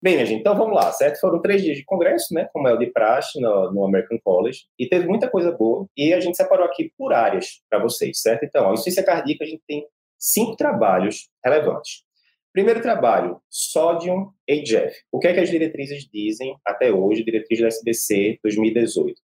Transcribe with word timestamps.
Bem, 0.00 0.14
minha 0.14 0.26
gente, 0.26 0.40
então 0.40 0.56
vamos 0.56 0.76
lá, 0.76 0.92
certo? 0.92 1.18
Foram 1.18 1.42
três 1.42 1.60
dias 1.60 1.76
de 1.76 1.84
congresso, 1.84 2.32
né, 2.32 2.48
como 2.52 2.68
é 2.68 2.72
o 2.72 2.78
de 2.78 2.86
praxe 2.86 3.40
no, 3.40 3.72
no 3.72 3.84
American 3.84 4.16
College, 4.22 4.60
e 4.78 4.88
teve 4.88 5.08
muita 5.08 5.28
coisa 5.28 5.50
boa, 5.50 5.88
e 5.96 6.14
a 6.14 6.20
gente 6.20 6.36
separou 6.36 6.64
aqui 6.64 6.92
por 6.96 7.12
áreas 7.12 7.60
para 7.68 7.80
vocês, 7.80 8.20
certo? 8.20 8.44
Então, 8.44 8.70
a 8.70 8.74
insuficiência 8.74 9.02
cardíaca, 9.02 9.42
a 9.42 9.46
gente 9.48 9.62
tem 9.66 9.84
cinco 10.16 10.54
trabalhos 10.54 11.28
relevantes. 11.44 12.04
Primeiro 12.52 12.80
trabalho, 12.80 13.40
Sodium 13.50 14.30
HF. 14.48 15.02
O 15.10 15.18
que 15.18 15.26
é 15.26 15.34
que 15.34 15.40
as 15.40 15.50
diretrizes 15.50 16.08
dizem 16.12 16.56
até 16.64 16.92
hoje, 16.92 17.24
diretriz 17.24 17.60
da 17.60 17.66
SBC 17.66 18.38
2018? 18.42 19.20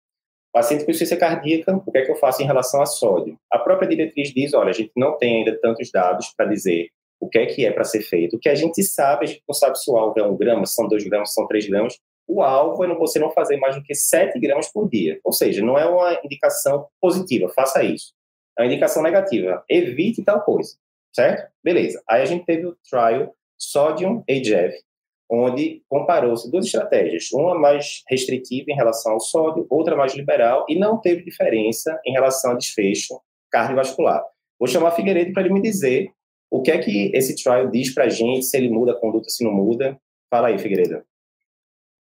Paciente 0.52 0.84
com 0.84 0.90
insuficiência 0.90 1.18
cardíaca, 1.18 1.76
o 1.86 1.92
que 1.92 1.98
é 1.98 2.04
que 2.04 2.10
eu 2.10 2.16
faço 2.16 2.42
em 2.42 2.46
relação 2.46 2.80
a 2.80 2.86
sódio? 2.86 3.38
A 3.50 3.58
própria 3.58 3.88
diretriz 3.88 4.30
diz, 4.32 4.54
olha, 4.54 4.70
a 4.70 4.74
gente 4.74 4.92
não 4.96 5.18
tem 5.18 5.38
ainda 5.38 5.58
tantos 5.60 5.90
dados 5.90 6.32
para 6.34 6.46
dizer 6.46 6.88
o 7.22 7.28
que 7.28 7.38
é 7.38 7.46
que 7.46 7.64
é 7.64 7.70
para 7.70 7.84
ser 7.84 8.00
feito. 8.00 8.34
O 8.34 8.38
que 8.38 8.48
a 8.48 8.54
gente 8.56 8.82
sabe, 8.82 9.24
a 9.24 9.28
gente 9.28 9.44
não 9.48 9.54
sabe 9.54 9.78
se 9.78 9.88
o 9.88 9.96
alvo 9.96 10.18
é 10.18 10.24
um 10.24 10.36
grama, 10.36 10.66
se 10.66 10.74
são 10.74 10.88
dois 10.88 11.04
gramas, 11.04 11.28
se 11.28 11.34
são 11.34 11.46
três 11.46 11.68
gramas. 11.68 11.96
O 12.26 12.42
alvo 12.42 12.84
é 12.84 12.92
você 12.96 13.20
não 13.20 13.30
fazer 13.30 13.58
mais 13.58 13.76
do 13.76 13.82
que 13.84 13.94
sete 13.94 14.40
gramas 14.40 14.66
por 14.72 14.88
dia. 14.88 15.20
Ou 15.22 15.32
seja, 15.32 15.64
não 15.64 15.78
é 15.78 15.86
uma 15.86 16.20
indicação 16.24 16.88
positiva, 17.00 17.48
faça 17.50 17.84
isso. 17.84 18.12
É 18.58 18.62
uma 18.62 18.66
indicação 18.66 19.04
negativa, 19.04 19.64
evite 19.68 20.24
tal 20.24 20.42
coisa. 20.42 20.74
Certo? 21.14 21.48
Beleza. 21.62 22.02
Aí 22.08 22.22
a 22.22 22.24
gente 22.24 22.44
teve 22.44 22.66
o 22.66 22.76
trial 22.90 23.32
Sodium 23.56 24.24
HF, 24.28 24.82
onde 25.30 25.80
comparou-se 25.88 26.50
duas 26.50 26.66
estratégias, 26.66 27.30
uma 27.32 27.54
mais 27.56 28.02
restritiva 28.08 28.72
em 28.72 28.74
relação 28.74 29.12
ao 29.12 29.20
sódio, 29.20 29.64
outra 29.70 29.94
mais 29.94 30.14
liberal, 30.14 30.66
e 30.68 30.76
não 30.76 30.98
teve 30.98 31.22
diferença 31.22 32.00
em 32.04 32.12
relação 32.12 32.50
ao 32.50 32.58
desfecho 32.58 33.20
cardiovascular. 33.48 34.24
Vou 34.58 34.66
chamar 34.66 34.90
Figueiredo 34.90 35.32
para 35.32 35.42
ele 35.42 35.54
me 35.54 35.62
dizer 35.62 36.10
o 36.52 36.60
que 36.60 36.70
é 36.70 36.76
que 36.76 37.10
esse 37.14 37.34
trial 37.34 37.70
diz 37.70 37.94
para 37.94 38.04
a 38.04 38.08
gente, 38.10 38.44
se 38.44 38.54
ele 38.58 38.68
muda 38.68 38.92
a 38.92 38.94
conduta, 38.94 39.30
se 39.30 39.42
não 39.42 39.50
muda? 39.50 39.98
Fala 40.30 40.48
aí, 40.48 40.58
Figueiredo. 40.58 41.02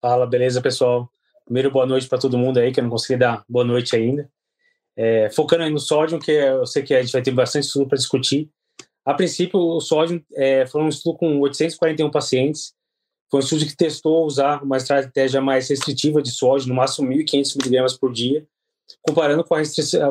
Fala, 0.02 0.28
beleza, 0.28 0.62
pessoal? 0.62 1.10
Primeiro, 1.46 1.72
boa 1.72 1.86
noite 1.86 2.10
para 2.10 2.20
todo 2.20 2.38
mundo 2.38 2.58
aí, 2.58 2.74
que 2.74 2.82
eu 2.82 2.84
não 2.84 2.92
consegui 2.92 3.18
dar 3.18 3.42
boa 3.48 3.64
noite 3.64 3.96
ainda. 3.96 4.30
É, 4.98 5.30
focando 5.30 5.64
aí 5.64 5.70
no 5.70 5.80
sódio, 5.80 6.20
que 6.20 6.32
eu 6.32 6.66
sei 6.66 6.84
que 6.84 6.94
a 6.94 7.02
gente 7.02 7.14
vai 7.14 7.22
ter 7.22 7.32
bastante 7.32 7.68
estudo 7.68 7.88
para 7.88 7.98
discutir. 7.98 8.50
A 9.06 9.14
princípio, 9.14 9.58
o 9.58 9.80
sódio 9.80 10.22
é, 10.36 10.66
foi 10.66 10.82
um 10.82 10.90
estudo 10.90 11.20
com 11.20 11.40
841 11.40 12.12
pacientes. 12.12 12.74
Foi 13.32 13.40
um 13.40 13.44
estudo 13.44 13.66
que 13.66 13.78
testou 13.78 14.26
usar 14.26 14.62
uma 14.62 14.76
estratégia 14.76 15.40
mais 15.40 15.70
restritiva 15.70 16.22
de 16.22 16.32
sódio, 16.32 16.68
no 16.68 16.76
máximo 16.76 17.10
1.500 17.10 17.56
miligramas 17.56 17.98
por 17.98 18.12
dia, 18.12 18.46
comparando 19.02 19.42
com 19.46 19.56
a, 19.56 19.62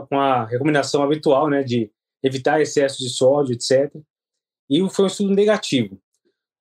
com 0.08 0.18
a 0.18 0.46
recomendação 0.46 1.02
habitual, 1.02 1.50
né, 1.50 1.62
de 1.62 1.90
evitar 2.22 2.62
excesso 2.62 2.96
de 2.98 3.10
sódio, 3.10 3.52
etc 3.52 3.92
e 4.68 4.88
foi 4.90 5.04
um 5.04 5.08
estudo 5.08 5.34
negativo. 5.34 5.98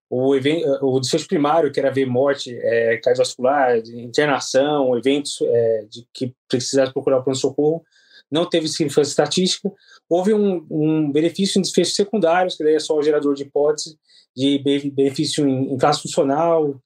O, 0.09 0.35
evento, 0.35 0.67
o 0.81 0.99
desfecho 0.99 1.27
primário, 1.27 1.71
que 1.71 1.79
era 1.79 1.89
ver 1.89 2.05
morte 2.05 2.53
é, 2.53 2.97
cardiovascular, 2.97 3.77
internação, 3.77 4.97
eventos 4.97 5.39
é, 5.41 5.85
de 5.89 6.05
que 6.13 6.35
precisasse 6.49 6.91
procurar 6.91 7.19
o 7.19 7.23
pronto-socorro, 7.23 7.81
não 8.29 8.47
teve 8.47 8.67
significância 8.67 9.11
estatística. 9.11 9.71
Houve 10.09 10.33
um, 10.33 10.65
um, 10.69 11.11
benefício 11.11 11.59
em 11.59 11.61
desfechos 11.61 11.95
secundários, 11.95 12.55
que 12.55 12.63
daí 12.63 12.75
é 12.75 12.79
só 12.79 12.97
o 12.97 13.03
gerador 13.03 13.35
de 13.35 13.43
hipótese, 13.43 13.97
de 14.35 14.59
benefício 14.93 15.47
em, 15.47 15.73
em 15.73 15.77
classe 15.77 16.01
funcional, 16.01 16.81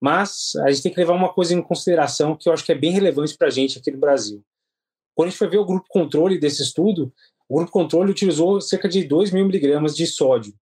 mas 0.00 0.52
a 0.64 0.70
gente 0.70 0.82
tem 0.82 0.92
que 0.92 0.98
levar 0.98 1.14
uma 1.14 1.32
coisa 1.32 1.54
em 1.54 1.62
consideração 1.62 2.34
que 2.34 2.48
eu 2.48 2.52
acho 2.52 2.64
que 2.64 2.72
é 2.72 2.78
bem 2.78 2.90
relevante 2.92 3.36
para 3.36 3.48
a 3.48 3.50
gente 3.50 3.78
aqui 3.78 3.90
no 3.90 3.98
Brasil. 3.98 4.42
Quando 5.14 5.28
a 5.28 5.30
gente 5.30 5.38
foi 5.38 5.48
ver 5.48 5.58
o 5.58 5.66
grupo 5.66 5.86
controle 5.90 6.38
desse 6.38 6.62
estudo, 6.62 7.12
o 7.50 7.56
grupo 7.56 7.72
controle 7.72 8.12
utilizou 8.12 8.60
cerca 8.60 8.88
de 8.88 9.02
2 9.02 9.32
mil 9.32 9.44
miligramas 9.44 9.96
de 9.96 10.06
sódio. 10.06 10.54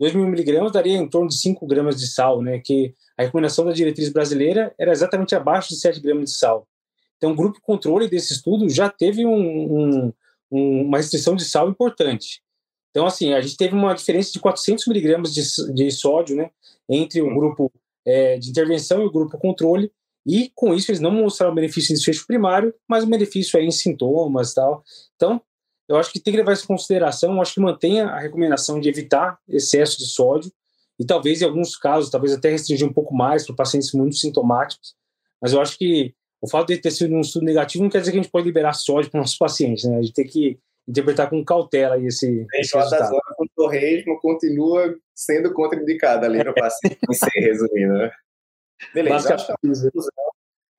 2 0.00 0.14
mil 0.14 0.26
miligramas 0.26 0.72
daria 0.72 0.96
em 0.96 1.06
torno 1.06 1.28
de 1.28 1.36
5 1.36 1.66
gramas 1.66 2.00
de 2.00 2.06
sal, 2.06 2.40
né? 2.40 2.58
Que 2.58 2.94
a 3.18 3.22
recomendação 3.22 3.66
da 3.66 3.72
diretriz 3.72 4.08
brasileira 4.08 4.74
era 4.78 4.90
exatamente 4.92 5.34
abaixo 5.34 5.68
de 5.68 5.76
7 5.76 6.00
gramas 6.00 6.30
de 6.30 6.36
sal. 6.38 6.66
Então, 7.18 7.32
o 7.32 7.36
grupo 7.36 7.60
controle 7.60 8.08
desse 8.08 8.32
estudo 8.32 8.66
já 8.70 8.88
teve 8.88 9.26
um, 9.26 10.10
um, 10.50 10.82
uma 10.86 10.96
restrição 10.96 11.36
de 11.36 11.44
sal 11.44 11.68
importante. 11.68 12.42
Então, 12.90 13.04
assim, 13.04 13.34
a 13.34 13.40
gente 13.42 13.58
teve 13.58 13.74
uma 13.74 13.92
diferença 13.92 14.32
de 14.32 14.40
400 14.40 14.86
miligramas 14.86 15.34
de, 15.34 15.42
de 15.74 15.90
sódio, 15.90 16.34
né? 16.34 16.50
Entre 16.88 17.20
o 17.20 17.34
grupo 17.34 17.70
é, 18.06 18.38
de 18.38 18.48
intervenção 18.48 19.02
e 19.02 19.04
o 19.04 19.12
grupo 19.12 19.36
controle, 19.36 19.92
e 20.26 20.50
com 20.54 20.72
isso 20.72 20.90
eles 20.90 21.00
não 21.00 21.10
mostraram 21.10 21.54
benefício 21.54 21.92
em 21.92 21.96
desfecho 21.96 22.26
primário, 22.26 22.74
mas 22.88 23.04
o 23.04 23.06
benefício 23.06 23.58
aí 23.58 23.66
em 23.66 23.70
sintomas 23.70 24.52
e 24.52 24.54
tal. 24.54 24.82
Então, 25.14 25.42
eu 25.92 25.98
acho 25.98 26.12
que 26.12 26.20
tem 26.20 26.32
que 26.32 26.38
levar 26.38 26.52
isso 26.52 26.64
em 26.64 26.68
consideração. 26.68 27.34
Eu 27.34 27.42
acho 27.42 27.54
que 27.54 27.60
mantenha 27.60 28.06
a 28.06 28.18
recomendação 28.18 28.80
de 28.80 28.88
evitar 28.88 29.38
excesso 29.48 29.98
de 29.98 30.06
sódio 30.06 30.50
e 30.98 31.04
talvez 31.04 31.42
em 31.42 31.44
alguns 31.44 31.76
casos, 31.76 32.10
talvez 32.10 32.32
até 32.32 32.50
restringir 32.50 32.86
um 32.86 32.92
pouco 32.92 33.14
mais 33.14 33.46
para 33.46 33.54
pacientes 33.54 33.92
muito 33.92 34.16
sintomáticos. 34.16 34.94
Mas 35.40 35.52
eu 35.52 35.60
acho 35.60 35.76
que 35.76 36.14
o 36.40 36.48
fato 36.48 36.68
de 36.68 36.78
ter 36.78 36.90
sido 36.90 37.14
um 37.14 37.20
estudo 37.20 37.44
negativo 37.44 37.84
não 37.84 37.90
quer 37.90 38.00
dizer 38.00 38.12
que 38.12 38.18
a 38.18 38.22
gente 38.22 38.32
pode 38.32 38.46
liberar 38.46 38.72
sódio 38.72 39.10
para 39.10 39.20
nossos 39.20 39.36
pacientes, 39.36 39.84
né? 39.84 39.98
A 39.98 40.02
gente 40.02 40.14
tem 40.14 40.26
que 40.26 40.58
interpretar 40.88 41.30
com 41.30 41.44
cautela 41.44 41.98
esse, 41.98 42.46
esse 42.54 42.76
resultado. 42.76 43.16
O 43.38 43.46
torresmo 43.54 44.18
continua 44.20 44.96
sendo 45.14 45.52
contraindicado 45.52 46.26
ali 46.26 46.42
no 46.42 46.54
paciente, 46.54 46.98
resumindo, 47.36 47.92
né? 47.94 48.10
Beleza, 48.92 49.34
acho 49.34 49.46
que 49.46 49.54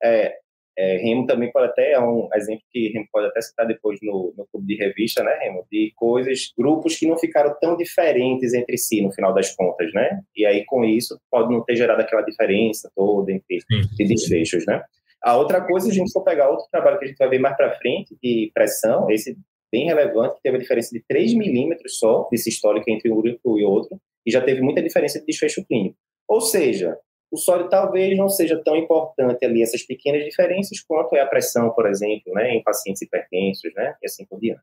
é, 0.04 0.38
é, 0.78 0.98
Remo 0.98 1.26
também 1.26 1.52
pode 1.52 1.68
até, 1.68 1.92
é 1.92 2.00
um 2.00 2.28
exemplo 2.36 2.64
que 2.72 2.90
Remo 2.90 3.08
pode 3.12 3.28
até 3.28 3.42
citar 3.42 3.68
depois 3.68 4.00
no, 4.02 4.34
no 4.38 4.48
clube 4.52 4.68
de 4.68 4.76
revista, 4.76 5.24
né, 5.24 5.38
Remo? 5.42 5.66
De 5.72 5.94
coisas, 5.96 6.52
grupos 6.58 6.96
que 6.98 7.08
não 7.08 7.18
ficaram 7.18 7.56
tão 7.62 7.78
diferentes 7.78 8.54
entre 8.54 8.78
si 8.78 9.02
no 9.02 9.12
final 9.12 9.34
das 9.34 9.56
contas, 9.56 9.92
né? 9.94 10.22
E 10.36 10.46
aí 10.46 10.66
com 10.66 10.84
isso 10.84 11.20
pode 11.30 11.54
não 11.54 11.64
ter 11.64 11.76
gerado 11.76 12.02
aquela 12.02 12.24
diferença 12.24 12.92
toda 12.96 13.32
entre 13.32 13.60
de 13.70 14.06
desfechos, 14.06 14.66
né? 14.66 14.82
A 15.24 15.38
outra 15.38 15.62
coisa, 15.62 15.90
a 15.90 15.94
gente 15.94 16.12
for 16.12 16.24
pegar 16.24 16.50
outro 16.50 16.66
trabalho 16.70 17.00
que 17.00 17.06
a 17.06 17.08
gente 17.08 17.18
vai 17.18 17.30
ver 17.30 17.40
mais 17.40 17.56
para 17.56 17.74
frente, 17.78 18.14
de 18.22 18.52
pressão, 18.54 19.10
esse 19.10 19.38
bem 19.72 19.86
relevante, 19.86 20.36
que 20.36 20.42
teve 20.44 20.58
a 20.58 20.60
diferença 20.60 20.90
de 20.92 21.02
3 21.08 21.34
milímetros 21.34 21.98
só 21.98 22.28
de 22.30 22.38
sistólica 22.38 22.92
entre 22.92 23.10
um 23.10 23.16
grupo 23.16 23.58
e 23.58 23.64
outro, 23.64 23.98
e 24.26 24.32
já 24.32 24.42
teve 24.42 24.62
muita 24.62 24.84
diferença 24.84 25.20
de 25.20 25.26
desfecho 25.26 25.66
clínico. 25.66 25.96
Ou 26.28 26.42
seja, 26.42 26.98
o 27.34 27.38
sódio 27.38 27.68
talvez 27.68 28.16
não 28.16 28.30
seja 28.30 28.62
tão 28.64 28.76
importante 28.76 29.44
ali, 29.44 29.64
essas 29.64 29.82
pequenas 29.82 30.24
diferenças, 30.24 30.80
quanto 30.82 31.16
é 31.16 31.20
a 31.20 31.26
pressão, 31.26 31.72
por 31.72 31.90
exemplo, 31.90 32.32
né, 32.32 32.52
em 32.52 32.62
pacientes 32.62 33.02
hipertensos, 33.02 33.74
né, 33.74 33.96
e 34.04 34.06
assim 34.06 34.24
por 34.24 34.40
diante. 34.40 34.62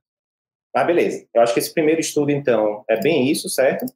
Mas 0.73 0.87
beleza, 0.87 1.27
eu 1.35 1.43
acho 1.43 1.53
que 1.53 1.59
esse 1.59 1.75
primeiro 1.75 2.01
estudo, 2.01 2.31
então, 2.31 2.85
é 2.89 3.01
bem 3.01 3.29
isso, 3.29 3.49
certo? 3.49 3.87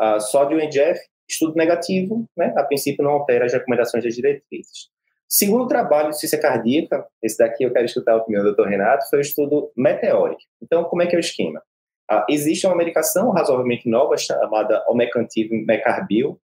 Uh, 0.00 0.18
sódio 0.18 0.58
NGF, 0.58 0.98
estudo 1.28 1.56
negativo, 1.56 2.24
né, 2.34 2.54
a 2.56 2.64
princípio 2.64 3.04
não 3.04 3.10
altera 3.10 3.44
as 3.44 3.52
recomendações 3.52 4.02
das 4.02 4.14
diretrizes. 4.14 4.88
Segundo 5.28 5.68
trabalho 5.68 6.08
de 6.08 6.18
ciência 6.18 6.40
cardíaca, 6.40 7.06
esse 7.22 7.36
daqui 7.36 7.64
eu 7.64 7.72
quero 7.72 7.84
escutar 7.84 8.12
a 8.12 8.16
opinião 8.16 8.42
do 8.42 8.54
Dr. 8.54 8.66
Renato, 8.66 9.10
foi 9.10 9.18
o 9.18 9.20
estudo 9.20 9.70
meteórico. 9.76 10.40
Então, 10.62 10.84
como 10.84 11.02
é 11.02 11.06
que 11.06 11.14
é 11.14 11.18
o 11.18 11.20
esquema? 11.20 11.62
Uh, 12.10 12.24
existe 12.30 12.66
uma 12.66 12.76
medicação 12.76 13.30
razoavelmente 13.30 13.86
nova 13.90 14.16
chamada 14.16 14.82
Omecantiv 14.88 15.50
Mecarbil, 15.50 16.40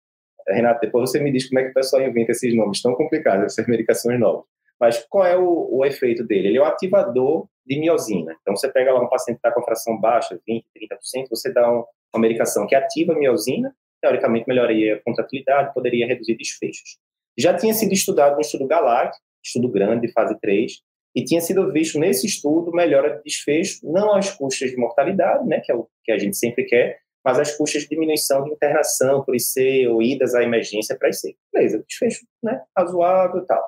Renato, 0.48 0.80
depois 0.80 1.10
você 1.10 1.20
me 1.20 1.32
diz 1.32 1.48
como 1.48 1.60
é 1.60 1.64
que 1.64 1.70
o 1.70 1.74
pessoal 1.74 2.02
inventa 2.02 2.32
esses 2.32 2.54
nomes 2.54 2.80
tão 2.80 2.94
complicados, 2.94 3.44
essas 3.44 3.66
medicações 3.66 4.18
novas. 4.18 4.44
Mas 4.80 5.04
qual 5.08 5.24
é 5.24 5.36
o, 5.36 5.68
o 5.70 5.84
efeito 5.84 6.24
dele? 6.24 6.48
Ele 6.48 6.58
é 6.58 6.62
um 6.62 6.64
ativador 6.64 7.46
de 7.64 7.78
miosina. 7.78 8.36
Então, 8.40 8.56
você 8.56 8.70
pega 8.70 8.92
lá 8.92 9.00
um 9.00 9.08
paciente 9.08 9.36
que 9.40 9.46
está 9.46 9.52
com 9.52 9.64
fração 9.64 9.98
baixa, 10.00 10.38
20%, 10.48 10.64
30%, 10.76 11.28
você 11.30 11.52
dá 11.52 11.70
um, 11.70 11.84
uma 12.14 12.20
medicação 12.20 12.66
que 12.66 12.74
ativa 12.74 13.12
a 13.12 13.16
miosina, 13.16 13.74
teoricamente 14.00 14.46
melhoraria 14.48 14.96
a 14.96 15.00
contratilidade, 15.00 15.72
poderia 15.72 16.06
reduzir 16.06 16.36
desfechos. 16.36 16.98
Já 17.38 17.54
tinha 17.54 17.72
sido 17.72 17.92
estudado 17.92 18.34
no 18.34 18.40
estudo 18.40 18.66
galáctico, 18.66 19.22
estudo 19.42 19.68
grande, 19.68 20.12
fase 20.12 20.38
3, 20.40 20.72
e 21.14 21.24
tinha 21.24 21.40
sido 21.40 21.70
visto 21.72 21.98
nesse 21.98 22.26
estudo 22.26 22.72
melhora 22.72 23.16
de 23.16 23.22
desfecho, 23.22 23.80
não 23.84 24.14
às 24.14 24.30
custas 24.30 24.70
de 24.70 24.76
mortalidade, 24.76 25.46
né, 25.46 25.60
que 25.60 25.70
é 25.70 25.74
o 25.74 25.86
que 26.04 26.12
a 26.12 26.18
gente 26.18 26.36
sempre 26.36 26.64
quer, 26.64 26.98
mas 27.24 27.38
as 27.38 27.56
custas 27.56 27.82
de 27.82 27.88
diminuição 27.88 28.44
de 28.44 28.50
internação 28.50 29.24
por 29.24 29.34
IC 29.34 29.86
ou 29.88 30.02
idas 30.02 30.34
à 30.34 30.42
emergência 30.42 30.96
para 30.96 31.08
IC. 31.08 31.36
Beleza, 31.52 31.84
desfecho 31.86 32.26
né, 32.42 32.60
razoável 32.76 33.42
e 33.42 33.46
tal. 33.46 33.62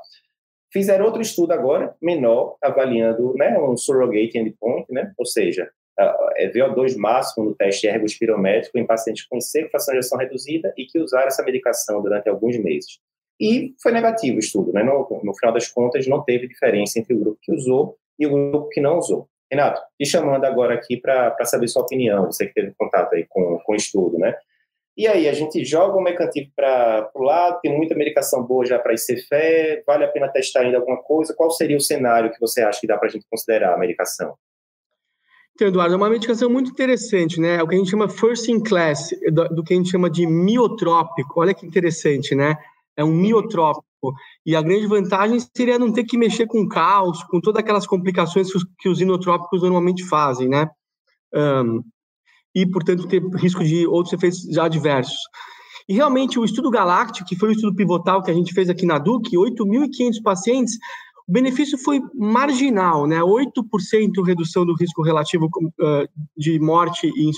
Fizeram 0.73 1.05
outro 1.05 1.23
estudo 1.23 1.53
agora, 1.53 1.95
menor, 2.03 2.57
avaliando 2.61 3.33
né, 3.35 3.57
um 3.59 3.77
surrogate 3.77 4.37
endpoint, 4.37 4.87
né, 4.91 5.13
ou 5.17 5.25
seja, 5.25 5.71
é 6.37 6.51
VO2 6.51 6.97
máximo 6.97 7.45
no 7.45 7.55
teste 7.55 7.87
ergospirométrico 7.87 8.77
em 8.77 8.87
pacientes 8.87 9.25
com 9.27 9.39
IC, 9.39 9.71
fração 9.71 9.93
de 9.93 10.01
ação 10.01 10.19
reduzida 10.19 10.75
e 10.77 10.85
que 10.85 10.99
usaram 10.99 11.29
essa 11.29 11.45
medicação 11.45 12.03
durante 12.03 12.29
alguns 12.29 12.59
meses. 12.59 12.99
E 13.41 13.75
foi 13.83 13.93
negativo 13.93 14.37
o 14.37 14.41
estudo, 14.41 14.73
né? 14.73 14.83
no, 14.83 15.09
no 15.23 15.35
final 15.37 15.53
das 15.53 15.69
contas 15.69 16.07
não 16.07 16.23
teve 16.25 16.49
diferença 16.49 16.99
entre 16.99 17.15
o 17.15 17.21
grupo 17.21 17.39
que 17.41 17.53
usou 17.53 17.97
e 18.19 18.27
o 18.27 18.31
grupo 18.31 18.69
que 18.69 18.81
não 18.81 18.99
usou. 18.99 19.29
Renato, 19.55 19.81
te 19.97 20.05
chamando 20.05 20.45
agora 20.45 20.75
aqui 20.75 20.97
para 20.97 21.45
saber 21.45 21.69
sua 21.69 21.83
opinião, 21.83 22.27
você 22.27 22.47
que 22.47 22.55
teve 22.55 22.75
contato 22.77 23.15
aí 23.15 23.25
com, 23.29 23.59
com 23.65 23.73
o 23.73 23.77
estudo, 23.77 24.19
né? 24.19 24.35
E 24.97 25.09
aí, 25.09 25.29
a 25.29 25.33
gente 25.33 25.65
joga 25.65 25.97
o 25.97 26.03
mecantivo 26.03 26.51
para 26.55 27.11
o 27.15 27.23
lado, 27.23 27.59
tem 27.61 27.77
muita 27.77 27.97
medicação 27.97 28.45
boa 28.45 28.65
já 28.65 28.79
para 28.79 28.95
fé, 29.29 29.83
vale 29.85 30.05
a 30.05 30.09
pena 30.09 30.29
testar 30.29 30.61
ainda 30.61 30.79
alguma 30.79 30.99
coisa? 31.03 31.35
Qual 31.35 31.51
seria 31.51 31.77
o 31.77 31.81
cenário 31.81 32.31
que 32.31 32.39
você 32.39 32.63
acha 32.63 32.81
que 32.81 32.87
dá 32.87 32.97
para 32.97 33.09
a 33.09 33.11
gente 33.11 33.27
considerar 33.29 33.75
a 33.75 33.79
medicação? 33.79 34.35
Então, 35.55 35.69
Eduardo, 35.69 35.95
é 35.95 35.97
uma 35.97 36.11
medicação 36.11 36.49
muito 36.49 36.71
interessante, 36.71 37.41
né? 37.41 37.57
É 37.57 37.63
o 37.63 37.67
que 37.67 37.75
a 37.75 37.79
gente 37.79 37.91
chama 37.91 38.09
first 38.09 38.49
in 38.49 38.63
class, 38.63 39.11
do, 39.33 39.49
do 39.49 39.65
que 39.65 39.75
a 39.75 39.77
gente 39.77 39.91
chama 39.91 40.09
de 40.09 40.27
miotrópico. 40.27 41.41
Olha 41.41 41.55
que 41.55 41.67
interessante, 41.67 42.35
né? 42.35 42.57
é 42.97 43.05
um 43.05 43.13
miotrópico. 43.13 43.85
E 44.45 44.57
a 44.57 44.63
grande 44.63 44.87
vantagem 44.87 45.39
seria 45.57 45.79
não 45.79 45.93
ter 45.93 46.05
que 46.05 46.19
mexer 46.19 46.47
com 46.47 46.69
caos, 46.69 47.23
com 47.25 47.41
todas 47.41 47.61
aquelas 47.61 47.87
complicações 47.87 48.51
que 48.51 48.57
os, 48.57 48.67
que 48.79 48.89
os 48.89 49.01
inotrópicos 49.01 49.63
normalmente 49.63 50.05
fazem, 50.05 50.49
né? 50.49 50.69
Um, 51.35 51.83
e, 52.55 52.67
portanto, 52.71 53.09
ter 53.09 53.23
risco 53.37 53.65
de 53.65 53.87
outros 53.87 54.13
efeitos 54.13 54.57
adversos. 54.57 55.19
E 55.89 55.95
realmente 55.95 56.39
o 56.39 56.45
estudo 56.45 56.71
Galáctico, 56.71 57.29
que 57.29 57.37
foi 57.37 57.51
o 57.51 57.53
estudo 57.53 57.75
pivotal 57.75 58.23
que 58.23 58.31
a 58.31 58.35
gente 58.35 58.55
fez 58.55 58.71
aqui 58.71 58.87
na 58.87 58.99
DUC, 58.99 59.37
8.500 59.37 60.23
pacientes, 60.23 60.79
o 61.27 61.33
benefício 61.33 61.79
foi 61.79 62.01
marginal, 62.15 63.07
né? 63.07 63.21
8% 63.21 64.25
redução 64.25 64.65
do 64.65 64.75
risco 64.75 65.03
relativo 65.03 65.49
de 66.37 66.59
morte 66.59 67.11
e, 67.15 67.31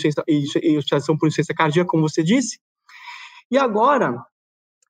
e 0.62 0.76
hospitalização 0.76 1.16
por 1.16 1.26
insuficiência 1.26 1.54
cardíaca, 1.54 1.88
como 1.88 2.08
você 2.08 2.22
disse. 2.22 2.58
E 3.50 3.56
agora, 3.56 4.20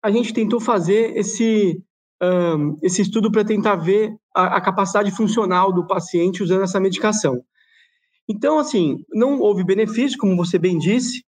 a 0.07 0.11
gente 0.13 0.33
tentou 0.33 0.61
fazer 0.61 1.17
esse, 1.17 1.83
um, 2.23 2.77
esse 2.81 3.03
estudo 3.03 3.29
para 3.29 3.45
tentar 3.45 3.75
ver 3.75 4.15
a, 4.33 4.57
a, 4.57 4.61
capacidade 4.61 5.11
funcional 5.11 5.73
do 5.73 5.85
paciente 5.85 6.45
usando 6.45 6.63
essa 6.63 6.79
medicação. 6.79 7.43
Então, 8.29 8.61
assim, 8.61 8.99
não 9.13 9.41
houve 9.41 9.65
benefício, 9.65 10.17
como 10.17 10.37
você 10.37 10.61
bem 10.61 10.79
disse. 10.79 11.25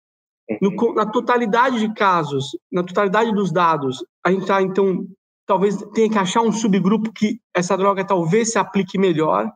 No, 0.60 0.72
na 0.96 1.06
totalidade 1.06 1.80
de 1.80 1.94
casos, 1.94 2.48
na 2.72 2.84
totalidade 2.84 3.32
dos 3.32 3.52
dados, 3.52 4.04
a 4.26 4.32
gente 4.32 4.42
está, 4.42 4.60
então, 4.60 5.06
talvez 5.46 5.78
tenha 5.94 6.10
que 6.10 6.18
achar 6.18 6.42
um 6.42 6.52
subgrupo 6.52 7.14
que 7.14 7.40
essa 7.56 7.78
droga 7.78 8.04
talvez 8.04 8.54
se 8.54 8.58
aplique 8.58 8.98
melhor. 8.98 9.52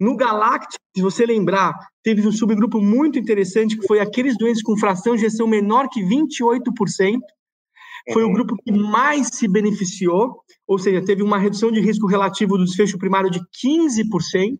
No 0.00 0.16
Galactic, 0.16 0.80
se 0.96 1.00
você 1.00 1.24
lembrar, 1.24 1.72
teve 2.02 2.26
um 2.26 2.32
subgrupo 2.32 2.80
muito 2.80 3.16
interessante 3.16 3.78
que 3.78 3.86
foi 3.86 4.00
aqueles 4.00 4.36
doentes 4.36 4.62
com 4.62 4.76
fração 4.76 5.14
de 5.14 5.24
ejeção 5.24 5.46
menor 5.46 5.88
que 5.88 6.02
28%. 6.02 7.20
Foi 8.12 8.22
o 8.22 8.26
uhum. 8.26 8.32
grupo 8.32 8.56
que 8.56 8.72
mais 8.72 9.28
se 9.28 9.46
beneficiou, 9.46 10.42
ou 10.66 10.78
seja, 10.78 11.04
teve 11.04 11.22
uma 11.22 11.38
redução 11.38 11.70
de 11.70 11.80
risco 11.80 12.06
relativo 12.06 12.56
do 12.56 12.64
desfecho 12.64 12.98
primário 12.98 13.30
de 13.30 13.40
15%. 13.40 14.58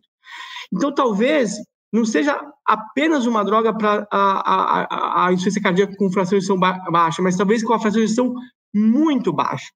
Então, 0.73 0.93
talvez 0.93 1.55
não 1.91 2.05
seja 2.05 2.39
apenas 2.65 3.25
uma 3.25 3.43
droga 3.43 3.73
para 3.73 4.07
a, 4.11 4.15
a, 4.15 5.25
a, 5.27 5.33
insuficiência 5.33 5.61
cardíaca 5.61 5.95
com 5.97 6.11
fração 6.11 6.37
de 6.37 6.45
ejeção 6.45 6.57
baixa, 6.57 7.21
mas 7.21 7.35
talvez 7.35 7.63
com 7.63 7.73
a 7.73 7.79
fração 7.79 7.99
de 7.99 8.05
ejeção 8.05 8.33
muito 8.73 9.33
baixa 9.33 9.67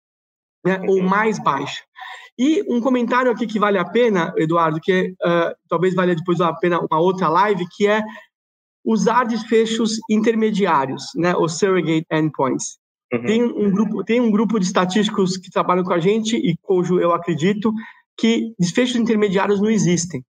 né, 0.65 0.81
ou 0.87 1.01
mais 1.01 1.37
baixa. 1.37 1.83
E 2.37 2.63
um 2.67 2.81
comentário 2.81 3.31
aqui 3.31 3.45
que 3.45 3.59
vale 3.59 3.77
a 3.77 3.85
pena, 3.85 4.33
Eduardo, 4.35 4.79
que 4.81 5.13
uh, 5.23 5.55
talvez 5.69 5.93
valha 5.93 6.15
depois 6.15 6.41
a 6.41 6.51
pena 6.53 6.79
uma 6.79 6.99
outra 6.99 7.29
live, 7.29 7.65
que 7.77 7.87
é 7.87 8.01
usar 8.83 9.25
desfechos 9.25 9.99
intermediários, 10.09 11.11
né, 11.15 11.35
os 11.35 11.57
surrogate 11.57 12.05
endpoints. 12.11 12.77
Uhum. 13.13 13.25
Tem 13.25 13.43
um 13.43 13.71
grupo, 13.71 14.03
tem 14.03 14.21
um 14.21 14.31
grupo 14.31 14.59
de 14.59 14.65
estatísticos 14.65 15.37
que 15.37 15.51
trabalham 15.51 15.83
com 15.83 15.93
a 15.93 15.99
gente 15.99 16.35
e 16.35 16.55
cujo 16.61 16.99
eu 16.99 17.13
acredito 17.13 17.71
que 18.17 18.53
desfechos 18.59 18.95
intermediários 18.95 19.61
não 19.61 19.69
existem 19.69 20.23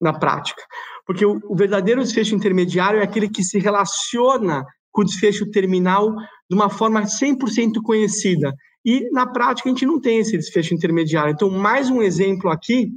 na 0.00 0.12
prática, 0.12 0.62
porque 1.06 1.24
o, 1.24 1.40
o 1.48 1.54
verdadeiro 1.54 2.00
desfecho 2.00 2.34
intermediário 2.34 3.00
é 3.00 3.02
aquele 3.04 3.28
que 3.28 3.44
se 3.44 3.58
relaciona 3.58 4.64
com 4.90 5.02
o 5.02 5.04
desfecho 5.04 5.50
terminal 5.50 6.14
de 6.48 6.56
uma 6.56 6.68
forma 6.68 7.02
100% 7.02 7.80
conhecida 7.82 8.52
e 8.84 9.08
na 9.10 9.26
prática 9.26 9.68
a 9.68 9.72
gente 9.72 9.86
não 9.86 10.00
tem 10.00 10.18
esse 10.18 10.36
desfecho 10.36 10.74
intermediário. 10.74 11.32
Então, 11.32 11.48
mais 11.48 11.88
um 11.88 12.02
exemplo 12.02 12.50
aqui 12.50 12.90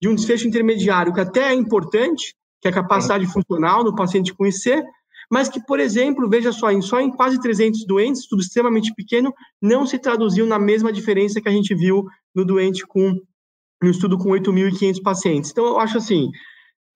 de 0.00 0.08
um 0.08 0.14
desfecho 0.14 0.48
intermediário 0.48 1.12
que 1.12 1.20
até 1.20 1.50
é 1.50 1.54
importante, 1.54 2.34
que 2.60 2.66
é 2.66 2.70
a 2.70 2.74
capacidade 2.74 3.26
funcional 3.26 3.84
no 3.84 3.94
paciente 3.94 4.34
IC, 4.40 4.82
mas 5.30 5.48
que, 5.48 5.64
por 5.64 5.78
exemplo, 5.78 6.28
veja 6.28 6.50
só, 6.50 6.70
em, 6.70 6.82
só 6.82 7.00
em 7.00 7.10
quase 7.10 7.40
300 7.40 7.86
doentes, 7.86 8.26
tudo 8.26 8.42
extremamente 8.42 8.92
pequeno, 8.94 9.32
não 9.62 9.86
se 9.86 9.98
traduziu 9.98 10.44
na 10.44 10.58
mesma 10.58 10.92
diferença 10.92 11.40
que 11.40 11.48
a 11.48 11.52
gente 11.52 11.74
viu 11.74 12.04
no 12.34 12.44
doente 12.44 12.86
com 12.86 13.14
no 13.82 13.90
estudo 13.90 14.18
com 14.18 14.28
8.500 14.28 15.02
pacientes. 15.02 15.50
Então, 15.50 15.64
eu 15.64 15.80
acho 15.80 15.96
assim, 15.96 16.30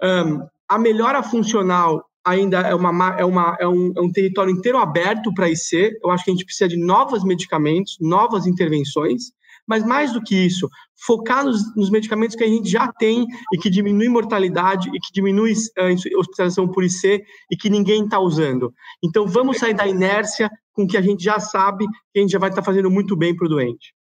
um, 0.03 0.47
a 0.69 0.79
melhora 0.79 1.23
funcional 1.23 2.05
ainda 2.25 2.61
é, 2.61 2.75
uma, 2.75 3.17
é, 3.17 3.25
uma, 3.25 3.57
é, 3.59 3.67
um, 3.67 3.93
é 3.97 4.01
um 4.01 4.13
território 4.13 4.53
inteiro 4.53 4.79
aberto 4.79 5.33
para 5.33 5.49
IC. 5.49 5.99
Eu 6.03 6.11
acho 6.11 6.25
que 6.25 6.31
a 6.31 6.35
gente 6.35 6.45
precisa 6.45 6.69
de 6.69 6.77
novos 6.77 7.25
medicamentos, 7.25 7.97
novas 8.01 8.47
intervenções, 8.47 9.33
mas 9.67 9.85
mais 9.85 10.13
do 10.13 10.23
que 10.23 10.35
isso, 10.35 10.69
focar 11.07 11.45
nos, 11.45 11.75
nos 11.77 11.91
medicamentos 11.91 12.37
que 12.37 12.45
a 12.45 12.49
gente 12.49 12.69
já 12.69 12.93
tem 12.93 13.27
e 13.53 13.59
que 13.59 13.71
diminui 13.71 14.09
mortalidade 14.09 14.89
e 14.89 15.01
que 15.01 15.13
diminui 15.13 15.53
uh, 15.53 16.19
hospitalização 16.19 16.69
por 16.69 16.85
IC 16.85 17.25
e 17.51 17.57
que 17.57 17.71
ninguém 17.71 18.05
está 18.05 18.19
usando. 18.19 18.73
Então, 19.03 19.27
vamos 19.27 19.59
sair 19.59 19.75
da 19.75 19.87
inércia 19.87 20.51
com 20.73 20.85
o 20.85 20.87
que 20.87 20.97
a 20.97 21.03
gente 21.03 21.23
já 21.23 21.39
sabe 21.39 21.87
que 22.13 22.19
a 22.19 22.21
gente 22.21 22.33
já 22.33 22.39
vai 22.39 22.51
estar 22.51 22.63
tá 22.63 22.67
fazendo 22.67 22.91
muito 22.91 23.17
bem 23.17 23.35
para 23.35 23.47
o 23.47 23.49
doente. 23.49 23.95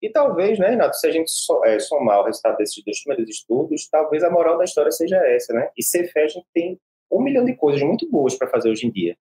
E 0.00 0.10
talvez, 0.10 0.58
né, 0.58 0.70
Renato, 0.70 0.96
se 0.96 1.06
a 1.06 1.10
gente 1.10 1.30
é, 1.64 1.78
somar 1.80 2.20
o 2.20 2.24
resultado 2.24 2.56
desses 2.56 2.82
dois 2.84 3.02
primeiros 3.02 3.28
estudos, 3.28 3.88
talvez 3.90 4.22
a 4.22 4.30
moral 4.30 4.56
da 4.56 4.64
história 4.64 4.92
seja 4.92 5.16
essa, 5.16 5.52
né? 5.52 5.70
E 5.76 5.82
CFE 5.82 6.20
a 6.20 6.28
gente 6.28 6.46
tem 6.54 6.78
um 7.10 7.20
milhão 7.20 7.44
de 7.44 7.56
coisas 7.56 7.82
muito 7.82 8.08
boas 8.08 8.36
para 8.36 8.48
fazer 8.48 8.70
hoje 8.70 8.86
em 8.86 8.92
dia. 8.92 9.16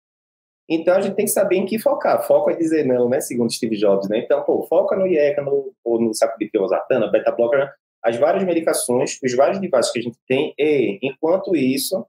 Então 0.70 0.96
a 0.96 1.02
gente 1.02 1.16
tem 1.16 1.26
que 1.26 1.32
saber 1.32 1.56
em 1.56 1.66
que 1.66 1.80
focar. 1.80 2.26
Foco 2.26 2.50
é 2.52 2.56
dizer 2.56 2.86
não, 2.86 3.08
né? 3.08 3.22
Segundo 3.22 3.52
Steve 3.52 3.78
Jobs, 3.78 4.10
né? 4.10 4.20
Então, 4.20 4.44
pô, 4.44 4.64
foca 4.64 4.96
no 4.96 5.08
IECA, 5.08 5.42
no, 5.42 5.74
ou 5.84 6.02
no 6.02 6.14
saco 6.14 6.38
de 6.38 6.50
piosartana, 6.50 7.10
beta-blocker, 7.10 7.72
as 8.04 8.18
várias 8.18 8.44
medicações, 8.44 9.18
os 9.24 9.34
vários 9.34 9.60
devices 9.60 9.92
que 9.92 10.00
a 10.00 10.02
gente 10.02 10.18
tem, 10.28 10.54
e 10.58 11.00
enquanto 11.02 11.56
isso, 11.56 12.06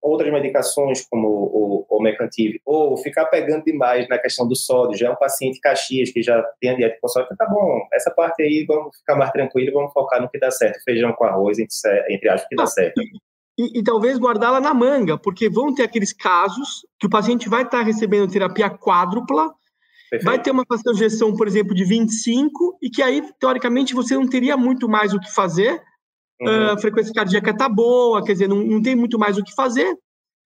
outras 0.00 0.32
medicações 0.32 1.06
como 1.06 1.28
o, 1.28 1.86
o 1.88 2.02
Mecantive, 2.02 2.60
ou 2.64 2.96
ficar 2.96 3.26
pegando 3.26 3.64
demais 3.64 4.08
na 4.08 4.18
questão 4.18 4.46
do 4.46 4.56
sódio, 4.56 4.96
já 4.96 5.08
é 5.08 5.10
um 5.10 5.16
paciente 5.16 5.60
Caxias 5.60 6.10
que 6.10 6.22
já 6.22 6.42
tem 6.60 6.70
a 6.70 6.74
dieta 6.74 6.98
com 7.00 7.08
sódio, 7.08 7.36
tá 7.36 7.46
bom, 7.46 7.86
essa 7.92 8.10
parte 8.10 8.42
aí 8.42 8.64
vamos 8.66 8.96
ficar 8.96 9.16
mais 9.16 9.30
tranquilo, 9.30 9.72
vamos 9.72 9.92
focar 9.92 10.20
no 10.20 10.28
que 10.28 10.38
dá 10.38 10.50
certo, 10.50 10.82
feijão 10.84 11.12
com 11.12 11.24
arroz, 11.24 11.58
entre, 11.58 11.74
entre 12.10 12.28
aspas, 12.28 12.48
que 12.48 12.56
dá 12.56 12.66
certo 12.66 13.00
e, 13.58 13.80
e 13.80 13.82
talvez 13.82 14.18
guardá-la 14.18 14.60
na 14.60 14.72
manga, 14.72 15.18
porque 15.18 15.48
vão 15.48 15.74
ter 15.74 15.82
aqueles 15.82 16.12
casos 16.12 16.86
que 16.98 17.06
o 17.06 17.10
paciente 17.10 17.48
vai 17.48 17.62
estar 17.62 17.82
recebendo 17.82 18.30
terapia 18.30 18.70
quádrupla, 18.70 19.52
Perfeito. 20.10 20.24
vai 20.24 20.42
ter 20.42 20.50
uma 20.50 20.64
gestão, 20.94 21.34
por 21.34 21.46
exemplo, 21.46 21.74
de 21.74 21.84
25, 21.84 22.78
e 22.82 22.90
que 22.90 23.02
aí, 23.02 23.22
teoricamente, 23.38 23.94
você 23.94 24.14
não 24.14 24.26
teria 24.26 24.56
muito 24.56 24.88
mais 24.88 25.12
o 25.14 25.20
que 25.20 25.32
fazer. 25.32 25.82
Uhum. 26.40 26.48
Uh, 26.48 26.70
a 26.72 26.78
frequência 26.78 27.12
cardíaca 27.12 27.50
está 27.50 27.68
boa, 27.68 28.24
quer 28.24 28.32
dizer, 28.32 28.48
não, 28.48 28.62
não 28.62 28.82
tem 28.82 28.96
muito 28.96 29.18
mais 29.18 29.38
o 29.38 29.44
que 29.44 29.54
fazer 29.54 29.96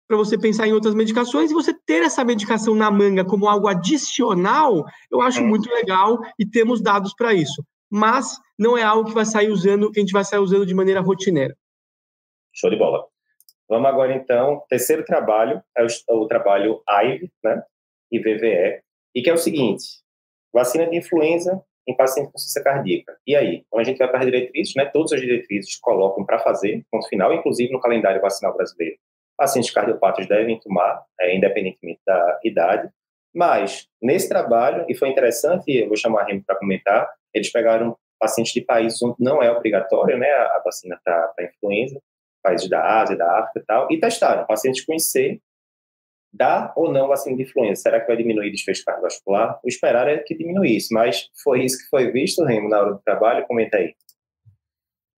para 0.09 0.17
você 0.17 0.39
pensar 0.39 0.67
em 0.67 0.73
outras 0.73 0.95
medicações 0.95 1.51
e 1.51 1.55
você 1.55 1.75
ter 1.75 2.03
essa 2.03 2.25
medicação 2.25 2.75
na 2.75 2.91
manga 2.91 3.25
como 3.27 3.47
algo 3.47 3.69
adicional, 3.69 4.87
eu 5.11 5.21
acho 5.21 5.43
uhum. 5.43 5.49
muito 5.49 5.71
legal 5.71 6.19
e 6.39 6.47
temos 6.47 6.81
dados 6.81 7.13
para 7.15 7.35
isso. 7.35 7.63
Mas 7.91 8.39
não 8.59 8.77
é 8.77 8.83
algo 8.83 9.07
que 9.07 9.15
vai 9.15 9.27
sair 9.27 9.51
usando, 9.51 9.93
que 9.93 10.01
a 10.01 10.03
gente 10.03 10.13
vai 10.13 10.25
sair 10.25 10.41
usando 10.41 10.65
de 10.65 10.75
maneira 10.75 11.03
rotineira. 11.03 11.55
Show 12.59 12.71
de 12.71 12.77
bola. 12.77 13.07
Vamos 13.69 13.89
agora, 13.89 14.13
então, 14.15 14.65
terceiro 14.69 15.05
trabalho, 15.05 15.63
é 15.77 15.85
o, 15.85 16.23
o 16.23 16.27
trabalho 16.27 16.83
AIV, 16.89 17.31
né, 17.45 17.63
e 18.11 18.19
VVE, 18.19 18.83
e 19.15 19.23
que 19.23 19.29
é 19.29 19.33
o 19.33 19.39
seguinte, 19.39 19.85
vacina 20.53 20.87
de 20.87 20.97
influenza 20.97 21.63
em 21.87 21.95
paciente 21.95 22.33
com 22.33 22.39
ciência 22.39 22.63
cardíaca. 22.63 23.17
E 23.27 23.37
aí? 23.37 23.65
Então, 23.67 23.79
a 23.79 23.85
gente 23.85 23.99
vai 23.99 24.09
para 24.09 24.19
as 24.21 24.25
diretrizes, 24.25 24.75
né, 24.75 24.87
todas 24.87 25.13
as 25.13 25.21
diretrizes 25.21 25.79
colocam 25.79 26.25
para 26.25 26.39
fazer, 26.39 26.85
ponto 26.91 27.07
final, 27.09 27.33
inclusive 27.33 27.73
no 27.73 27.81
calendário 27.81 28.21
vacinal 28.21 28.57
brasileiro. 28.57 28.97
Pacientes 29.37 29.71
cardiopatas 29.71 30.27
devem 30.27 30.59
tomar, 30.59 31.05
é, 31.21 31.37
independentemente 31.37 32.01
da 32.05 32.41
idade, 32.43 32.91
mas, 33.35 33.87
nesse 34.03 34.29
trabalho, 34.29 34.85
e 34.89 34.97
foi 34.97 35.11
interessante, 35.11 35.71
eu 35.71 35.87
vou 35.87 35.97
chamar 35.97 36.23
a 36.23 36.25
Remo 36.25 36.43
para 36.45 36.57
comentar, 36.57 37.09
eles 37.33 37.53
pegaram 37.53 37.97
pacientes 38.19 38.53
de 38.53 38.63
países 38.63 39.01
onde 39.03 39.17
não 39.21 39.43
é 39.43 39.51
obrigatório 39.51 40.19
né, 40.19 40.29
a 40.29 40.61
vacina 40.65 40.99
para 41.05 41.45
influenza, 41.45 42.01
países 42.43 42.69
da 42.69 43.01
Ásia, 43.01 43.17
da 43.17 43.41
África 43.41 43.61
e 43.61 43.63
tal, 43.65 43.89
e 43.91 44.01
testaram 44.01 44.47
pacientes 44.47 44.85
com 44.85 44.95
IC, 44.95 45.41
dá 46.33 46.73
ou 46.77 46.93
não 46.93 47.09
vacina 47.09 47.37
de 47.37 47.43
influenza? 47.43 47.83
Será 47.83 48.01
que 48.01 48.07
vai 48.07 48.17
diminuir 48.17 48.51
desfecho 48.51 48.85
cardiovascular? 48.85 49.59
O 49.65 49.69
esperar 49.69 50.09
é 50.09 50.19
que 50.19 50.37
diminuísse, 50.37 50.93
mas 50.93 51.29
foi 51.43 51.65
isso 51.65 51.79
que 51.79 51.89
foi 51.89 52.11
visto, 52.11 52.45
Remo, 52.45 52.69
na 52.69 52.81
hora 52.81 52.93
do 52.93 53.01
trabalho? 53.01 53.47
Comenta 53.47 53.77
aí. 53.77 53.95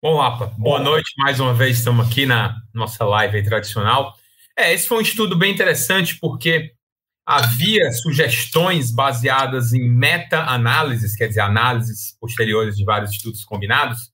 Bom, 0.01 0.15
Lapa, 0.15 0.53
boa 0.57 0.79
noite. 0.79 1.11
Mais 1.17 1.39
uma 1.41 1.53
vez 1.53 1.79
estamos 1.79 2.07
aqui 2.07 2.25
na 2.25 2.55
nossa 2.73 3.03
live 3.03 3.43
tradicional. 3.43 4.15
É, 4.57 4.73
esse 4.73 4.87
foi 4.87 4.99
um 4.99 5.01
estudo 5.01 5.37
bem 5.37 5.51
interessante 5.51 6.17
porque 6.19 6.71
havia 7.25 7.91
sugestões 7.91 8.91
baseadas 8.91 9.73
em 9.73 9.89
meta-análises, 9.89 11.15
quer 11.15 11.27
dizer, 11.27 11.41
análises 11.41 12.17
posteriores 12.19 12.77
de 12.77 12.85
vários 12.85 13.11
estudos 13.11 13.43
combinados, 13.43 14.09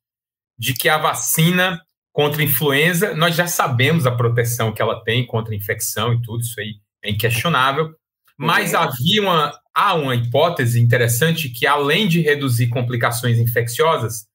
de 0.58 0.74
que 0.74 0.90
a 0.90 0.98
vacina 0.98 1.80
contra 2.16 2.42
influenza, 2.42 3.14
nós 3.14 3.36
já 3.36 3.46
sabemos 3.46 4.08
a 4.08 4.12
proteção 4.12 4.72
que 4.72 4.82
ela 4.82 5.04
tem 5.04 5.28
contra 5.28 5.54
infecção 5.54 6.14
e 6.14 6.22
tudo, 6.22 6.42
isso 6.42 6.58
aí 6.62 6.76
é 7.04 7.10
inquestionável. 7.10 7.94
Mas 8.38 8.72
uhum. 8.72 8.80
havia 8.80 9.22
uma, 9.22 9.60
há 9.76 9.94
uma 9.96 10.16
hipótese 10.16 10.80
interessante 10.80 11.50
que, 11.50 11.68
além 11.68 12.08
de 12.08 12.22
reduzir 12.22 12.70
complicações 12.70 13.38
infecciosas, 13.38 14.28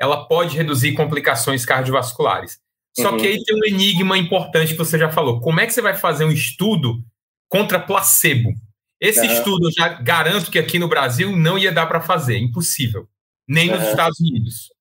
ela 0.00 0.28
pode 0.28 0.56
reduzir 0.56 0.92
complicações 0.92 1.66
cardiovasculares. 1.66 2.60
Só 2.96 3.10
uhum. 3.10 3.16
que 3.16 3.26
aí 3.26 3.42
tem 3.42 3.56
um 3.56 3.64
enigma 3.64 4.16
importante 4.16 4.70
que 4.70 4.78
você 4.78 4.96
já 4.96 5.10
falou. 5.10 5.40
Como 5.40 5.58
é 5.58 5.66
que 5.66 5.72
você 5.72 5.82
vai 5.82 5.96
fazer 5.96 6.24
um 6.24 6.30
estudo 6.30 7.02
contra 7.48 7.80
placebo? 7.80 8.52
Esse 9.00 9.26
uhum. 9.26 9.32
estudo, 9.32 9.66
eu 9.66 9.72
já 9.72 9.88
garanto 9.88 10.52
que 10.52 10.58
aqui 10.58 10.78
no 10.78 10.86
Brasil 10.86 11.36
não 11.36 11.58
ia 11.58 11.72
dar 11.72 11.86
para 11.86 12.00
fazer, 12.00 12.38
impossível. 12.38 13.08
Nem 13.48 13.70
uhum. 13.70 13.80
nos 13.80 13.88
Estados 13.88 14.20
Unidos. 14.20 14.73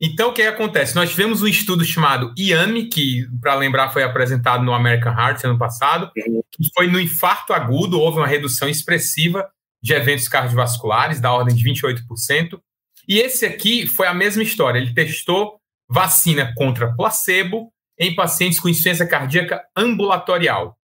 Então, 0.00 0.30
o 0.30 0.32
que 0.32 0.40
acontece? 0.42 0.94
Nós 0.94 1.10
tivemos 1.10 1.42
um 1.42 1.46
estudo 1.46 1.84
chamado 1.84 2.32
IAMI, 2.38 2.86
que, 2.86 3.28
para 3.40 3.54
lembrar, 3.54 3.90
foi 3.90 4.02
apresentado 4.02 4.64
no 4.64 4.72
American 4.72 5.12
Heart 5.12 5.44
ano 5.44 5.58
passado, 5.58 6.10
que 6.14 6.70
foi 6.74 6.86
no 6.86 6.98
infarto 6.98 7.52
agudo, 7.52 8.00
houve 8.00 8.18
uma 8.18 8.26
redução 8.26 8.66
expressiva 8.66 9.46
de 9.82 9.92
eventos 9.92 10.26
cardiovasculares, 10.26 11.20
da 11.20 11.30
ordem 11.30 11.54
de 11.54 11.62
28%. 11.62 12.58
E 13.06 13.18
esse 13.18 13.44
aqui 13.44 13.86
foi 13.86 14.06
a 14.06 14.14
mesma 14.14 14.42
história. 14.42 14.78
Ele 14.78 14.94
testou 14.94 15.60
vacina 15.86 16.54
contra 16.56 16.94
placebo 16.94 17.70
em 17.98 18.14
pacientes 18.14 18.58
com 18.58 18.68
insuficiência 18.68 19.06
cardíaca 19.06 19.62
ambulatorial. 19.76 20.78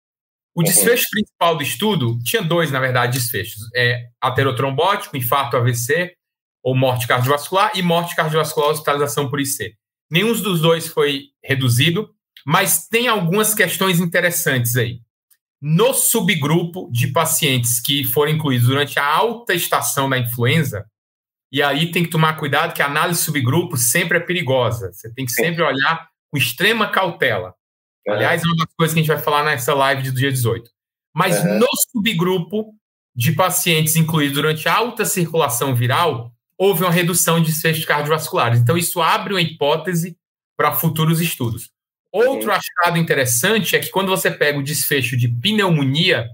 O 0.56 0.60
uhum. 0.60 0.64
desfecho 0.64 1.06
principal 1.10 1.56
do 1.56 1.62
estudo 1.62 2.18
tinha 2.24 2.42
dois, 2.42 2.72
na 2.72 2.80
verdade, 2.80 3.18
desfechos: 3.18 3.62
é, 3.76 4.08
aterotrombótico, 4.20 5.16
infarto 5.16 5.56
AVC 5.56 6.16
ou 6.64 6.74
morte 6.74 7.06
cardiovascular, 7.06 7.72
e 7.74 7.82
morte 7.82 8.16
cardiovascular, 8.16 8.70
hospitalização 8.70 9.28
por 9.28 9.38
IC. 9.38 9.76
Nenhum 10.10 10.32
dos 10.32 10.62
dois 10.62 10.88
foi 10.88 11.26
reduzido, 11.42 12.10
mas 12.46 12.88
tem 12.88 13.06
algumas 13.06 13.54
questões 13.54 14.00
interessantes 14.00 14.74
aí. 14.74 15.00
No 15.60 15.92
subgrupo 15.92 16.90
de 16.90 17.08
pacientes 17.08 17.80
que 17.80 18.02
foram 18.04 18.32
incluídos 18.32 18.66
durante 18.66 18.98
a 18.98 19.06
alta 19.06 19.52
estação 19.54 20.08
da 20.08 20.18
influenza, 20.18 20.86
e 21.52 21.62
aí 21.62 21.92
tem 21.92 22.02
que 22.02 22.10
tomar 22.10 22.34
cuidado 22.34 22.74
que 22.74 22.82
a 22.82 22.86
análise 22.86 23.22
subgrupo 23.22 23.76
sempre 23.76 24.18
é 24.18 24.20
perigosa. 24.20 24.92
Você 24.92 25.12
tem 25.12 25.24
que 25.24 25.32
sempre 25.32 25.62
olhar 25.62 26.08
com 26.30 26.38
extrema 26.38 26.88
cautela. 26.88 27.54
Aliás, 28.08 28.42
é 28.42 28.46
uma 28.46 28.56
das 28.56 28.74
coisas 28.76 28.92
que 28.92 29.00
a 29.00 29.02
gente 29.02 29.12
vai 29.12 29.22
falar 29.22 29.44
nessa 29.44 29.72
live 29.74 30.10
do 30.10 30.16
dia 30.16 30.32
18. 30.32 30.68
Mas 31.14 31.42
uhum. 31.42 31.60
no 31.60 31.68
subgrupo 31.92 32.74
de 33.14 33.32
pacientes 33.32 33.96
incluídos 33.96 34.34
durante 34.34 34.68
a 34.68 34.74
alta 34.74 35.04
circulação 35.04 35.74
viral, 35.74 36.33
houve 36.58 36.82
uma 36.82 36.90
redução 36.90 37.40
de 37.40 37.50
desfechos 37.50 37.84
cardiovasculares. 37.84 38.60
Então, 38.60 38.76
isso 38.76 39.02
abre 39.02 39.34
uma 39.34 39.40
hipótese 39.40 40.16
para 40.56 40.72
futuros 40.72 41.20
estudos. 41.20 41.70
Outro 42.12 42.48
uhum. 42.48 42.56
achado 42.56 42.96
interessante 42.96 43.74
é 43.74 43.80
que 43.80 43.90
quando 43.90 44.08
você 44.08 44.30
pega 44.30 44.58
o 44.58 44.62
desfecho 44.62 45.16
de 45.16 45.28
pneumonia, 45.28 46.28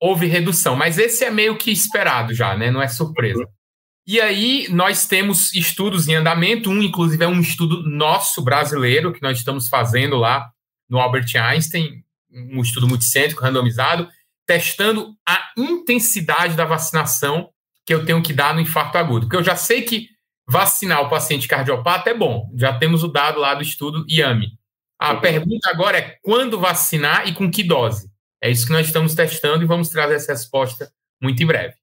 houve 0.00 0.26
redução. 0.26 0.76
Mas 0.76 0.98
esse 0.98 1.24
é 1.24 1.30
meio 1.30 1.58
que 1.58 1.70
esperado 1.70 2.32
já, 2.32 2.56
né? 2.56 2.70
Não 2.70 2.80
é 2.80 2.86
surpresa. 2.86 3.40
Uhum. 3.40 3.58
E 4.06 4.20
aí 4.20 4.68
nós 4.70 5.06
temos 5.06 5.52
estudos 5.52 6.08
em 6.08 6.14
andamento, 6.14 6.70
um 6.70 6.80
inclusive 6.80 7.22
é 7.22 7.28
um 7.28 7.40
estudo 7.40 7.82
nosso 7.82 8.40
brasileiro 8.42 9.12
que 9.12 9.20
nós 9.20 9.36
estamos 9.36 9.68
fazendo 9.68 10.16
lá 10.16 10.50
no 10.88 10.98
Albert 10.98 11.36
Einstein, 11.36 12.02
um 12.32 12.62
estudo 12.62 12.88
multicêntrico 12.88 13.42
randomizado, 13.42 14.08
testando 14.46 15.14
a 15.28 15.50
intensidade 15.58 16.56
da 16.56 16.64
vacinação 16.64 17.50
que 17.88 17.94
eu 17.94 18.04
tenho 18.04 18.22
que 18.22 18.34
dar 18.34 18.54
no 18.54 18.60
infarto 18.60 18.98
agudo. 18.98 19.24
Porque 19.24 19.36
eu 19.36 19.42
já 19.42 19.56
sei 19.56 19.80
que 19.80 20.10
vacinar 20.46 21.00
o 21.00 21.08
paciente 21.08 21.48
cardiopata 21.48 22.10
é 22.10 22.14
bom, 22.14 22.50
já 22.54 22.78
temos 22.78 23.02
o 23.02 23.08
dado 23.08 23.40
lá 23.40 23.54
do 23.54 23.62
estudo 23.62 24.04
IAMI. 24.06 24.48
A 25.00 25.14
uhum. 25.14 25.20
pergunta 25.22 25.70
agora 25.70 25.96
é 25.96 26.18
quando 26.22 26.60
vacinar 26.60 27.26
e 27.26 27.34
com 27.34 27.50
que 27.50 27.62
dose? 27.62 28.10
É 28.42 28.50
isso 28.50 28.66
que 28.66 28.72
nós 28.72 28.86
estamos 28.86 29.14
testando 29.14 29.64
e 29.64 29.66
vamos 29.66 29.88
trazer 29.88 30.16
essa 30.16 30.32
resposta 30.32 30.92
muito 31.18 31.42
em 31.42 31.46
breve. 31.46 31.76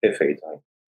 Perfeito. 0.00 0.42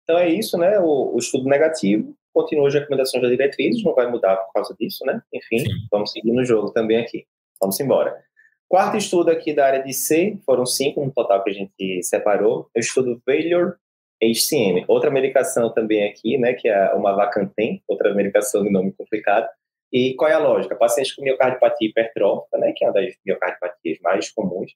Então 0.02 0.18
é 0.18 0.28
isso, 0.28 0.58
né? 0.58 0.80
O, 0.80 1.14
o 1.14 1.18
estudo 1.18 1.48
negativo 1.48 2.12
continua 2.34 2.66
as 2.66 2.74
recomendações 2.74 3.22
das 3.22 3.30
diretrizes, 3.30 3.84
não 3.84 3.94
vai 3.94 4.10
mudar 4.10 4.38
por 4.38 4.52
causa 4.54 4.74
disso, 4.76 5.04
né? 5.06 5.22
Enfim, 5.32 5.60
Sim. 5.60 5.86
vamos 5.88 6.10
seguir 6.10 6.32
no 6.32 6.44
jogo 6.44 6.72
também 6.72 6.98
aqui. 6.98 7.24
Vamos 7.60 7.78
embora. 7.78 8.20
Quarto 8.68 8.96
estudo 8.96 9.30
aqui 9.30 9.54
da 9.54 9.66
área 9.66 9.84
de 9.84 9.92
C, 9.92 10.36
foram 10.44 10.66
cinco 10.66 11.04
no 11.04 11.12
total 11.12 11.44
que 11.44 11.50
a 11.50 11.52
gente 11.52 12.02
separou. 12.02 12.68
É 12.74 12.78
o 12.78 12.80
estudo 12.80 13.22
Failure 13.24 13.74
HCM. 14.22 14.84
Outra 14.86 15.10
medicação 15.10 15.72
também 15.72 16.08
aqui, 16.08 16.36
né, 16.38 16.52
que 16.52 16.68
é 16.68 16.92
uma 16.94 17.14
Vacantem, 17.14 17.82
outra 17.88 18.14
medicação 18.14 18.62
de 18.62 18.70
nome 18.70 18.92
complicado. 18.92 19.48
E 19.92 20.14
qual 20.14 20.30
é 20.30 20.34
a 20.34 20.38
lógica? 20.38 20.76
Pacientes 20.76 21.14
com 21.14 21.22
miocardiopatia 21.22 21.88
hipertrófica, 21.88 22.58
né, 22.58 22.72
que 22.76 22.84
é 22.84 22.88
uma 22.88 22.94
das 22.94 23.14
miocardiopatias 23.24 23.98
mais 24.00 24.30
comuns, 24.30 24.72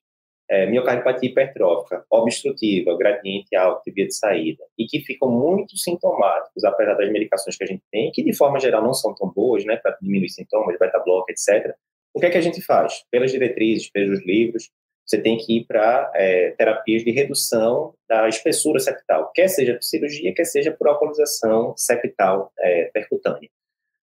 é, 0.49 0.65
miocardiopatia 0.65 1.29
hipertrófica, 1.29 2.05
obstrutiva, 2.09 2.97
gradiente 2.97 3.55
alto 3.55 3.83
de 3.85 3.91
via 3.91 4.07
de 4.07 4.13
saída, 4.13 4.63
e 4.77 4.85
que 4.85 4.99
ficam 4.99 5.29
muito 5.29 5.77
sintomáticos, 5.77 6.63
apesar 6.63 6.95
das 6.95 7.09
medicações 7.11 7.57
que 7.57 7.63
a 7.63 7.67
gente 7.67 7.83
tem, 7.91 8.11
que 8.11 8.23
de 8.23 8.35
forma 8.35 8.59
geral 8.59 8.83
não 8.83 8.93
são 8.93 9.15
tão 9.15 9.31
boas, 9.31 9.63
né, 9.65 9.77
para 9.77 9.97
diminuir 10.01 10.29
sintomas, 10.29 10.77
beta-block, 10.77 11.31
etc. 11.31 11.73
O 12.13 12.19
que 12.19 12.27
é 12.27 12.29
que 12.29 12.37
a 12.37 12.41
gente 12.41 12.61
faz? 12.61 13.03
Pelas 13.11 13.31
diretrizes, 13.31 13.89
pelos 13.89 14.25
livros, 14.25 14.69
você 15.05 15.21
tem 15.21 15.37
que 15.37 15.57
ir 15.57 15.65
para 15.65 16.11
é, 16.15 16.51
terapias 16.51 17.03
de 17.03 17.11
redução 17.11 17.93
da 18.09 18.27
espessura 18.27 18.79
septal, 18.79 19.31
quer 19.33 19.47
seja 19.47 19.73
por 19.73 19.83
cirurgia, 19.83 20.33
quer 20.33 20.45
seja 20.45 20.71
por 20.71 20.87
alcoolização 20.87 21.73
septal 21.77 22.51
é, 22.59 22.85
percutânea. 22.93 23.49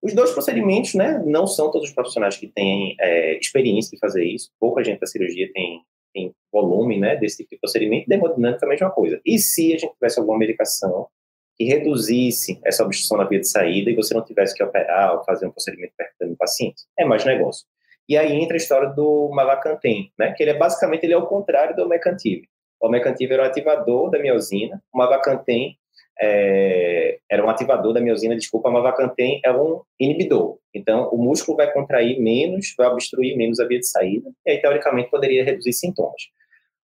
Os 0.01 0.13
dois 0.13 0.31
procedimentos, 0.31 0.95
né, 0.95 1.21
não 1.25 1.45
são 1.45 1.69
todos 1.71 1.89
os 1.89 1.93
profissionais 1.93 2.37
que 2.37 2.47
têm 2.47 2.95
é, 2.99 3.37
experiência 3.37 3.91
de 3.91 3.99
fazer 3.99 4.23
isso, 4.23 4.49
pouca 4.59 4.83
gente 4.83 4.99
da 4.99 5.07
cirurgia 5.07 5.51
tem 5.53 5.83
tem 6.13 6.33
volume 6.51 6.99
né, 6.99 7.15
desse 7.15 7.37
tipo 7.37 7.51
de 7.51 7.59
procedimento, 7.59 8.11
hemodinâmica 8.11 8.65
é 8.65 8.67
a 8.67 8.69
mesma 8.69 8.89
coisa. 8.89 9.21
E 9.25 9.37
se 9.37 9.73
a 9.73 9.77
gente 9.77 9.93
tivesse 9.93 10.19
alguma 10.19 10.37
medicação 10.37 11.07
que 11.55 11.65
reduzisse 11.65 12.59
essa 12.65 12.83
obstrução 12.83 13.17
na 13.17 13.25
via 13.25 13.39
de 13.39 13.47
saída 13.47 13.91
e 13.91 13.95
você 13.95 14.13
não 14.13 14.23
tivesse 14.23 14.55
que 14.55 14.63
operar 14.63 15.17
ou 15.17 15.23
fazer 15.23 15.45
um 15.45 15.51
procedimento 15.51 15.93
percutâneo 15.97 16.31
no 16.31 16.37
paciente? 16.37 16.83
É 16.97 17.05
mais 17.05 17.25
negócio. 17.25 17.67
E 18.09 18.17
aí 18.17 18.33
entra 18.33 18.55
a 18.55 18.57
história 18.57 18.89
do 18.89 19.29
Mavacantem, 19.31 20.11
né, 20.17 20.33
que 20.33 20.41
ele 20.41 20.49
é 20.49 20.57
basicamente 20.57 21.03
ele 21.03 21.13
é 21.13 21.17
o 21.17 21.27
contrário 21.27 21.75
do 21.75 21.87
Mecantive. 21.87 22.49
O 22.81 22.89
Mecantive 22.89 23.33
era 23.33 23.43
o 23.43 23.45
ativador 23.45 24.09
da 24.09 24.17
miosina, 24.17 24.81
o 24.91 24.97
Mavacantem 24.97 25.77
é, 26.19 27.19
era 27.29 27.45
um 27.45 27.49
ativador 27.49 27.93
da 27.93 28.01
miosina, 28.01 28.35
desculpa, 28.35 28.69
mas 28.69 28.83
Vacantem 28.83 29.39
é 29.43 29.51
um 29.51 29.81
inibidor. 29.99 30.57
Então, 30.73 31.09
o 31.09 31.17
músculo 31.17 31.55
vai 31.55 31.71
contrair 31.71 32.19
menos, 32.19 32.73
vai 32.77 32.87
obstruir 32.87 33.37
menos 33.37 33.59
a 33.59 33.65
via 33.65 33.79
de 33.79 33.87
saída, 33.87 34.29
e 34.45 34.51
aí, 34.51 34.61
teoricamente, 34.61 35.09
poderia 35.09 35.43
reduzir 35.43 35.71
sintomas. 35.71 36.23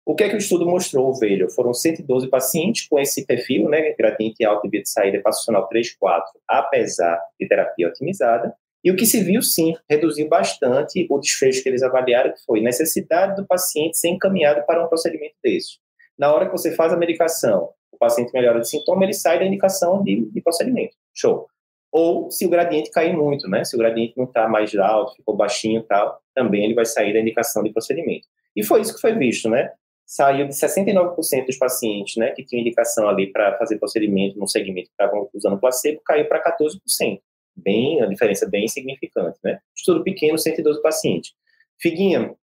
O 0.06 0.16
que 0.16 0.24
é 0.24 0.30
que 0.30 0.36
o 0.36 0.38
estudo 0.38 0.66
mostrou, 0.66 1.14
velho? 1.16 1.50
Foram 1.50 1.74
112 1.74 2.30
pacientes 2.30 2.88
com 2.88 3.00
esse 3.00 3.26
perfil, 3.26 3.68
né, 3.68 3.94
gradiente 3.98 4.46
alto 4.46 4.64
de 4.64 4.70
via 4.70 4.82
de 4.84 4.90
saída 4.90 5.20
passacional 5.22 5.68
3, 5.68 5.96
4, 5.96 6.40
apesar 6.48 7.20
de 7.40 7.48
terapia 7.48 7.88
otimizada, 7.88 8.54
e 8.86 8.92
o 8.92 8.96
que 8.96 9.08
se 9.08 9.24
viu, 9.24 9.42
sim, 9.42 9.76
reduziu 9.90 10.30
bastante 10.30 11.08
o 11.10 11.18
desfecho 11.18 11.64
que 11.64 11.68
eles 11.68 11.82
avaliaram, 11.82 12.32
que 12.32 12.46
foi 12.46 12.62
necessidade 12.62 13.36
do 13.36 13.48
paciente 13.48 13.98
ser 13.98 14.10
encaminhado 14.10 14.64
para 14.68 14.86
um 14.86 14.88
procedimento 14.88 15.34
desse. 15.44 15.80
Na 16.16 16.32
hora 16.32 16.46
que 16.46 16.52
você 16.52 16.72
faz 16.76 16.94
a 16.94 16.98
medicação 16.98 17.72
o 17.92 17.98
paciente 17.98 18.32
melhora 18.34 18.60
de 18.60 18.70
sintoma, 18.70 19.04
ele 19.04 19.14
sai 19.14 19.40
da 19.40 19.46
indicação 19.46 20.04
de, 20.04 20.30
de 20.30 20.42
procedimento. 20.42 20.96
Show. 21.16 21.48
Ou 21.92 22.30
se 22.30 22.46
o 22.46 22.50
gradiente 22.50 22.92
cair 22.92 23.16
muito, 23.16 23.50
né? 23.50 23.64
Se 23.64 23.76
o 23.76 23.80
gradiente 23.80 24.14
não 24.18 24.26
está 24.26 24.48
mais 24.48 24.76
alto, 24.76 25.16
ficou 25.16 25.36
baixinho 25.36 25.80
e 25.80 25.84
tal, 25.84 26.22
também 26.36 26.66
ele 26.66 26.74
vai 26.74 26.86
sair 26.86 27.14
da 27.14 27.20
indicação 27.20 27.64
de 27.64 27.72
procedimento. 27.72 28.28
E 28.56 28.64
foi 28.64 28.82
isso 28.82 28.94
que 28.94 29.02
foi 29.02 29.14
visto, 29.14 29.50
né? 29.50 29.72
Saiu 30.06 30.46
de 30.48 30.54
69% 30.54 31.46
dos 31.46 31.58
pacientes, 31.58 32.18
né, 32.18 32.32
que 32.32 32.46
tinham 32.46 32.62
indicação 32.62 33.10
ali 33.10 33.32
para 33.32 33.58
fazer 33.58 33.80
procedimento 33.80 34.38
no 34.38 34.48
segmento 34.48 34.90
que 34.90 34.94
estavam 34.94 35.28
usando 35.34 35.60
placebo, 35.60 36.00
caiu 36.06 36.28
para 36.28 36.44
14%. 36.44 37.20
Bem, 37.56 38.02
a 38.02 38.06
diferença 38.08 38.48
bem 38.48 38.68
significante, 38.68 39.40
né? 39.44 39.60
Estudo 39.76 40.04
pequeno, 40.04 40.38
112 40.38 40.82
pacientes. 40.82 41.34
Figuinha, 41.80 42.36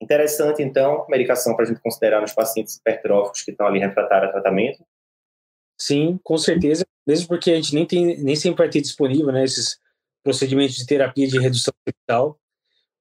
Interessante, 0.00 0.62
então, 0.62 1.04
medicação 1.08 1.56
para 1.56 1.64
a 1.64 1.68
gente 1.68 1.80
considerar 1.80 2.20
nos 2.20 2.32
pacientes 2.32 2.76
hipertróficos 2.76 3.42
que 3.42 3.50
estão 3.50 3.66
ali 3.66 3.80
refratários 3.80 4.30
a 4.30 4.32
tratamento? 4.32 4.84
Sim, 5.76 6.18
com 6.22 6.38
certeza, 6.38 6.86
mesmo 7.06 7.26
porque 7.26 7.50
a 7.50 7.56
gente 7.56 7.74
nem, 7.74 7.84
tem, 7.84 8.16
nem 8.22 8.36
sempre 8.36 8.58
vai 8.58 8.68
ter 8.68 8.80
disponível 8.80 9.32
né, 9.32 9.44
esses 9.44 9.78
procedimentos 10.22 10.76
de 10.76 10.86
terapia 10.86 11.26
de 11.26 11.38
redução 11.38 11.72
vital. 11.86 12.38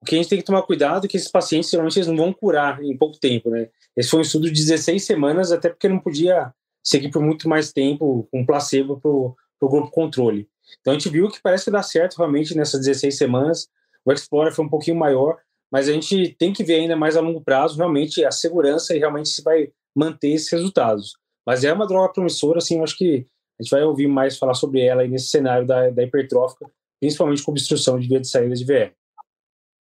O 0.01 0.05
que 0.05 0.15
a 0.15 0.17
gente 0.17 0.29
tem 0.29 0.39
que 0.39 0.45
tomar 0.45 0.63
cuidado 0.63 1.05
é 1.05 1.07
que 1.07 1.17
esses 1.17 1.31
pacientes, 1.31 1.69
geralmente, 1.69 1.97
eles 1.97 2.07
não 2.07 2.17
vão 2.17 2.33
curar 2.33 2.83
em 2.83 2.97
pouco 2.97 3.19
tempo, 3.19 3.49
né? 3.49 3.69
Esse 3.95 4.09
foi 4.09 4.19
um 4.19 4.23
estudo 4.23 4.45
de 4.45 4.53
16 4.53 5.03
semanas, 5.03 5.51
até 5.51 5.69
porque 5.69 5.87
não 5.87 5.99
podia 5.99 6.53
seguir 6.83 7.09
por 7.09 7.21
muito 7.21 7.49
mais 7.49 7.71
tempo 7.73 8.27
com 8.31 8.45
placebo 8.45 8.99
para 8.99 9.09
o 9.09 9.69
grupo 9.69 9.91
controle. 9.91 10.47
Então, 10.79 10.93
a 10.93 10.97
gente 10.97 11.09
viu 11.09 11.29
que 11.29 11.41
parece 11.41 11.65
que 11.65 11.71
dá 11.71 11.81
certo 11.81 12.17
realmente 12.17 12.55
nessas 12.55 12.85
16 12.85 13.17
semanas. 13.17 13.69
O 14.05 14.11
Explorer 14.11 14.53
foi 14.53 14.65
um 14.65 14.69
pouquinho 14.69 14.97
maior, 14.97 15.37
mas 15.71 15.89
a 15.89 15.93
gente 15.93 16.35
tem 16.39 16.53
que 16.53 16.63
ver 16.63 16.75
ainda 16.75 16.95
mais 16.95 17.17
a 17.17 17.21
longo 17.21 17.41
prazo 17.41 17.77
realmente 17.77 18.23
a 18.23 18.31
segurança 18.31 18.95
e 18.95 18.99
realmente 18.99 19.29
se 19.29 19.43
vai 19.43 19.69
manter 19.95 20.29
esses 20.29 20.51
resultados. 20.51 21.17
Mas 21.45 21.63
é 21.63 21.73
uma 21.73 21.87
droga 21.87 22.13
promissora, 22.13 22.57
assim, 22.59 22.77
eu 22.77 22.83
acho 22.83 22.97
que 22.97 23.25
a 23.59 23.63
gente 23.63 23.71
vai 23.71 23.83
ouvir 23.83 24.07
mais 24.07 24.37
falar 24.37 24.53
sobre 24.53 24.81
ela 24.81 25.05
nesse 25.07 25.27
cenário 25.27 25.65
da, 25.65 25.89
da 25.89 26.03
hipertrófica, 26.03 26.69
principalmente 26.99 27.43
com 27.43 27.51
obstrução 27.51 27.99
de 27.99 28.07
via 28.07 28.19
de 28.19 28.27
saída 28.27 28.53
de 28.53 28.65
VR. 28.65 28.91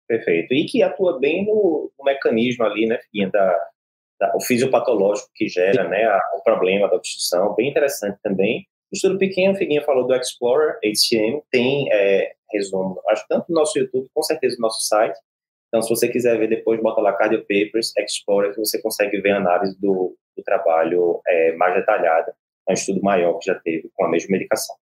Perfeito. 0.08 0.54
E 0.54 0.66
que 0.66 0.82
atua 0.82 1.20
bem 1.20 1.46
no, 1.46 1.92
no 1.98 2.06
mecanismo 2.06 2.64
ali, 2.64 2.86
né, 2.86 2.98
da, 3.32 3.70
da, 4.20 4.36
o 4.36 4.42
fisiopatológico 4.42 5.30
que 5.36 5.50
gera, 5.50 5.88
né, 5.90 6.06
a, 6.06 6.20
o 6.38 6.44
problema 6.44 6.88
da 6.88 6.96
obstrução, 6.96 7.54
bem 7.56 7.70
interessante 7.70 8.18
também. 8.24 8.66
Estudo 8.92 9.18
pequeno, 9.18 9.56
Figuinha 9.56 9.82
falou 9.84 10.08
do 10.08 10.16
Explorer 10.16 10.78
HCM, 10.84 11.42
tem 11.52 11.92
é, 11.92 12.34
resumo, 12.52 13.02
acho 13.10 13.26
tanto 13.28 13.46
no 13.50 13.56
nosso 13.56 13.78
YouTube, 13.78 14.10
com 14.14 14.24
certeza 14.24 14.56
no 14.56 14.62
nosso 14.62 14.82
site, 14.82 15.18
Então, 15.68 15.82
se 15.82 15.90
você 15.90 16.08
quiser 16.08 16.38
ver 16.38 16.48
depois, 16.48 16.82
bota 16.82 17.02
lá 17.02 17.12
Cardio 17.14 17.42
Papers, 17.42 17.92
Explorer, 17.98 18.54
que 18.54 18.60
você 18.60 18.82
consegue 18.82 19.20
ver 19.20 19.32
a 19.32 19.38
análise 19.38 19.78
do, 19.80 20.16
do 20.36 20.44
trabalho 20.44 21.20
é, 21.28 21.54
mais 21.58 21.76
detalhada. 21.76 22.34
É 22.68 22.72
um 22.72 22.74
estudo 22.74 23.02
maior 23.02 23.38
que 23.40 23.46
já 23.48 23.56
teve 23.56 23.90
com 23.94 24.06
a 24.06 24.10
mesma 24.10 24.32
medicação. 24.32 24.76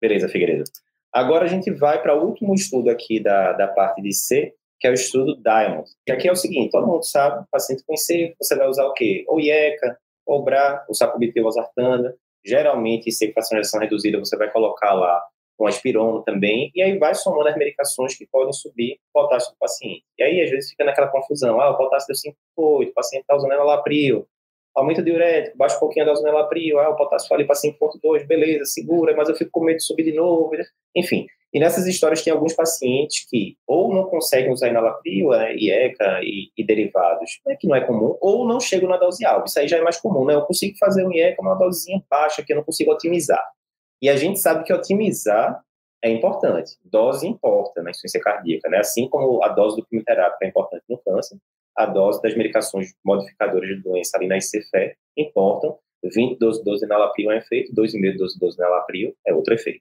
Beleza, 0.00 0.28
Figueiredo. 0.28 0.64
Agora 1.12 1.44
a 1.44 1.48
gente 1.48 1.70
vai 1.70 2.02
para 2.02 2.16
o 2.16 2.26
último 2.26 2.54
estudo 2.54 2.90
aqui 2.90 3.20
da, 3.20 3.52
da 3.52 3.68
parte 3.68 4.02
de 4.02 4.12
C, 4.12 4.52
que 4.80 4.88
é 4.88 4.90
o 4.90 4.94
estudo 4.94 5.36
Diamond. 5.40 5.88
Que 6.04 6.12
aqui 6.12 6.26
é 6.26 6.32
o 6.32 6.36
seguinte, 6.36 6.72
todo 6.72 6.86
mundo 6.86 7.04
sabe, 7.04 7.44
paciente 7.52 7.84
com 7.86 7.96
C, 7.96 8.34
você 8.40 8.56
vai 8.56 8.66
usar 8.66 8.84
o 8.86 8.94
quê? 8.94 9.24
Ou 9.28 9.38
IECA, 9.38 9.96
ou 10.26 10.42
BRA, 10.42 10.84
o 10.88 10.94
sacubitril, 10.94 11.46
azartanda. 11.46 12.16
Geralmente, 12.44 13.10
se 13.10 13.32
concentração 13.32 13.80
reduzida, 13.80 14.18
você 14.18 14.36
vai 14.36 14.50
colocar 14.50 14.94
lá 14.94 15.22
com 15.56 15.66
aspirona 15.66 16.22
também, 16.24 16.72
e 16.74 16.82
aí 16.82 16.98
vai 16.98 17.14
somando 17.14 17.48
as 17.48 17.56
medicações 17.56 18.16
que 18.16 18.26
podem 18.26 18.52
subir 18.52 18.98
o 19.14 19.22
potássio 19.22 19.52
do 19.52 19.58
paciente. 19.58 20.04
E 20.18 20.22
aí, 20.22 20.42
às 20.42 20.50
vezes, 20.50 20.70
fica 20.70 20.84
naquela 20.84 21.08
confusão, 21.08 21.60
ah, 21.60 21.70
o 21.70 21.76
potássio 21.76 22.08
deu 22.08 22.32
5,8, 22.56 22.90
o 22.90 22.94
paciente 22.94 23.22
está 23.22 23.36
usando 23.36 23.52
enalapril, 23.52 24.26
aumenta 24.74 25.02
diurético, 25.02 25.56
baixa 25.56 25.76
um 25.76 25.80
pouquinho 25.80 26.04
a 26.04 26.08
dose 26.08 26.22
do 26.22 26.28
enalapril, 26.28 26.78
ah, 26.78 26.90
o 26.90 26.96
potássio 26.96 27.28
falei 27.28 27.46
para 27.46 27.56
5,2, 27.56 28.26
beleza, 28.26 28.64
segura, 28.64 29.14
mas 29.14 29.28
eu 29.28 29.34
fico 29.34 29.50
com 29.50 29.64
medo 29.64 29.76
de 29.76 29.84
subir 29.84 30.04
de 30.04 30.14
novo, 30.14 30.50
enfim. 30.94 31.26
E 31.52 31.60
nessas 31.60 31.86
histórias 31.86 32.22
tem 32.22 32.32
alguns 32.32 32.54
pacientes 32.54 33.26
que 33.28 33.58
ou 33.66 33.94
não 33.94 34.04
conseguem 34.04 34.50
usar 34.50 34.68
enalapril, 34.68 35.28
né, 35.28 35.54
IECA 35.54 36.20
e, 36.22 36.50
e 36.56 36.64
derivados, 36.64 37.40
né, 37.46 37.56
que 37.60 37.68
não 37.68 37.76
é 37.76 37.82
comum, 37.82 38.16
ou 38.22 38.48
não 38.48 38.58
chegam 38.58 38.88
na 38.88 38.96
dose 38.96 39.24
alta. 39.26 39.48
Isso 39.48 39.58
aí 39.58 39.68
já 39.68 39.76
é 39.76 39.82
mais 39.82 40.00
comum, 40.00 40.24
né? 40.24 40.34
Eu 40.34 40.42
consigo 40.42 40.78
fazer 40.78 41.06
um 41.06 41.12
IECA 41.12 41.42
uma 41.42 41.54
dosezinha 41.54 42.02
baixa 42.08 42.42
que 42.42 42.52
eu 42.52 42.56
não 42.56 42.64
consigo 42.64 42.90
otimizar. 42.90 43.44
E 44.00 44.08
a 44.08 44.16
gente 44.16 44.40
sabe 44.40 44.64
que 44.64 44.72
otimizar 44.72 45.62
é 46.02 46.10
importante. 46.10 46.72
Dose 46.82 47.28
importa 47.28 47.82
na 47.82 47.90
insuficiência 47.90 48.20
cardíaca, 48.20 48.70
né? 48.70 48.78
Assim 48.78 49.06
como 49.08 49.44
a 49.44 49.48
dose 49.48 49.76
do 49.76 49.84
quimioterápico 49.84 50.42
é 50.42 50.48
importante 50.48 50.84
no 50.88 50.98
câncer, 50.98 51.36
a 51.76 51.86
dose 51.86 52.20
das 52.22 52.36
medicações 52.36 52.92
modificadoras 53.04 53.68
de 53.68 53.82
doença 53.82 54.16
ali 54.16 54.26
na 54.26 54.38
ICFE 54.38 54.96
importam. 55.16 55.78
20 56.04 56.38
12 56.38 56.64
12 56.64 56.84
enalapril 56.84 57.30
é 57.30 57.34
um 57.34 57.38
efeito, 57.38 57.72
2,5 57.72 58.16
12 58.16 58.38
12 58.38 58.56
enalapril 58.58 59.14
é 59.26 59.32
outro 59.32 59.54
efeito. 59.54 59.80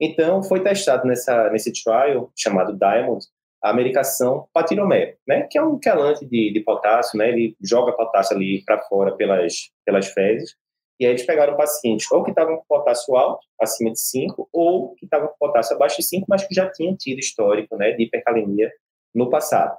Então, 0.00 0.42
foi 0.42 0.62
testado 0.62 1.06
nessa, 1.06 1.50
nesse 1.50 1.72
trial 1.72 2.32
chamado 2.36 2.78
Diamond 2.78 3.24
a 3.62 3.72
medicação 3.74 4.48
patiromé, 4.52 5.16
né, 5.26 5.42
que 5.50 5.58
é 5.58 5.62
um 5.62 5.78
quelante 5.78 6.24
de, 6.24 6.52
de 6.52 6.60
potássio, 6.60 7.18
né, 7.18 7.28
ele 7.28 7.56
joga 7.60 7.92
potássio 7.92 8.36
ali 8.36 8.62
para 8.64 8.80
fora 8.82 9.16
pelas, 9.16 9.70
pelas 9.84 10.06
fezes 10.06 10.56
e 11.00 11.06
aí 11.06 11.12
eles 11.12 11.24
pegaram 11.24 11.56
pacientes 11.56 12.10
ou 12.10 12.24
que 12.24 12.30
estavam 12.30 12.56
com 12.56 12.64
potássio 12.68 13.16
alto, 13.16 13.46
acima 13.60 13.92
de 13.92 14.00
5, 14.00 14.48
ou 14.52 14.94
que 14.96 15.04
estavam 15.04 15.28
com 15.28 15.36
potássio 15.38 15.76
abaixo 15.76 15.96
de 15.96 16.02
5, 16.02 16.26
mas 16.28 16.44
que 16.44 16.54
já 16.54 16.68
tinham 16.70 16.96
tido 16.96 17.20
histórico 17.20 17.76
né, 17.76 17.92
de 17.92 18.02
hipercalemia 18.04 18.70
no 19.14 19.30
passado. 19.30 19.76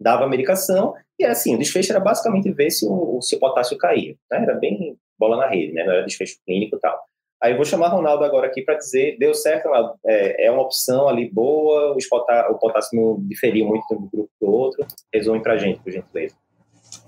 Dava 0.00 0.26
medicação 0.26 0.94
e 1.18 1.24
assim, 1.24 1.54
o 1.54 1.58
desfecho 1.58 1.92
era 1.92 2.00
basicamente 2.00 2.50
ver 2.52 2.70
se 2.70 2.86
o, 2.86 3.20
se 3.22 3.36
o 3.36 3.38
potássio 3.38 3.78
caía. 3.78 4.16
Né? 4.30 4.42
Era 4.42 4.54
bem 4.54 4.96
bola 5.18 5.36
na 5.36 5.48
rede, 5.48 5.72
né? 5.72 5.84
não 5.84 5.92
era 5.92 6.04
desfecho 6.04 6.36
clínico 6.44 6.76
e 6.76 6.80
tal. 6.80 6.98
Aí 7.42 7.52
eu 7.52 7.56
vou 7.56 7.64
chamar 7.64 7.88
Ronaldo 7.88 8.24
agora 8.24 8.46
aqui 8.46 8.62
para 8.62 8.76
dizer, 8.76 9.18
deu 9.18 9.34
certo, 9.34 9.68
é, 10.06 10.46
é, 10.46 10.50
uma 10.50 10.62
opção 10.62 11.08
ali 11.08 11.30
boa, 11.30 11.94
o 12.50 12.58
potássio 12.58 12.98
não 12.98 13.20
diferiu 13.28 13.66
muito 13.66 13.84
de 13.86 13.94
um 13.94 14.08
grupo 14.08 14.30
para 14.40 14.48
o 14.48 14.52
outro. 14.52 14.86
Resume 15.12 15.42
para 15.42 15.52
a 15.52 15.58
gente, 15.58 15.80
por 15.80 15.92
gentileza. 15.92 16.34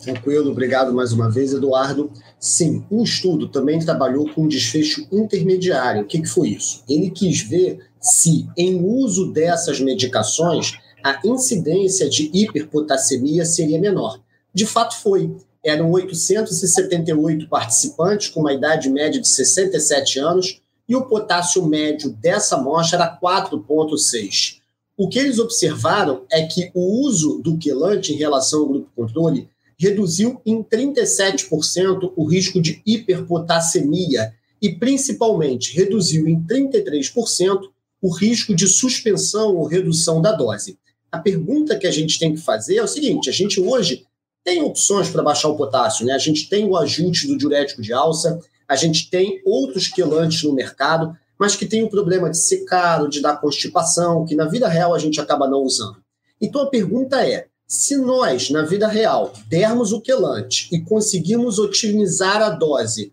Tranquilo, 0.03 0.51
obrigado 0.51 0.93
mais 0.93 1.13
uma 1.13 1.31
vez, 1.31 1.55
Eduardo. 1.55 2.13
Sim, 2.39 2.85
o 2.91 3.03
estudo 3.03 3.49
também 3.49 3.79
trabalhou 3.79 4.29
com 4.35 4.43
um 4.43 4.49
desfecho 4.49 5.09
intermediário. 5.11 6.03
O 6.03 6.07
que, 6.07 6.21
que 6.21 6.29
foi 6.29 6.49
isso? 6.49 6.85
Ele 6.89 7.11
quis 7.11 7.41
ver 7.43 7.79
se, 8.01 8.47
em 8.59 8.85
uso 8.85 9.33
dessas 9.33 9.81
medicações, 9.81 10.79
a 11.03 11.21
incidência 11.25 12.09
de 12.09 12.31
hiperpotassemia 12.33 13.45
seria 13.45 13.81
menor. 13.81 14.21
De 14.53 14.67
fato, 14.67 14.97
foi. 14.97 15.37
Eram 15.65 15.91
878 15.91 17.49
participantes 17.49 18.29
com 18.29 18.41
uma 18.41 18.53
idade 18.53 18.89
média 18.89 19.21
de 19.21 19.29
67 19.29 20.19
anos 20.19 20.61
e 20.89 20.95
o 20.95 21.07
potássio 21.07 21.67
médio 21.67 22.11
dessa 22.11 22.57
amostra 22.57 22.99
era 22.99 23.19
4,6. 23.21 24.61
O 24.97 25.09
que 25.09 25.19
eles 25.19 25.39
observaram 25.39 26.25
é 26.31 26.47
que 26.47 26.71
o 26.73 27.03
uso 27.05 27.41
do 27.43 27.59
quelante 27.59 28.13
em 28.13 28.17
relação 28.17 28.61
ao 28.61 28.69
grupo 28.69 28.91
controle 28.95 29.49
reduziu 29.79 30.41
em 30.47 30.63
37% 30.63 32.13
o 32.17 32.25
risco 32.25 32.61
de 32.61 32.81
hiperpotassemia 32.87 34.33
e, 34.63 34.75
principalmente, 34.75 35.77
reduziu 35.77 36.27
em 36.27 36.41
33% 36.43 37.61
o 38.01 38.11
risco 38.11 38.55
de 38.55 38.67
suspensão 38.67 39.55
ou 39.55 39.67
redução 39.67 40.23
da 40.23 40.33
dose. 40.33 40.79
A 41.17 41.19
pergunta 41.19 41.79
que 41.79 41.87
a 41.87 41.91
gente 41.91 42.19
tem 42.19 42.35
que 42.35 42.41
fazer 42.43 42.77
é 42.77 42.83
o 42.83 42.87
seguinte: 42.87 43.31
a 43.31 43.33
gente 43.33 43.59
hoje 43.59 44.05
tem 44.45 44.63
opções 44.63 45.09
para 45.09 45.23
baixar 45.23 45.49
o 45.49 45.57
potássio, 45.57 46.05
né? 46.05 46.13
A 46.13 46.19
gente 46.19 46.47
tem 46.47 46.67
o 46.67 46.77
ajuste 46.77 47.27
do 47.27 47.39
diurético 47.39 47.81
de 47.81 47.91
alça, 47.91 48.39
a 48.69 48.77
gente 48.77 49.09
tem 49.09 49.41
outros 49.47 49.89
quelantes 49.89 50.43
no 50.43 50.53
mercado, 50.53 51.17
mas 51.39 51.57
que 51.57 51.65
tem 51.65 51.83
o 51.83 51.89
problema 51.89 52.29
de 52.29 52.37
ser 52.37 52.67
caro, 52.67 53.09
de 53.09 53.23
dar 53.23 53.41
constipação, 53.41 54.27
que 54.27 54.35
na 54.35 54.45
vida 54.45 54.69
real 54.69 54.95
a 54.95 54.99
gente 54.99 55.19
acaba 55.19 55.49
não 55.49 55.63
usando. 55.63 55.97
Então 56.39 56.61
a 56.61 56.67
pergunta 56.67 57.27
é: 57.27 57.47
se 57.67 57.97
nós, 57.97 58.51
na 58.51 58.61
vida 58.61 58.87
real, 58.87 59.33
dermos 59.49 59.93
o 59.93 60.03
quelante 60.03 60.69
e 60.71 60.83
conseguirmos 60.83 61.59
otimizar 61.59 62.43
a 62.43 62.51
dose 62.51 63.11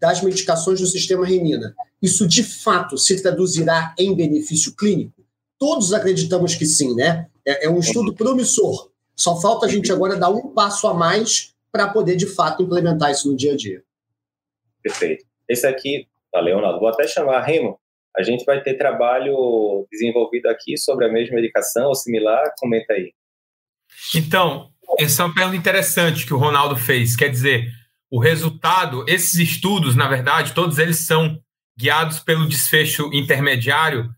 das 0.00 0.20
medicações 0.22 0.80
do 0.80 0.88
sistema 0.88 1.24
renina, 1.24 1.72
isso 2.02 2.26
de 2.26 2.42
fato 2.42 2.98
se 2.98 3.22
traduzirá 3.22 3.94
em 3.96 4.12
benefício 4.12 4.74
clínico? 4.74 5.22
Todos 5.56 5.92
acreditamos 5.92 6.56
que 6.56 6.66
sim, 6.66 6.96
né? 6.96 7.28
É, 7.46 7.66
é 7.66 7.70
um 7.70 7.78
estudo 7.78 8.14
promissor. 8.14 8.90
Só 9.16 9.40
falta 9.40 9.66
a 9.66 9.68
gente 9.68 9.92
agora 9.92 10.16
dar 10.16 10.30
um 10.30 10.52
passo 10.52 10.86
a 10.86 10.94
mais 10.94 11.54
para 11.70 11.88
poder, 11.88 12.16
de 12.16 12.26
fato, 12.26 12.62
implementar 12.62 13.10
isso 13.10 13.30
no 13.30 13.36
dia 13.36 13.52
a 13.52 13.56
dia. 13.56 13.82
Perfeito. 14.82 15.24
Esse 15.48 15.66
aqui, 15.66 16.06
valeu, 16.32 16.56
Leonardo. 16.56 16.80
Vou 16.80 16.88
até 16.88 17.06
chamar 17.06 17.40
Remo. 17.42 17.78
A 18.16 18.22
gente 18.22 18.44
vai 18.44 18.62
ter 18.62 18.74
trabalho 18.74 19.86
desenvolvido 19.90 20.46
aqui 20.46 20.76
sobre 20.76 21.06
a 21.06 21.12
mesma 21.12 21.34
medicação 21.34 21.88
ou 21.88 21.94
similar? 21.94 22.52
Comenta 22.58 22.92
aí. 22.92 23.12
Então, 24.14 24.70
essa 24.98 25.22
é 25.22 25.26
uma 25.26 25.34
pergunta 25.34 25.56
interessante 25.56 26.26
que 26.26 26.34
o 26.34 26.38
Ronaldo 26.38 26.76
fez. 26.76 27.16
Quer 27.16 27.28
dizer, 27.28 27.66
o 28.10 28.20
resultado, 28.20 29.04
esses 29.08 29.34
estudos, 29.34 29.96
na 29.96 30.06
verdade, 30.06 30.52
todos 30.52 30.78
eles 30.78 30.98
são 30.98 31.40
guiados 31.76 32.20
pelo 32.20 32.48
desfecho 32.48 33.10
intermediário 33.12 34.08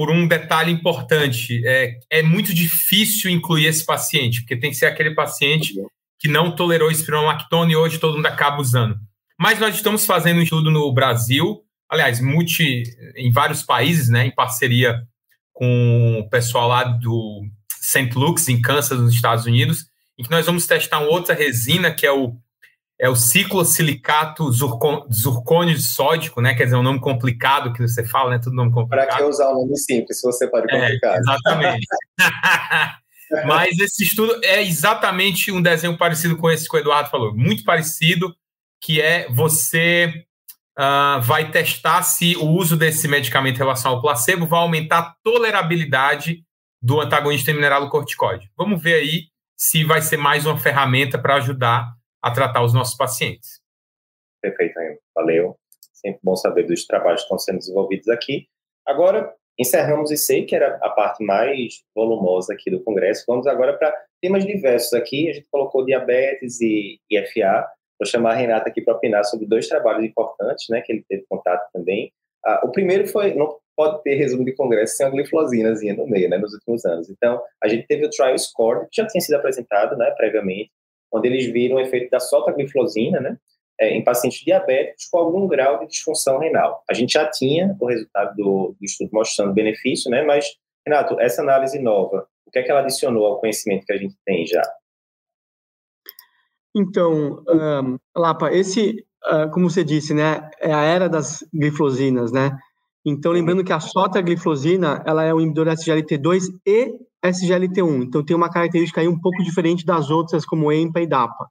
por 0.00 0.10
um 0.10 0.26
detalhe 0.26 0.72
importante. 0.72 1.60
É, 1.62 1.98
é 2.08 2.22
muito 2.22 2.54
difícil 2.54 3.30
incluir 3.30 3.66
esse 3.66 3.84
paciente, 3.84 4.40
porque 4.40 4.56
tem 4.56 4.70
que 4.70 4.76
ser 4.78 4.86
aquele 4.86 5.14
paciente 5.14 5.74
que 6.18 6.26
não 6.26 6.56
tolerou 6.56 6.90
espironolactona 6.90 7.70
e 7.70 7.76
hoje 7.76 7.98
todo 7.98 8.16
mundo 8.16 8.24
acaba 8.24 8.62
usando. 8.62 8.96
Mas 9.38 9.60
nós 9.60 9.74
estamos 9.74 10.06
fazendo 10.06 10.38
um 10.38 10.42
estudo 10.42 10.70
no 10.70 10.90
Brasil, 10.90 11.60
aliás, 11.86 12.18
multi, 12.18 12.84
em 13.14 13.30
vários 13.30 13.62
países, 13.62 14.08
né, 14.08 14.24
em 14.24 14.34
parceria 14.34 15.02
com 15.52 16.20
o 16.20 16.30
pessoal 16.30 16.66
lá 16.66 16.82
do 16.84 17.42
St. 17.78 18.10
Luke's, 18.14 18.48
em 18.48 18.62
Kansas, 18.62 18.98
nos 18.98 19.12
Estados 19.12 19.44
Unidos, 19.44 19.84
em 20.18 20.22
que 20.22 20.30
nós 20.30 20.46
vamos 20.46 20.66
testar 20.66 21.00
uma 21.00 21.10
outra 21.10 21.34
resina, 21.34 21.92
que 21.92 22.06
é 22.06 22.10
o, 22.10 22.38
é 23.00 23.08
o 23.08 23.16
ciclosilicato 23.16 24.52
zurcônio 24.52 25.74
de 25.74 25.82
sódico, 25.82 26.42
né? 26.42 26.54
Quer 26.54 26.64
dizer, 26.64 26.76
um 26.76 26.82
nome 26.82 27.00
complicado 27.00 27.72
que 27.72 27.80
você 27.80 28.04
fala, 28.06 28.32
né? 28.32 28.38
Tudo 28.38 28.54
nome 28.54 28.70
complicado. 28.70 29.08
Para 29.08 29.16
que 29.16 29.22
usar 29.24 29.48
um 29.48 29.62
nome 29.62 29.76
simples, 29.78 30.20
se 30.20 30.26
você 30.26 30.46
pode 30.46 30.66
é, 30.70 30.78
complicar? 30.78 31.16
É, 31.16 31.18
exatamente. 31.18 31.86
Mas 33.46 33.78
esse 33.78 34.02
estudo 34.02 34.38
é 34.44 34.62
exatamente 34.62 35.50
um 35.50 35.62
desenho 35.62 35.96
parecido 35.96 36.36
com 36.36 36.50
esse 36.50 36.68
que 36.68 36.76
o 36.76 36.78
Eduardo 36.78 37.08
falou, 37.08 37.34
muito 37.34 37.64
parecido, 37.64 38.34
que 38.82 39.00
é 39.00 39.30
você 39.30 40.12
uh, 40.78 41.22
vai 41.22 41.50
testar 41.50 42.02
se 42.02 42.36
o 42.36 42.48
uso 42.48 42.76
desse 42.76 43.08
medicamento 43.08 43.54
em 43.54 43.60
relação 43.60 43.92
ao 43.92 44.02
placebo 44.02 44.46
vai 44.46 44.60
aumentar 44.60 44.98
a 44.98 45.14
tolerabilidade 45.24 46.42
do 46.82 47.00
antagonista 47.00 47.54
mineralocorticoide. 47.54 48.50
Vamos 48.58 48.82
ver 48.82 48.94
aí 48.96 49.22
se 49.56 49.84
vai 49.84 50.02
ser 50.02 50.18
mais 50.18 50.44
uma 50.44 50.58
ferramenta 50.58 51.18
para 51.18 51.36
ajudar 51.36 51.94
a 52.22 52.30
tratar 52.30 52.62
os 52.62 52.74
nossos 52.74 52.96
pacientes. 52.96 53.60
Perfeito, 54.42 54.74
valeu. 55.14 55.56
Sempre 55.92 56.20
bom 56.22 56.36
saber 56.36 56.64
dos 56.64 56.86
trabalhos 56.86 57.20
que 57.20 57.24
estão 57.26 57.38
sendo 57.38 57.58
desenvolvidos 57.58 58.08
aqui. 58.08 58.46
Agora, 58.86 59.34
encerramos 59.58 60.10
isso 60.10 60.32
aí, 60.32 60.46
que 60.46 60.56
era 60.56 60.78
a 60.82 60.90
parte 60.90 61.22
mais 61.22 61.82
volumosa 61.94 62.54
aqui 62.54 62.70
do 62.70 62.82
Congresso. 62.82 63.24
Vamos 63.28 63.46
agora 63.46 63.76
para 63.76 63.94
temas 64.20 64.46
diversos 64.46 64.94
aqui. 64.94 65.28
A 65.28 65.34
gente 65.34 65.46
colocou 65.50 65.84
diabetes 65.84 66.60
e, 66.60 66.98
e 67.10 67.26
FA. 67.26 67.68
Vou 67.98 68.06
chamar 68.06 68.32
a 68.32 68.36
Renata 68.36 68.70
aqui 68.70 68.80
para 68.80 68.94
opinar 68.94 69.24
sobre 69.24 69.46
dois 69.46 69.68
trabalhos 69.68 70.04
importantes, 70.04 70.66
né, 70.70 70.80
que 70.80 70.90
ele 70.90 71.04
teve 71.06 71.26
contato 71.28 71.68
também. 71.72 72.10
Ah, 72.42 72.62
o 72.64 72.72
primeiro 72.72 73.06
foi, 73.06 73.34
não 73.34 73.58
pode 73.76 74.02
ter 74.02 74.14
resumo 74.14 74.44
de 74.44 74.54
congresso 74.54 74.96
sem 74.96 75.06
a 75.06 75.10
glifosinazinha 75.10 75.94
no 75.94 76.06
meio, 76.06 76.28
né, 76.30 76.38
nos 76.38 76.54
últimos 76.54 76.84
anos. 76.86 77.10
Então, 77.10 77.42
a 77.62 77.68
gente 77.68 77.86
teve 77.86 78.06
o 78.06 78.10
trial 78.10 78.38
score, 78.38 78.88
que 78.90 79.02
já 79.02 79.06
tinha 79.06 79.20
sido 79.20 79.34
apresentado, 79.34 79.96
né, 79.96 80.10
previamente, 80.12 80.70
onde 81.12 81.28
eles 81.28 81.46
viram 81.52 81.76
o 81.76 81.80
efeito 81.80 82.10
da 82.10 82.20
sotagliflozina, 82.20 83.20
né, 83.20 83.36
é, 83.80 83.96
em 83.96 84.04
pacientes 84.04 84.40
diabéticos 84.44 85.06
com 85.10 85.18
algum 85.18 85.46
grau 85.46 85.78
de 85.80 85.86
disfunção 85.86 86.38
renal. 86.38 86.82
A 86.88 86.94
gente 86.94 87.14
já 87.14 87.28
tinha 87.30 87.76
o 87.80 87.86
resultado 87.86 88.36
do, 88.36 88.76
do 88.78 88.84
estudo 88.84 89.10
mostrando 89.12 89.54
benefício, 89.54 90.10
né, 90.10 90.22
mas, 90.22 90.46
Renato, 90.86 91.18
essa 91.20 91.42
análise 91.42 91.78
nova, 91.78 92.26
O 92.46 92.50
que 92.50 92.58
é 92.58 92.62
que 92.62 92.70
ela 92.70 92.80
adicionou 92.80 93.26
ao 93.26 93.40
conhecimento 93.40 93.86
que 93.86 93.92
a 93.92 93.98
gente 93.98 94.16
tem 94.24 94.46
já? 94.46 94.62
Então, 96.76 97.42
um, 97.48 97.98
Lapa, 98.16 98.52
esse, 98.52 99.04
uh, 99.26 99.50
como 99.52 99.68
você 99.68 99.82
disse, 99.82 100.14
né, 100.14 100.48
é 100.60 100.72
a 100.72 100.82
era 100.82 101.08
das 101.08 101.44
glifosinas, 101.52 102.30
né? 102.30 102.56
Então, 103.04 103.32
lembrando 103.32 103.64
que 103.64 103.72
a 103.72 103.80
sotagliflozina, 103.80 105.02
ela 105.06 105.24
é 105.24 105.32
um 105.32 105.40
inibidor 105.40 105.66
SGLT2 105.68 106.44
e 106.66 106.92
SGLT1. 107.24 108.04
Então, 108.04 108.24
tem 108.24 108.36
uma 108.36 108.50
característica 108.50 109.00
aí 109.00 109.08
um 109.08 109.18
pouco 109.18 109.42
diferente 109.42 109.84
das 109.84 110.10
outras, 110.10 110.44
como 110.44 110.72
EMPA 110.72 111.00
e 111.00 111.06
DAPA. 111.06 111.46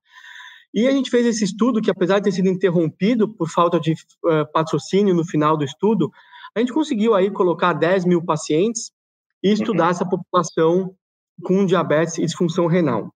E 0.73 0.87
a 0.87 0.91
gente 0.91 1.09
fez 1.09 1.25
esse 1.25 1.43
estudo, 1.43 1.81
que 1.81 1.89
apesar 1.89 2.19
de 2.19 2.25
ter 2.25 2.31
sido 2.31 2.49
interrompido 2.49 3.27
por 3.27 3.49
falta 3.49 3.79
de 3.79 3.93
uh, 3.93 4.51
patrocínio 4.53 5.15
no 5.15 5.25
final 5.25 5.57
do 5.57 5.63
estudo, 5.63 6.11
a 6.55 6.59
gente 6.59 6.73
conseguiu 6.73 7.15
aí 7.15 7.31
colocar 7.31 7.73
10 7.73 8.05
mil 8.05 8.23
pacientes 8.23 8.91
e 9.43 9.51
estudar 9.51 9.85
uhum. 9.85 9.89
essa 9.89 10.05
população 10.07 10.93
com 11.43 11.65
diabetes 11.65 12.17
e 12.17 12.25
disfunção 12.25 12.67
renal. 12.67 13.11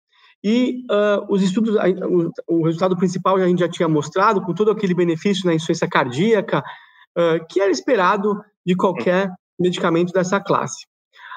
E 0.43 0.85
uh, 0.91 1.27
os 1.29 1.43
estudos, 1.43 1.75
o, 1.77 2.61
o, 2.61 2.65
resultado 2.65 2.97
principal 2.97 3.37
a 3.37 3.47
gente 3.47 3.61
já 3.61 3.69
tinha 3.69 3.89
mostrado, 3.89 4.41
com 4.43 4.55
todo 4.55 4.71
aquele 4.71 4.95
benefício 4.95 5.45
na 5.45 5.55
insuficiência 5.55 5.89
cardíaca, 5.89 6.61
uh, 6.61 7.47
que 7.49 7.61
era 7.61 7.71
esperado 7.71 8.41
de 8.65 8.75
qualquer 8.75 9.31
medicamento 9.59 10.13
dessa 10.13 10.41
classe. 10.41 10.87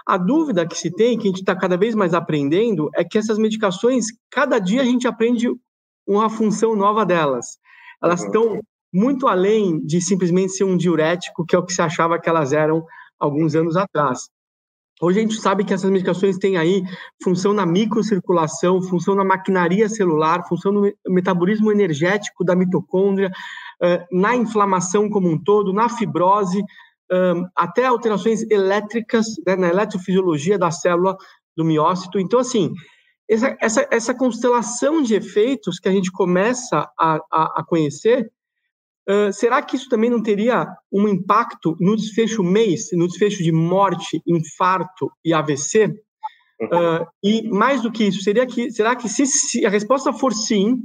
A 0.05 0.17
dúvida 0.17 0.67
que 0.67 0.77
se 0.77 0.91
tem, 0.91 1.17
que 1.17 1.27
a 1.27 1.29
gente 1.29 1.39
está 1.39 1.55
cada 1.55 1.77
vez 1.77 1.95
mais 1.95 2.13
aprendendo, 2.13 2.89
é 2.93 3.03
que 3.03 3.17
essas 3.17 3.37
medicações, 3.37 4.07
cada 4.29 4.59
dia 4.59 4.81
a 4.81 4.85
gente 4.85 5.07
aprende 5.07 5.47
uma 6.05 6.29
função 6.29 6.75
nova 6.75 7.05
delas. 7.05 7.57
Elas 8.01 8.21
uhum. 8.21 8.27
estão 8.27 8.59
muito 8.93 9.27
além 9.27 9.79
de 9.85 10.01
simplesmente 10.01 10.53
ser 10.53 10.65
um 10.65 10.77
diurético, 10.77 11.45
que 11.45 11.55
é 11.55 11.59
o 11.59 11.65
que 11.65 11.73
se 11.73 11.81
achava 11.81 12.19
que 12.19 12.29
elas 12.29 12.53
eram 12.53 12.85
alguns 13.19 13.55
anos 13.55 13.75
atrás. 13.77 14.29
Hoje 15.01 15.19
a 15.19 15.21
gente 15.21 15.35
sabe 15.35 15.63
que 15.63 15.73
essas 15.73 15.89
medicações 15.89 16.37
têm 16.37 16.55
aí 16.55 16.83
função 17.21 17.51
na 17.51 17.65
microcirculação, 17.65 18.81
função 18.81 19.15
na 19.15 19.23
maquinaria 19.23 19.89
celular, 19.89 20.47
função 20.47 20.71
no 20.71 20.93
metabolismo 21.07 21.71
energético 21.71 22.43
da 22.43 22.55
mitocôndria, 22.55 23.31
na 24.11 24.35
inflamação 24.35 25.09
como 25.09 25.29
um 25.29 25.37
todo, 25.37 25.73
na 25.73 25.89
fibrose, 25.89 26.63
até 27.55 27.85
alterações 27.85 28.41
elétricas 28.49 29.27
né, 29.45 29.55
na 29.55 29.69
eletrofisiologia 29.69 30.57
da 30.57 30.71
célula 30.71 31.15
do 31.55 31.63
miócito. 31.63 32.19
Então, 32.19 32.39
assim, 32.39 32.71
essa, 33.29 33.57
essa, 33.61 33.87
essa 33.91 34.13
constelação 34.15 35.01
de 35.01 35.13
efeitos 35.13 35.79
que 35.79 35.87
a 35.87 35.91
gente 35.91 36.11
começa 36.11 36.89
a, 36.99 37.19
a, 37.31 37.59
a 37.59 37.63
conhecer 37.65 38.31
Uh, 39.07 39.33
será 39.33 39.61
que 39.61 39.75
isso 39.75 39.89
também 39.89 40.09
não 40.09 40.23
teria 40.23 40.65
um 40.89 41.07
impacto 41.09 41.75
no 41.79 41.95
desfecho 41.95 42.41
mês, 42.41 42.89
no 42.93 43.05
desfecho 43.05 43.43
de 43.43 43.51
morte, 43.51 44.21
infarto 44.25 45.11
e 45.23 45.33
AVC? 45.33 45.87
Uh, 46.61 47.05
e 47.21 47.49
mais 47.49 47.81
do 47.81 47.91
que 47.91 48.05
isso, 48.05 48.21
seria 48.21 48.45
que, 48.45 48.71
será 48.71 48.95
que 48.95 49.09
se, 49.09 49.25
se, 49.25 49.65
a 49.65 49.69
resposta 49.69 50.13
for 50.13 50.31
sim, 50.31 50.77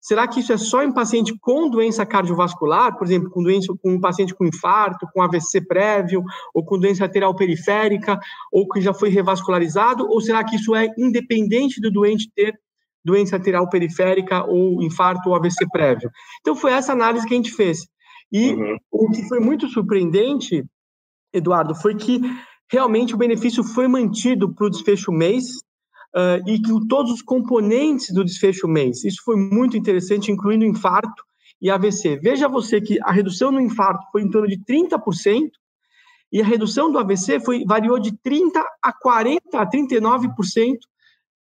será 0.00 0.26
que 0.26 0.40
isso 0.40 0.52
é 0.52 0.56
só 0.56 0.82
em 0.82 0.92
paciente 0.92 1.36
com 1.40 1.68
doença 1.68 2.06
cardiovascular, 2.06 2.96
por 2.96 3.06
exemplo, 3.06 3.30
com, 3.30 3.42
doença, 3.42 3.72
com 3.82 3.92
um 3.92 4.00
paciente 4.00 4.34
com 4.34 4.46
infarto, 4.46 5.06
com 5.12 5.22
AVC 5.22 5.66
prévio, 5.66 6.22
ou 6.54 6.64
com 6.64 6.78
doença 6.78 7.04
arterial 7.04 7.34
periférica, 7.34 8.18
ou 8.50 8.66
que 8.68 8.80
já 8.80 8.94
foi 8.94 9.10
revascularizado, 9.10 10.06
ou 10.08 10.20
será 10.20 10.42
que 10.42 10.56
isso 10.56 10.74
é 10.74 10.88
independente 10.96 11.80
do 11.80 11.90
doente 11.90 12.30
ter 12.34 12.58
doença 13.04 13.36
arterial 13.36 13.68
periférica 13.68 14.44
ou 14.44 14.82
infarto 14.82 15.28
ou 15.28 15.34
AVC 15.34 15.66
prévio. 15.70 16.10
Então 16.40 16.54
foi 16.54 16.72
essa 16.72 16.92
análise 16.92 17.26
que 17.26 17.34
a 17.34 17.36
gente 17.36 17.52
fez. 17.52 17.86
E 18.32 18.52
uhum. 18.52 18.76
o 18.90 19.10
que 19.10 19.26
foi 19.28 19.40
muito 19.40 19.68
surpreendente, 19.68 20.64
Eduardo, 21.32 21.74
foi 21.74 21.94
que 21.94 22.20
realmente 22.70 23.14
o 23.14 23.18
benefício 23.18 23.64
foi 23.64 23.88
mantido 23.88 24.54
para 24.54 24.66
o 24.66 24.70
desfecho 24.70 25.10
mês 25.10 25.46
uh, 26.14 26.48
e 26.48 26.60
que 26.60 26.88
todos 26.88 27.12
os 27.12 27.22
componentes 27.22 28.12
do 28.12 28.24
desfecho 28.24 28.68
mês. 28.68 29.04
Isso 29.04 29.22
foi 29.24 29.36
muito 29.36 29.76
interessante, 29.76 30.30
incluindo 30.30 30.64
infarto 30.64 31.24
e 31.60 31.70
AVC. 31.70 32.16
Veja 32.16 32.48
você 32.48 32.80
que 32.80 32.98
a 33.02 33.12
redução 33.12 33.52
no 33.52 33.60
infarto 33.60 34.06
foi 34.10 34.22
em 34.22 34.30
torno 34.30 34.48
de 34.48 34.58
30%, 34.58 35.50
e 36.32 36.40
a 36.40 36.44
redução 36.44 36.92
do 36.92 36.98
AVC 36.98 37.40
foi, 37.40 37.64
variou 37.64 37.98
de 37.98 38.12
30% 38.12 38.62
a 38.82 38.92
40%, 38.92 39.38
a 39.54 39.66
39%, 39.66 40.76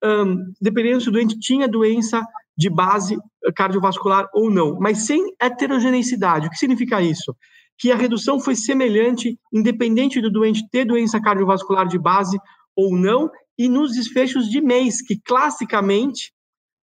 um, 0.05 0.53
dependendo 0.61 1.01
se 1.01 1.09
o 1.09 1.13
doente 1.13 1.39
tinha 1.39 1.67
doença 1.67 2.25
de 2.57 2.71
base 2.71 3.19
cardiovascular 3.55 4.29
ou 4.33 4.51
não, 4.51 4.79
mas 4.79 5.03
sem 5.03 5.35
heterogeneidade. 5.41 6.47
O 6.47 6.51
que 6.51 6.57
significa 6.57 7.03
isso? 7.03 7.37
Que 7.77 7.93
a 7.93 7.97
redução 7.97 8.41
foi 8.41 8.55
semelhante, 8.55 9.39
independente 9.53 10.21
do 10.21 10.31
doente 10.31 10.67
ter 10.71 10.85
doença 10.85 11.21
cardiovascular 11.21 11.87
de 11.87 11.99
base 11.99 12.39
ou 12.75 12.97
não, 12.97 13.31
e 13.59 13.69
nos 13.69 13.93
desfechos 13.93 14.49
de 14.49 14.61
mês, 14.61 15.01
que 15.01 15.19
classicamente 15.21 16.33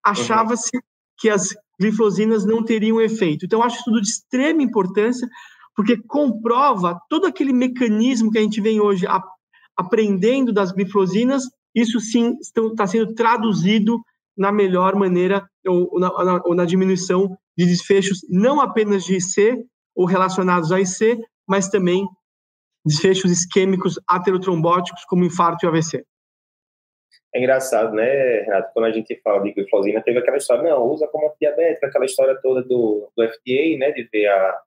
achava-se 0.03 0.71
que 1.17 1.29
as 1.29 1.55
glifosinas 1.79 2.45
não 2.45 2.63
teriam 2.63 2.99
efeito. 2.99 3.45
Então, 3.45 3.63
acho 3.63 3.79
isso 3.79 4.01
de 4.01 4.07
extrema 4.07 4.61
importância, 4.61 5.27
porque 5.75 5.97
comprova 6.07 6.99
todo 7.09 7.25
aquele 7.25 7.53
mecanismo 7.53 8.31
que 8.31 8.37
a 8.37 8.41
gente 8.41 8.61
vem 8.61 8.79
hoje 8.79 9.05
aprendendo 9.77 10.51
das 10.51 10.71
glifosinas 10.71 11.43
isso 11.75 11.99
sim 11.99 12.37
está 12.39 12.85
sendo 12.85 13.13
traduzido 13.13 13.99
na 14.37 14.51
melhor 14.51 14.95
maneira 14.95 15.47
ou 15.65 15.99
na, 15.99 16.41
ou 16.45 16.55
na 16.55 16.65
diminuição 16.65 17.35
de 17.57 17.65
desfechos, 17.65 18.19
não 18.29 18.61
apenas 18.61 19.03
de 19.03 19.15
IC 19.15 19.65
ou 19.95 20.05
relacionados 20.05 20.71
a 20.71 20.79
IC, 20.79 21.19
mas 21.47 21.69
também 21.69 22.05
desfechos 22.85 23.31
isquêmicos 23.31 23.99
aterotrombóticos, 24.07 25.03
como 25.05 25.23
infarto 25.23 25.65
e 25.65 25.67
AVC. 25.67 26.03
É 27.33 27.39
engraçado, 27.39 27.93
né, 27.95 28.41
Renato? 28.41 28.71
Quando 28.73 28.85
a 28.85 28.91
gente 28.91 29.19
fala 29.23 29.41
de 29.41 29.53
glifosina, 29.53 30.01
teve 30.01 30.19
aquela 30.19 30.37
história, 30.37 30.69
não, 30.69 30.83
usa 30.83 31.07
como 31.07 31.33
diabética, 31.41 31.87
aquela 31.87 32.05
história 32.05 32.37
toda 32.41 32.61
do, 32.61 33.09
do 33.17 33.23
FDA, 33.27 33.77
né, 33.79 33.91
de 33.91 34.07
ver 34.11 34.27
a, 34.27 34.59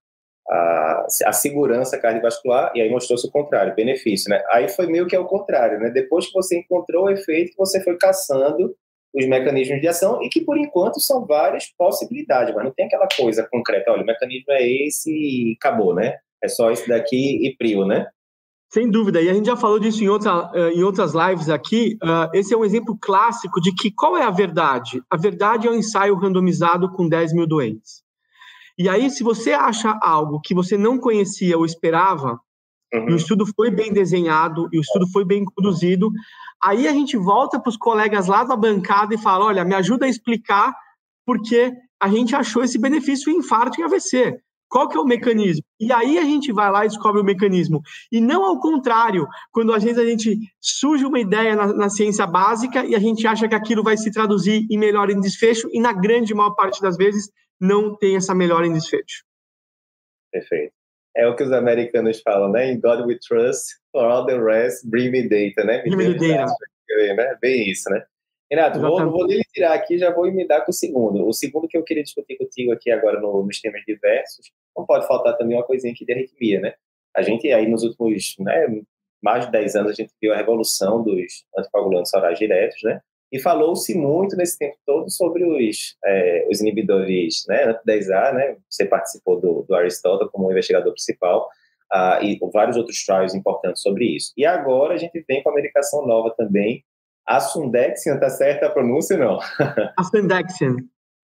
a, 0.48 1.07
a 1.26 1.33
segurança 1.33 1.98
cardiovascular, 1.98 2.72
e 2.74 2.81
aí 2.81 2.90
mostrou-se 2.90 3.26
o 3.26 3.31
contrário, 3.31 3.74
benefício, 3.74 4.29
né? 4.31 4.42
Aí 4.50 4.68
foi 4.68 4.87
meio 4.87 5.07
que 5.07 5.14
ao 5.14 5.26
contrário, 5.26 5.79
né? 5.79 5.90
Depois 5.90 6.26
que 6.26 6.33
você 6.33 6.59
encontrou 6.59 7.05
o 7.05 7.11
efeito, 7.11 7.55
você 7.57 7.81
foi 7.83 7.96
caçando 7.96 8.74
os 9.14 9.26
mecanismos 9.26 9.81
de 9.81 9.88
ação 9.88 10.20
e 10.22 10.29
que, 10.29 10.40
por 10.40 10.59
enquanto, 10.59 11.00
são 11.00 11.24
várias 11.24 11.66
possibilidades, 11.79 12.55
mas 12.55 12.64
não 12.64 12.72
tem 12.72 12.87
aquela 12.87 13.09
coisa 13.16 13.46
concreta, 13.50 13.92
olha, 13.92 14.02
o 14.02 14.07
mecanismo 14.07 14.52
é 14.52 14.68
esse 14.68 15.11
e 15.11 15.57
acabou, 15.59 15.94
né? 15.94 16.18
É 16.42 16.48
só 16.48 16.70
esse 16.70 16.88
daqui 16.88 17.46
e 17.46 17.57
prio, 17.57 17.87
né? 17.87 18.09
Sem 18.68 18.90
dúvida, 18.90 19.22
e 19.22 19.29
a 19.29 19.35
gente 19.35 19.46
já 19.46 19.57
falou 19.57 19.79
disso 19.79 20.02
em, 20.02 20.09
outra, 20.09 20.50
eh, 20.52 20.72
em 20.72 20.83
outras 20.83 21.14
lives 21.14 21.48
aqui. 21.48 21.96
Uh, 22.02 22.29
esse 22.35 22.52
é 22.52 22.57
um 22.57 22.64
exemplo 22.64 22.98
clássico 23.00 23.61
de 23.61 23.72
que 23.72 23.92
qual 23.92 24.16
é 24.16 24.24
a 24.24 24.31
verdade? 24.31 25.00
A 25.09 25.16
verdade 25.16 25.68
é 25.68 25.70
um 25.70 25.76
ensaio 25.76 26.16
randomizado 26.16 26.90
com 26.90 27.09
10 27.09 27.33
mil 27.33 27.46
doentes. 27.46 28.02
E 28.76 28.88
aí, 28.88 29.09
se 29.09 29.22
você 29.22 29.52
acha 29.52 29.96
algo 30.02 30.40
que 30.40 30.52
você 30.52 30.76
não 30.76 30.98
conhecia 30.98 31.57
ou 31.57 31.64
esperava, 31.64 32.40
uhum. 32.92 33.11
e 33.11 33.12
o 33.12 33.16
estudo 33.16 33.46
foi 33.55 33.70
bem 33.70 33.92
desenhado, 33.92 34.68
e 34.72 34.79
o 34.79 34.81
estudo 34.81 35.07
foi 35.12 35.24
bem 35.24 35.44
conduzido, 35.44 36.11
aí 36.62 36.88
a 36.88 36.92
gente 36.92 37.16
volta 37.16 37.61
para 37.61 37.70
os 37.70 37.76
colegas 37.76 38.26
lá 38.26 38.42
da 38.42 38.57
bancada 38.57 39.14
e 39.14 39.18
fala: 39.18 39.46
olha, 39.46 39.64
me 39.64 39.74
ajuda 39.74 40.07
a 40.07 40.09
explicar 40.09 40.74
porque 41.24 41.72
a 42.00 42.09
gente 42.09 42.35
achou 42.35 42.62
esse 42.62 42.79
benefício 42.79 43.33
em 43.33 43.38
infarto 43.38 43.81
e 43.81 43.85
AVC. 43.85 44.38
Qual 44.68 44.88
que 44.88 44.96
é 44.96 45.00
o 45.00 45.05
mecanismo? 45.05 45.64
E 45.79 45.92
aí 45.92 46.18
a 46.18 46.24
gente 46.24 46.52
vai 46.52 46.70
lá 46.70 46.85
e 46.85 46.88
descobre 46.88 47.20
o 47.20 47.24
mecanismo. 47.24 47.81
E 48.11 48.20
não 48.20 48.44
ao 48.44 48.61
contrário, 48.61 49.26
quando 49.52 49.72
às 49.72 49.83
vezes 49.83 49.98
a 49.98 50.05
gente 50.05 50.38
surge 50.61 51.05
uma 51.05 51.20
ideia 51.20 51.55
na, 51.55 51.72
na, 51.72 51.88
ciência 51.88 52.26
básica 52.26 52.85
e 52.85 52.94
a 52.94 52.98
gente 52.98 53.26
acha 53.26 53.48
que 53.48 53.55
aquilo 53.55 53.83
vai 53.83 53.96
se 53.96 54.11
traduzir 54.11 54.66
em 54.70 54.79
melhor 54.79 55.11
em 55.11 55.20
desfecho, 55.20 55.68
e 55.72 55.81
na 55.81 55.92
grande 55.92 56.35
maior 56.35 56.55
parte 56.55 56.81
das 56.83 56.96
vezes 56.96 57.31
não 57.61 57.96
tem 57.96 58.16
essa 58.16 58.35
melhora 58.35 58.66
em 58.66 58.72
desfecho. 58.72 59.24
Perfeito. 60.33 60.72
É 61.16 61.26
o 61.26 61.35
que 61.35 61.44
os 61.44 61.52
americanos 61.52 62.20
falam, 62.20 62.50
né? 62.50 62.70
In 62.70 62.81
God 62.81 63.07
we 63.07 63.18
trust, 63.26 63.76
for 63.90 64.05
all 64.05 64.26
the 64.26 64.38
rest, 64.38 64.87
bring 64.87 65.11
me 65.11 65.22
data, 65.22 65.64
né? 65.64 65.83
Bring 65.83 65.96
me 65.96 66.14
data. 66.14 66.52
Né? 66.88 67.38
Bem 67.40 67.70
isso, 67.70 67.88
né? 67.88 68.05
Renato, 68.51 68.81
vou, 68.81 69.11
vou 69.11 69.27
lhe 69.27 69.43
tirar 69.53 69.75
aqui, 69.75 69.99
já 69.99 70.13
vou 70.13 70.27
emendar 70.27 70.65
com 70.65 70.71
o 70.71 70.75
segundo. 70.75 71.27
O 71.27 71.33
segundo 71.33 71.67
que 71.67 71.77
eu 71.77 71.83
queria 71.83 72.03
discutir 72.03 72.37
contigo 72.37 72.73
aqui 72.73 72.91
agora 72.91 73.21
no, 73.21 73.45
nos 73.45 73.61
temas 73.61 73.83
diversos, 73.87 74.53
não 74.77 74.87
pode 74.87 75.07
faltar 75.07 75.37
também 75.37 75.57
uma 75.57 75.65
coisinha 75.65 75.93
aqui 75.93 76.05
de 76.05 76.13
arritmia, 76.13 76.61
né? 76.61 76.75
A 77.15 77.23
gente 77.23 77.51
aí 77.53 77.67
nos 77.67 77.83
últimos, 77.83 78.37
né, 78.39 78.67
mais 79.23 79.47
de 79.47 79.53
10 79.53 79.77
anos, 79.77 79.91
a 79.93 79.95
gente 79.95 80.13
viu 80.21 80.33
a 80.33 80.37
revolução 80.37 81.03
dos 81.03 81.45
anticoagulantes 81.59 82.15
orais 82.15 82.39
diretos, 82.39 82.81
né? 82.85 83.01
E 83.33 83.41
falou-se 83.41 83.93
muito 83.97 84.37
nesse 84.37 84.57
tempo 84.57 84.77
todo 84.87 85.11
sobre 85.11 85.45
os, 85.45 85.97
é, 86.05 86.47
os 86.49 86.61
inibidores 86.61 87.45
né, 87.49 87.65
anti-10A, 87.65 88.33
né? 88.33 88.57
Você 88.71 88.87
participou 88.87 89.41
do, 89.41 89.63
do 89.63 89.75
Aristotle 89.75 90.31
como 90.31 90.51
investigador 90.51 90.93
principal, 90.93 91.49
uh, 91.93 92.23
e 92.23 92.39
vários 92.53 92.77
outros 92.77 93.05
trials 93.05 93.35
importantes 93.35 93.83
sobre 93.83 94.17
isso. 94.17 94.33
E 94.37 94.45
agora 94.45 94.95
a 94.95 94.97
gente 94.97 95.25
vem 95.29 95.43
com 95.43 95.51
a 95.51 95.55
medicação 95.55 96.07
nova 96.07 96.35
também, 96.37 96.85
a 97.27 97.41
Sundexian, 97.41 98.19
tá 98.19 98.31
certa 98.31 98.67
a 98.67 98.71
pronúncia 98.71 99.17
não? 99.17 99.39
A 99.99 100.05
Sundexian. 100.05 100.77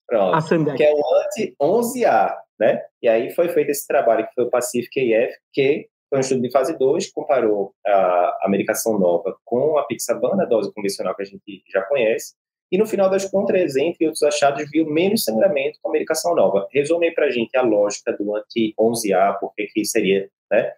Pronto, 0.08 0.36
a 0.36 0.76
que 0.76 0.84
é 0.84 0.94
o 0.94 1.02
anti-11A, 1.26 2.34
né? 2.58 2.82
E 3.02 3.10
aí 3.10 3.30
foi 3.32 3.50
feito 3.50 3.72
esse 3.72 3.86
trabalho 3.86 4.26
que 4.26 4.34
foi 4.34 4.46
o 4.46 4.50
Pacific 4.50 5.14
AF, 5.14 5.34
que 5.52 5.90
Foi 6.10 6.20
um 6.20 6.22
estudo 6.22 6.42
de 6.42 6.52
fase 6.52 6.78
2, 6.78 7.12
comparou 7.12 7.74
a, 7.86 8.38
a 8.44 8.48
medicação 8.48 8.98
nova 8.98 9.36
com 9.44 9.78
a 9.78 9.84
pixabana, 9.84 10.44
a 10.44 10.46
dose 10.46 10.74
convencional 10.74 11.14
que 11.14 11.24
a 11.24 11.26
gente 11.26 11.62
já 11.70 11.82
conhece, 11.82 12.36
e 12.72 12.78
no 12.78 12.86
final 12.86 13.10
das 13.10 13.30
contas, 13.30 13.76
entre 13.76 14.06
outros 14.06 14.24
achados, 14.24 14.70
viu 14.70 14.86
menos 14.90 15.24
sangramento 15.24 15.80
com 15.82 15.90
a 15.90 15.92
medicação 15.94 16.36
nova. 16.36 16.68
Resume 16.72 17.12
para 17.12 17.26
a 17.26 17.30
gente 17.30 17.56
a 17.58 17.62
lógica 17.62 18.12
do 18.14 18.36
anti-11A, 18.36 19.40
por 19.40 19.54
que 19.56 19.86
seria 19.86 20.30
né, 20.52 20.74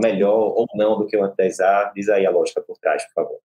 melhor 0.00 0.52
ou 0.56 0.66
não 0.74 0.98
do 0.98 1.06
que 1.06 1.16
o 1.16 1.24
anti-10A. 1.24 1.92
Diz 1.94 2.08
aí 2.08 2.26
a 2.26 2.30
lógica 2.30 2.60
por 2.60 2.76
trás, 2.78 3.04
por 3.06 3.22
favor. 3.22 3.38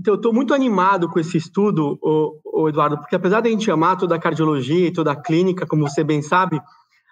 Então, 0.00 0.14
eu 0.14 0.16
estou 0.16 0.32
muito 0.32 0.54
animado 0.54 1.10
com 1.10 1.20
esse 1.20 1.36
estudo, 1.36 1.98
o, 2.00 2.62
o 2.62 2.68
Eduardo, 2.70 2.96
porque 2.96 3.14
apesar 3.14 3.42
de 3.42 3.48
a 3.48 3.50
gente 3.50 3.70
amar 3.70 3.98
toda 3.98 4.14
a 4.14 4.18
cardiologia 4.18 4.86
e 4.86 4.92
toda 4.92 5.12
a 5.12 5.22
clínica, 5.22 5.66
como 5.66 5.86
você 5.86 6.02
bem 6.02 6.22
sabe, 6.22 6.58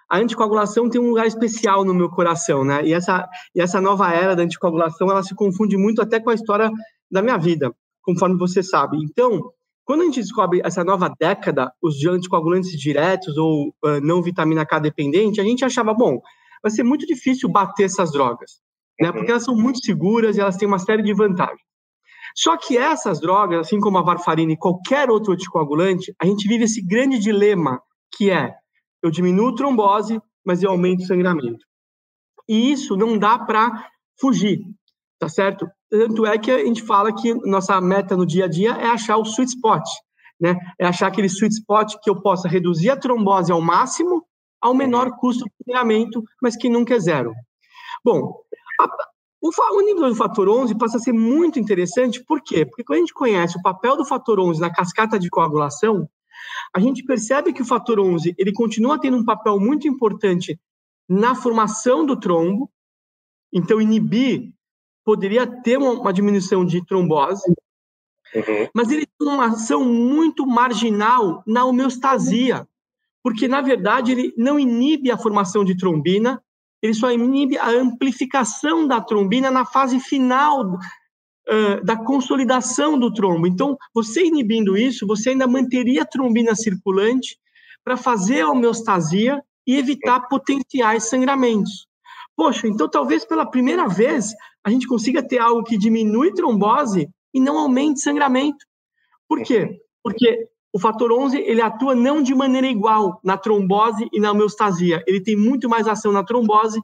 a 0.09 0.17
anticoagulação 0.17 0.89
tem 0.89 0.99
um 0.99 1.09
lugar 1.09 1.27
especial 1.27 1.85
no 1.85 1.93
meu 1.93 2.09
coração, 2.09 2.65
né? 2.65 2.83
E 2.83 2.91
essa, 2.91 3.29
e 3.53 3.61
essa 3.61 3.79
nova 3.79 4.11
era 4.11 4.35
da 4.35 4.41
anticoagulação, 4.41 5.07
ela 5.11 5.21
se 5.21 5.35
confunde 5.35 5.77
muito 5.77 6.01
até 6.01 6.19
com 6.19 6.31
a 6.31 6.33
história 6.33 6.71
da 7.11 7.21
minha 7.21 7.37
vida, 7.37 7.71
conforme 8.01 8.39
você 8.39 8.63
sabe. 8.63 8.97
Então, 9.03 9.39
quando 9.85 10.01
a 10.01 10.05
gente 10.05 10.21
descobre 10.21 10.59
essa 10.65 10.83
nova 10.83 11.13
década, 11.19 11.71
os 11.79 12.03
anticoagulantes 12.03 12.71
diretos 12.71 13.37
ou 13.37 13.67
uh, 13.85 14.01
não 14.01 14.23
vitamina 14.23 14.65
K 14.65 14.79
dependente, 14.79 15.39
a 15.39 15.43
gente 15.43 15.63
achava, 15.63 15.93
bom, 15.93 16.19
vai 16.63 16.71
ser 16.71 16.81
muito 16.81 17.05
difícil 17.05 17.47
bater 17.49 17.83
essas 17.83 18.11
drogas, 18.11 18.53
né? 18.99 19.09
Uhum. 19.09 19.13
Porque 19.13 19.29
elas 19.29 19.43
são 19.43 19.55
muito 19.55 19.77
seguras 19.85 20.37
e 20.37 20.41
elas 20.41 20.57
têm 20.57 20.67
uma 20.67 20.79
série 20.79 21.03
de 21.03 21.13
vantagens. 21.13 21.68
Só 22.35 22.57
que 22.57 22.77
essas 22.77 23.19
drogas, 23.19 23.59
assim 23.59 23.79
como 23.79 23.97
a 23.97 24.01
varfarina 24.01 24.53
e 24.53 24.57
qualquer 24.57 25.09
outro 25.09 25.33
anticoagulante, 25.33 26.13
a 26.21 26.25
gente 26.25 26.47
vive 26.47 26.65
esse 26.65 26.81
grande 26.81 27.19
dilema 27.19 27.81
que 28.15 28.31
é 28.31 28.53
eu 29.01 29.09
diminuo 29.09 29.55
trombose, 29.55 30.21
mas 30.45 30.61
eu 30.61 30.71
aumento 30.71 31.01
o 31.01 31.05
sangramento. 31.05 31.65
E 32.47 32.71
isso 32.71 32.97
não 32.97 33.17
dá 33.17 33.37
para 33.39 33.87
fugir, 34.19 34.59
tá 35.19 35.29
certo? 35.29 35.67
Tanto 35.89 36.25
é 36.25 36.37
que 36.37 36.51
a 36.51 36.65
gente 36.65 36.83
fala 36.83 37.13
que 37.13 37.33
nossa 37.47 37.79
meta 37.79 38.17
no 38.17 38.25
dia 38.25 38.45
a 38.45 38.47
dia 38.47 38.71
é 38.71 38.87
achar 38.87 39.17
o 39.17 39.23
sweet 39.23 39.51
spot, 39.51 39.83
né? 40.39 40.55
É 40.79 40.85
achar 40.85 41.07
aquele 41.07 41.29
sweet 41.29 41.53
spot 41.53 41.95
que 42.03 42.09
eu 42.09 42.21
possa 42.21 42.47
reduzir 42.47 42.89
a 42.89 42.97
trombose 42.97 43.51
ao 43.51 43.61
máximo, 43.61 44.25
ao 44.61 44.73
menor 44.73 45.15
custo 45.17 45.45
de 45.45 45.51
sangramento, 45.63 46.23
mas 46.41 46.55
que 46.55 46.69
nunca 46.69 46.95
é 46.95 46.99
zero. 46.99 47.33
Bom, 48.03 48.33
a, 48.81 48.87
o, 49.41 49.81
nível 49.81 50.09
do 50.09 50.15
fator 50.15 50.49
11 50.49 50.75
passa 50.77 50.97
a 50.97 50.99
ser 50.99 51.13
muito 51.13 51.59
interessante, 51.59 52.23
por 52.23 52.41
quê? 52.41 52.65
Porque 52.65 52.83
quando 52.83 52.97
a 52.97 53.01
gente 53.01 53.13
conhece 53.13 53.57
o 53.57 53.61
papel 53.61 53.95
do 53.95 54.05
fator 54.05 54.39
11 54.39 54.59
na 54.59 54.71
cascata 54.71 55.17
de 55.17 55.29
coagulação, 55.29 56.09
a 56.75 56.79
gente 56.79 57.03
percebe 57.03 57.53
que 57.53 57.61
o 57.61 57.65
fator 57.65 57.99
11 57.99 58.35
ele 58.37 58.51
continua 58.51 58.99
tendo 58.99 59.17
um 59.17 59.25
papel 59.25 59.59
muito 59.59 59.87
importante 59.87 60.59
na 61.07 61.33
formação 61.33 62.05
do 62.05 62.19
trombo, 62.19 62.69
então 63.51 63.81
inibir 63.81 64.53
poderia 65.03 65.47
ter 65.47 65.77
uma, 65.77 65.93
uma 65.93 66.13
diminuição 66.13 66.63
de 66.63 66.85
trombose, 66.85 67.49
uhum. 68.35 68.67
mas 68.75 68.91
ele 68.91 69.07
tem 69.07 69.27
uma 69.27 69.47
ação 69.47 69.83
muito 69.83 70.45
marginal 70.45 71.41
na 71.47 71.65
homeostasia, 71.65 72.67
porque 73.23 73.47
na 73.47 73.61
verdade 73.61 74.11
ele 74.11 74.33
não 74.37 74.59
inibe 74.59 75.09
a 75.09 75.17
formação 75.17 75.63
de 75.63 75.75
trombina, 75.75 76.43
ele 76.81 76.93
só 76.93 77.11
inibe 77.11 77.57
a 77.57 77.69
amplificação 77.69 78.87
da 78.87 79.01
trombina 79.01 79.51
na 79.51 79.65
fase 79.65 79.99
final 79.99 80.73
uh, 80.73 81.83
da 81.83 81.97
consolidação 81.97 82.97
do 82.97 83.13
trombo. 83.13 83.47
Então, 83.47 83.77
você 83.93 84.25
inibindo 84.25 84.77
isso, 84.77 85.05
você 85.05 85.31
ainda 85.31 85.47
manteria 85.47 86.03
a 86.03 86.05
trombina 86.05 86.55
circulante 86.55 87.37
para 87.83 87.97
fazer 87.97 88.41
a 88.41 88.49
homeostasia 88.49 89.41
e 89.65 89.75
evitar 89.75 90.27
potenciais 90.27 91.09
sangramentos. 91.09 91.87
Poxa, 92.35 92.67
então 92.67 92.89
talvez 92.89 93.25
pela 93.25 93.45
primeira 93.45 93.87
vez 93.87 94.33
a 94.63 94.69
gente 94.69 94.87
consiga 94.87 95.21
ter 95.21 95.39
algo 95.39 95.63
que 95.63 95.77
diminui 95.77 96.33
trombose 96.33 97.09
e 97.33 97.39
não 97.39 97.57
aumente 97.57 97.99
sangramento. 97.99 98.65
Por 99.27 99.43
quê? 99.43 99.79
Porque 100.01 100.48
o 100.73 100.79
fator 100.79 101.11
11 101.11 101.37
ele 101.37 101.61
atua 101.61 101.95
não 101.95 102.21
de 102.21 102.33
maneira 102.35 102.67
igual 102.67 103.19
na 103.23 103.37
trombose 103.37 104.07
e 104.13 104.19
na 104.19 104.31
homeostasia. 104.31 105.03
Ele 105.07 105.21
tem 105.21 105.35
muito 105.35 105.67
mais 105.67 105.87
ação 105.87 106.11
na 106.11 106.23
trombose 106.23 106.79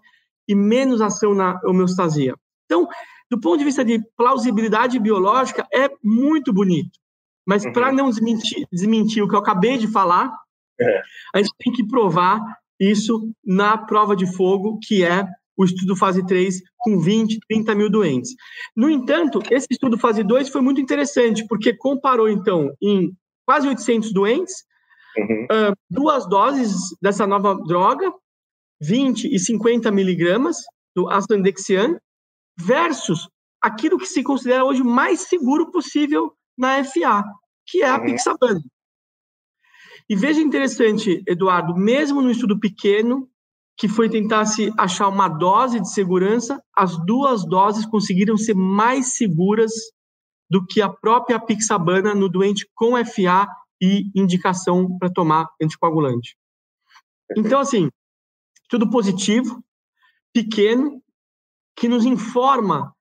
e 0.47 0.55
menos 0.55 1.01
ação 1.01 1.33
na 1.33 1.59
homeostasia. 1.63 2.35
Então, 2.65 2.87
do 3.29 3.39
ponto 3.39 3.57
de 3.57 3.65
vista 3.65 3.83
de 3.83 3.99
plausibilidade 4.15 4.99
biológica, 4.99 5.67
é 5.73 5.89
muito 6.03 6.51
bonito. 6.53 6.99
Mas 7.45 7.63
uhum. 7.63 7.73
para 7.73 7.91
não 7.91 8.09
desmentir, 8.09 8.67
desmentir, 8.71 9.23
o 9.23 9.27
que 9.27 9.35
eu 9.35 9.39
acabei 9.39 9.77
de 9.77 9.87
falar, 9.87 10.31
é. 10.79 11.01
a 11.33 11.37
gente 11.39 11.53
tem 11.57 11.71
que 11.71 11.87
provar 11.87 12.39
isso 12.79 13.31
na 13.45 13.77
prova 13.77 14.15
de 14.15 14.25
fogo, 14.35 14.79
que 14.81 15.03
é 15.03 15.25
o 15.57 15.63
estudo 15.63 15.95
fase 15.95 16.25
3 16.25 16.61
com 16.79 16.99
20, 16.99 17.39
30 17.47 17.75
mil 17.75 17.89
doentes. 17.89 18.33
No 18.75 18.89
entanto, 18.89 19.41
esse 19.49 19.67
estudo 19.71 19.97
fase 19.97 20.23
2 20.23 20.49
foi 20.49 20.61
muito 20.61 20.81
interessante, 20.81 21.45
porque 21.47 21.73
comparou, 21.73 22.27
então, 22.27 22.71
em 22.81 23.15
quase 23.45 23.67
800 23.67 24.11
doentes, 24.13 24.53
uhum. 25.17 25.43
uh, 25.45 25.75
duas 25.89 26.27
doses 26.27 26.75
dessa 27.01 27.25
nova 27.27 27.55
droga, 27.65 28.11
20 28.81 29.33
e 29.33 29.39
50 29.39 29.91
miligramas 29.91 30.57
do 30.95 31.09
astandexian, 31.09 31.97
versus 32.57 33.27
aquilo 33.61 33.97
que 33.97 34.05
se 34.05 34.23
considera 34.23 34.63
hoje 34.63 34.83
mais 34.83 35.21
seguro 35.21 35.71
possível 35.71 36.31
na 36.57 36.83
FA, 36.83 37.23
que 37.65 37.81
é 37.81 37.89
a 37.89 37.97
uhum. 37.97 38.05
Pixabana. 38.05 38.61
E 40.07 40.15
veja 40.15 40.39
interessante, 40.39 41.23
Eduardo, 41.27 41.75
mesmo 41.75 42.21
no 42.21 42.29
estudo 42.29 42.59
pequeno, 42.59 43.27
que 43.77 43.87
foi 43.87 44.07
tentar 44.09 44.45
se 44.45 44.71
achar 44.77 45.09
uma 45.09 45.27
dose 45.27 45.79
de 45.81 45.91
segurança, 45.91 46.61
as 46.75 46.95
duas 47.05 47.45
doses 47.45 47.85
conseguiram 47.85 48.37
ser 48.37 48.53
mais 48.53 49.15
seguras 49.15 49.71
do 50.49 50.65
que 50.65 50.81
a 50.81 50.89
própria 50.89 51.39
Pixabana 51.39 52.13
no 52.13 52.29
doente 52.29 52.67
com 52.75 52.93
FA 53.05 53.47
e 53.81 54.09
indicação 54.15 54.97
para 54.97 55.09
tomar 55.09 55.49
anticoagulante. 55.61 56.37
Então, 57.35 57.59
assim, 57.59 57.89
tudo 58.69 58.89
positivo, 58.89 59.63
pequeno, 60.33 61.01
que 61.75 61.87
nos 61.87 62.05
informa 62.05 62.93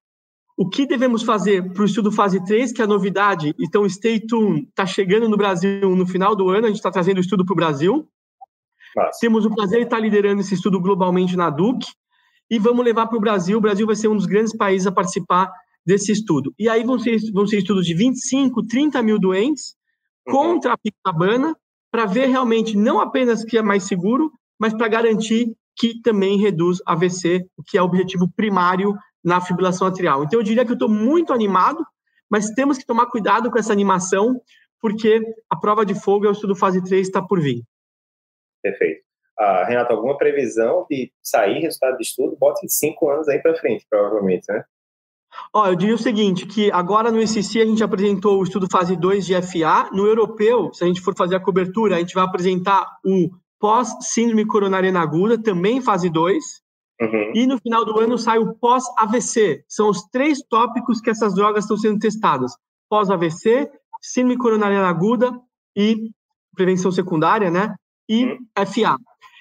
o 0.56 0.68
que 0.68 0.86
devemos 0.86 1.22
fazer 1.22 1.72
para 1.72 1.82
o 1.82 1.86
estudo 1.86 2.12
fase 2.12 2.42
3, 2.44 2.72
que 2.72 2.80
é 2.80 2.84
a 2.84 2.88
novidade. 2.88 3.54
Então, 3.58 3.88
Stay 3.88 4.20
Tuned 4.20 4.68
está 4.68 4.86
chegando 4.86 5.28
no 5.28 5.36
Brasil 5.36 5.94
no 5.96 6.06
final 6.06 6.36
do 6.36 6.48
ano, 6.48 6.66
a 6.66 6.68
gente 6.68 6.76
está 6.76 6.90
trazendo 6.90 7.18
o 7.18 7.20
estudo 7.20 7.44
para 7.44 7.52
o 7.52 7.56
Brasil. 7.56 8.08
Nossa. 8.96 9.18
Temos 9.20 9.44
o 9.44 9.50
prazer 9.50 9.80
de 9.80 9.84
estar 9.86 9.98
liderando 9.98 10.40
esse 10.40 10.54
estudo 10.54 10.80
globalmente 10.80 11.36
na 11.36 11.50
DUC 11.50 11.84
e 12.48 12.58
vamos 12.58 12.84
levar 12.84 13.06
para 13.08 13.18
o 13.18 13.20
Brasil. 13.20 13.58
O 13.58 13.60
Brasil 13.60 13.86
vai 13.86 13.96
ser 13.96 14.06
um 14.08 14.16
dos 14.16 14.26
grandes 14.26 14.56
países 14.56 14.86
a 14.86 14.92
participar 14.92 15.52
desse 15.86 16.12
estudo. 16.12 16.54
E 16.58 16.68
aí 16.68 16.82
vão 16.82 16.98
ser, 16.98 17.18
vão 17.32 17.46
ser 17.46 17.58
estudos 17.58 17.86
de 17.86 17.94
25, 17.94 18.66
30 18.66 19.02
mil 19.02 19.18
doentes 19.18 19.74
uhum. 20.26 20.32
contra 20.32 20.72
a 20.72 20.78
picabana, 20.78 21.56
para 21.90 22.06
ver 22.06 22.26
realmente 22.26 22.76
não 22.76 23.00
apenas 23.00 23.44
que 23.44 23.56
é 23.56 23.62
mais 23.62 23.84
seguro, 23.84 24.32
mas 24.58 24.74
para 24.74 24.88
garantir 24.88 25.54
que 25.76 26.00
também 26.02 26.38
reduz 26.38 26.78
AVC, 26.86 27.46
o 27.56 27.62
que 27.62 27.78
é 27.78 27.82
o 27.82 27.84
objetivo 27.84 28.28
primário 28.34 28.94
na 29.22 29.40
fibrilação 29.40 29.86
atrial. 29.86 30.24
Então, 30.24 30.38
eu 30.38 30.44
diria 30.44 30.64
que 30.64 30.70
eu 30.70 30.74
estou 30.74 30.88
muito 30.88 31.32
animado, 31.32 31.84
mas 32.30 32.50
temos 32.50 32.78
que 32.78 32.86
tomar 32.86 33.06
cuidado 33.06 33.50
com 33.50 33.58
essa 33.58 33.72
animação, 33.72 34.40
porque 34.80 35.20
a 35.48 35.56
prova 35.56 35.84
de 35.84 35.94
fogo 35.94 36.26
é 36.26 36.28
o 36.28 36.32
estudo 36.32 36.54
fase 36.54 36.82
3 36.82 37.06
está 37.06 37.22
por 37.22 37.40
vir. 37.40 37.62
Perfeito. 38.62 39.04
Ah, 39.38 39.64
Renato, 39.64 39.92
alguma 39.92 40.16
previsão 40.16 40.86
de 40.88 41.12
sair 41.22 41.60
resultado 41.60 41.96
de 41.96 42.04
estudo? 42.04 42.36
Bote 42.36 42.68
cinco 42.68 43.10
anos 43.10 43.28
aí 43.28 43.40
para 43.40 43.56
frente, 43.56 43.84
provavelmente, 43.88 44.44
né? 44.48 44.64
Ó, 45.52 45.66
eu 45.66 45.74
diria 45.74 45.94
o 45.94 45.98
seguinte, 45.98 46.46
que 46.46 46.70
agora 46.72 47.10
no 47.10 47.22
ICC 47.22 47.60
a 47.60 47.66
gente 47.66 47.84
apresentou 47.84 48.40
o 48.40 48.42
estudo 48.42 48.66
fase 48.70 48.96
2 48.96 49.26
de 49.26 49.34
FA, 49.42 49.88
no 49.92 50.06
europeu, 50.06 50.72
se 50.72 50.84
a 50.84 50.86
gente 50.86 51.00
for 51.00 51.14
fazer 51.16 51.36
a 51.36 51.40
cobertura, 51.40 51.96
a 51.96 51.98
gente 51.98 52.14
vai 52.14 52.24
apresentar 52.24 52.98
o 53.04 53.30
pós-síndrome 53.60 54.46
coronariana 54.46 55.00
aguda, 55.00 55.40
também 55.40 55.80
fase 55.80 56.10
2. 56.10 56.62
Uhum. 57.00 57.32
E 57.34 57.46
no 57.46 57.58
final 57.58 57.84
do 57.84 57.98
ano 57.98 58.16
sai 58.18 58.38
o 58.38 58.54
pós-AVC. 58.54 59.64
São 59.68 59.88
os 59.88 60.02
três 60.12 60.40
tópicos 60.48 61.00
que 61.00 61.10
essas 61.10 61.34
drogas 61.34 61.64
estão 61.64 61.76
sendo 61.76 61.98
testadas: 61.98 62.52
pós-AVC, 62.88 63.70
síndrome 64.00 64.38
coronariana 64.38 64.88
aguda 64.88 65.32
e 65.76 66.10
prevenção 66.54 66.92
secundária, 66.92 67.50
né? 67.50 67.74
E 68.08 68.24
uhum. 68.24 68.38
FA. 68.66 68.96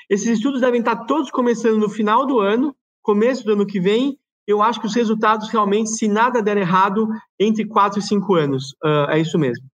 Esses 0.10 0.28
estudos 0.28 0.62
devem 0.62 0.80
estar 0.80 1.06
todos 1.06 1.30
começando 1.30 1.78
no 1.78 1.90
final 1.90 2.26
do 2.26 2.40
ano, 2.40 2.76
começo 3.02 3.44
do 3.44 3.54
ano 3.54 3.66
que 3.66 3.80
vem. 3.80 4.18
Eu 4.48 4.62
acho 4.62 4.80
que 4.80 4.88
os 4.88 4.96
resultados 4.96 5.50
realmente, 5.50 5.90
se 5.90 6.08
nada 6.08 6.42
der 6.42 6.58
errado, 6.58 7.08
entre 7.40 7.66
4 7.66 8.00
e 8.00 8.02
5 8.02 8.36
anos. 8.36 8.74
Uh, 8.84 9.10
é 9.12 9.20
isso 9.20 9.40
mesmo. 9.40 9.66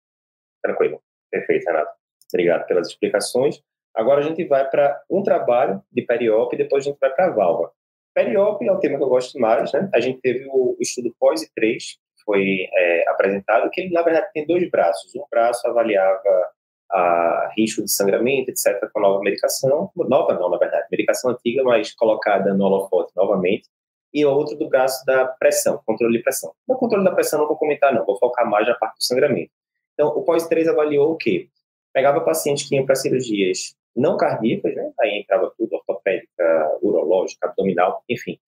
Tranquilo. 0.62 1.00
Perfeito, 1.31 1.66
Renato. 1.66 1.90
Obrigado 2.33 2.66
pelas 2.66 2.88
explicações. 2.88 3.61
Agora 3.94 4.20
a 4.20 4.22
gente 4.22 4.44
vai 4.44 4.68
para 4.68 5.00
um 5.11 5.22
trabalho 5.22 5.83
de 5.90 6.02
periop 6.02 6.54
e 6.54 6.59
depois 6.59 6.85
a 6.85 6.90
gente 6.90 6.98
vai 7.00 7.11
para 7.11 7.26
a 7.26 7.31
válvula. 7.31 7.70
Periop 8.14 8.64
é 8.64 8.72
o 8.72 8.78
tema 8.78 8.96
que 8.96 9.02
eu 9.02 9.09
gosto 9.09 9.38
mais, 9.38 9.72
né? 9.72 9.88
A 9.94 10.00
gente 10.00 10.20
teve 10.20 10.46
o 10.50 10.76
estudo 10.81 11.14
POSE 11.18 11.50
3, 11.54 11.85
que 11.85 12.24
foi 12.24 12.68
é, 12.72 13.09
apresentado, 13.09 13.70
que 13.70 13.81
ele, 13.81 13.92
na 13.92 14.02
verdade, 14.02 14.28
tem 14.33 14.46
dois 14.46 14.68
braços. 14.70 15.14
Um 15.14 15.24
braço 15.31 15.66
avaliava 15.66 16.50
a 16.90 17.52
risco 17.57 17.83
de 17.83 17.90
sangramento, 17.90 18.50
etc., 18.50 18.88
com 18.92 19.00
nova 19.00 19.20
medicação. 19.20 19.90
Nova 19.96 20.35
não, 20.35 20.50
na 20.50 20.59
verdade. 20.59 20.87
Medicação 20.90 21.31
antiga, 21.31 21.62
mas 21.62 21.94
colocada 21.94 22.54
no 22.54 22.64
holofote 22.64 23.12
novamente. 23.16 23.68
E 24.12 24.25
outro 24.25 24.57
do 24.57 24.68
braço 24.68 25.05
da 25.05 25.27
pressão, 25.27 25.81
controle 25.85 26.18
de 26.18 26.23
pressão. 26.23 26.53
No 26.66 26.77
controle 26.77 27.05
da 27.05 27.12
pressão 27.12 27.40
não 27.40 27.49
vou 27.49 27.57
comentar 27.57 27.94
não, 27.94 28.05
vou 28.05 28.18
focar 28.18 28.49
mais 28.49 28.66
na 28.66 28.75
parte 28.75 28.97
do 28.97 29.05
sangramento. 29.05 29.51
Então, 29.94 30.09
o 30.09 30.25
POS-3 30.25 30.68
avaliou 30.68 31.12
o 31.12 31.16
quê? 31.16 31.49
Pegava 31.92 32.21
pacientes 32.21 32.68
que 32.68 32.77
iam 32.77 32.87
para 32.87 32.94
cirurgias 32.94 33.75
não 33.97 34.16
cardíacas, 34.16 34.75
né? 34.75 34.92
aí 35.01 35.18
entrava 35.18 35.53
tudo, 35.59 35.75
ortopédica, 35.75 36.79
urológica, 36.81 37.49
abdominal, 37.49 38.03
enfim, 38.09 38.38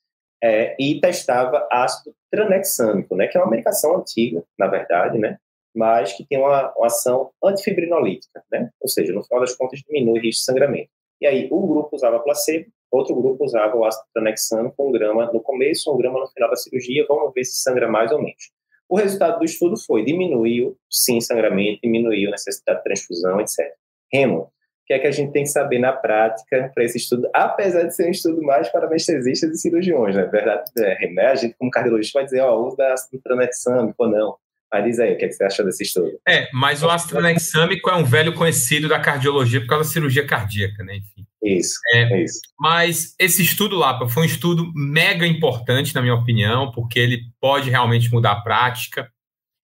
é, 0.42 0.76
e 0.78 1.00
testava 1.00 1.66
ácido 1.70 2.14
tranexâmico, 2.30 3.16
né? 3.16 3.26
que 3.26 3.36
é 3.36 3.40
uma 3.40 3.50
medicação 3.50 3.96
antiga, 3.96 4.44
na 4.58 4.68
verdade, 4.68 5.18
né? 5.18 5.38
mas 5.74 6.12
que 6.12 6.24
tem 6.24 6.38
uma, 6.38 6.72
uma 6.76 6.86
ação 6.86 7.30
antifibrinolítica, 7.42 8.42
né? 8.50 8.70
ou 8.80 8.88
seja, 8.88 9.12
no 9.12 9.24
final 9.24 9.40
das 9.40 9.54
contas 9.54 9.80
diminui 9.80 10.18
o 10.18 10.22
risco 10.22 10.40
de 10.40 10.44
sangramento. 10.44 10.90
E 11.20 11.26
aí, 11.26 11.48
um 11.52 11.66
grupo 11.66 11.94
usava 11.94 12.18
placebo, 12.20 12.70
outro 12.90 13.14
grupo 13.14 13.44
usava 13.44 13.76
o 13.76 13.84
ácido 13.84 14.06
tranexano 14.12 14.72
com 14.76 14.90
grama 14.90 15.30
no 15.32 15.40
começo, 15.40 15.92
um 15.92 15.96
grama 15.96 16.20
no 16.20 16.28
final 16.28 16.50
da 16.50 16.56
cirurgia, 16.56 17.06
vamos 17.08 17.32
ver 17.34 17.44
se 17.44 17.62
sangra 17.62 17.88
mais 17.88 18.10
ou 18.12 18.18
menos. 18.18 18.50
O 18.88 18.96
resultado 18.96 19.38
do 19.38 19.44
estudo 19.44 19.76
foi, 19.76 20.04
diminuiu, 20.04 20.76
sim, 20.90 21.20
sangramento, 21.20 21.80
diminuiu 21.82 22.28
a 22.28 22.32
necessidade 22.32 22.78
de 22.78 22.84
transfusão, 22.84 23.40
etc. 23.40 23.72
Remo, 24.12 24.40
o 24.40 24.50
que 24.86 24.94
é 24.94 24.98
que 24.98 25.06
a 25.06 25.12
gente 25.12 25.30
tem 25.30 25.44
que 25.44 25.50
saber 25.50 25.78
na 25.78 25.92
prática 25.92 26.72
para 26.74 26.82
esse 26.82 26.98
estudo, 26.98 27.30
apesar 27.32 27.84
de 27.84 27.94
ser 27.94 28.08
um 28.08 28.10
estudo 28.10 28.42
mais 28.42 28.68
para 28.68 28.86
anestesistas 28.86 29.52
e 29.52 29.58
cirurgiões, 29.58 30.16
né? 30.16 30.24
Verdade, 30.24 30.64
é, 30.78 31.08
né? 31.12 31.26
A 31.26 31.36
gente, 31.36 31.54
como 31.56 31.70
cardiologista, 31.70 32.18
vai 32.18 32.24
dizer, 32.24 32.40
ó, 32.40 32.66
usa 32.66 32.92
ácido 32.92 33.22
tranexâmico 33.22 33.94
ou 34.02 34.08
não. 34.08 34.36
Diz 34.78 35.00
aí, 35.00 35.14
o 35.14 35.18
que, 35.18 35.24
é 35.24 35.28
que 35.28 35.34
você 35.34 35.44
achou 35.44 35.64
desse 35.64 35.82
estudo? 35.82 36.12
É, 36.28 36.48
mas 36.52 36.82
o 36.82 36.88
ácido 36.88 37.14
tranexâmico 37.14 37.90
é 37.90 37.96
um 37.96 38.04
velho 38.04 38.32
conhecido 38.34 38.88
da 38.88 39.00
cardiologia 39.00 39.60
por 39.60 39.66
causa 39.66 39.84
da 39.84 39.90
cirurgia 39.90 40.24
cardíaca, 40.24 40.84
né? 40.84 40.96
Enfim. 40.96 41.26
Isso, 41.42 41.74
é, 41.92 42.22
isso. 42.22 42.38
Mas 42.58 43.14
esse 43.18 43.42
estudo, 43.42 43.76
Lapa, 43.76 44.08
foi 44.08 44.22
um 44.22 44.26
estudo 44.26 44.70
mega 44.74 45.26
importante, 45.26 45.94
na 45.94 46.02
minha 46.02 46.14
opinião, 46.14 46.70
porque 46.70 46.98
ele 46.98 47.22
pode 47.40 47.68
realmente 47.68 48.10
mudar 48.12 48.32
a 48.32 48.40
prática. 48.42 49.10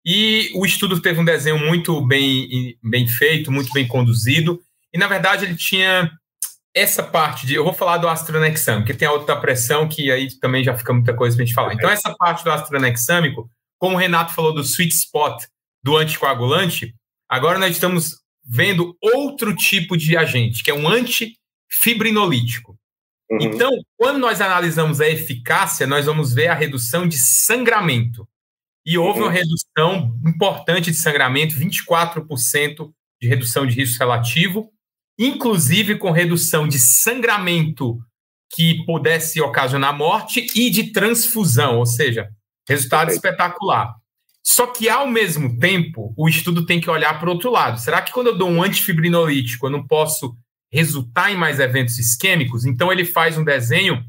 E 0.05 0.51
o 0.55 0.64
estudo 0.64 1.01
teve 1.01 1.21
um 1.21 1.25
desenho 1.25 1.59
muito 1.59 2.01
bem, 2.05 2.77
bem 2.83 3.07
feito, 3.07 3.53
muito 3.53 3.73
bem 3.73 3.87
conduzido. 3.87 4.61
E, 4.92 4.99
na 4.99 5.07
verdade, 5.07 5.45
ele 5.45 5.57
tinha 5.57 6.11
essa 6.75 7.03
parte 7.03 7.47
de. 7.47 7.55
Eu 7.55 7.64
vou 7.64 7.73
falar 7.73 7.99
do 7.99 8.09
astronexâmico, 8.09 8.87
que 8.87 8.95
tem 8.95 9.07
a 9.07 9.12
outra 9.12 9.37
pressão, 9.37 9.88
que 9.88 10.11
aí 10.11 10.29
também 10.38 10.64
já 10.64 10.77
fica 10.77 10.92
muita 10.92 11.14
coisa 11.14 11.37
para 11.37 11.42
a 11.42 11.47
gente 11.47 11.55
falar. 11.55 11.75
Então, 11.75 11.90
essa 11.90 12.14
parte 12.14 12.42
do 12.42 12.51
astronexâmico 12.51 13.51
como 13.79 13.97
o 13.97 13.99
Renato 13.99 14.35
falou 14.35 14.55
do 14.55 14.62
sweet 14.62 14.95
spot 14.95 15.45
do 15.83 15.97
anticoagulante, 15.97 16.95
agora 17.29 17.59
nós 17.59 17.73
estamos 17.73 18.21
vendo 18.45 18.97
outro 19.01 19.55
tipo 19.55 19.97
de 19.97 20.17
agente, 20.17 20.62
que 20.62 20.71
é 20.71 20.75
um 20.75 20.89
antifibrinolítico. 20.89 22.79
Uhum. 23.31 23.39
Então, 23.41 23.71
quando 23.97 24.19
nós 24.19 24.41
analisamos 24.41 25.01
a 25.01 25.09
eficácia, 25.09 25.87
nós 25.87 26.07
vamos 26.07 26.33
ver 26.33 26.49
a 26.49 26.55
redução 26.55 27.07
de 27.09 27.19
sangramento. 27.19 28.27
E 28.85 28.97
houve 28.97 29.21
uhum. 29.21 29.27
uma 29.27 29.33
redução 29.33 30.17
importante 30.25 30.93
de 30.93 30.97
sangramento, 30.97 31.57
24% 31.57 32.93
de 33.21 33.29
redução 33.29 33.67
de 33.67 33.75
risco 33.75 33.99
relativo, 33.99 34.71
inclusive 35.19 35.97
com 35.97 36.11
redução 36.11 36.69
de 36.69 36.79
sangramento 36.79 37.99
que 38.53 38.85
pudesse 38.85 39.41
ocasionar 39.41 39.97
morte 39.97 40.47
e 40.55 40.71
de 40.71 40.93
transfusão, 40.93 41.79
ou 41.79 41.87
seja, 41.87 42.31
Resultado 42.68 43.11
espetacular. 43.11 43.94
Só 44.44 44.68
que, 44.68 44.88
ao 44.88 45.09
mesmo 45.09 45.59
tempo, 45.59 46.14
o 46.16 46.29
estudo 46.29 46.64
tem 46.64 46.81
que 46.81 46.88
olhar 46.88 47.18
para 47.18 47.29
o 47.29 47.33
outro 47.33 47.50
lado. 47.50 47.81
Será 47.81 48.00
que 48.00 48.12
quando 48.12 48.29
eu 48.29 48.38
dou 48.38 48.48
um 48.48 48.62
antifibrinolítico, 48.62 49.66
eu 49.66 49.70
não 49.70 49.85
posso 49.85 50.37
resultar 50.72 51.33
em 51.33 51.37
mais 51.37 51.59
eventos 51.59 51.98
isquêmicos? 51.98 52.64
Então, 52.64 52.92
ele 52.92 53.05
faz 53.05 53.37
um 53.37 53.44
desenho, 53.44 54.05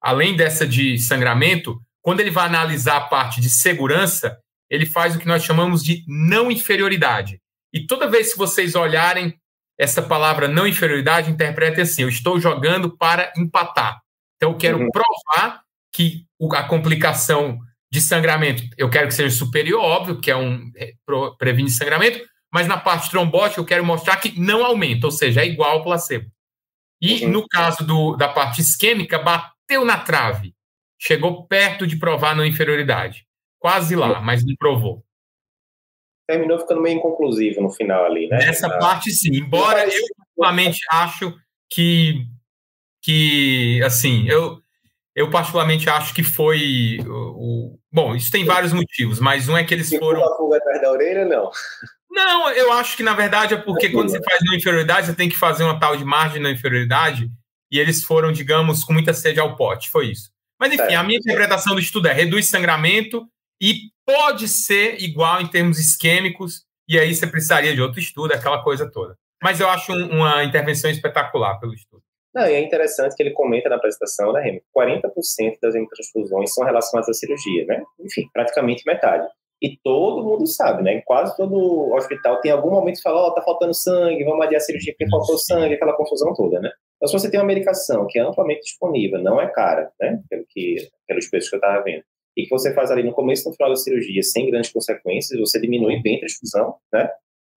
além 0.00 0.36
dessa 0.36 0.66
de 0.66 0.98
sangramento, 0.98 1.80
quando 2.02 2.20
ele 2.20 2.30
vai 2.30 2.46
analisar 2.46 2.96
a 2.96 3.08
parte 3.08 3.40
de 3.40 3.48
segurança, 3.48 4.38
ele 4.70 4.84
faz 4.84 5.16
o 5.16 5.18
que 5.18 5.26
nós 5.26 5.42
chamamos 5.42 5.82
de 5.82 6.04
não 6.06 6.50
inferioridade. 6.50 7.40
E 7.72 7.86
toda 7.86 8.10
vez 8.10 8.32
que 8.32 8.38
vocês 8.38 8.74
olharem 8.74 9.38
essa 9.78 10.02
palavra 10.02 10.48
não 10.48 10.66
inferioridade, 10.66 11.30
interpretem 11.30 11.82
assim: 11.82 12.02
eu 12.02 12.08
estou 12.08 12.38
jogando 12.38 12.96
para 12.96 13.32
empatar. 13.36 14.00
Então, 14.36 14.50
eu 14.50 14.56
quero 14.58 14.78
uhum. 14.78 14.90
provar 14.90 15.62
que 15.92 16.26
a 16.52 16.62
complicação 16.64 17.58
de 17.90 18.00
sangramento, 18.00 18.62
eu 18.76 18.90
quero 18.90 19.08
que 19.08 19.14
seja 19.14 19.34
superior, 19.34 19.80
óbvio, 19.80 20.20
que 20.20 20.30
é 20.30 20.36
um 20.36 20.70
é, 20.76 20.92
previne 21.38 21.70
sangramento, 21.70 22.20
mas 22.52 22.66
na 22.66 22.76
parte 22.76 23.10
trombótica 23.10 23.60
eu 23.60 23.64
quero 23.64 23.84
mostrar 23.84 24.16
que 24.16 24.38
não 24.38 24.64
aumenta, 24.64 25.06
ou 25.06 25.10
seja, 25.10 25.40
é 25.40 25.46
igual 25.46 25.72
ao 25.72 25.84
placebo. 25.84 26.30
E 27.00 27.24
uhum. 27.24 27.32
no 27.32 27.48
caso 27.48 27.86
do, 27.86 28.16
da 28.16 28.28
parte 28.28 28.60
isquêmica, 28.60 29.18
bateu 29.18 29.84
na 29.84 29.98
trave, 29.98 30.54
chegou 30.98 31.46
perto 31.46 31.86
de 31.86 31.96
provar 31.96 32.34
não 32.34 32.44
inferioridade. 32.44 33.26
Quase 33.58 33.96
lá, 33.96 34.18
uhum. 34.18 34.24
mas 34.24 34.44
não 34.44 34.54
provou. 34.56 35.04
Terminou 36.26 36.58
ficando 36.58 36.82
meio 36.82 36.98
inconclusivo 36.98 37.62
no 37.62 37.70
final 37.70 38.04
ali, 38.04 38.28
né? 38.28 38.38
Nessa 38.38 38.66
ah. 38.66 38.78
parte, 38.78 39.10
sim. 39.10 39.34
Embora 39.34 39.86
eu, 39.86 40.02
particularmente, 40.16 40.80
acho 40.90 41.34
que, 41.70 42.26
que 43.02 43.80
assim, 43.82 44.28
eu, 44.28 44.60
eu 45.18 45.28
particularmente 45.30 45.90
acho 45.90 46.14
que 46.14 46.22
foi 46.22 46.98
o, 47.04 47.12
o, 47.12 47.78
bom. 47.92 48.14
Isso 48.14 48.30
tem 48.30 48.44
vários 48.44 48.72
motivos, 48.72 49.18
mas 49.18 49.48
um 49.48 49.56
é 49.56 49.64
que 49.64 49.74
eles 49.74 49.92
foram. 49.98 50.24
A 50.24 50.36
pulga 50.36 50.58
atrás 50.58 50.80
da 50.80 50.92
orelha, 50.92 51.24
não. 51.24 51.50
Não, 52.08 52.50
eu 52.50 52.72
acho 52.72 52.96
que 52.96 53.02
na 53.02 53.14
verdade 53.14 53.54
é 53.54 53.56
porque 53.56 53.90
quando 53.90 54.10
você 54.10 54.22
faz 54.22 54.40
não 54.44 54.54
inferioridade, 54.54 55.06
você 55.06 55.14
tem 55.14 55.28
que 55.28 55.36
fazer 55.36 55.64
uma 55.64 55.78
tal 55.78 55.96
de 55.96 56.04
margem 56.04 56.40
na 56.40 56.50
inferioridade, 56.50 57.28
e 57.70 57.78
eles 57.80 58.04
foram, 58.04 58.30
digamos, 58.30 58.84
com 58.84 58.92
muita 58.92 59.12
sede 59.12 59.40
ao 59.40 59.56
pote. 59.56 59.90
Foi 59.90 60.06
isso. 60.06 60.30
Mas 60.58 60.72
enfim, 60.72 60.94
é. 60.94 60.96
a 60.96 61.02
minha 61.02 61.18
interpretação 61.18 61.74
do 61.74 61.80
estudo 61.80 62.06
é 62.06 62.12
reduz 62.12 62.46
sangramento 62.46 63.26
e 63.60 63.90
pode 64.06 64.46
ser 64.46 65.02
igual 65.02 65.40
em 65.40 65.48
termos 65.48 65.80
isquêmicos, 65.80 66.64
e 66.88 66.96
aí 66.96 67.12
você 67.12 67.26
precisaria 67.26 67.74
de 67.74 67.82
outro 67.82 67.98
estudo, 67.98 68.32
aquela 68.32 68.62
coisa 68.62 68.88
toda. 68.90 69.16
Mas 69.42 69.58
eu 69.58 69.68
acho 69.68 69.92
um, 69.92 70.20
uma 70.20 70.44
intervenção 70.44 70.88
espetacular 70.90 71.58
pelo 71.58 71.74
estudo. 71.74 71.97
Não, 72.34 72.46
e 72.46 72.54
é 72.54 72.60
interessante 72.60 73.16
que 73.16 73.22
ele 73.22 73.32
comenta 73.32 73.68
na 73.68 73.76
apresentação, 73.76 74.32
né, 74.32 74.40
Remy? 74.40 74.62
40% 74.76 75.58
das 75.62 75.74
hemotransfusões 75.74 76.52
são 76.52 76.64
relacionadas 76.64 77.08
à 77.08 77.12
cirurgia, 77.12 77.64
né? 77.66 77.82
Enfim, 78.00 78.28
praticamente 78.32 78.84
metade. 78.86 79.26
E 79.60 79.76
todo 79.82 80.24
mundo 80.24 80.46
sabe, 80.46 80.82
né? 80.82 81.02
Quase 81.04 81.36
todo 81.36 81.92
hospital 81.92 82.40
tem 82.40 82.52
algum 82.52 82.70
momento 82.70 82.96
que 82.96 83.02
fala, 83.02 83.22
ó, 83.22 83.28
oh, 83.28 83.34
tá 83.34 83.42
faltando 83.42 83.74
sangue, 83.74 84.24
vamos 84.24 84.44
adiar 84.44 84.58
a 84.58 84.60
cirurgia 84.60 84.94
porque 84.96 85.10
faltou 85.10 85.36
sangue, 85.36 85.74
aquela 85.74 85.96
confusão 85.96 86.32
toda, 86.34 86.60
né? 86.60 86.70
Então, 86.96 87.08
se 87.08 87.12
você 87.12 87.30
tem 87.30 87.40
uma 87.40 87.46
medicação 87.46 88.06
que 88.08 88.18
é 88.18 88.22
amplamente 88.22 88.62
disponível, 88.62 89.20
não 89.20 89.40
é 89.40 89.48
cara, 89.48 89.90
né? 90.00 90.20
Pelo 90.28 90.44
que, 90.48 90.76
pelos 91.06 91.28
preços 91.28 91.50
que 91.50 91.56
eu 91.56 91.58
estava 91.58 91.82
vendo, 91.82 92.02
e 92.36 92.44
que 92.44 92.50
você 92.50 92.72
faz 92.72 92.90
ali 92.92 93.02
no 93.02 93.12
começo 93.12 93.42
e 93.42 93.50
no 93.50 93.56
final 93.56 93.70
da 93.70 93.76
cirurgia 93.76 94.22
sem 94.22 94.48
grandes 94.48 94.70
consequências, 94.70 95.38
você 95.40 95.60
diminui 95.60 96.00
bem 96.00 96.16
a 96.16 96.20
transfusão, 96.20 96.76
né? 96.92 97.10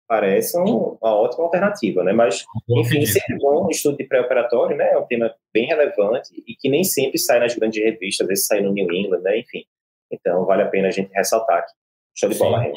Parece 0.09 0.59
um, 0.59 0.97
uma 0.99 1.15
ótima 1.15 1.43
alternativa, 1.43 2.03
né? 2.03 2.11
Mas, 2.11 2.43
enfim, 2.67 3.05
sempre 3.05 3.37
bom 3.37 3.67
um 3.67 3.69
estudo 3.69 3.95
de 3.95 4.05
pré-operatório, 4.05 4.75
né? 4.75 4.89
É 4.91 4.97
um 4.97 5.05
tema 5.05 5.31
bem 5.53 5.67
relevante 5.67 6.31
e 6.47 6.55
que 6.55 6.67
nem 6.67 6.83
sempre 6.83 7.19
sai 7.19 7.39
nas 7.39 7.55
grandes 7.55 7.81
revistas, 7.81 8.25
às 8.25 8.27
vezes 8.27 8.47
sai 8.47 8.61
no 8.61 8.73
New 8.73 8.91
England, 8.91 9.21
né? 9.21 9.37
Enfim, 9.37 9.63
então 10.11 10.45
vale 10.45 10.63
a 10.63 10.67
pena 10.67 10.87
a 10.87 10.91
gente 10.91 11.11
ressaltar 11.13 11.59
aqui. 11.59 11.73
Show 12.17 12.27
de 12.27 12.37
bola, 12.39 12.59
Renan. 12.59 12.73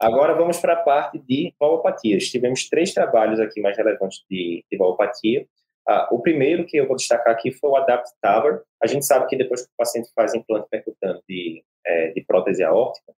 Agora 0.00 0.34
vamos 0.34 0.58
para 0.58 0.72
a 0.72 0.82
parte 0.82 1.18
de 1.18 1.54
valopatias. 1.60 2.28
Tivemos 2.28 2.68
três 2.68 2.94
trabalhos 2.94 3.38
aqui 3.38 3.60
mais 3.60 3.76
relevantes 3.76 4.24
de, 4.28 4.64
de 4.70 4.78
valopatia. 4.78 5.46
Ah, 5.86 6.08
o 6.10 6.20
primeiro 6.20 6.64
que 6.64 6.78
eu 6.78 6.88
vou 6.88 6.96
destacar 6.96 7.34
aqui 7.34 7.52
foi 7.52 7.70
o 7.70 7.76
Adapt 7.76 8.10
Tower. 8.22 8.62
A 8.82 8.86
gente 8.86 9.04
sabe 9.04 9.26
que 9.26 9.36
depois 9.36 9.62
que 9.62 9.68
o 9.68 9.76
paciente 9.76 10.08
faz 10.14 10.34
implante 10.34 10.66
percutante 10.70 11.22
de, 11.28 11.62
é, 11.86 12.08
de 12.08 12.24
prótese 12.24 12.64
aórtica, 12.64 13.12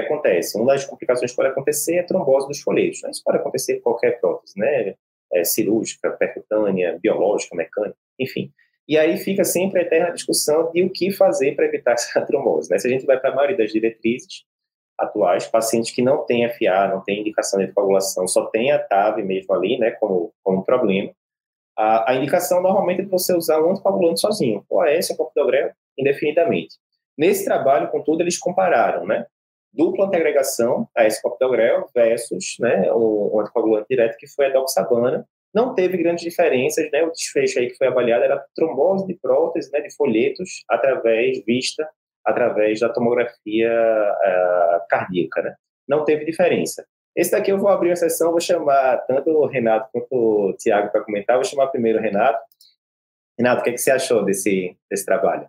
que 0.00 0.06
acontece? 0.06 0.56
Uma 0.56 0.72
das 0.72 0.84
complicações 0.84 1.30
que 1.30 1.36
pode 1.36 1.50
acontecer 1.50 1.96
é 1.96 2.00
a 2.00 2.06
trombose 2.06 2.48
dos 2.48 2.60
folhetos. 2.60 3.02
Né? 3.02 3.10
Isso 3.10 3.22
pode 3.24 3.38
acontecer 3.38 3.76
com 3.76 3.90
qualquer 3.90 4.20
prótese, 4.20 4.58
né? 4.58 4.94
É, 5.34 5.44
cirúrgica, 5.44 6.10
percutânea, 6.10 6.98
biológica, 7.00 7.56
mecânica, 7.56 7.96
enfim. 8.18 8.52
E 8.86 8.98
aí 8.98 9.16
fica 9.16 9.44
sempre 9.44 9.80
a 9.80 9.82
eterna 9.82 10.10
discussão 10.10 10.70
de 10.70 10.82
o 10.82 10.90
que 10.90 11.10
fazer 11.10 11.54
para 11.54 11.64
evitar 11.64 11.92
essa 11.94 12.20
trombose. 12.26 12.70
Né? 12.70 12.78
Se 12.78 12.86
a 12.86 12.90
gente 12.90 13.06
vai 13.06 13.18
para 13.18 13.30
a 13.30 13.34
maioria 13.34 13.56
das 13.56 13.72
diretrizes 13.72 14.44
atuais, 14.98 15.46
pacientes 15.46 15.90
que 15.90 16.02
não 16.02 16.24
têm 16.24 16.48
FA, 16.50 16.88
não 16.88 17.02
têm 17.02 17.20
indicação 17.20 17.60
de 17.60 17.72
coagulação, 17.72 18.28
só 18.28 18.46
tem 18.46 18.72
a 18.72 18.78
TAV 18.78 19.22
mesmo 19.22 19.54
ali, 19.54 19.78
né, 19.78 19.92
como, 19.92 20.32
como 20.42 20.64
problema, 20.64 21.10
a, 21.76 22.12
a 22.12 22.14
indicação 22.14 22.62
normalmente 22.62 23.00
é 23.00 23.06
você 23.06 23.34
usar 23.34 23.60
um 23.62 23.70
anticoagulante 23.70 24.20
sozinho, 24.20 24.64
o 24.68 24.80
AS 24.80 25.10
ou 25.10 25.16
clopidogrel, 25.16 25.72
indefinidamente. 25.98 26.76
Nesse 27.16 27.44
trabalho, 27.44 27.90
contudo, 27.90 28.22
eles 28.22 28.38
compararam, 28.38 29.06
né, 29.06 29.26
dupla 29.72 30.06
antiagregação, 30.06 30.88
a 30.96 31.06
escopidogrel, 31.06 31.88
versus 31.94 32.56
né, 32.60 32.90
o, 32.92 33.34
o 33.34 33.40
anticoagulante 33.40 33.86
direto, 33.88 34.16
que 34.16 34.26
foi 34.26 34.46
a 34.46 34.52
doxabana. 34.52 35.26
Não 35.54 35.74
teve 35.74 35.98
grandes 35.98 36.24
diferenças, 36.24 36.90
né? 36.90 37.02
O 37.02 37.10
desfecho 37.10 37.58
aí 37.58 37.68
que 37.68 37.76
foi 37.76 37.86
avaliado 37.86 38.24
era 38.24 38.42
trombose 38.54 39.06
de 39.06 39.14
prótese, 39.14 39.70
né, 39.70 39.80
de 39.80 39.94
folhetos, 39.94 40.64
através, 40.68 41.44
vista, 41.44 41.86
através 42.24 42.80
da 42.80 42.88
tomografia 42.88 43.70
uh, 43.70 44.88
cardíaca, 44.88 45.42
né? 45.42 45.54
Não 45.86 46.04
teve 46.04 46.24
diferença. 46.24 46.86
Esse 47.14 47.32
daqui 47.32 47.52
eu 47.52 47.58
vou 47.58 47.68
abrir 47.68 47.90
uma 47.90 47.96
sessão, 47.96 48.30
vou 48.30 48.40
chamar 48.40 48.98
tanto 49.06 49.28
o 49.30 49.46
Renato 49.46 49.88
quanto 49.92 50.12
o 50.12 50.56
Tiago 50.56 50.90
para 50.90 51.04
comentar. 51.04 51.36
Vou 51.36 51.44
chamar 51.44 51.66
primeiro 51.66 51.98
o 51.98 52.02
Renato. 52.02 52.40
Renato, 53.38 53.60
o 53.60 53.64
que, 53.64 53.70
é 53.70 53.72
que 53.74 53.78
você 53.78 53.90
achou 53.90 54.24
desse, 54.24 54.74
desse 54.90 55.04
trabalho? 55.04 55.46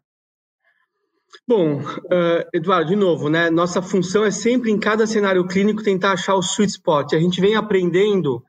Bom, 1.48 1.82
uh, 1.82 2.48
Eduardo, 2.54 2.90
de 2.90 2.96
novo, 2.96 3.30
né? 3.30 3.50
Nossa 3.50 3.82
função 3.82 4.24
é 4.24 4.32
sempre, 4.32 4.72
em 4.72 4.80
cada 4.80 5.06
cenário 5.06 5.46
clínico, 5.48 5.84
tentar 5.84 6.14
achar 6.14 6.36
o 6.36 6.42
sweet 6.42 6.72
spot. 6.72 7.14
A 7.14 7.20
gente 7.20 7.42
vem 7.42 7.56
aprendendo 7.56 8.44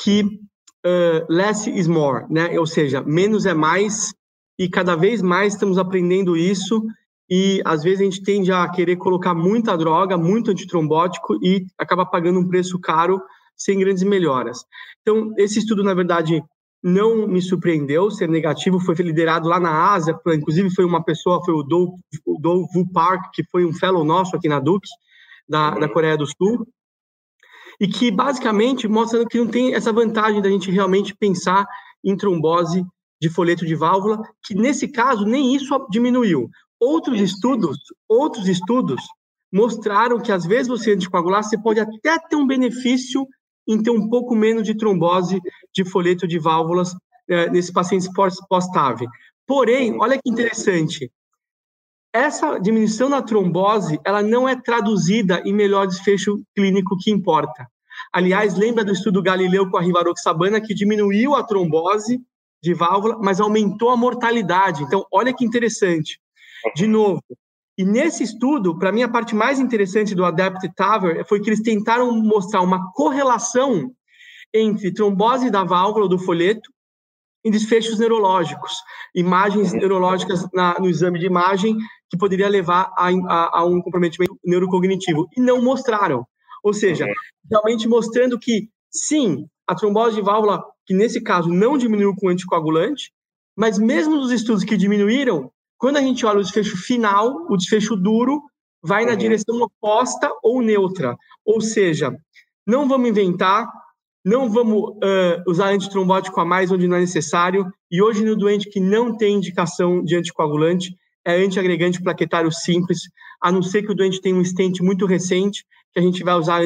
que 0.00 0.22
uh, 0.84 1.26
less 1.28 1.68
is 1.70 1.86
more, 1.86 2.26
né? 2.30 2.58
Ou 2.58 2.66
seja, 2.66 3.02
menos 3.02 3.46
é 3.46 3.54
mais, 3.54 4.12
e 4.58 4.68
cada 4.68 4.96
vez 4.96 5.22
mais 5.22 5.54
estamos 5.54 5.78
aprendendo 5.78 6.36
isso, 6.36 6.82
e 7.30 7.62
às 7.64 7.82
vezes 7.82 8.00
a 8.00 8.04
gente 8.04 8.22
tende 8.22 8.52
a 8.52 8.68
querer 8.68 8.96
colocar 8.96 9.34
muita 9.34 9.76
droga, 9.76 10.18
muito 10.18 10.50
antitrombótico, 10.50 11.34
e 11.42 11.66
acaba 11.78 12.04
pagando 12.04 12.40
um 12.40 12.48
preço 12.48 12.78
caro 12.78 13.20
sem 13.56 13.78
grandes 13.78 14.02
melhoras. 14.02 14.64
Então, 15.02 15.32
esse 15.36 15.58
estudo, 15.58 15.82
na 15.84 15.94
verdade, 15.94 16.42
não 16.82 17.28
me 17.28 17.40
surpreendeu 17.40 18.10
ser 18.10 18.28
negativo, 18.28 18.80
foi 18.80 18.94
liderado 18.96 19.48
lá 19.48 19.60
na 19.60 19.92
Ásia, 19.92 20.18
inclusive 20.34 20.74
foi 20.74 20.84
uma 20.84 21.02
pessoa, 21.02 21.42
foi 21.44 21.54
o 21.54 21.62
Do, 21.62 21.94
o 22.26 22.38
Do 22.40 22.66
Vu 22.72 22.90
Park, 22.92 23.30
que 23.32 23.44
foi 23.44 23.64
um 23.64 23.72
fellow 23.72 24.04
nosso 24.04 24.34
aqui 24.34 24.48
na 24.48 24.58
Duke, 24.58 24.88
da, 25.48 25.70
da 25.70 25.88
Coreia 25.88 26.16
do 26.16 26.26
Sul, 26.26 26.66
e 27.80 27.86
que 27.86 28.10
basicamente 28.10 28.88
mostra 28.88 29.24
que 29.26 29.38
não 29.38 29.46
tem 29.46 29.74
essa 29.74 29.92
vantagem 29.92 30.42
da 30.42 30.50
gente 30.50 30.70
realmente 30.70 31.14
pensar 31.14 31.66
em 32.04 32.16
trombose 32.16 32.84
de 33.20 33.28
folheto 33.28 33.64
de 33.64 33.76
válvula, 33.76 34.20
que 34.44 34.54
nesse 34.54 34.88
caso 34.88 35.24
nem 35.24 35.54
isso 35.54 35.86
diminuiu. 35.88 36.48
Outros 36.80 37.20
estudos, 37.20 37.76
outros 38.08 38.48
estudos 38.48 39.00
mostraram 39.52 40.18
que 40.18 40.32
às 40.32 40.44
vezes 40.44 40.66
você 40.66 40.92
anticoagular, 40.92 41.44
você 41.44 41.56
pode 41.56 41.78
até 41.78 42.18
ter 42.18 42.34
um 42.34 42.46
benefício 42.46 43.24
em 43.66 43.82
ter 43.82 43.90
um 43.90 44.08
pouco 44.08 44.34
menos 44.34 44.64
de 44.64 44.76
trombose 44.76 45.40
de 45.74 45.84
folheto 45.84 46.26
de 46.26 46.38
válvulas 46.38 46.94
é, 47.28 47.48
nesses 47.50 47.70
pacientes 47.70 48.08
pós-TAV. 48.48 49.06
Porém, 49.46 49.96
olha 50.00 50.18
que 50.20 50.30
interessante, 50.30 51.10
essa 52.12 52.58
diminuição 52.58 53.08
na 53.08 53.22
trombose, 53.22 53.98
ela 54.04 54.22
não 54.22 54.48
é 54.48 54.54
traduzida 54.54 55.42
em 55.46 55.52
melhor 55.52 55.86
desfecho 55.86 56.42
clínico 56.54 56.96
que 56.98 57.10
importa. 57.10 57.66
Aliás, 58.12 58.54
lembra 58.54 58.84
do 58.84 58.92
estudo 58.92 59.22
Galileu 59.22 59.70
com 59.70 59.78
a 59.78 59.82
rivaroxabana 59.82 60.60
que 60.60 60.74
diminuiu 60.74 61.34
a 61.34 61.42
trombose 61.42 62.20
de 62.62 62.74
válvula, 62.74 63.18
mas 63.18 63.40
aumentou 63.40 63.88
a 63.90 63.96
mortalidade. 63.96 64.82
Então, 64.82 65.06
olha 65.10 65.32
que 65.32 65.44
interessante. 65.44 66.20
De 66.76 66.86
novo, 66.86 67.22
e 67.76 67.84
nesse 67.84 68.22
estudo, 68.22 68.78
para 68.78 68.92
mim, 68.92 69.02
a 69.02 69.08
parte 69.08 69.34
mais 69.34 69.58
interessante 69.58 70.14
do 70.14 70.24
Adapt 70.24 70.68
TAVR 70.74 71.24
foi 71.26 71.40
que 71.40 71.48
eles 71.48 71.62
tentaram 71.62 72.12
mostrar 72.12 72.60
uma 72.60 72.92
correlação 72.92 73.90
entre 74.52 74.92
trombose 74.92 75.50
da 75.50 75.64
válvula 75.64 76.08
do 76.08 76.18
folheto 76.18 76.70
e 77.44 77.50
desfechos 77.50 77.98
neurológicos, 77.98 78.72
imagens 79.14 79.72
neurológicas 79.72 80.46
na, 80.52 80.78
no 80.78 80.88
exame 80.88 81.18
de 81.18 81.26
imagem 81.26 81.76
que 82.10 82.16
poderia 82.16 82.48
levar 82.48 82.92
a, 82.96 83.08
a, 83.08 83.58
a, 83.60 83.64
um 83.64 83.80
comprometimento 83.80 84.38
neurocognitivo. 84.44 85.26
E 85.36 85.40
não 85.40 85.62
mostraram. 85.62 86.26
Ou 86.62 86.72
seja, 86.72 87.06
realmente 87.50 87.88
mostrando 87.88 88.38
que, 88.38 88.68
sim, 88.90 89.46
a 89.66 89.74
trombose 89.74 90.16
de 90.16 90.22
válvula, 90.22 90.62
que 90.86 90.94
nesse 90.94 91.20
caso 91.20 91.48
não 91.48 91.78
diminuiu 91.78 92.14
com 92.14 92.28
anticoagulante, 92.28 93.10
mas 93.56 93.78
mesmo 93.78 94.16
nos 94.16 94.30
estudos 94.30 94.64
que 94.64 94.76
diminuíram, 94.76 95.50
quando 95.82 95.96
a 95.96 96.00
gente 96.00 96.24
olha 96.24 96.38
o 96.38 96.42
desfecho 96.42 96.76
final, 96.76 97.44
o 97.50 97.56
desfecho 97.56 97.96
duro 97.96 98.40
vai 98.80 99.04
na 99.04 99.10
uhum. 99.10 99.18
direção 99.18 99.60
oposta 99.60 100.30
ou 100.40 100.62
neutra. 100.62 101.16
Ou 101.44 101.60
seja, 101.60 102.16
não 102.64 102.88
vamos 102.88 103.08
inventar, 103.08 103.66
não 104.24 104.48
vamos 104.48 104.90
uh, 104.90 105.42
usar 105.44 105.70
antitrombótico 105.70 106.40
a 106.40 106.44
mais 106.44 106.70
onde 106.70 106.86
não 106.86 106.98
é 106.98 107.00
necessário, 107.00 107.66
e 107.90 108.00
hoje 108.00 108.24
no 108.24 108.36
doente 108.36 108.70
que 108.70 108.78
não 108.78 109.16
tem 109.16 109.34
indicação 109.34 110.04
de 110.04 110.14
anticoagulante, 110.14 110.94
é 111.26 111.32
antiagregante 111.32 112.00
plaquetário 112.00 112.52
simples, 112.52 113.00
a 113.42 113.50
não 113.50 113.60
ser 113.60 113.82
que 113.82 113.90
o 113.90 113.94
doente 113.96 114.20
tenha 114.20 114.36
um 114.36 114.44
stent 114.44 114.78
muito 114.82 115.04
recente, 115.04 115.64
que 115.92 115.98
a 115.98 116.02
gente 116.02 116.22
vai 116.22 116.34
usar 116.34 116.60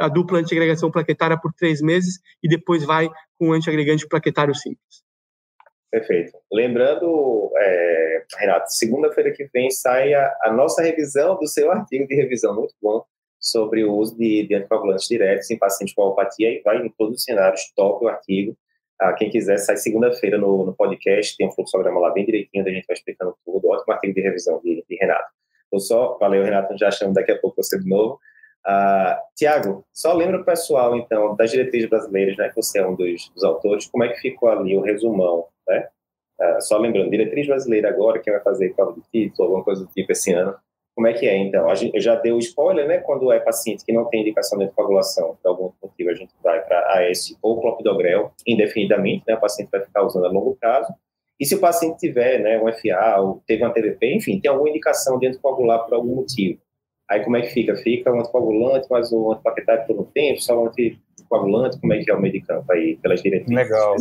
a 0.00 0.08
dupla 0.08 0.40
antiagregação 0.40 0.90
plaquetária 0.90 1.38
por 1.40 1.52
três 1.52 1.80
meses 1.80 2.18
e 2.42 2.48
depois 2.48 2.82
vai 2.82 3.08
com 3.38 3.50
o 3.50 3.52
antiagregante 3.52 4.08
plaquetário 4.08 4.52
simples. 4.52 5.06
Perfeito. 5.90 6.32
Lembrando, 6.52 7.50
é, 7.56 8.07
Renato, 8.36 8.70
segunda-feira 8.72 9.32
que 9.32 9.48
vem 9.52 9.70
sai 9.70 10.12
a, 10.12 10.36
a, 10.44 10.52
nossa 10.52 10.82
revisão 10.82 11.38
do 11.38 11.46
seu 11.46 11.70
artigo 11.70 12.06
de 12.06 12.14
revisão, 12.14 12.54
muito 12.54 12.74
bom, 12.82 13.02
sobre 13.40 13.84
o 13.84 13.94
uso 13.94 14.16
de, 14.16 14.46
de 14.46 14.54
anticoagulantes 14.54 15.08
diretos 15.08 15.50
em 15.50 15.58
pacientes 15.58 15.94
com 15.94 16.02
alopatia, 16.02 16.50
e 16.50 16.60
vai 16.62 16.78
em 16.78 16.88
todos 16.90 17.16
os 17.16 17.24
cenários, 17.24 17.72
top 17.74 18.04
o 18.04 18.08
artigo. 18.08 18.56
Ah, 19.00 19.12
quem 19.12 19.30
quiser, 19.30 19.56
sai 19.58 19.76
segunda-feira 19.76 20.36
no, 20.36 20.66
no, 20.66 20.74
podcast, 20.74 21.36
tem 21.36 21.46
um 21.46 21.52
fluxograma 21.52 22.00
lá 22.00 22.10
bem 22.10 22.26
direitinho, 22.26 22.66
a 22.66 22.70
gente 22.70 22.86
vai 22.86 22.94
explicando 22.94 23.34
tudo, 23.44 23.68
ótimo 23.68 23.92
artigo 23.92 24.12
de 24.12 24.20
revisão 24.20 24.60
de, 24.62 24.84
de 24.88 24.96
Renato. 24.96 25.30
Então, 25.68 25.78
só, 25.78 26.18
valeu, 26.18 26.42
Renato, 26.42 26.76
já 26.76 26.90
chamo 26.90 27.14
daqui 27.14 27.30
a 27.30 27.38
pouco 27.38 27.62
você 27.62 27.78
de 27.78 27.88
novo. 27.88 28.18
Ah, 28.66 29.22
Tiago, 29.36 29.86
só 29.94 30.12
lembra 30.12 30.40
o 30.40 30.44
pessoal, 30.44 30.96
então, 30.96 31.36
das 31.36 31.50
diretrizes 31.50 31.88
brasileiras, 31.88 32.36
né, 32.36 32.48
que 32.48 32.56
você 32.56 32.80
é 32.80 32.86
um 32.86 32.94
dos, 32.94 33.30
dos 33.30 33.44
autores, 33.44 33.86
como 33.86 34.04
é 34.04 34.08
que 34.08 34.20
ficou 34.20 34.48
ali 34.48 34.76
o 34.76 34.82
resumão 34.82 35.46
né? 35.68 35.88
Uh, 36.40 36.60
só 36.60 36.78
lembrando, 36.78 37.10
diretriz 37.10 37.46
brasileira 37.46 37.88
agora, 37.88 38.20
quem 38.20 38.32
vai 38.32 38.42
fazer 38.42 38.74
prova 38.74 38.92
de 38.92 39.02
título, 39.10 39.48
alguma 39.48 39.64
coisa 39.64 39.84
do 39.84 39.90
tipo 39.90 40.12
esse 40.12 40.32
ano, 40.32 40.54
como 40.98 41.06
é 41.06 41.12
que 41.12 41.28
é, 41.28 41.36
então? 41.36 41.70
A 41.70 41.76
gente, 41.76 41.94
eu 41.94 42.00
já 42.00 42.16
dei 42.16 42.32
o 42.32 42.38
spoiler, 42.38 42.84
né? 42.84 42.98
Quando 42.98 43.30
é 43.30 43.38
paciente 43.38 43.84
que 43.84 43.92
não 43.92 44.06
tem 44.06 44.22
indicação 44.22 44.58
de 44.58 44.68
coagulação, 44.72 45.38
por 45.40 45.48
algum 45.48 45.72
motivo, 45.80 46.10
a 46.10 46.14
gente 46.14 46.32
vai 46.42 46.60
para 46.60 46.98
AS 46.98 47.36
ou 47.40 47.60
clopidogrel 47.60 48.32
indefinidamente, 48.44 49.22
né? 49.28 49.36
O 49.36 49.40
paciente 49.40 49.68
vai 49.70 49.80
ficar 49.80 50.02
usando 50.04 50.26
a 50.26 50.28
longo 50.28 50.56
prazo. 50.56 50.92
E 51.38 51.46
se 51.46 51.54
o 51.54 51.60
paciente 51.60 51.98
tiver, 51.98 52.40
né, 52.40 52.60
um 52.60 52.66
FA 52.72 53.20
ou 53.20 53.40
teve 53.46 53.62
uma 53.62 53.72
TVP, 53.72 54.16
enfim, 54.16 54.40
tem 54.40 54.50
alguma 54.50 54.68
indicação 54.68 55.20
de 55.20 55.28
anticoagular 55.28 55.84
por 55.84 55.94
algum 55.94 56.16
motivo. 56.16 56.58
Aí 57.08 57.22
como 57.22 57.36
é 57.36 57.42
que 57.42 57.50
fica? 57.50 57.76
Fica 57.76 58.12
um 58.12 58.18
anticoagulante, 58.18 58.88
mas 58.90 59.12
o 59.12 59.32
antiplaquetário 59.32 59.86
por 59.86 60.00
um 60.00 60.04
tempo, 60.04 60.42
só 60.42 60.60
um 60.60 60.66
anticoagulante, 60.66 61.80
como 61.80 61.92
é 61.92 62.02
que 62.02 62.10
é 62.10 62.14
o 62.14 62.20
medicamento 62.20 62.72
aí, 62.72 62.96
pelas 62.96 63.22
diretrizes? 63.22 63.54
Legal. 63.54 63.94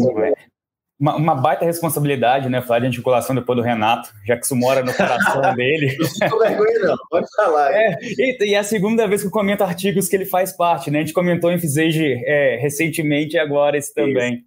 Uma, 0.99 1.15
uma, 1.15 1.35
baita 1.35 1.63
responsabilidade, 1.63 2.49
né? 2.49 2.59
Falar 2.59 2.79
de 2.79 2.87
articulação 2.87 3.35
depois 3.35 3.55
do 3.55 3.63
Renato, 3.63 4.11
já 4.25 4.35
que 4.35 4.45
isso 4.45 4.55
mora 4.55 4.83
no 4.83 4.91
coração 4.93 5.41
dele. 5.55 5.95
Não 6.21 6.39
vergonha, 6.39 6.79
não, 6.79 6.97
pode 7.09 7.27
falar. 7.35 7.71
É, 7.71 7.99
e, 8.01 8.37
e, 8.41 8.53
é 8.55 8.57
a 8.57 8.63
segunda 8.63 9.07
vez 9.07 9.21
que 9.21 9.27
eu 9.27 9.31
comento 9.31 9.63
artigos 9.63 10.09
que 10.09 10.15
ele 10.15 10.25
faz 10.25 10.51
parte, 10.51 10.89
né? 10.89 10.99
A 10.99 11.01
gente 11.01 11.13
comentou 11.13 11.51
em 11.51 11.59
Fisage 11.59 12.13
é, 12.25 12.57
recentemente 12.57 13.35
e 13.35 13.39
agora 13.39 13.77
esse 13.77 13.93
também. 13.93 14.43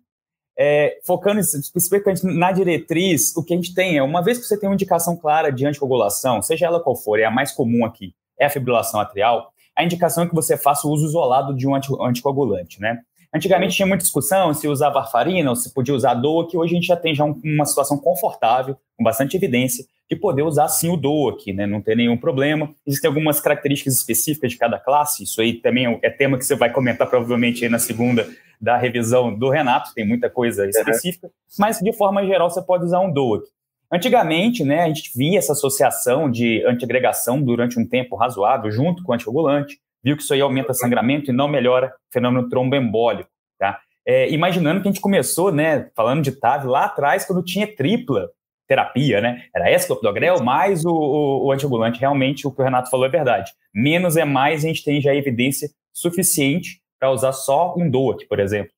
É, 0.59 0.99
focando 1.07 1.41
especificamente 1.41 2.27
na 2.27 2.53
diretriz, 2.53 3.35
o 3.37 3.45
que 3.45 3.55
a 3.55 3.57
gente 3.57 3.73
tem 3.73 3.97
é, 3.97 4.03
uma 4.03 4.23
vez 4.23 4.37
que 4.37 4.45
você 4.45 4.59
tem 4.59 4.69
uma 4.69 4.75
indicação 4.75 5.17
clara 5.17 5.51
de 5.51 5.65
anticoagulação, 5.65 6.43
seja 6.43 6.67
ela 6.67 6.81
qual 6.81 6.97
for, 6.97 7.19
é 7.19 7.25
a 7.25 7.31
mais 7.31 7.53
comum 7.53 7.85
aqui, 7.85 8.13
é 8.39 8.45
a 8.45 8.51
fibrilação 8.51 9.01
atrial, 9.01 9.53
a 9.75 9.85
indicação 9.85 10.25
é 10.25 10.29
que 10.29 10.35
você 10.35 10.59
faça 10.59 10.87
o 10.87 10.91
uso 10.91 11.07
isolado 11.07 11.55
de 11.55 11.67
um 11.67 11.75
anticoagulante, 11.75 12.81
né? 12.81 13.01
Antigamente 13.35 13.77
tinha 13.77 13.87
muita 13.87 14.03
discussão 14.03 14.53
se 14.53 14.67
usava 14.67 14.95
varfarina 14.95 15.51
ou 15.51 15.57
se 15.57 15.73
podia 15.73 15.95
usar 15.95 16.15
DOAC, 16.15 16.57
hoje 16.57 16.73
a 16.73 16.75
gente 16.75 16.87
já 16.87 16.97
tem 16.97 17.15
já 17.15 17.25
um, 17.25 17.41
uma 17.45 17.65
situação 17.65 17.97
confortável, 17.97 18.77
com 18.97 19.05
bastante 19.05 19.37
evidência, 19.37 19.85
de 20.11 20.17
poder 20.17 20.43
usar 20.43 20.67
sim 20.67 20.91
o 20.91 20.97
DOAC, 20.97 21.53
né? 21.53 21.65
não 21.65 21.81
ter 21.81 21.97
nenhum 21.97 22.17
problema. 22.17 22.69
Existem 22.85 23.07
algumas 23.07 23.41
características 23.41 23.95
específicas 23.95 24.51
de 24.51 24.59
cada 24.59 24.81
classe, 24.81 25.23
isso 25.23 25.41
aí 25.41 25.55
também 25.55 25.87
é, 25.87 25.99
é 26.03 26.11
tema 26.11 26.37
que 26.37 26.45
você 26.45 26.57
vai 26.57 26.73
comentar 26.73 27.09
provavelmente 27.09 27.69
na 27.69 27.79
segunda 27.79 28.29
da 28.61 28.77
revisão 28.77 29.33
do 29.33 29.49
Renato, 29.49 29.95
tem 29.95 30.07
muita 30.07 30.29
coisa 30.29 30.69
específica, 30.69 31.29
uhum. 31.29 31.33
mas 31.59 31.79
de 31.79 31.93
forma 31.93 32.27
geral 32.27 32.51
você 32.51 32.61
pode 32.61 32.85
usar 32.85 33.01
um 33.01 33.13
DOAC. 33.13 33.45
Antigamente, 33.93 34.63
né, 34.65 34.83
a 34.83 34.87
gente 34.87 35.11
via 35.17 35.39
essa 35.39 35.53
associação 35.53 36.31
de 36.31 36.65
antiagregação 36.65 37.41
durante 37.41 37.79
um 37.79 37.87
tempo 37.87 38.17
razoável 38.17 38.71
junto 38.71 39.03
com 39.03 39.13
o 39.13 39.15
anticoagulante, 39.15 39.81
viu 40.03 40.17
que 40.17 40.23
isso 40.23 40.35
aí 40.35 40.41
aumenta 40.41 40.75
sangramento 40.75 41.31
e 41.31 41.35
não 41.35 41.49
melhora 41.49 41.89
o 41.89 42.13
fenômeno 42.13 42.49
tromboembólico, 42.49 43.31
tá? 43.59 43.81
É, 44.07 44.31
imaginando 44.31 44.81
que 44.81 44.89
a 44.89 44.91
gente 44.91 45.01
começou, 45.01 45.53
né, 45.53 45.91
falando 45.95 46.23
de 46.23 46.33
TAV 46.33 46.67
lá 46.67 46.87
atrás, 46.87 47.25
quando 47.25 47.45
tinha 47.45 47.75
tripla 47.75 48.31
terapia, 48.71 49.21
né? 49.21 49.47
Era 49.53 49.73
esclopidogrel 49.73 50.41
mais 50.45 50.85
o, 50.85 50.93
o, 50.93 51.47
o 51.47 51.53
antiagulante. 51.53 51.99
Realmente, 51.99 52.47
o 52.47 52.53
que 52.53 52.61
o 52.61 52.65
Renato 52.65 52.89
falou 52.89 53.05
é 53.05 53.09
verdade. 53.09 53.53
Menos 53.75 54.17
é 54.17 54.25
mais, 54.25 54.65
a 54.65 54.69
gente 54.69 54.85
tem 54.85 55.01
já 55.01 55.13
evidência 55.13 55.69
suficiente 55.93 56.81
para 56.99 57.11
usar 57.11 57.33
só 57.33 57.75
um 57.77 57.91
DOAC, 57.91 58.29
por 58.29 58.39
exemplo. 58.39 58.73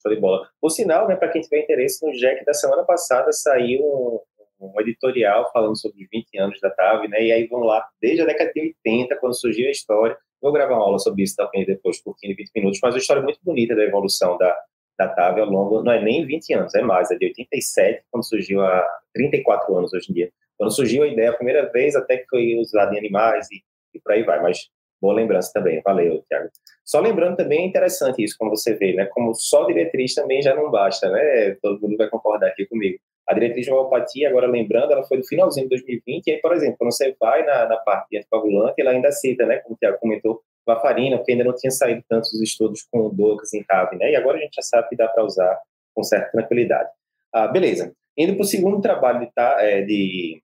Show 0.00 0.14
de 0.14 0.20
bola. 0.20 0.48
O 0.60 0.70
sinal, 0.70 1.08
né, 1.08 1.16
para 1.16 1.28
quem 1.28 1.42
tiver 1.42 1.62
interesse, 1.62 2.04
no 2.06 2.12
Jack 2.12 2.44
da 2.44 2.54
semana 2.54 2.84
passada 2.84 3.32
saiu 3.32 4.20
um 4.66 4.80
editorial 4.80 5.50
falando 5.52 5.78
sobre 5.78 6.04
os 6.04 6.08
20 6.10 6.38
anos 6.38 6.60
da 6.60 6.70
TAV, 6.70 7.08
né? 7.08 7.22
E 7.22 7.32
aí 7.32 7.46
vão 7.46 7.60
lá, 7.60 7.86
desde 8.00 8.22
a 8.22 8.26
década 8.26 8.52
de 8.52 8.74
80, 8.84 9.16
quando 9.16 9.38
surgiu 9.38 9.68
a 9.68 9.70
história. 9.70 10.16
Vou 10.40 10.52
gravar 10.52 10.74
uma 10.74 10.84
aula 10.84 10.98
sobre 10.98 11.22
isso 11.22 11.36
também 11.36 11.64
depois, 11.64 12.02
por 12.02 12.16
15, 12.18 12.34
20 12.34 12.50
minutos, 12.54 12.80
mas 12.82 12.94
uma 12.94 12.98
história 12.98 13.22
muito 13.22 13.38
bonita 13.42 13.74
da 13.74 13.84
evolução 13.84 14.36
da, 14.38 14.56
da 14.98 15.08
TAV 15.08 15.40
ao 15.40 15.46
longo, 15.46 15.82
não 15.82 15.92
é 15.92 16.02
nem 16.02 16.26
20 16.26 16.54
anos, 16.54 16.74
é 16.74 16.82
mais, 16.82 17.10
é 17.10 17.16
de 17.16 17.26
87, 17.26 18.04
quando 18.10 18.24
surgiu 18.24 18.60
há 18.60 18.86
34 19.14 19.76
anos 19.76 19.92
hoje 19.92 20.10
em 20.10 20.14
dia. 20.14 20.32
Quando 20.58 20.74
surgiu 20.74 21.02
a 21.02 21.08
ideia 21.08 21.30
a 21.30 21.34
primeira 21.34 21.70
vez, 21.70 21.94
até 21.94 22.18
que 22.18 22.26
foi 22.28 22.56
usada 22.56 22.94
em 22.94 22.98
animais 22.98 23.48
e, 23.50 23.62
e 23.94 24.00
por 24.00 24.12
aí 24.12 24.22
vai, 24.22 24.40
mas 24.40 24.68
boa 25.00 25.14
lembrança 25.14 25.50
também, 25.52 25.80
valeu, 25.84 26.24
Tiago. 26.28 26.48
Só 26.84 27.00
lembrando 27.00 27.36
também 27.36 27.62
é 27.62 27.66
interessante 27.66 28.22
isso, 28.22 28.36
como 28.38 28.50
você 28.50 28.74
vê, 28.74 28.92
né? 28.92 29.06
Como 29.06 29.34
só 29.34 29.64
diretriz 29.66 30.14
também 30.14 30.42
já 30.42 30.54
não 30.54 30.70
basta, 30.70 31.08
né? 31.08 31.56
Todo 31.62 31.80
mundo 31.80 31.96
vai 31.96 32.08
concordar 32.08 32.48
aqui 32.48 32.66
comigo 32.66 32.98
A 33.28 33.34
diretriz 33.34 33.64
de 33.64 33.70
valvopatia, 33.70 34.28
agora 34.28 34.46
lembrando, 34.46 34.92
ela 34.92 35.04
foi 35.04 35.18
do 35.18 35.26
finalzinho 35.26 35.66
de 35.66 35.70
2020, 35.70 36.26
e 36.26 36.30
aí, 36.32 36.40
por 36.40 36.52
exemplo, 36.52 36.76
quando 36.78 36.92
você 36.92 37.14
vai 37.20 37.44
na, 37.44 37.66
na 37.66 37.76
parte 37.76 38.16
anticoagulante, 38.16 38.80
ela 38.80 38.90
ainda 38.90 39.12
cita, 39.12 39.46
né, 39.46 39.58
como 39.58 39.74
o 39.74 39.78
Tiago 39.78 39.98
comentou, 39.98 40.42
varfarina, 40.66 41.16
porque 41.16 41.32
ainda 41.32 41.44
não 41.44 41.54
tinha 41.54 41.70
saído 41.70 42.02
tantos 42.08 42.32
estudos 42.40 42.82
com 42.90 43.08
Douglas 43.10 43.52
em 43.54 43.62
TAV, 43.62 43.96
né, 43.96 44.10
e 44.10 44.16
agora 44.16 44.38
a 44.38 44.40
gente 44.40 44.54
já 44.54 44.62
sabe 44.62 44.88
que 44.88 44.96
dá 44.96 45.08
para 45.08 45.24
usar 45.24 45.60
com 45.94 46.02
certa 46.02 46.30
tranquilidade. 46.32 46.90
Ah, 47.32 47.48
beleza. 47.48 47.94
Indo 48.16 48.34
para 48.34 48.42
o 48.42 48.46
segundo 48.46 48.80
trabalho 48.80 49.20
de, 49.20 49.30
é, 49.36 49.82
de 49.82 50.42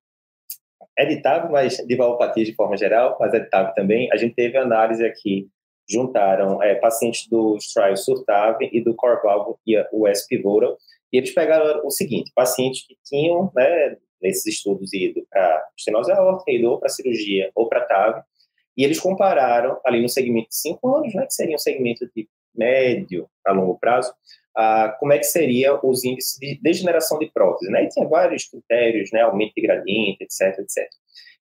editável, 0.99 1.51
mas 1.51 1.76
de 1.76 1.97
valvopatia 1.97 2.45
de 2.45 2.55
forma 2.55 2.76
geral, 2.76 3.16
mas 3.20 3.35
editável 3.35 3.72
também, 3.74 4.11
a 4.12 4.16
gente 4.16 4.35
teve 4.35 4.57
análise 4.57 5.05
aqui, 5.05 5.49
juntaram 5.89 6.62
é, 6.62 6.74
pacientes 6.74 7.29
do 7.29 7.57
trials 7.72 8.05
Surtave 8.05 8.68
e 8.72 8.83
do 8.83 8.95
Corvalvo 8.95 9.59
e 9.66 9.76
o 9.93 10.07
S-Pivotal, 10.07 10.76
e 11.12 11.18
eles 11.18 11.32
pegaram 11.32 11.84
o 11.84 11.90
seguinte, 11.90 12.32
pacientes 12.34 12.86
que 12.86 12.96
tinham, 13.04 13.50
né, 13.54 13.96
nesses 14.20 14.46
estudos, 14.46 14.92
ido 14.92 15.26
para 15.30 15.68
estenose 15.76 16.12
aorta, 16.12 16.50
ido 16.50 16.78
para 16.78 16.88
cirurgia 16.88 17.50
ou 17.54 17.68
para 17.68 17.84
TAV, 17.84 18.22
e 18.76 18.84
eles 18.84 19.00
compararam 19.00 19.80
ali 19.84 20.00
no 20.00 20.09
segmento 20.09 20.48
de 20.48 20.56
5 20.56 20.96
anos, 20.96 21.14
né, 21.14 21.26
que 21.26 21.34
seria 21.34 21.54
um 21.54 21.59
segmento 21.59 22.09
de 22.14 22.28
médio 22.54 23.28
a 23.46 23.52
longo 23.52 23.78
prazo, 23.78 24.12
ah, 24.56 24.96
como 24.98 25.12
é 25.12 25.18
que 25.18 25.24
seria 25.24 25.78
os 25.84 26.04
índices 26.04 26.36
de 26.38 26.59
degeneração 26.61 27.18
de 27.18 27.30
prótese, 27.30 27.70
né? 27.70 27.84
E 27.84 27.88
tinha 27.88 28.09
vários 28.09 28.48
critérios, 28.48 29.12
né? 29.12 29.20
Aumento 29.20 29.52
de 29.54 29.62
gradiente, 29.62 30.24
etc, 30.24 30.59
etc. 30.59 30.88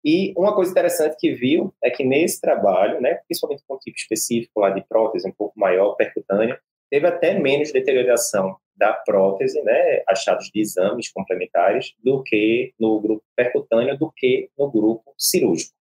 E 0.04 0.34
uma 0.38 0.54
coisa 0.54 0.72
interessante 0.72 1.16
que 1.18 1.34
viu 1.34 1.74
é 1.82 1.90
que 1.90 2.04
nesse 2.04 2.42
trabalho, 2.42 3.00
né, 3.00 3.16
principalmente 3.28 3.64
com 3.66 3.76
um 3.76 3.80
tipo 3.80 3.98
específico 3.98 4.60
lá 4.60 4.70
de 4.70 4.86
prótese 4.88 5.28
um 5.28 5.32
pouco 5.32 5.58
maior, 5.58 5.96
percutânea, 5.96 6.60
teve 6.92 7.08
até 7.08 7.40
menos 7.40 7.72
deterioração 7.72 8.58
da 8.78 8.94
prótese, 8.94 9.62
né, 9.64 10.02
achados 10.08 10.50
de 10.54 10.62
exames 10.62 11.12
complementares, 11.12 11.94
do 12.04 12.22
que 12.24 12.74
no 12.80 13.00
grupo 13.00 13.24
percutâneo, 13.36 13.98
do 13.98 14.12
que 14.16 14.50
no 14.58 14.70
grupo 14.72 15.14
cirúrgico. 15.18 15.74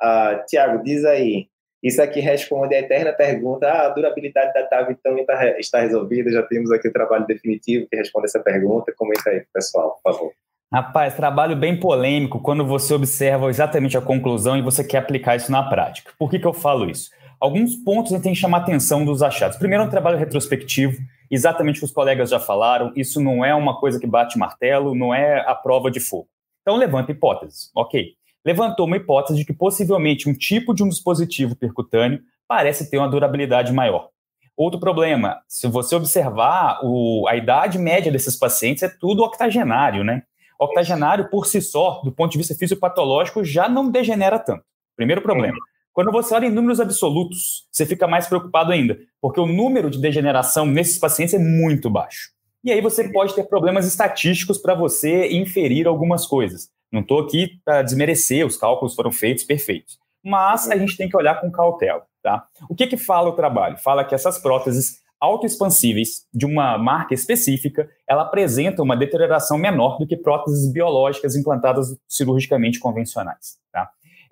Ah, 0.00 0.42
Tiago, 0.46 0.82
diz 0.82 1.04
aí, 1.04 1.48
isso 1.82 2.00
aqui 2.00 2.20
responde 2.20 2.74
a 2.74 2.78
eterna 2.78 3.12
pergunta: 3.12 3.66
ah, 3.66 3.86
a 3.86 3.88
durabilidade 3.90 4.54
da 4.54 4.66
TAV 4.66 4.92
então 4.92 5.16
está 5.58 5.80
resolvida? 5.80 6.30
Já 6.30 6.42
temos 6.42 6.72
aqui 6.72 6.88
o 6.88 6.92
trabalho 6.92 7.26
definitivo 7.26 7.86
que 7.90 7.96
responde 7.96 8.26
essa 8.26 8.40
pergunta. 8.40 8.92
Comenta 8.96 9.30
aí, 9.30 9.44
pessoal, 9.52 9.98
por 10.02 10.12
favor. 10.12 10.32
Rapaz, 10.72 11.14
trabalho 11.14 11.54
bem 11.54 11.78
polêmico 11.78 12.40
quando 12.40 12.66
você 12.66 12.94
observa 12.94 13.48
exatamente 13.48 13.96
a 13.96 14.00
conclusão 14.00 14.56
e 14.56 14.62
você 14.62 14.82
quer 14.82 14.98
aplicar 14.98 15.36
isso 15.36 15.52
na 15.52 15.62
prática. 15.62 16.10
Por 16.18 16.30
que, 16.30 16.38
que 16.38 16.46
eu 16.46 16.52
falo 16.54 16.90
isso? 16.90 17.10
Alguns 17.38 17.76
pontos 17.76 18.10
a 18.10 18.16
gente 18.16 18.24
tem 18.24 18.32
que 18.32 18.38
chamar 18.40 18.58
a 18.58 18.60
atenção 18.62 19.04
dos 19.04 19.22
achados. 19.22 19.58
Primeiro, 19.58 19.84
é 19.84 19.86
um 19.86 19.90
trabalho 19.90 20.16
retrospectivo, 20.18 20.96
exatamente 21.34 21.76
o 21.76 21.80
que 21.80 21.84
os 21.86 21.92
colegas 21.92 22.30
já 22.30 22.40
falaram, 22.40 22.92
isso 22.96 23.20
não 23.20 23.44
é 23.44 23.54
uma 23.54 23.78
coisa 23.78 24.00
que 24.00 24.06
bate 24.06 24.38
martelo, 24.38 24.94
não 24.94 25.14
é 25.14 25.40
a 25.48 25.54
prova 25.54 25.90
de 25.90 26.00
fogo. 26.00 26.28
Então, 26.62 26.76
levanta 26.76 27.12
hipóteses, 27.12 27.70
ok 27.74 28.14
levantou 28.44 28.86
uma 28.86 28.96
hipótese 28.96 29.38
de 29.38 29.44
que 29.44 29.52
possivelmente 29.52 30.28
um 30.28 30.34
tipo 30.34 30.74
de 30.74 30.84
um 30.84 30.88
dispositivo 30.88 31.56
percutâneo 31.56 32.20
parece 32.46 32.90
ter 32.90 32.98
uma 32.98 33.08
durabilidade 33.08 33.72
maior. 33.72 34.10
Outro 34.56 34.78
problema, 34.78 35.40
se 35.48 35.66
você 35.66 35.96
observar 35.96 36.78
o, 36.84 37.26
a 37.26 37.34
idade 37.34 37.78
média 37.78 38.12
desses 38.12 38.36
pacientes, 38.36 38.82
é 38.82 38.88
tudo 38.88 39.24
octogenário, 39.24 40.04
né? 40.04 40.22
Octogenário, 40.60 41.28
por 41.28 41.46
si 41.46 41.60
só, 41.60 42.00
do 42.04 42.12
ponto 42.12 42.30
de 42.30 42.38
vista 42.38 42.54
fisiopatológico, 42.54 43.42
já 43.42 43.68
não 43.68 43.90
degenera 43.90 44.38
tanto. 44.38 44.62
Primeiro 44.94 45.22
problema. 45.22 45.56
Quando 45.94 46.10
você 46.10 46.34
olha 46.34 46.46
em 46.46 46.50
números 46.50 46.80
absolutos, 46.80 47.68
você 47.70 47.86
fica 47.86 48.08
mais 48.08 48.26
preocupado 48.26 48.72
ainda, 48.72 48.98
porque 49.20 49.38
o 49.38 49.46
número 49.46 49.88
de 49.88 50.00
degeneração 50.00 50.66
nesses 50.66 50.98
pacientes 50.98 51.34
é 51.34 51.38
muito 51.38 51.88
baixo. 51.88 52.30
E 52.64 52.72
aí 52.72 52.80
você 52.80 53.12
pode 53.12 53.32
ter 53.32 53.44
problemas 53.44 53.86
estatísticos 53.86 54.58
para 54.58 54.74
você 54.74 55.28
inferir 55.32 55.86
algumas 55.86 56.26
coisas. 56.26 56.68
Não 56.90 57.00
estou 57.00 57.20
aqui 57.20 57.60
para 57.64 57.82
desmerecer, 57.82 58.44
os 58.44 58.56
cálculos 58.56 58.96
foram 58.96 59.12
feitos 59.12 59.44
perfeitos. 59.44 59.96
Mas 60.20 60.68
a 60.68 60.76
gente 60.76 60.96
tem 60.96 61.08
que 61.08 61.16
olhar 61.16 61.40
com 61.40 61.48
cautela. 61.52 62.02
Tá? 62.20 62.44
O 62.68 62.74
que, 62.74 62.88
que 62.88 62.96
fala 62.96 63.28
o 63.28 63.36
trabalho? 63.36 63.78
Fala 63.78 64.04
que 64.04 64.16
essas 64.16 64.36
próteses 64.38 64.98
autoexpansíveis 65.20 66.26
de 66.34 66.44
uma 66.44 66.76
marca 66.76 67.14
específica, 67.14 67.88
ela 68.08 68.22
apresenta 68.22 68.82
uma 68.82 68.96
deterioração 68.96 69.56
menor 69.56 69.96
do 69.98 70.06
que 70.06 70.16
próteses 70.16 70.72
biológicas 70.72 71.36
implantadas 71.36 71.96
cirurgicamente 72.08 72.80
convencionais. 72.80 73.62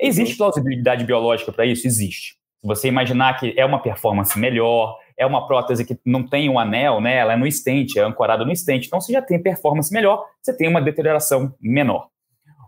Existe 0.03 0.37
plausibilidade 0.37 1.05
biológica 1.05 1.53
para 1.53 1.65
isso? 1.65 1.87
Existe. 1.87 2.35
Se 2.61 2.67
você 2.67 2.89
imaginar 2.89 3.39
que 3.39 3.55
é 3.57 3.65
uma 3.65 3.81
performance 3.81 4.39
melhor, 4.39 4.99
é 5.17 5.25
uma 5.25 5.47
prótese 5.47 5.85
que 5.85 5.99
não 6.05 6.27
tem 6.27 6.49
um 6.49 6.59
anel, 6.59 7.01
né? 7.01 7.15
ela 7.17 7.35
é 7.35 7.37
no 7.37 7.47
estente, 7.47 7.99
é 7.99 8.03
ancorada 8.03 8.45
no 8.45 8.53
estente, 8.53 8.87
então 8.87 9.01
você 9.01 9.13
já 9.13 9.23
tem 9.23 9.41
performance 9.41 9.93
melhor, 9.93 10.25
você 10.41 10.57
tem 10.57 10.69
uma 10.69 10.81
deterioração 10.81 11.55
menor. 11.61 12.09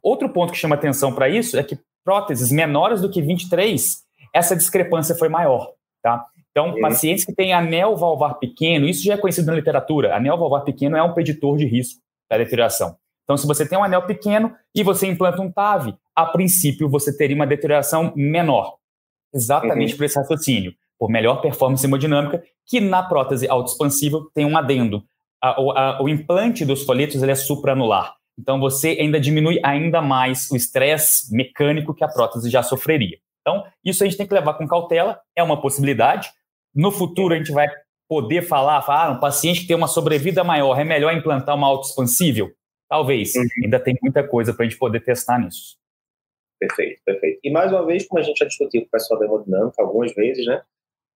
Outro 0.03 0.28
ponto 0.28 0.53
que 0.53 0.59
chama 0.59 0.74
atenção 0.74 1.12
para 1.12 1.28
isso 1.28 1.59
é 1.59 1.62
que 1.62 1.78
próteses 2.05 2.53
menores 2.53 3.01
do 3.01 3.11
que 3.11 3.22
23, 3.22 4.03
essa 4.32 4.55
discrepância 4.55 5.14
foi 5.14 5.28
maior, 5.28 5.72
tá? 6.03 6.26
Então, 6.51 6.78
pacientes 6.80 7.24
que 7.24 7.35
têm 7.35 7.53
anel 7.53 7.97
valvar 7.97 8.35
pequeno, 8.39 8.87
isso 8.87 9.03
já 9.03 9.14
é 9.14 9.16
conhecido 9.16 9.47
na 9.47 9.55
literatura, 9.55 10.14
anel 10.14 10.39
valvar 10.39 10.62
pequeno 10.62 10.97
é 10.97 11.03
um 11.03 11.12
preditor 11.12 11.57
de 11.57 11.66
risco 11.66 12.01
da 12.30 12.37
deterioração. 12.37 12.97
Então, 13.24 13.37
se 13.37 13.47
você 13.47 13.66
tem 13.66 13.76
um 13.78 13.82
anel 13.82 14.03
pequeno 14.03 14.55
e 14.74 14.82
você 14.82 15.07
implanta 15.07 15.41
um 15.41 15.51
TAV, 15.51 15.95
a 16.15 16.27
princípio 16.27 16.89
você 16.89 17.17
teria 17.17 17.37
uma 17.37 17.47
deterioração 17.47 18.12
menor. 18.15 18.77
Exatamente 19.33 19.93
uhum. 19.93 19.99
por 19.99 20.05
esse 20.05 20.19
raciocínio, 20.19 20.75
por 20.99 21.11
melhor 21.11 21.41
performance 21.41 21.85
hemodinâmica, 21.85 22.43
que 22.67 22.81
na 22.81 23.03
prótese 23.03 23.49
autoexpansível 23.49 24.31
tem 24.35 24.45
um 24.45 24.57
adendo. 24.57 25.05
A, 25.43 25.51
a, 25.51 26.03
o 26.03 26.09
implante 26.09 26.65
dos 26.65 26.85
folhetos 26.85 27.23
ele 27.23 27.33
é 27.33 27.35
supranular. 27.35 28.15
Então 28.39 28.59
você 28.59 28.97
ainda 29.01 29.21
diminui 29.21 29.61
ainda 29.62 30.01
mais 30.01 30.51
o 30.51 30.57
estresse 30.57 31.35
mecânico 31.35 31.95
que 31.95 32.05
a 32.05 32.09
prótese 32.09 32.51
já 32.51 32.62
sofreria. 32.62 33.19
Então, 33.41 33.62
isso 33.85 34.03
a 34.03 34.07
gente 34.07 34.17
tem 34.17 34.27
que 34.27 34.33
levar 34.33 34.55
com 34.55 34.67
cautela, 34.67 35.21
é 35.37 35.43
uma 35.43 35.61
possibilidade. 35.61 36.31
No 36.75 36.91
futuro 36.91 37.35
a 37.35 37.37
gente 37.37 37.53
vai 37.53 37.69
poder 38.09 38.43
falar, 38.43 38.81
falar, 38.83 39.07
ah, 39.07 39.11
um 39.11 39.21
paciente 39.21 39.61
que 39.61 39.67
tem 39.67 39.77
uma 39.77 39.87
sobrevida 39.87 40.43
maior, 40.43 40.79
é 40.79 40.85
melhor 40.85 41.12
implantar 41.15 41.55
uma 41.55 41.67
autoexpansível? 41.67 42.51
Talvez. 42.89 43.35
Uhum. 43.35 43.47
Ainda 43.65 43.79
tem 43.79 43.99
muita 44.01 44.27
coisa 44.27 44.55
para 44.55 44.65
a 44.65 44.69
gente 44.69 44.79
poder 44.79 45.01
testar 45.01 45.39
nisso. 45.39 45.77
Perfeito, 46.59 47.01
perfeito. 47.05 47.41
E 47.43 47.51
mais 47.51 47.73
uma 47.73 47.85
vez, 47.85 48.07
como 48.07 48.21
a 48.21 48.23
gente 48.23 48.39
já 48.39 48.47
discutiu 48.47 48.83
com 48.83 48.87
o 48.87 48.91
pessoal 48.91 49.19
da 49.19 49.27
hemodinâmica 49.27 49.83
algumas 49.83 50.15
vezes, 50.15 50.47
né? 50.47 50.63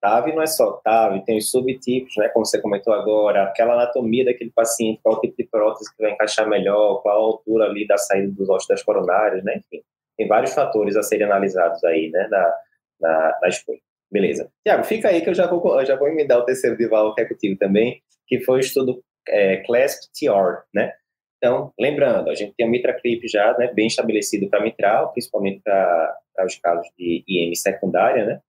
TAV 0.01 0.33
não 0.33 0.43
é 0.43 0.47
só 0.47 0.73
TAV, 0.85 1.25
tem 1.25 1.39
os 1.39 1.51
subtipos, 1.51 2.15
né, 2.17 2.29
como 2.29 2.47
você 2.47 2.61
comentou 2.61 2.93
agora, 2.93 3.45
aquela 3.45 3.75
anatomia 3.75 4.25
daquele 4.25 4.51
paciente, 4.51 5.01
qual 5.03 5.21
tipo 5.21 5.35
de 5.37 5.45
prótese 5.45 5.95
que 5.95 6.03
vai 6.03 6.13
encaixar 6.13 6.49
melhor, 6.49 7.03
qual 7.03 7.17
a 7.17 7.25
altura 7.25 7.65
ali 7.65 7.87
da 7.87 7.99
saída 7.99 8.31
dos 8.31 8.49
ossos 8.49 8.69
das 8.69 8.83
coronárias, 8.83 9.43
né, 9.43 9.57
enfim. 9.57 9.83
Tem 10.17 10.29
vários 10.29 10.55
fatores 10.55 10.97
a 10.97 11.03
serem 11.03 11.27
analisados 11.27 11.83
aí, 11.85 12.11
né, 12.11 12.29
na, 12.31 12.55
na, 13.01 13.39
na 13.43 13.49
escolha. 13.49 13.81
Beleza. 14.11 14.51
Tiago, 14.65 14.85
fica 14.85 15.09
aí 15.09 15.21
que 15.21 15.31
eu 15.31 15.35
já 15.35 15.47
vou, 15.47 15.81
eu 15.81 15.85
já 15.85 15.97
vou 15.97 16.09
emendar 16.09 16.39
o 16.39 16.45
terceiro 16.45 16.77
de 16.77 16.89
valor 16.89 17.15
que 17.15 17.23
é 17.23 17.25
contigo 17.25 17.59
também, 17.59 18.01
que 18.27 18.41
foi 18.41 18.59
o 18.59 18.61
estudo 18.61 19.03
é, 19.29 19.59
CLASP 19.59 20.07
TR, 20.13 20.63
né? 20.73 20.93
Então, 21.39 21.73
lembrando, 21.79 22.31
a 22.31 22.35
gente 22.35 22.53
tem 22.57 22.67
o 22.67 22.71
MitraClip 22.71 23.27
já 23.29 23.57
né, 23.57 23.73
bem 23.73 23.87
estabelecido 23.87 24.49
para 24.51 24.63
mitral, 24.63 25.13
principalmente 25.13 25.63
para 25.63 26.45
os 26.45 26.57
casos 26.57 26.89
de 26.99 27.25
IM 27.27 27.55
secundária, 27.55 28.27
né? 28.27 28.41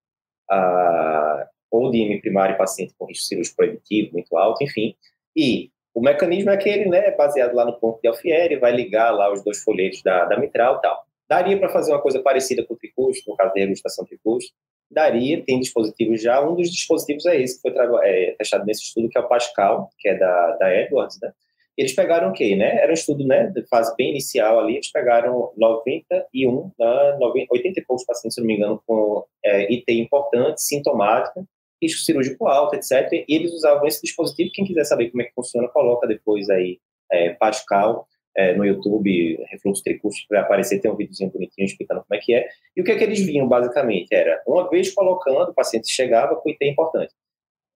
a, 0.49 1.47
ou 1.71 1.91
de 1.91 1.99
IM 1.99 2.19
primário 2.19 2.57
paciente 2.57 2.93
com 2.97 3.05
risco 3.05 3.27
cirúrgico 3.27 3.55
proibitivo 3.55 4.13
muito 4.13 4.35
alto, 4.35 4.63
enfim. 4.63 4.95
E 5.35 5.69
o 5.93 6.01
mecanismo 6.01 6.49
é 6.49 6.55
aquele, 6.55 6.85
né, 6.85 7.11
baseado 7.11 7.53
lá 7.53 7.63
no 7.65 7.79
ponto 7.79 8.01
de 8.01 8.07
Alfieri, 8.07 8.57
vai 8.57 8.71
ligar 8.71 9.11
lá 9.11 9.31
os 9.31 9.43
dois 9.43 9.61
folhetos 9.61 10.01
da, 10.01 10.25
da 10.25 10.39
mitral 10.39 10.77
e 10.77 10.81
tal. 10.81 11.03
Daria 11.27 11.59
para 11.59 11.69
fazer 11.69 11.91
uma 11.91 12.01
coisa 12.01 12.19
parecida 12.21 12.65
com 12.65 12.73
o 12.73 12.77
tricusto, 12.77 13.29
no 13.29 13.37
caso 13.37 13.49
da 13.49 13.57
reabilitação 13.57 14.03
tricusto? 14.03 14.51
Daria, 14.89 15.43
tem 15.45 15.59
dispositivos 15.59 16.21
já. 16.23 16.41
Um 16.41 16.55
dos 16.55 16.71
dispositivos 16.71 17.25
é 17.27 17.39
esse, 17.39 17.61
que 17.61 17.71
foi 17.71 17.99
é, 18.03 18.35
testado 18.35 18.65
nesse 18.65 18.81
estudo, 18.81 19.09
que 19.09 19.17
é 19.17 19.21
o 19.21 19.27
Pascal, 19.27 19.91
que 19.99 20.09
é 20.09 20.17
da, 20.17 20.55
da 20.57 20.75
Edwards, 20.75 21.19
né? 21.21 21.31
Eles 21.79 21.95
pegaram 21.95 22.29
o 22.29 22.33
quê, 22.33 22.57
né? 22.57 22.75
Era 22.75 22.91
um 22.91 22.93
estudo, 22.93 23.25
né, 23.25 23.47
de 23.47 23.65
fase 23.67 23.95
bem 23.95 24.09
inicial 24.09 24.59
ali, 24.59 24.73
eles 24.73 24.91
pegaram 24.91 25.53
91, 25.55 26.57
uh, 26.57 26.73
90, 27.17 27.47
80 27.53 27.79
e 27.79 27.85
poucos 27.85 28.05
pacientes, 28.05 28.35
se 28.35 28.41
não 28.41 28.47
me 28.47 28.57
engano, 28.57 28.83
com 28.85 29.23
é, 29.45 29.61
IT 29.71 29.85
importante, 29.93 30.61
sintomática, 30.61 31.41
risco 31.81 32.01
cirúrgico 32.01 32.47
alto, 32.47 32.75
etc. 32.75 33.09
E 33.13 33.33
eles 33.33 33.53
usavam 33.53 33.87
esse 33.87 34.01
dispositivo. 34.01 34.51
Quem 34.53 34.65
quiser 34.65 34.83
saber 34.83 35.09
como 35.09 35.21
é 35.21 35.25
que 35.25 35.33
funciona, 35.33 35.69
coloca 35.69 36.05
depois 36.05 36.49
aí 36.49 36.79
é, 37.09 37.29
Pascal 37.35 38.05
é, 38.35 38.53
no 38.55 38.65
YouTube, 38.65 39.41
refluxo 39.49 39.81
tricústico, 39.81 40.33
vai 40.33 40.41
aparecer, 40.41 40.81
tem 40.81 40.91
um 40.91 40.97
videozinho 40.97 41.31
bonitinho 41.31 41.65
explicando 41.65 42.03
como 42.05 42.19
é 42.19 42.21
que 42.21 42.33
é. 42.33 42.45
E 42.75 42.81
o 42.81 42.83
que 42.83 42.91
é 42.91 42.97
que 42.97 43.05
eles 43.05 43.25
vinham, 43.25 43.47
basicamente? 43.47 44.13
Era, 44.13 44.43
uma 44.45 44.69
vez 44.69 44.93
colocando, 44.93 45.51
o 45.51 45.53
paciente 45.53 45.89
chegava 45.89 46.35
com 46.35 46.49
IT 46.49 46.65
importante. 46.65 47.13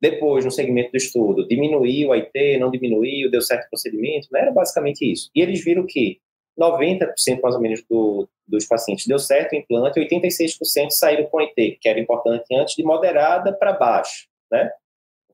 Depois, 0.04 0.44
no 0.44 0.52
segmento 0.52 0.92
do 0.92 0.98
estudo, 0.98 1.48
diminuiu 1.48 2.12
a 2.12 2.18
IT, 2.18 2.58
não 2.60 2.70
diminuiu, 2.70 3.32
deu 3.32 3.42
certo 3.42 3.70
procedimento, 3.70 4.28
né? 4.34 4.42
era 4.42 4.52
basicamente 4.52 5.10
isso. 5.10 5.30
E 5.34 5.40
eles 5.40 5.64
viram 5.64 5.86
que 5.88 6.20
90% 6.60 7.40
mais 7.42 7.56
ou 7.56 7.62
menos 7.62 7.82
do, 7.90 8.28
dos 8.46 8.66
pacientes 8.66 9.08
deu 9.08 9.18
certo 9.18 9.54
o 9.54 9.56
implante, 9.56 10.02
86% 10.02 10.90
saíram 10.90 11.24
com 11.28 11.40
IT, 11.40 11.78
que 11.80 11.88
era 11.88 12.02
importante 12.02 12.44
antes, 12.54 12.76
de 12.76 12.84
moderada 12.84 13.54
para 13.54 13.72
baixo, 13.72 14.28
né? 14.52 14.70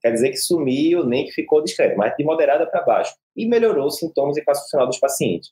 Quer 0.02 0.12
dizer 0.12 0.30
que 0.30 0.38
sumiu, 0.38 1.04
nem 1.04 1.26
que 1.26 1.32
ficou 1.32 1.64
discreto, 1.64 1.98
mas 1.98 2.16
de 2.16 2.24
moderada 2.24 2.68
para 2.68 2.84
baixo. 2.84 3.16
e 3.36 3.48
melhorou 3.48 3.88
os 3.88 3.98
sintomas 3.98 4.38
e 4.38 4.44
classe 4.44 4.62
funcional 4.62 4.88
dos 4.88 5.00
pacientes. 5.00 5.50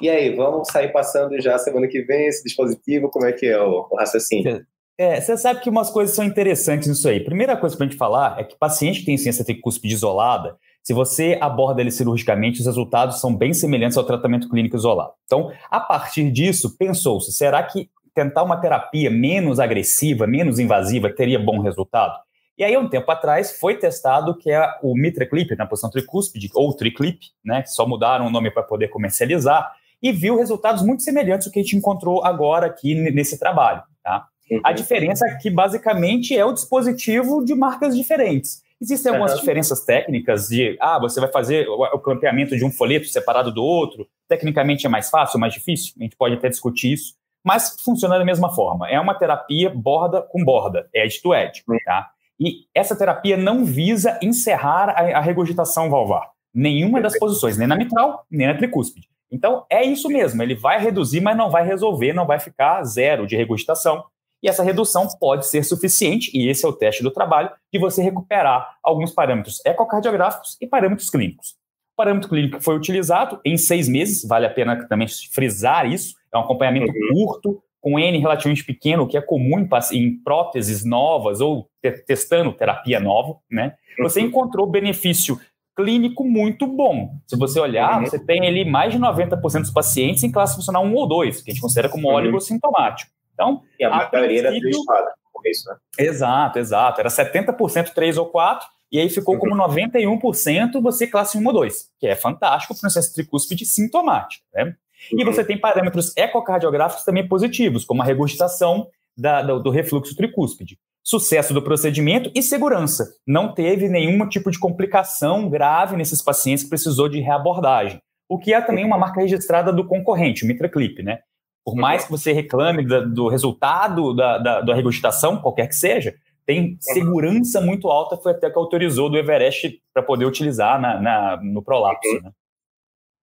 E 0.00 0.10
aí, 0.10 0.34
vamos 0.34 0.66
sair 0.72 0.92
passando 0.92 1.40
já 1.40 1.56
semana 1.56 1.86
que 1.86 2.02
vem 2.02 2.26
esse 2.26 2.42
dispositivo? 2.42 3.10
Como 3.10 3.26
é 3.26 3.32
que 3.32 3.46
é 3.46 3.62
o, 3.62 3.86
o 3.88 3.96
raciocínio? 3.96 4.66
É, 4.98 5.20
você 5.20 5.36
sabe 5.36 5.60
que 5.60 5.68
umas 5.68 5.90
coisas 5.90 6.16
são 6.16 6.24
interessantes 6.24 6.88
nisso 6.88 7.06
aí. 7.08 7.20
Primeira 7.20 7.56
coisa 7.56 7.76
para 7.76 7.84
a 7.84 7.88
gente 7.88 7.98
falar 7.98 8.40
é 8.40 8.44
que 8.44 8.56
paciente 8.56 9.00
que 9.00 9.06
tem 9.06 9.18
ciência 9.18 9.44
tricúspide 9.44 9.94
isolada, 9.94 10.56
se 10.82 10.94
você 10.94 11.36
aborda 11.40 11.80
ele 11.80 11.90
cirurgicamente, 11.90 12.60
os 12.60 12.66
resultados 12.66 13.20
são 13.20 13.34
bem 13.34 13.52
semelhantes 13.52 13.98
ao 13.98 14.04
tratamento 14.04 14.48
clínico 14.48 14.76
isolado. 14.76 15.12
Então, 15.24 15.52
a 15.68 15.80
partir 15.80 16.30
disso, 16.30 16.76
pensou-se, 16.78 17.32
será 17.32 17.60
que 17.64 17.90
tentar 18.14 18.44
uma 18.44 18.56
terapia 18.56 19.10
menos 19.10 19.58
agressiva, 19.58 20.28
menos 20.28 20.60
invasiva, 20.60 21.10
teria 21.10 21.40
bom 21.40 21.60
resultado? 21.60 22.16
E 22.56 22.64
aí, 22.64 22.76
um 22.76 22.88
tempo 22.88 23.10
atrás, 23.10 23.58
foi 23.58 23.76
testado 23.76 24.38
que 24.38 24.50
é 24.50 24.64
o 24.80 24.94
mitraclip 24.94 25.56
na 25.56 25.66
posição 25.66 25.90
tricúspide, 25.90 26.48
ou 26.54 26.72
triclip, 26.72 27.18
né? 27.44 27.64
Só 27.66 27.84
mudaram 27.86 28.28
o 28.28 28.30
nome 28.30 28.50
para 28.50 28.62
poder 28.62 28.88
comercializar, 28.88 29.74
e 30.00 30.12
viu 30.12 30.38
resultados 30.38 30.82
muito 30.82 31.02
semelhantes 31.02 31.48
ao 31.48 31.52
que 31.52 31.58
a 31.58 31.62
gente 31.62 31.76
encontrou 31.76 32.24
agora 32.24 32.66
aqui 32.66 32.94
nesse 32.94 33.38
trabalho, 33.38 33.82
tá? 34.02 34.28
Uhum. 34.50 34.60
A 34.64 34.72
diferença 34.72 35.26
é 35.26 35.36
que, 35.36 35.50
basicamente, 35.50 36.36
é 36.36 36.44
o 36.44 36.52
dispositivo 36.52 37.44
de 37.44 37.54
marcas 37.54 37.96
diferentes. 37.96 38.62
Existem 38.80 39.10
algumas 39.10 39.32
uhum. 39.32 39.38
diferenças 39.38 39.84
técnicas 39.84 40.48
de, 40.48 40.76
ah, 40.80 40.98
você 40.98 41.18
vai 41.18 41.32
fazer 41.32 41.66
o 41.68 41.98
clampeamento 41.98 42.56
de 42.56 42.64
um 42.64 42.70
folheto 42.70 43.06
separado 43.06 43.52
do 43.52 43.62
outro, 43.62 44.06
tecnicamente 44.28 44.86
é 44.86 44.88
mais 44.88 45.08
fácil, 45.08 45.40
mais 45.40 45.54
difícil, 45.54 45.94
a 45.98 46.02
gente 46.02 46.16
pode 46.16 46.34
até 46.34 46.48
discutir 46.48 46.92
isso, 46.92 47.14
mas 47.44 47.76
funciona 47.80 48.18
da 48.18 48.24
mesma 48.24 48.54
forma. 48.54 48.88
É 48.90 49.00
uma 49.00 49.14
terapia 49.14 49.70
borda 49.70 50.20
com 50.20 50.44
borda, 50.44 50.88
edge 50.94 51.22
to 51.22 51.34
edge, 51.34 51.62
uhum. 51.66 51.78
tá? 51.84 52.10
E 52.38 52.66
essa 52.74 52.94
terapia 52.94 53.36
não 53.36 53.64
visa 53.64 54.18
encerrar 54.22 54.90
a, 54.90 55.18
a 55.18 55.20
regurgitação 55.20 55.88
valvar, 55.88 56.30
nenhuma 56.54 57.00
das 57.00 57.18
posições, 57.18 57.56
nem 57.56 57.66
na 57.66 57.76
mitral, 57.76 58.26
nem 58.30 58.46
na 58.46 58.54
tricúspide. 58.54 59.08
Então, 59.32 59.64
é 59.70 59.82
isso 59.82 60.08
mesmo, 60.08 60.42
ele 60.42 60.54
vai 60.54 60.78
reduzir, 60.78 61.20
mas 61.20 61.36
não 61.36 61.50
vai 61.50 61.64
resolver, 61.64 62.12
não 62.12 62.26
vai 62.26 62.38
ficar 62.38 62.84
zero 62.84 63.26
de 63.26 63.36
regurgitação. 63.36 64.04
E 64.46 64.48
essa 64.48 64.62
redução 64.62 65.08
pode 65.18 65.44
ser 65.48 65.64
suficiente, 65.64 66.30
e 66.32 66.48
esse 66.48 66.64
é 66.64 66.68
o 66.68 66.72
teste 66.72 67.02
do 67.02 67.10
trabalho, 67.10 67.50
de 67.72 67.80
você 67.80 68.00
recuperar 68.00 68.76
alguns 68.80 69.10
parâmetros 69.10 69.60
ecocardiográficos 69.66 70.56
e 70.60 70.68
parâmetros 70.68 71.10
clínicos. 71.10 71.56
O 71.94 71.96
parâmetro 71.96 72.28
clínico 72.28 72.60
foi 72.60 72.76
utilizado 72.76 73.40
em 73.44 73.58
seis 73.58 73.88
meses, 73.88 74.24
vale 74.24 74.46
a 74.46 74.50
pena 74.50 74.86
também 74.86 75.08
frisar 75.32 75.84
isso, 75.92 76.14
é 76.32 76.38
um 76.38 76.42
acompanhamento 76.42 76.92
uhum. 76.92 77.26
curto, 77.26 77.60
com 77.80 77.98
N 77.98 78.16
relativamente 78.18 78.62
pequeno, 78.62 79.02
o 79.02 79.08
que 79.08 79.16
é 79.16 79.20
comum 79.20 79.58
em, 79.58 79.68
em 79.94 80.16
próteses 80.22 80.84
novas 80.84 81.40
ou 81.40 81.68
te 81.82 81.90
testando 82.04 82.52
terapia 82.52 83.00
nova, 83.00 83.38
né? 83.50 83.74
Você 83.98 84.20
uhum. 84.20 84.26
encontrou 84.26 84.64
benefício 84.68 85.40
clínico 85.74 86.22
muito 86.24 86.68
bom. 86.68 87.16
Se 87.26 87.36
você 87.36 87.58
olhar, 87.58 87.98
uhum. 87.98 88.06
você 88.06 88.24
tem 88.24 88.46
ali 88.46 88.64
mais 88.64 88.92
de 88.92 89.00
90% 89.00 89.62
dos 89.62 89.72
pacientes 89.72 90.22
em 90.22 90.30
classe 90.30 90.54
funcional 90.54 90.84
1 90.84 90.94
ou 90.94 91.08
2, 91.08 91.42
que 91.42 91.50
a 91.50 91.52
gente 91.52 91.60
considera 91.60 91.88
como 91.88 92.08
uhum. 92.08 92.14
oligossintomático. 92.14 93.10
Então, 93.36 93.62
e 93.78 93.84
a, 93.84 93.88
a 93.88 94.10
maioria 94.10 94.40
era 94.40 94.48
3 94.48 94.84
4 94.84 95.12
isso, 95.44 95.68
né? 95.68 95.76
Exato, 95.98 96.58
exato. 96.58 97.00
Era 97.00 97.08
70% 97.08 97.92
3 97.94 98.18
ou 98.18 98.26
4, 98.26 98.66
e 98.90 98.98
aí 98.98 99.08
ficou 99.08 99.38
como 99.38 99.54
91% 99.54 100.80
você 100.80 101.06
classe 101.06 101.38
1 101.38 101.46
ou 101.46 101.52
2, 101.52 101.90
que 102.00 102.06
é 102.06 102.16
fantástico 102.16 102.74
para 102.74 102.78
o 102.78 102.80
processo 102.80 103.14
tricúspide 103.14 103.64
sintomático. 103.64 104.44
Né? 104.54 104.74
E 105.12 105.22
uhum. 105.22 105.32
você 105.32 105.44
tem 105.44 105.60
parâmetros 105.60 106.16
ecocardiográficos 106.16 107.04
também 107.04 107.28
positivos, 107.28 107.84
como 107.84 108.02
a 108.02 108.04
regurgitação 108.04 108.88
da, 109.16 109.42
do, 109.42 109.60
do 109.60 109.70
refluxo 109.70 110.16
tricúspide 110.16 110.78
sucesso 111.06 111.54
do 111.54 111.62
procedimento 111.62 112.32
e 112.34 112.42
segurança. 112.42 113.14
Não 113.24 113.54
teve 113.54 113.88
nenhum 113.88 114.28
tipo 114.28 114.50
de 114.50 114.58
complicação 114.58 115.48
grave 115.48 115.96
nesses 115.96 116.20
pacientes 116.20 116.64
que 116.64 116.68
precisou 116.68 117.08
de 117.08 117.20
reabordagem. 117.20 118.00
O 118.28 118.36
que 118.36 118.52
é 118.52 118.60
também 118.60 118.84
uma 118.84 118.98
marca 118.98 119.20
registrada 119.20 119.72
do 119.72 119.86
concorrente, 119.86 120.44
o 120.44 120.48
MitraClip, 120.48 121.04
né? 121.04 121.20
Por 121.66 121.74
mais 121.74 122.04
que 122.04 122.12
você 122.12 122.32
reclame 122.32 122.86
da, 122.86 123.00
do 123.00 123.26
resultado 123.26 124.14
da, 124.14 124.38
da, 124.38 124.60
da, 124.60 124.74
regurgitação, 124.74 125.42
qualquer 125.42 125.66
que 125.66 125.74
seja, 125.74 126.14
tem 126.46 126.78
segurança 126.80 127.60
muito 127.60 127.88
alta, 127.88 128.16
foi 128.16 128.30
até 128.30 128.48
que 128.48 128.56
autorizou 128.56 129.10
do 129.10 129.18
Everest 129.18 129.82
para 129.92 130.00
poder 130.00 130.26
utilizar 130.26 130.80
na, 130.80 131.00
na, 131.00 131.36
no 131.42 131.60
prolapso. 131.60 132.22
Né? 132.22 132.30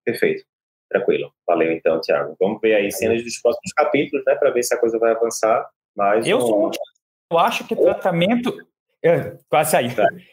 Perfeito. 0.05 0.43
Tranquilo. 0.89 1.31
Valeu 1.47 1.71
então, 1.71 2.01
Tiago. 2.01 2.35
Vamos 2.37 2.59
ver 2.61 2.75
aí 2.75 2.91
cenas 2.91 3.23
dos 3.23 3.41
próximos 3.41 3.71
capítulos, 3.71 4.25
né, 4.27 4.35
para 4.35 4.51
ver 4.51 4.61
se 4.61 4.75
a 4.75 4.77
coisa 4.77 4.99
vai 4.99 5.13
avançar. 5.13 5.65
Mas 5.95 6.27
eu 6.27 6.37
um... 6.37 6.41
sou 6.41 6.61
muito 6.61 6.77
eu 7.31 7.39
acho 7.39 7.65
que 7.65 7.75
tratamento. 7.75 8.55
É, 9.03 9.37
quase 9.49 9.75
aí. 9.75 9.87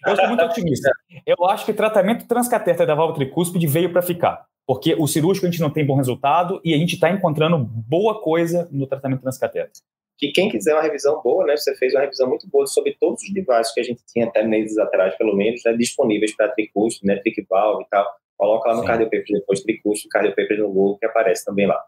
Eu 0.07 0.15
sou 0.17 0.29
muito 0.29 0.45
otimista. 0.45 0.91
Eu 1.27 1.45
acho 1.47 1.67
que 1.67 1.73
tratamento 1.73 2.27
transcatéter 2.29 2.87
da 2.87 2.95
válvula 2.95 3.19
tricúspide 3.19 3.67
veio 3.67 3.93
para 3.93 4.01
ficar. 4.01 4.47
Porque 4.67 4.95
o 4.97 5.09
cirúrgico 5.09 5.47
a 5.47 5.51
gente 5.51 5.61
não 5.61 5.71
tem 5.71 5.85
bom 5.85 5.97
resultado 5.97 6.61
e 6.65 6.73
a 6.73 6.79
gente 6.79 6.95
está 6.95 7.11
encontrando 7.11 7.59
boa 7.59 8.23
coisa 8.23 8.69
no 8.71 8.87
tratamento 8.87 9.23
transcatéter. 9.23 9.73
Que 10.17 10.31
quem 10.31 10.49
quiser 10.49 10.75
uma 10.75 10.83
revisão 10.83 11.21
boa, 11.21 11.45
né? 11.45 11.57
Você 11.57 11.75
fez 11.75 11.93
uma 11.95 12.03
revisão 12.03 12.29
muito 12.29 12.49
boa 12.49 12.67
sobre 12.67 12.97
todos 13.01 13.23
os 13.23 13.33
devices 13.33 13.75
que 13.75 13.81
a 13.81 13.83
gente 13.83 14.03
tinha 14.07 14.27
até 14.27 14.45
meses 14.45 14.79
atrás, 14.79 15.17
pelo 15.17 15.35
menos, 15.35 15.63
né, 15.65 15.73
disponíveis 15.73 16.37
para 16.37 16.49
tricúspide, 16.51 17.07
né? 17.07 17.17
Tricvalve 17.17 17.83
e 17.83 17.89
tal. 17.89 18.07
Coloca 18.37 18.69
lá 18.71 18.77
no 18.77 18.85
Cardiopapers 18.85 19.41
depois 19.41 19.61
tricúspide, 19.61 20.09
Cardiopapers 20.09 20.61
no 20.61 20.69
Google, 20.69 20.99
que 20.99 21.07
aparece 21.07 21.45
também 21.45 21.67
lá. 21.67 21.83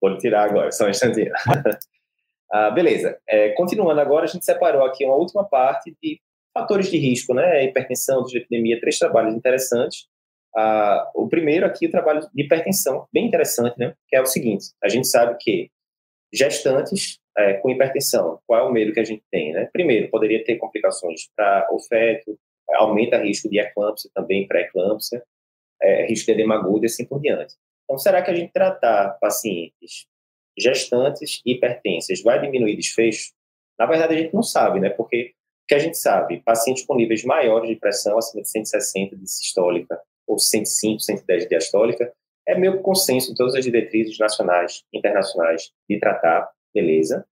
Vou 0.00 0.16
tirar 0.18 0.44
agora, 0.44 0.70
só 0.70 0.84
um 0.86 0.90
instantinho. 0.90 1.32
Ah, 2.50 2.70
beleza. 2.70 3.18
É, 3.28 3.50
continuando 3.50 4.00
agora, 4.00 4.24
a 4.24 4.26
gente 4.26 4.42
separou 4.42 4.82
aqui 4.82 5.04
uma 5.04 5.16
última 5.16 5.44
parte 5.44 5.94
de 6.02 6.18
fatores 6.58 6.90
de 6.90 6.98
risco, 6.98 7.34
né? 7.34 7.64
Hipertensão, 7.64 8.22
dislipidemia, 8.22 8.80
três 8.80 8.98
trabalhos 8.98 9.34
interessantes. 9.34 10.06
Ah, 10.56 11.10
o 11.14 11.28
primeiro 11.28 11.66
aqui, 11.66 11.86
o 11.86 11.90
trabalho 11.90 12.20
de 12.20 12.42
hipertensão, 12.42 13.06
bem 13.12 13.26
interessante, 13.26 13.78
né? 13.78 13.94
Que 14.08 14.16
é 14.16 14.20
o 14.20 14.26
seguinte: 14.26 14.66
a 14.82 14.88
gente 14.88 15.06
sabe 15.06 15.36
que 15.38 15.70
gestantes 16.32 17.18
é, 17.36 17.54
com 17.54 17.70
hipertensão, 17.70 18.40
qual 18.46 18.66
é 18.66 18.68
o 18.68 18.72
medo 18.72 18.92
que 18.92 19.00
a 19.00 19.04
gente 19.04 19.22
tem, 19.30 19.52
né? 19.52 19.68
Primeiro, 19.72 20.10
poderia 20.10 20.42
ter 20.44 20.56
complicações 20.56 21.28
para 21.36 21.68
o 21.72 21.78
feto, 21.78 22.38
aumenta 22.74 23.16
risco 23.18 23.48
de 23.48 23.58
eclâmpsia 23.58 24.10
também, 24.14 24.46
pré-eclâmpsia, 24.46 25.22
é, 25.80 26.06
risco 26.06 26.26
de 26.26 26.32
edema 26.32 26.56
agudo 26.56 26.84
e 26.84 26.86
assim 26.86 27.04
por 27.04 27.20
diante. 27.20 27.54
Então, 27.84 27.96
será 27.98 28.20
que 28.20 28.30
a 28.30 28.34
gente 28.34 28.52
tratar 28.52 29.16
pacientes 29.20 30.06
gestantes 30.58 31.40
e 31.46 31.52
hipertensas 31.52 32.20
vai 32.22 32.40
diminuir 32.40 32.76
desfecho? 32.76 33.32
Na 33.78 33.86
verdade, 33.86 34.14
a 34.14 34.18
gente 34.18 34.34
não 34.34 34.42
sabe, 34.42 34.80
né? 34.80 34.90
Porque 34.90 35.32
que 35.68 35.74
a 35.74 35.78
gente 35.78 35.98
sabe, 35.98 36.42
pacientes 36.44 36.84
com 36.84 36.96
níveis 36.96 37.22
maiores 37.24 37.68
de 37.68 37.76
pressão, 37.76 38.16
acima 38.16 38.42
de 38.42 38.48
160 38.48 39.14
de 39.14 39.30
sistólica 39.30 40.00
ou 40.26 40.38
105, 40.38 41.00
110 41.00 41.42
de 41.42 41.48
diastólica, 41.50 42.10
é 42.46 42.58
meio 42.58 42.80
consenso 42.80 43.30
em 43.30 43.34
todas 43.34 43.54
as 43.54 43.62
diretrizes 43.62 44.18
nacionais, 44.18 44.82
internacionais 44.92 45.70
de 45.88 46.00
tratar, 46.00 46.48
beleza. 46.74 47.26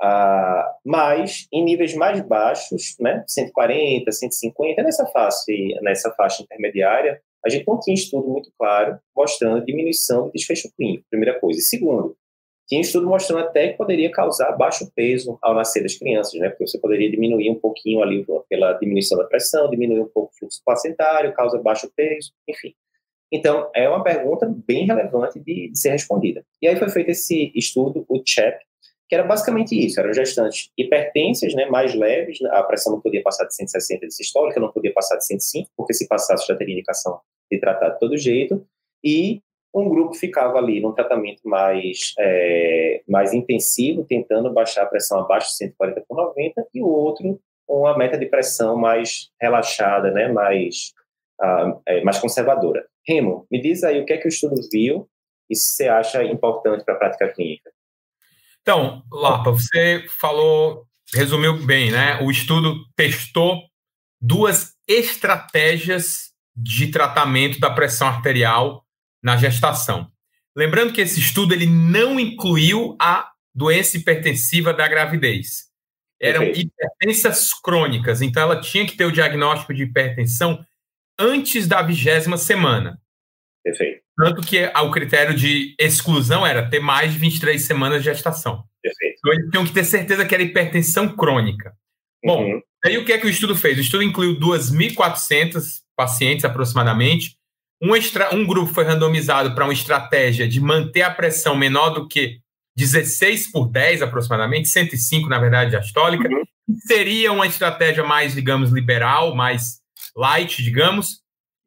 Ah, 0.00 0.74
mas 0.84 1.46
em 1.52 1.62
níveis 1.62 1.94
mais 1.94 2.20
baixos, 2.22 2.96
né, 2.98 3.22
140, 3.28 4.10
150, 4.10 4.82
nessa 4.82 5.06
fase, 5.06 5.78
nessa 5.82 6.10
faixa 6.12 6.42
intermediária, 6.42 7.20
a 7.44 7.50
gente 7.50 7.66
não 7.66 7.78
tinha 7.78 7.94
estudo 7.94 8.28
muito 8.28 8.50
claro 8.58 8.98
mostrando 9.14 9.64
diminuição 9.64 10.26
de 10.26 10.32
desfecho 10.32 10.72
clínico, 10.76 11.04
primeira 11.10 11.38
coisa. 11.38 11.60
E 11.60 11.62
segundo, 11.62 12.16
tinha 12.68 12.80
estudo 12.80 13.06
mostrando 13.06 13.44
até 13.44 13.68
que 13.68 13.76
poderia 13.76 14.10
causar 14.10 14.52
baixo 14.52 14.90
peso 14.94 15.38
ao 15.42 15.54
nascer 15.54 15.82
das 15.82 15.96
crianças, 15.96 16.38
né? 16.40 16.48
Porque 16.48 16.66
você 16.66 16.78
poderia 16.78 17.10
diminuir 17.10 17.50
um 17.50 17.58
pouquinho 17.58 18.02
ali 18.02 18.24
pela 18.48 18.72
diminuição 18.74 19.18
da 19.18 19.24
pressão, 19.24 19.68
diminuir 19.68 20.00
um 20.00 20.08
pouco 20.08 20.32
o 20.32 20.38
fluxo 20.38 20.62
placentário, 20.64 21.34
causa 21.34 21.58
baixo 21.58 21.90
peso, 21.94 22.32
enfim. 22.48 22.74
Então, 23.32 23.70
é 23.74 23.88
uma 23.88 24.04
pergunta 24.04 24.46
bem 24.66 24.86
relevante 24.86 25.40
de, 25.40 25.70
de 25.70 25.78
ser 25.78 25.90
respondida. 25.90 26.44
E 26.60 26.68
aí 26.68 26.76
foi 26.76 26.90
feito 26.90 27.10
esse 27.10 27.50
estudo, 27.54 28.04
o 28.08 28.22
CHEP, 28.24 28.58
que 29.08 29.14
era 29.14 29.24
basicamente 29.24 29.74
isso, 29.74 30.00
eram 30.00 30.12
gestantes 30.12 30.70
hipertensas, 30.76 31.54
né, 31.54 31.66
mais 31.66 31.94
leves, 31.94 32.38
a 32.50 32.62
pressão 32.62 32.92
não 32.92 33.00
podia 33.00 33.22
passar 33.22 33.44
de 33.44 33.54
160 33.54 34.06
de 34.06 34.14
sistólica, 34.14 34.60
não 34.60 34.72
podia 34.72 34.92
passar 34.92 35.16
de 35.16 35.26
105, 35.26 35.70
porque 35.76 35.92
se 35.92 36.06
passasse 36.08 36.46
já 36.46 36.56
teria 36.56 36.74
indicação 36.74 37.20
de 37.50 37.58
tratar 37.58 37.90
de 37.90 37.98
todo 37.98 38.16
jeito, 38.16 38.66
e 39.04 39.42
um 39.74 39.88
grupo 39.88 40.14
ficava 40.14 40.58
ali 40.58 40.80
num 40.80 40.92
tratamento 40.92 41.40
mais, 41.44 42.12
é, 42.18 43.02
mais 43.08 43.32
intensivo, 43.32 44.04
tentando 44.04 44.52
baixar 44.52 44.82
a 44.82 44.86
pressão 44.86 45.20
abaixo 45.20 45.48
de 45.48 45.56
140 45.56 46.04
por 46.06 46.16
90, 46.16 46.66
e 46.74 46.82
o 46.82 46.86
outro 46.86 47.40
uma 47.68 47.96
meta 47.96 48.18
de 48.18 48.26
pressão 48.26 48.76
mais 48.76 49.30
relaxada, 49.40 50.10
né, 50.10 50.28
mais, 50.28 50.92
uh, 51.40 51.80
é, 51.86 52.02
mais 52.02 52.18
conservadora. 52.18 52.84
Remo, 53.06 53.46
me 53.50 53.60
diz 53.60 53.82
aí 53.82 54.00
o 54.00 54.04
que 54.04 54.12
é 54.12 54.18
que 54.18 54.26
o 54.26 54.28
estudo 54.28 54.56
viu 54.70 55.08
e 55.50 55.56
se 55.56 55.76
você 55.76 55.88
acha 55.88 56.22
importante 56.24 56.84
para 56.84 56.94
a 56.94 56.98
prática 56.98 57.28
clínica. 57.28 57.70
Então, 58.60 59.02
Lapa, 59.10 59.50
você 59.50 60.04
falou, 60.20 60.84
resumiu 61.12 61.64
bem, 61.66 61.90
né? 61.90 62.20
O 62.22 62.30
estudo 62.30 62.76
testou 62.94 63.60
duas 64.20 64.74
estratégias 64.86 66.32
de 66.54 66.90
tratamento 66.90 67.58
da 67.58 67.70
pressão 67.70 68.06
arterial 68.06 68.81
na 69.22 69.36
gestação. 69.36 70.10
Lembrando 70.56 70.92
que 70.92 71.00
esse 71.00 71.20
estudo 71.20 71.54
ele 71.54 71.66
não 71.66 72.18
incluiu 72.20 72.96
a 73.00 73.30
doença 73.54 73.96
hipertensiva 73.96 74.72
da 74.72 74.86
gravidez. 74.88 75.70
Eram 76.20 76.44
hipertensas 76.44 77.52
crônicas, 77.52 78.22
então 78.22 78.42
ela 78.42 78.60
tinha 78.60 78.86
que 78.86 78.96
ter 78.96 79.04
o 79.04 79.12
diagnóstico 79.12 79.74
de 79.74 79.82
hipertensão 79.82 80.64
antes 81.18 81.66
da 81.66 81.82
vigésima 81.82 82.36
semana. 82.36 83.00
Perfeito. 83.64 84.02
Tanto 84.16 84.42
que 84.42 84.64
o 84.64 84.90
critério 84.90 85.34
de 85.34 85.74
exclusão 85.78 86.46
era 86.46 86.68
ter 86.68 86.80
mais 86.80 87.12
de 87.12 87.18
23 87.18 87.60
semanas 87.60 88.02
de 88.02 88.10
gestação. 88.10 88.64
Perfeito. 88.82 89.16
Então 89.18 89.32
eles 89.32 89.50
tinham 89.50 89.64
que 89.64 89.72
ter 89.72 89.84
certeza 89.84 90.24
que 90.24 90.34
era 90.34 90.42
hipertensão 90.42 91.08
crônica. 91.16 91.74
Bom, 92.24 92.44
uhum. 92.44 92.60
aí 92.84 92.98
o 92.98 93.04
que 93.04 93.12
é 93.12 93.18
que 93.18 93.26
o 93.26 93.30
estudo 93.30 93.56
fez? 93.56 93.78
O 93.78 93.80
estudo 93.80 94.02
incluiu 94.02 94.38
2.400 94.38 95.82
pacientes 95.96 96.44
aproximadamente. 96.44 97.36
Um, 97.82 97.96
extra, 97.96 98.34
um 98.34 98.46
grupo 98.46 98.72
foi 98.72 98.84
randomizado 98.84 99.54
para 99.54 99.64
uma 99.64 99.72
estratégia 99.72 100.46
de 100.46 100.60
manter 100.60 101.02
a 101.02 101.10
pressão 101.10 101.56
menor 101.56 101.90
do 101.90 102.06
que 102.06 102.38
16 102.76 103.50
por 103.50 103.68
10 103.68 104.02
aproximadamente, 104.02 104.68
105 104.68 105.28
na 105.28 105.38
verdade 105.38 105.70
diastólica. 105.70 106.28
Uhum. 106.28 106.44
Seria 106.86 107.32
uma 107.32 107.46
estratégia 107.46 108.04
mais, 108.04 108.34
digamos, 108.34 108.70
liberal, 108.70 109.34
mais 109.34 109.80
light, 110.16 110.62
digamos. 110.62 111.20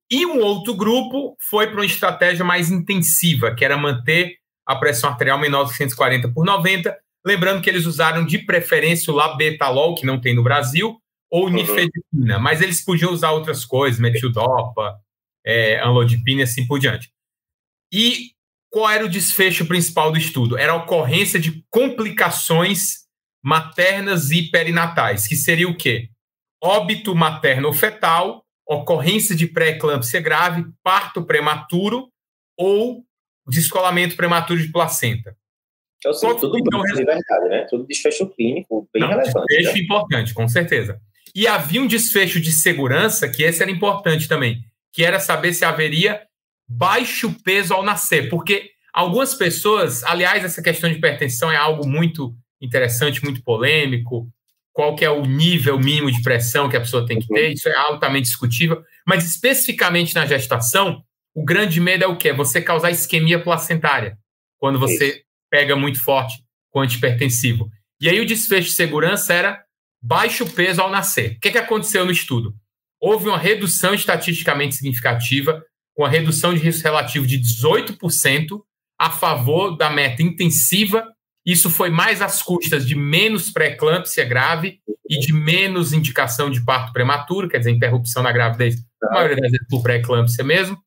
E 0.09 0.26
um 0.26 0.39
outro 0.39 0.74
grupo 0.74 1.36
foi 1.49 1.68
para 1.68 1.76
uma 1.76 1.86
estratégia 1.86 2.45
mais 2.45 2.72
intensiva, 2.72 3.53
que 3.53 3.66
era 3.66 3.76
manter 3.76 4.38
a 4.66 4.76
pressão 4.76 5.09
arterial 5.09 5.38
menor 5.38 5.66
do 5.66 5.72
que 5.72 5.78
140 5.78 6.30
por 6.30 6.45
90, 6.45 6.95
Lembrando 7.26 7.59
que 7.59 7.70
eles 7.70 7.88
usaram 7.88 8.24
de 8.24 8.38
preferência 8.38 9.11
o 9.11 9.16
labetalol, 9.16 9.95
que 9.95 10.05
não 10.05 10.22
tem 10.22 10.36
no 10.36 10.43
Brasil, 10.43 11.01
ou 11.30 11.45
uhum. 11.45 11.49
nifedipina, 11.49 12.38
mas 12.38 12.61
eles 12.61 12.86
podiam 12.86 13.11
usar 13.11 13.32
outras 13.32 13.66
coisas, 13.66 13.99
metildopa, 13.99 14.99
é, 15.46 15.80
anlodipina 15.80 16.41
e 16.41 16.43
assim 16.43 16.66
por 16.66 16.80
diante. 16.80 17.12
E 17.93 18.32
qual 18.70 18.89
era 18.89 19.06
o 19.06 19.10
desfecho 19.10 19.66
principal 19.66 20.12
do 20.12 20.18
estudo? 20.18 20.58
Era 20.58 20.74
a 20.74 20.76
ocorrência 20.76 21.39
de 21.39 21.64
complicações 21.70 23.06
maternas 23.43 24.32
e 24.32 24.50
perinatais, 24.50 25.28
que 25.28 25.36
seria 25.36 25.70
o 25.70 25.78
quê? 25.78 26.10
Óbito 26.62 27.16
materno 27.16 27.68
ou 27.68 27.74
fetal, 27.74 28.43
ocorrência 28.68 29.36
de 29.36 29.46
pré-eclâmpsia 29.48 30.20
grave, 30.20 30.66
parto 30.84 31.24
prematuro 31.24 32.10
ou 32.58 33.06
descolamento 33.48 34.16
prematuro 34.16 34.60
de 34.60 34.72
placenta. 34.72 35.38
Então, 36.00 36.12
assim, 36.12 36.39
tudo 36.39 36.58
então, 36.58 36.82
de 36.82 37.04
verdade, 37.04 37.50
né? 37.50 37.66
Tudo 37.70 37.86
desfecho 37.86 38.28
clínico 38.30 38.89
bem 38.93 39.02
Não, 39.02 39.10
relevante. 39.10 39.46
Desfecho 39.48 39.78
né? 39.78 39.84
importante, 39.84 40.34
com 40.34 40.48
certeza. 40.48 41.00
E 41.34 41.48
havia 41.48 41.82
um 41.82 41.88
desfecho 41.88 42.39
de 42.39 42.52
segurança, 42.52 43.30
que 43.30 43.43
esse 43.43 43.62
era 43.62 43.72
importante 43.72 44.28
também, 44.28 44.64
que 44.96 45.04
era 45.04 45.20
saber 45.20 45.54
se 45.54 45.66
haveria 45.66 46.22
baixo 46.66 47.36
peso 47.43 47.74
ao 47.74 47.84
nascer, 47.84 48.30
porque 48.30 48.72
algumas 48.93 49.34
pessoas, 49.34 50.02
aliás, 50.06 50.46
essa 50.46 50.64
questão 50.64 50.89
de 50.89 50.96
hipertensão 50.96 51.52
é 51.52 51.58
algo 51.58 51.86
muito 51.86 52.34
interessante, 52.62 53.22
muito 53.22 53.43
polêmico, 53.43 54.30
qual 54.72 54.96
que 54.96 55.04
é 55.04 55.10
o 55.10 55.26
nível 55.26 55.78
mínimo 55.78 56.10
de 56.10 56.22
pressão 56.24 56.70
que 56.70 56.78
a 56.78 56.80
pessoa 56.80 57.06
tem 57.06 57.20
que 57.20 57.28
ter, 57.28 57.52
isso 57.52 57.68
é 57.68 57.76
altamente 57.76 58.30
discutível, 58.30 58.82
mas 59.06 59.26
especificamente 59.26 60.16
na 60.16 60.26
gestação, 60.26 61.04
o 61.34 61.43
grande 61.43 61.82
medo 61.82 62.06
é 62.06 62.08
o 62.08 62.18
quê? 62.18 62.32
Você 62.32 62.62
causar 62.62 62.89
isquemia 62.89 63.43
placentária, 63.43 64.18
quando 64.58 64.80
você 64.80 65.24
pega 65.52 65.76
muito 65.76 66.02
forte 66.02 66.36
com 66.72 66.80
antipertensivo. 66.80 67.70
E 68.00 68.08
aí 68.08 68.22
o 68.22 68.26
desfecho 68.26 68.70
de 68.70 68.76
segurança 68.76 69.34
era 69.34 69.62
baixo 70.02 70.50
peso 70.54 70.82
ao 70.82 70.89
nascer. 70.89 71.34
O 71.34 71.39
que, 71.41 71.52
que 71.52 71.58
aconteceu 71.58 72.06
no 72.06 72.12
estudo? 72.12 72.56
Houve 73.00 73.28
uma 73.28 73.38
redução 73.38 73.93
estatisticamente 73.93 74.76
significativa, 74.76 75.64
com 75.96 76.04
a 76.06 76.10
redução 76.10 76.54
de 76.54 76.60
risco 76.60 76.84
relativo 76.84 77.26
de 77.26 77.39
18% 77.39 78.62
a 79.00 79.10
favor 79.10 79.78
da 79.78 79.89
meta 79.89 80.22
intensiva. 80.22 81.08
Isso 81.46 81.70
foi 81.70 81.89
mais 81.89 82.22
às 82.22 82.41
custas 82.41 82.88
de 82.88 82.96
menos 82.96 83.52
pré-eclâmpsia 83.52 84.26
grave 84.26 84.80
e 85.08 85.20
de 85.20 85.32
menos 85.32 85.93
indicação 85.93 86.50
de 86.50 86.64
parto 86.64 86.91
prematuro, 86.91 87.48
quer 87.48 87.60
dizer, 87.60 87.72
interrupção 87.72 88.24
na 88.24 88.32
gravidez, 88.32 88.76
a 89.04 89.14
maioria 89.14 89.38
das 89.38 89.52
vezes 89.52 89.68
por 89.70 89.84
pré-eclâmpsia 89.84 90.43
mesmo. 90.43 90.78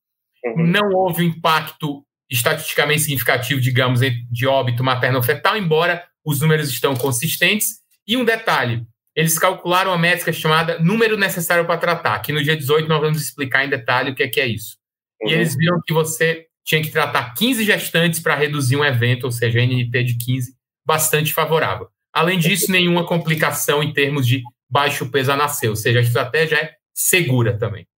Uhum. 0.44 0.66
Não 0.66 0.90
houve 0.90 1.24
impacto 1.24 2.04
estatisticamente 2.30 3.02
significativo, 3.02 3.60
digamos, 3.60 4.00
de 4.00 4.46
óbito 4.46 4.84
materno-fetal, 4.84 5.56
embora 5.56 6.04
os 6.24 6.40
números 6.40 6.68
estão 6.68 6.94
consistentes. 6.94 7.78
E 8.06 8.16
um 8.16 8.24
detalhe, 8.24 8.84
eles 9.18 9.36
calcularam 9.36 9.92
a 9.92 9.98
métrica 9.98 10.32
chamada 10.32 10.78
número 10.78 11.16
necessário 11.16 11.66
para 11.66 11.76
tratar, 11.76 12.20
que 12.20 12.30
no 12.30 12.40
dia 12.40 12.56
18 12.56 12.88
nós 12.88 13.00
vamos 13.00 13.20
explicar 13.20 13.64
em 13.64 13.68
detalhe 13.68 14.12
o 14.12 14.14
que 14.14 14.22
é, 14.22 14.28
que 14.28 14.40
é 14.40 14.46
isso. 14.46 14.76
Uhum. 15.20 15.28
E 15.28 15.32
eles 15.32 15.56
viram 15.56 15.80
que 15.84 15.92
você 15.92 16.46
tinha 16.64 16.80
que 16.80 16.92
tratar 16.92 17.34
15 17.34 17.64
gestantes 17.64 18.20
para 18.20 18.36
reduzir 18.36 18.76
um 18.76 18.84
evento, 18.84 19.24
ou 19.24 19.32
seja, 19.32 19.58
NNT 19.58 20.04
de 20.04 20.18
15, 20.24 20.54
bastante 20.86 21.34
favorável. 21.34 21.88
Além 22.12 22.38
disso, 22.38 22.70
nenhuma 22.70 23.04
complicação 23.04 23.82
em 23.82 23.92
termos 23.92 24.24
de 24.24 24.40
baixo 24.70 25.10
peso 25.10 25.32
a 25.32 25.36
nascer, 25.36 25.68
ou 25.68 25.74
seja, 25.74 25.98
a 25.98 26.02
estratégia 26.02 26.54
é 26.54 26.74
segura 26.94 27.58
também. 27.58 27.88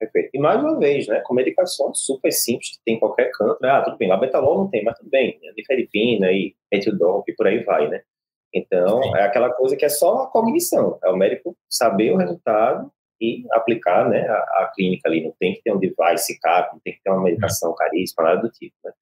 Perfeito. 0.00 0.30
E 0.32 0.38
mais 0.38 0.62
uma 0.62 0.78
vez, 0.78 1.06
né, 1.08 1.20
com 1.26 1.34
medicações 1.34 1.98
super 1.98 2.32
simples 2.32 2.70
que 2.70 2.78
tem 2.86 2.94
em 2.94 2.98
qualquer 2.98 3.30
canto, 3.32 3.58
né? 3.60 3.68
Ah, 3.68 3.82
tudo 3.82 3.98
bem, 3.98 4.08
lá 4.08 4.16
betalol 4.16 4.56
não 4.56 4.70
tem, 4.70 4.82
mas 4.82 4.96
tudo 4.96 5.10
bem, 5.10 5.38
né? 5.42 5.52
e 6.32 6.56
metildop 6.72 7.30
e 7.30 7.34
por 7.34 7.46
aí 7.46 7.62
vai, 7.64 7.86
né? 7.88 8.00
Então, 8.52 9.02
Sim. 9.02 9.16
é 9.16 9.22
aquela 9.22 9.50
coisa 9.50 9.76
que 9.76 9.84
é 9.84 9.88
só 9.88 10.22
a 10.22 10.26
cognição, 10.26 10.98
é 11.04 11.10
o 11.10 11.16
médico 11.16 11.56
saber 11.68 12.12
o 12.12 12.16
resultado 12.16 12.90
e 13.20 13.44
aplicar, 13.52 14.08
né, 14.08 14.26
a, 14.28 14.34
a 14.34 14.72
clínica 14.74 15.08
ali, 15.08 15.24
não 15.24 15.34
tem 15.38 15.54
que 15.54 15.62
ter 15.62 15.72
um 15.72 15.78
device 15.78 16.38
caro, 16.40 16.68
não 16.72 16.80
tem 16.80 16.94
que 16.94 17.00
ter 17.02 17.10
uma 17.10 17.22
medicação 17.22 17.74
caríssima, 17.74 18.24
nada 18.24 18.42
do 18.42 18.50
tipo, 18.50 18.74
né? 18.84 18.92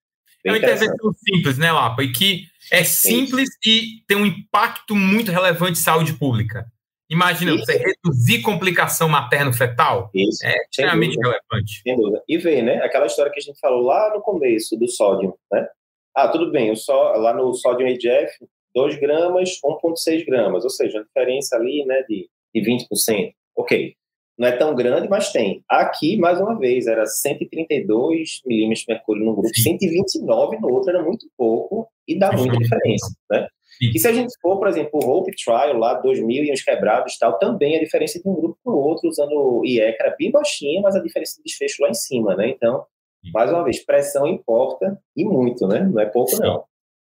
Bem 0.42 0.54
é 0.54 0.58
uma 0.58 0.58
intervenção 0.58 1.12
simples, 1.12 1.58
né, 1.58 1.72
Lapa? 1.72 2.02
E 2.02 2.12
que 2.12 2.44
é 2.70 2.84
simples 2.84 3.48
Isso. 3.48 3.58
e 3.66 4.04
tem 4.06 4.16
um 4.16 4.26
impacto 4.26 4.94
muito 4.94 5.30
relevante 5.32 5.72
em 5.72 5.82
saúde 5.82 6.12
pública. 6.12 6.66
Imagina, 7.10 7.52
Isso. 7.52 7.64
você 7.64 7.78
reduzir 7.78 8.42
complicação 8.42 9.08
materno-fetal 9.08 10.10
Isso. 10.14 10.44
é 10.44 10.54
extremamente 10.64 11.16
relevante. 11.16 11.82
Sem 11.82 11.96
dúvida. 11.96 12.22
E 12.28 12.38
ver, 12.38 12.62
né? 12.62 12.76
Aquela 12.82 13.06
história 13.06 13.30
que 13.30 13.38
a 13.38 13.42
gente 13.42 13.58
falou 13.58 13.82
lá 13.82 14.12
no 14.14 14.20
começo 14.20 14.76
do 14.76 14.88
sódio, 14.88 15.36
né? 15.52 15.68
Ah, 16.14 16.28
tudo 16.28 16.50
bem, 16.50 16.70
o 16.70 16.76
só, 16.76 17.12
lá 17.12 17.34
no 17.34 17.52
sódio 17.54 17.86
EGF, 17.86 18.32
2 18.76 19.00
gramas, 19.00 19.58
1,6 19.64 20.26
gramas, 20.26 20.64
ou 20.64 20.70
seja, 20.70 21.00
a 21.00 21.02
diferença 21.02 21.56
ali, 21.56 21.82
né, 21.86 22.04
de, 22.06 22.28
de 22.54 22.60
20%. 22.60 23.32
Ok, 23.56 23.94
não 24.38 24.46
é 24.46 24.52
tão 24.52 24.74
grande, 24.74 25.08
mas 25.08 25.32
tem. 25.32 25.64
Aqui, 25.66 26.18
mais 26.18 26.38
uma 26.38 26.58
vez, 26.58 26.86
era 26.86 27.06
132 27.06 28.42
milímetros 28.44 28.84
de 28.84 28.92
mercúrio 28.92 29.24
num 29.24 29.32
grupo, 29.32 29.48
Sim. 29.54 29.78
129 29.78 30.58
no 30.60 30.68
outro, 30.68 30.90
era 30.90 31.02
muito 31.02 31.26
pouco 31.38 31.88
e 32.06 32.18
dá 32.18 32.30
muita 32.32 32.56
diferença, 32.58 33.06
né? 33.30 33.48
E 33.80 33.98
se 33.98 34.08
a 34.08 34.12
gente 34.12 34.32
for, 34.40 34.58
por 34.58 34.68
exemplo, 34.68 35.00
o 35.02 35.10
Hope 35.10 35.32
Trial, 35.36 35.76
lá, 35.76 35.94
2000 35.94 36.44
e 36.44 36.52
uns 36.52 36.62
quebrados 36.62 37.14
e 37.14 37.18
tal, 37.18 37.38
também 37.38 37.76
a 37.76 37.80
diferença 37.80 38.18
de 38.18 38.28
um 38.28 38.34
grupo 38.34 38.58
para 38.62 38.72
o 38.72 38.78
outro, 38.78 39.08
usando 39.08 39.32
o 39.32 39.64
IE, 39.66 39.92
que 39.92 40.02
era 40.02 40.14
bem 40.18 40.30
baixinha, 40.30 40.80
mas 40.80 40.96
a 40.96 41.02
diferença 41.02 41.36
de 41.36 41.42
desfecho 41.44 41.82
lá 41.82 41.90
em 41.90 41.94
cima, 41.94 42.34
né? 42.36 42.48
Então, 42.48 42.86
mais 43.34 43.50
uma 43.50 43.64
vez, 43.64 43.84
pressão 43.84 44.26
importa 44.26 44.98
e 45.14 45.24
muito, 45.24 45.66
né? 45.66 45.80
Não 45.80 46.00
é 46.00 46.06
pouco, 46.06 46.36
não. 46.40 46.64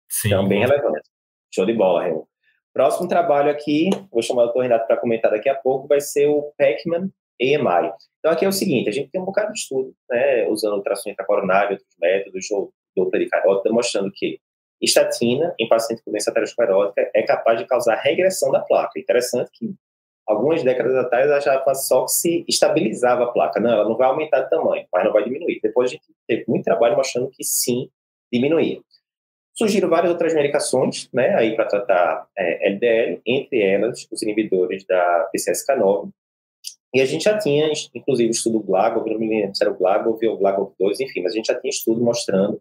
Sim. 0.09 0.29
Então, 0.29 0.47
bem 0.47 0.61
relevante. 0.61 1.09
Show 1.53 1.66
de 1.66 1.72
bola, 1.72 2.05
Remo. 2.05 2.28
Próximo 2.72 3.09
trabalho 3.09 3.51
aqui, 3.51 3.90
vou 4.12 4.22
chamar 4.22 4.42
o 4.42 4.44
doutor 4.46 4.62
Renato 4.62 4.86
para 4.86 4.96
comentar 4.96 5.30
daqui 5.30 5.48
a 5.48 5.55
pouco, 5.55 5.88
vai 5.88 6.01
ser 6.01 6.26
o 6.26 6.53
Pacman 6.57 7.11
AMI. 7.40 7.92
Então, 8.18 8.30
aqui 8.30 8.44
é 8.44 8.48
o 8.48 8.53
seguinte, 8.53 8.88
a 8.88 8.92
gente 8.92 9.11
tem 9.11 9.20
um 9.20 9.24
bocado 9.24 9.53
de 9.53 9.59
estudo, 9.59 9.92
né, 10.09 10.46
usando 10.48 10.76
ultrassom 10.76 11.11
intracoronário, 11.11 11.72
outros 11.72 11.96
métodos, 12.01 12.51
ou 12.51 12.72
Doppler 12.96 13.24
de 13.24 13.28
carótida, 13.28 13.72
mostrando 13.72 14.11
que 14.12 14.38
estatina 14.80 15.55
em 15.59 15.68
paciente 15.68 16.03
com 16.03 16.11
doença 16.11 16.30
aterosclerótica 16.30 17.11
é 17.14 17.22
capaz 17.22 17.59
de 17.59 17.66
causar 17.66 17.96
regressão 17.96 18.51
da 18.51 18.61
placa. 18.61 18.98
Interessante 18.98 19.51
que 19.53 19.74
algumas 20.26 20.62
décadas 20.62 20.94
atrás 20.94 21.30
a 21.30 21.40
já 21.40 21.74
só 21.74 22.05
que 22.05 22.12
se 22.12 22.44
estabilizava 22.48 23.24
a 23.24 23.32
placa. 23.32 23.61
Não, 23.61 23.70
ela 23.70 23.84
não 23.84 23.96
vai 23.96 24.09
aumentar 24.09 24.40
de 24.40 24.51
tamanho, 24.51 24.86
mas 24.92 25.05
não 25.05 25.12
vai 25.12 25.24
diminuir. 25.24 25.61
Depois 25.62 25.90
a 25.90 25.94
gente 25.94 26.07
teve 26.26 26.44
muito 26.48 26.64
trabalho 26.64 26.96
mostrando 26.96 27.30
que 27.30 27.44
sim, 27.44 27.90
diminuía. 28.32 28.80
Surgiram 29.61 29.90
várias 29.90 30.11
outras 30.11 30.32
medicações, 30.32 31.11
né, 31.12 31.34
aí 31.34 31.54
para 31.54 31.66
tratar 31.66 32.26
é, 32.34 32.66
LDL, 32.70 33.20
entre 33.26 33.61
elas 33.61 34.08
os 34.11 34.22
inibidores 34.22 34.86
da 34.86 35.28
PCSK9. 35.36 36.08
E 36.94 37.00
a 37.02 37.04
gente 37.04 37.24
já 37.24 37.36
tinha, 37.36 37.70
inclusive, 37.94 38.30
estudo 38.30 38.61
GLAGOV, 38.61 39.11
não 39.11 39.20
me 39.20 39.28
lembro 39.28 39.54
se 39.54 39.62
era 39.62 39.70
o 39.70 39.76
GLAGOV 39.76 40.28
ou 40.28 40.36
o 40.36 40.38
GLAGOV2, 40.38 41.00
enfim, 41.00 41.20
mas 41.20 41.32
a 41.32 41.36
gente 41.36 41.48
já 41.48 41.61
tinha 41.61 41.68
estudo 41.68 42.00
mostrando 42.02 42.58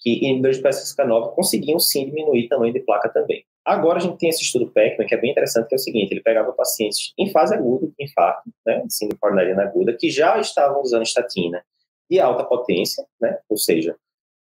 que 0.00 0.24
inibidores 0.24 0.56
de 0.56 0.64
PCSK9 0.64 1.36
conseguiam 1.36 1.78
sim 1.78 2.06
diminuir 2.06 2.48
tamanho 2.48 2.72
de 2.72 2.80
placa 2.80 3.08
também. 3.08 3.44
Agora 3.64 3.98
a 3.98 4.00
gente 4.00 4.18
tem 4.18 4.28
esse 4.28 4.42
estudo 4.42 4.72
PECMAN, 4.72 5.06
que 5.06 5.14
é 5.14 5.20
bem 5.20 5.30
interessante, 5.30 5.68
que 5.68 5.74
é 5.74 5.76
o 5.76 5.78
seguinte, 5.78 6.10
ele 6.10 6.20
pegava 6.20 6.52
pacientes 6.52 7.12
em 7.16 7.30
fase 7.30 7.54
aguda, 7.54 7.88
infarto, 7.96 8.50
né, 8.66 8.82
síndrome 8.88 9.20
coronariana 9.20 9.62
aguda, 9.62 9.96
que 9.96 10.10
já 10.10 10.36
estavam 10.40 10.82
usando 10.82 11.04
estatina 11.04 11.62
de 12.10 12.18
alta 12.18 12.42
potência, 12.42 13.06
né, 13.20 13.38
ou 13.48 13.56
seja, 13.56 13.94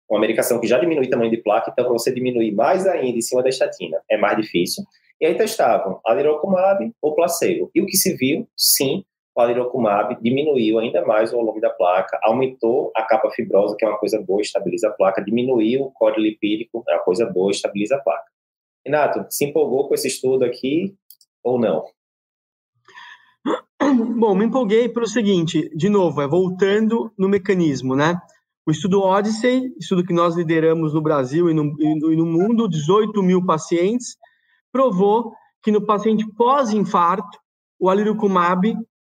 uma 0.08 0.20
medicação 0.20 0.60
que 0.60 0.66
já 0.66 0.78
diminui 0.78 1.06
o 1.06 1.10
tamanho 1.10 1.30
de 1.30 1.38
placa, 1.38 1.70
então 1.72 1.88
você 1.92 2.12
diminuir 2.12 2.52
mais 2.52 2.86
ainda 2.86 3.18
em 3.18 3.22
cima 3.22 3.42
da 3.42 3.48
estatina 3.48 4.00
é 4.10 4.16
mais 4.16 4.36
difícil. 4.36 4.84
E 5.20 5.26
aí 5.26 5.34
testavam 5.36 6.00
alirocumab 6.04 6.92
ou 7.00 7.14
placebo. 7.14 7.70
E 7.74 7.80
o 7.80 7.86
que 7.86 7.96
se 7.96 8.14
viu, 8.16 8.46
sim, 8.56 9.04
o 9.36 9.40
alirocumab 9.40 10.16
diminuiu 10.20 10.78
ainda 10.78 11.04
mais 11.04 11.32
o 11.32 11.36
volume 11.36 11.60
da 11.60 11.70
placa, 11.70 12.18
aumentou 12.22 12.92
a 12.94 13.02
capa 13.02 13.30
fibrosa, 13.30 13.76
que 13.76 13.84
é 13.84 13.88
uma 13.88 13.98
coisa 13.98 14.20
boa, 14.20 14.40
estabiliza 14.40 14.88
a 14.88 14.92
placa, 14.92 15.24
diminuiu 15.24 15.82
o 15.82 15.90
código 15.90 16.20
lipídico, 16.20 16.84
é 16.88 16.94
uma 16.94 17.02
coisa 17.02 17.26
boa, 17.26 17.50
estabiliza 17.50 17.96
a 17.96 18.00
placa. 18.00 18.26
Renato, 18.84 19.26
se 19.30 19.44
empolgou 19.44 19.88
com 19.88 19.94
esse 19.94 20.08
estudo 20.08 20.44
aqui 20.44 20.94
ou 21.42 21.58
não? 21.58 21.84
Bom, 24.18 24.34
me 24.34 24.46
empolguei 24.46 24.88
pelo 24.88 25.06
seguinte, 25.06 25.70
de 25.74 25.88
novo, 25.88 26.22
é 26.22 26.28
voltando 26.28 27.12
no 27.18 27.28
mecanismo, 27.28 27.94
né? 27.94 28.20
O 28.66 28.70
estudo 28.70 29.02
Odyssey, 29.02 29.74
estudo 29.78 30.04
que 30.04 30.12
nós 30.12 30.34
lideramos 30.34 30.94
no 30.94 31.02
Brasil 31.02 31.50
e 31.50 31.54
no, 31.54 31.74
e 31.78 32.16
no 32.16 32.24
mundo, 32.24 32.68
18 32.68 33.22
mil 33.22 33.44
pacientes, 33.44 34.16
provou 34.72 35.32
que 35.62 35.70
no 35.70 35.84
paciente 35.84 36.26
pós-infarto, 36.34 37.38
o 37.78 37.90
alirocumab, 37.90 38.74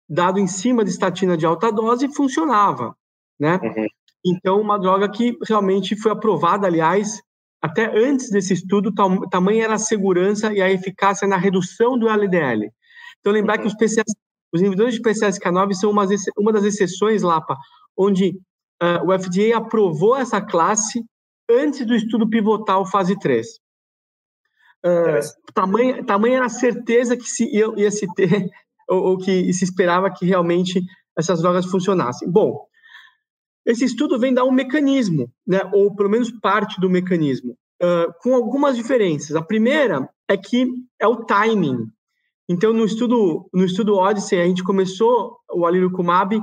dado 0.09 0.39
em 0.39 0.47
cima 0.47 0.85
de 0.85 0.91
estatina 0.91 1.37
de 1.37 1.45
alta 1.45 1.71
dose, 1.71 2.15
funcionava, 2.15 2.97
né? 3.39 3.59
Uhum. 3.63 3.87
Então, 4.25 4.61
uma 4.61 4.79
droga 4.79 5.09
que 5.11 5.37
realmente 5.47 5.95
foi 5.97 6.13
aprovada, 6.13 6.67
aliás, 6.67 7.21
até 7.61 7.87
antes 7.99 8.31
desse 8.31 8.55
estudo, 8.55 8.93
tam, 8.95 9.29
tamanha 9.29 9.65
era 9.65 9.75
a 9.75 9.79
segurança 9.79 10.53
e 10.53 10.63
a 10.63 10.71
eficácia 10.71 11.29
na 11.29 11.37
redução 11.37 11.99
do 11.99 12.09
LDL. 12.09 12.71
Então, 13.21 13.33
lembrar 13.33 13.59
que 13.59 13.67
os, 13.67 13.75
PCS, 13.75 14.15
os 14.53 14.61
inibidores 14.61 14.95
de 14.95 15.03
PCSK9 15.03 15.75
são 15.75 15.91
uma, 15.91 16.07
uma 16.39 16.53
das 16.53 16.65
exceções, 16.65 17.23
Lapa, 17.23 17.57
onde 17.97 18.39
uh, 18.83 19.07
o 19.07 19.19
FDA 19.19 19.57
aprovou 19.57 20.17
essa 20.17 20.41
classe 20.41 21.05
antes 21.51 21.87
do 21.87 21.95
estudo 21.95 22.29
pivotal 22.29 22.87
fase 22.87 23.19
3. 23.19 23.47
Uh, 24.85 25.53
tamanha, 25.55 26.05
tamanha 26.05 26.37
era 26.37 26.47
a 26.47 26.51
certeza 26.51 27.17
que 27.17 27.25
se 27.25 27.45
ia, 27.45 27.67
ia 27.77 27.91
se 27.91 28.07
ter, 28.15 28.51
ou, 28.89 29.03
ou, 29.03 29.19
que 29.19 29.53
se 29.53 29.65
esperava 29.65 30.11
que 30.11 30.27
realmente 30.27 30.81
essas 31.17 31.41
drogas 31.41 31.67
funcionassem. 31.67 32.31
Bom, 32.31 32.67
esse 33.65 33.85
estudo 33.85 34.19
vem 34.19 34.35
dar 34.35 34.45
um 34.45 34.53
mecanismo, 34.53 35.31
né, 35.47 35.61
ou 35.73 35.95
pelo 35.95 36.11
menos 36.11 36.31
parte 36.31 36.79
do 36.81 36.91
mecanismo, 36.91 37.57
uh, 37.83 38.13
com 38.21 38.35
algumas 38.35 38.77
diferenças. 38.77 39.35
A 39.37 39.43
primeira 39.43 40.09
é 40.29 40.37
que 40.37 40.67
é 41.01 41.07
o 41.07 41.25
timing. 41.25 41.87
Então, 42.47 42.75
no 42.75 42.85
estudo, 42.85 43.49
no 43.55 43.65
estudo 43.65 43.97
Odyssey, 43.97 44.39
a 44.39 44.47
gente 44.47 44.63
começou 44.63 45.39
o 45.51 45.65
alirocumab 45.65 46.39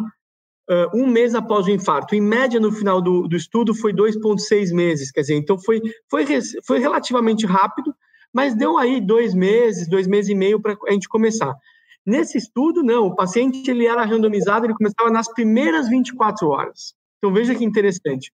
uh, 0.71 0.97
um 0.97 1.05
mês 1.05 1.35
após 1.35 1.67
o 1.67 1.71
infarto. 1.71 2.15
Em 2.15 2.21
média, 2.21 2.59
no 2.59 2.71
final 2.71 3.01
do, 3.01 3.27
do 3.27 3.35
estudo, 3.35 3.75
foi 3.75 3.93
2,6 3.93 4.73
meses. 4.73 5.11
Quer 5.11 5.21
dizer, 5.21 5.35
então 5.35 5.59
foi, 5.59 5.81
foi, 6.09 6.25
foi 6.65 6.79
relativamente 6.79 7.45
rápido, 7.45 7.93
mas 8.33 8.55
deu 8.55 8.77
aí 8.77 9.01
dois 9.01 9.33
meses, 9.33 9.89
dois 9.89 10.07
meses 10.07 10.31
e 10.31 10.35
meio 10.35 10.61
para 10.61 10.77
a 10.87 10.91
gente 10.91 11.09
começar. 11.09 11.53
Nesse 12.05 12.37
estudo, 12.37 12.81
não, 12.81 13.07
o 13.07 13.15
paciente 13.15 13.69
ele 13.69 13.85
era 13.85 14.05
randomizado, 14.05 14.65
ele 14.65 14.73
começava 14.73 15.11
nas 15.11 15.31
primeiras 15.31 15.89
24 15.89 16.47
horas. 16.47 16.95
Então 17.17 17.33
veja 17.33 17.53
que 17.53 17.63
interessante. 17.63 18.33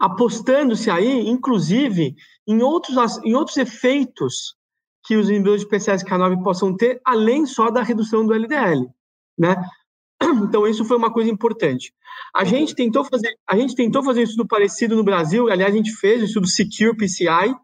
Apostando-se 0.00 0.90
aí, 0.90 1.28
inclusive, 1.28 2.14
em 2.46 2.62
outros, 2.62 3.18
em 3.22 3.34
outros 3.34 3.58
efeitos 3.58 4.56
que 5.04 5.16
os 5.16 5.28
inibidores 5.28 5.62
de 5.62 5.68
PCSK9 5.68 6.42
possam 6.42 6.74
ter, 6.74 7.00
além 7.04 7.44
só 7.44 7.70
da 7.70 7.82
redução 7.82 8.24
do 8.24 8.32
LDL, 8.32 8.88
né? 9.38 9.56
Então 10.48 10.66
isso 10.66 10.84
foi 10.84 10.96
uma 10.96 11.12
coisa 11.12 11.30
importante. 11.30 11.92
A 12.34 12.44
gente 12.44 12.74
tentou 12.74 13.04
fazer, 13.04 13.34
a 13.48 13.56
gente 13.56 13.74
tentou 13.74 14.02
fazer 14.02 14.20
um 14.20 14.24
estudo 14.24 14.46
parecido 14.46 14.96
no 14.96 15.02
Brasil, 15.02 15.50
aliás 15.50 15.72
a 15.72 15.76
gente 15.76 15.94
fez 15.96 16.22
o 16.22 16.24
estudo 16.24 16.46
Secure 16.46 16.96
PCI, 16.96 17.54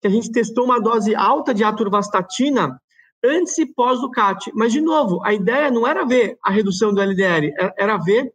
que 0.00 0.06
a 0.06 0.10
gente 0.10 0.32
testou 0.32 0.64
uma 0.64 0.80
dose 0.80 1.14
alta 1.14 1.52
de 1.52 1.62
atorvastatina 1.62 2.80
antes 3.24 3.58
e 3.58 3.66
pós 3.66 4.00
do 4.00 4.10
CAT. 4.10 4.50
Mas 4.54 4.72
de 4.72 4.80
novo, 4.80 5.22
a 5.24 5.32
ideia 5.34 5.70
não 5.70 5.86
era 5.86 6.04
ver 6.04 6.38
a 6.42 6.50
redução 6.50 6.92
do 6.92 7.00
LDL, 7.00 7.52
era 7.78 7.96
ver 7.98 8.32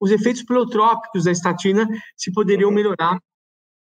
os 0.00 0.10
efeitos 0.10 0.42
pleotrópicos 0.42 1.24
da 1.24 1.30
estatina 1.30 1.88
se 2.16 2.32
poderiam 2.32 2.70
melhorar 2.70 3.18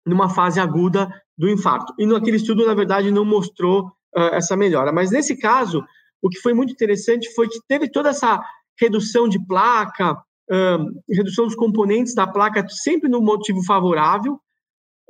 numa 0.05 0.29
fase 0.29 0.59
aguda 0.59 1.09
do 1.37 1.49
infarto. 1.49 1.93
E 1.99 2.05
naquele 2.05 2.37
estudo, 2.37 2.65
na 2.65 2.73
verdade, 2.73 3.11
não 3.11 3.25
mostrou 3.25 3.87
uh, 4.15 4.33
essa 4.33 4.55
melhora. 4.55 4.91
Mas 4.91 5.11
nesse 5.11 5.37
caso, 5.37 5.83
o 6.21 6.29
que 6.29 6.39
foi 6.39 6.53
muito 6.53 6.73
interessante 6.73 7.31
foi 7.33 7.47
que 7.47 7.59
teve 7.67 7.89
toda 7.89 8.09
essa 8.09 8.41
redução 8.79 9.27
de 9.27 9.43
placa, 9.45 10.13
uh, 10.13 11.01
redução 11.09 11.45
dos 11.45 11.55
componentes 11.55 12.13
da 12.13 12.25
placa, 12.25 12.67
sempre 12.69 13.09
no 13.09 13.21
motivo 13.21 13.63
favorável, 13.63 14.39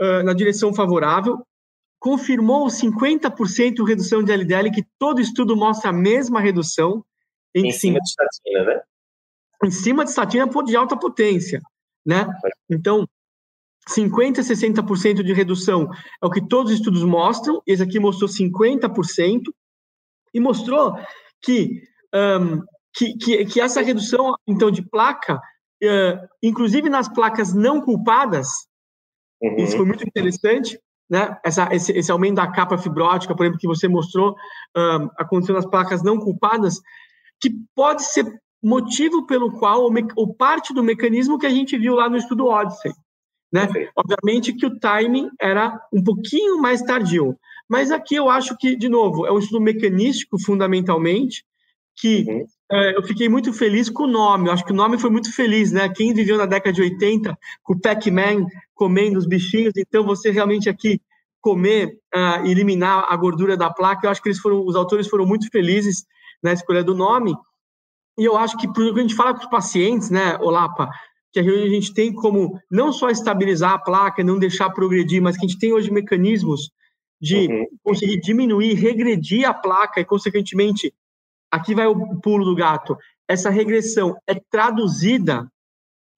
uh, 0.02 0.24
na 0.24 0.34
direção 0.34 0.74
favorável. 0.74 1.38
Confirmou 2.00 2.68
50% 2.68 3.86
redução 3.86 4.24
de 4.24 4.32
LDL, 4.32 4.72
que 4.72 4.86
todo 4.98 5.20
estudo 5.20 5.56
mostra 5.56 5.90
a 5.90 5.94
mesma 5.94 6.40
redução. 6.40 7.04
Em, 7.54 7.68
em 7.68 7.72
cima 7.72 8.00
de 8.00 8.10
estatina, 8.10 8.64
né? 8.64 8.82
em 9.64 9.72
cima 9.72 10.04
de 10.04 10.12
estatina 10.12 10.48
de 10.66 10.76
alta 10.76 10.96
potência, 10.96 11.62
né? 12.06 12.28
Então, 12.70 13.08
50% 13.90 14.40
a 14.40 14.42
60% 14.44 15.24
de 15.24 15.34
redução 15.34 15.90
é 16.22 16.26
o 16.26 16.30
que 16.30 16.48
todos 16.48 16.72
os 16.72 16.78
estudos 16.78 17.04
mostram, 17.04 17.62
esse 17.66 17.82
aqui 17.82 18.00
mostrou 18.00 18.30
50%, 18.30 19.42
e 20.34 20.40
mostrou 20.40 20.96
que, 21.42 21.82
um, 22.14 22.62
que, 22.94 23.18
que, 23.18 23.46
que, 23.46 23.62
essa 23.62 23.82
redução, 23.82 24.36
então, 24.48 24.72
de 24.72 24.82
placa, 24.82 25.36
uh, 25.36 26.28
inclusive 26.42 26.90
nas 26.90 27.08
placas 27.08 27.54
não 27.54 27.82
culpadas, 27.82 28.50
uhum. 29.42 29.56
isso 29.58 29.78
foi 29.78 29.86
muito 29.86 30.06
interessante, 30.06 30.80
né? 31.10 31.38
Essa, 31.44 31.74
esse, 31.74 31.92
esse, 31.92 32.12
aumento 32.12 32.36
da 32.36 32.52
capa 32.52 32.78
fibrótica, 32.78 33.36
por 33.36 33.44
exemplo, 33.44 33.60
que 33.60 33.68
você 33.68 33.88
mostrou, 33.88 34.36
um, 34.78 35.10
aconteceu 35.18 35.56
nas 35.56 35.66
placas 35.66 36.04
não 36.04 36.20
culpadas, 36.20 36.80
que 37.42 37.52
pode 37.76 38.04
ser 38.04 38.26
motivo 38.62 39.26
pelo 39.26 39.54
qual, 39.54 39.90
o, 40.16 40.34
parte 40.34 40.74
do 40.74 40.84
mecanismo 40.84 41.40
que 41.40 41.46
a 41.46 41.50
gente 41.50 41.78
viu 41.78 41.96
lá 41.96 42.10
no 42.10 42.18
estudo 42.18 42.46
Odyssey. 42.46 42.92
Né? 43.52 43.68
Obviamente 43.96 44.54
que 44.54 44.66
o 44.66 44.80
timing 44.80 45.30
era 45.42 45.80
um 45.92 46.04
pouquinho 46.04 46.62
mais 46.62 46.84
tardio, 46.84 47.36
mas 47.68 47.90
aqui 47.90 48.16
eu 48.16 48.30
acho 48.30 48.56
que, 48.58 48.76
de 48.76 48.88
novo, 48.88 49.26
é 49.26 49.32
um 49.32 49.40
estudo 49.40 49.62
mecanístico 49.62 50.40
fundamentalmente, 50.40 51.44
que 51.96 52.26
uhum. 52.28 52.46
É, 52.72 52.96
eu 52.96 53.04
fiquei 53.04 53.28
muito 53.28 53.52
feliz 53.52 53.90
com 53.90 54.04
o 54.04 54.08
nome, 54.08 54.48
eu 54.48 54.54
acho 54.54 54.66
que 54.66 54.72
o 54.72 54.76
nome 54.76 54.98
foi 55.00 55.10
muito 55.10 55.34
feliz, 55.34 55.72
né? 55.72 55.90
Quem 55.90 56.14
viveu 56.14 56.38
na 56.38 56.46
década 56.46 56.72
de 56.72 56.82
80 56.82 57.38
com 57.64 57.74
o 57.74 57.80
Pac-Man 57.80 58.46
comendo 58.76 59.18
os 59.18 59.26
bichinhos, 59.26 59.74
então 59.76 60.04
você 60.04 60.30
realmente 60.30 60.70
aqui 60.70 61.02
comer, 61.42 61.98
uh, 62.14 62.46
eliminar 62.46 63.06
a 63.10 63.16
gordura 63.16 63.58
da 63.58 63.70
placa, 63.70 64.06
eu 64.06 64.12
acho 64.12 64.22
que 64.22 64.30
eles 64.30 64.40
foram, 64.40 64.66
os 64.66 64.76
autores 64.76 65.08
foram 65.08 65.26
muito 65.26 65.50
felizes 65.50 66.06
na 66.44 66.54
escolha 66.54 66.84
do 66.84 66.94
nome, 66.94 67.34
e 68.18 68.26
eu 68.26 68.38
acho 68.38 68.58
que 68.58 68.68
quando 68.68 68.98
a 68.98 69.02
gente 69.02 69.16
fala 69.16 69.34
com 69.34 69.40
os 69.40 69.50
pacientes, 69.50 70.10
né, 70.10 70.38
Olapa, 70.42 70.90
que 71.32 71.40
a 71.40 71.44
gente 71.44 71.94
tem 71.94 72.14
como 72.14 72.60
não 72.70 72.92
só 72.92 73.10
estabilizar 73.10 73.74
a 73.74 73.80
placa, 73.80 74.24
não 74.24 74.38
deixar 74.38 74.70
progredir, 74.72 75.22
mas 75.22 75.38
que 75.38 75.46
a 75.46 75.48
gente 75.48 75.60
tem 75.60 75.74
hoje 75.74 75.92
mecanismos 75.92 76.70
de 77.22 77.48
uhum. 77.48 77.66
conseguir 77.84 78.20
diminuir, 78.20 78.74
regredir 78.74 79.48
a 79.48 79.54
placa 79.54 80.00
e, 80.00 80.06
consequentemente, 80.06 80.94
aqui 81.52 81.74
vai 81.74 81.88
o 81.88 82.20
pulo 82.20 82.46
do 82.46 82.56
gato, 82.56 82.98
essa 83.28 83.50
regressão 83.50 84.16
é 84.28 84.36
traduzida 84.50 85.48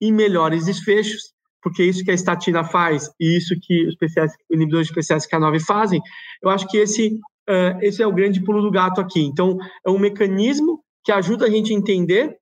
em 0.00 0.12
melhores 0.12 0.64
desfechos, 0.64 1.32
porque 1.62 1.84
isso 1.84 2.04
que 2.04 2.10
a 2.10 2.14
estatina 2.14 2.64
faz 2.64 3.08
e 3.20 3.36
isso 3.36 3.54
que 3.60 3.86
os 3.86 3.94
PCS, 3.94 4.34
inibidores 4.50 4.88
de 4.88 4.94
PCSK9 4.94 5.60
fazem, 5.60 6.00
eu 6.42 6.50
acho 6.50 6.66
que 6.66 6.76
esse, 6.78 7.14
uh, 7.48 7.78
esse 7.80 8.02
é 8.02 8.06
o 8.06 8.12
grande 8.12 8.42
pulo 8.42 8.62
do 8.62 8.70
gato 8.70 9.00
aqui. 9.00 9.20
Então, 9.20 9.56
é 9.86 9.90
um 9.90 9.98
mecanismo 9.98 10.82
que 11.04 11.12
ajuda 11.12 11.46
a 11.46 11.50
gente 11.50 11.72
a 11.72 11.76
entender 11.76 12.36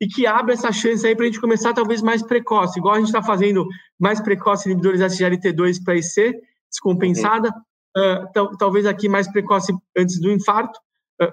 e 0.00 0.06
que 0.06 0.26
abre 0.26 0.52
essa 0.52 0.70
chance 0.70 1.06
aí 1.06 1.16
para 1.16 1.24
a 1.24 1.28
gente 1.28 1.40
começar 1.40 1.72
talvez 1.72 2.02
mais 2.02 2.22
precoce, 2.22 2.78
igual 2.78 2.94
a 2.94 2.98
gente 2.98 3.08
está 3.08 3.22
fazendo 3.22 3.66
mais 3.98 4.20
precoce 4.20 4.68
inibidores 4.68 5.00
SGLT2 5.00 5.82
para 5.82 5.96
IC, 5.96 6.38
descompensada, 6.70 7.50
uhum. 7.96 8.44
uh, 8.44 8.56
talvez 8.58 8.84
aqui 8.84 9.08
mais 9.08 9.30
precoce 9.30 9.72
antes 9.96 10.20
do 10.20 10.30
infarto, 10.30 10.78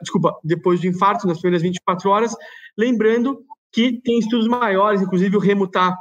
desculpa, 0.02 0.38
depois 0.44 0.82
do 0.82 0.88
infarto, 0.88 1.28
nas 1.28 1.40
primeiras 1.40 1.62
24 1.62 2.10
horas, 2.10 2.36
lembrando 2.78 3.40
que 3.72 4.02
tem 4.02 4.20
estudos 4.20 4.48
maiores, 4.48 5.02
inclusive 5.02 5.36
o 5.36 5.40
Remo 5.40 5.66
está 5.66 5.96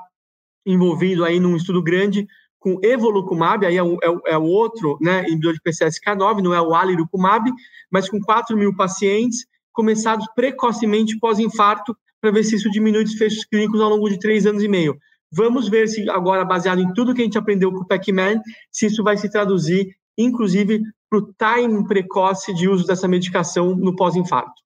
envolvido 0.67 1.25
aí 1.25 1.39
num 1.39 1.57
estudo 1.57 1.83
grande 1.83 2.27
com 2.59 2.79
evolucumab, 2.83 3.67
aí 3.67 3.77
é 3.77 3.83
o, 3.83 3.99
é 4.03 4.09
o, 4.09 4.21
é 4.27 4.39
outro, 4.39 4.97
né, 4.99 5.27
inibidor 5.29 5.53
de 5.53 5.61
PCSK9, 5.61 6.41
não 6.43 6.55
é 6.55 6.63
o 6.63 6.75
alirucumab, 6.75 7.53
mas 7.91 8.09
com 8.09 8.19
4 8.19 8.57
mil 8.57 8.75
pacientes, 8.75 9.45
começados 9.71 10.27
precocemente 10.35 11.19
pós-infarto, 11.19 11.95
para 12.23 12.31
ver 12.31 12.43
se 12.43 12.55
isso 12.55 12.71
diminui 12.71 13.05
desfechos 13.05 13.45
clínicos 13.45 13.83
ao 13.83 13.91
longo 13.91 14.09
de 14.09 14.19
três 14.19 14.47
anos 14.47 14.63
e 14.63 14.69
meio. 14.69 14.97
Vamos 15.31 15.69
ver 15.69 15.89
se 15.89 16.09
agora, 16.09 16.43
baseado 16.43 16.81
em 16.81 16.91
tudo 16.95 17.13
que 17.13 17.21
a 17.21 17.25
gente 17.25 17.37
aprendeu 17.37 17.71
com 17.71 17.81
o 17.81 17.87
Pac-Man, 17.87 18.41
se 18.73 18.87
isso 18.87 19.05
vai 19.05 19.19
se 19.19 19.29
traduzir, 19.29 19.95
inclusive, 20.17 20.81
para 21.15 21.63
o 21.63 21.67
time 21.67 21.87
precoce 21.87 22.55
de 22.55 22.69
uso 22.69 22.87
dessa 22.87 23.07
medicação 23.07 23.75
no 23.75 23.95
pós-infarto 23.95 24.65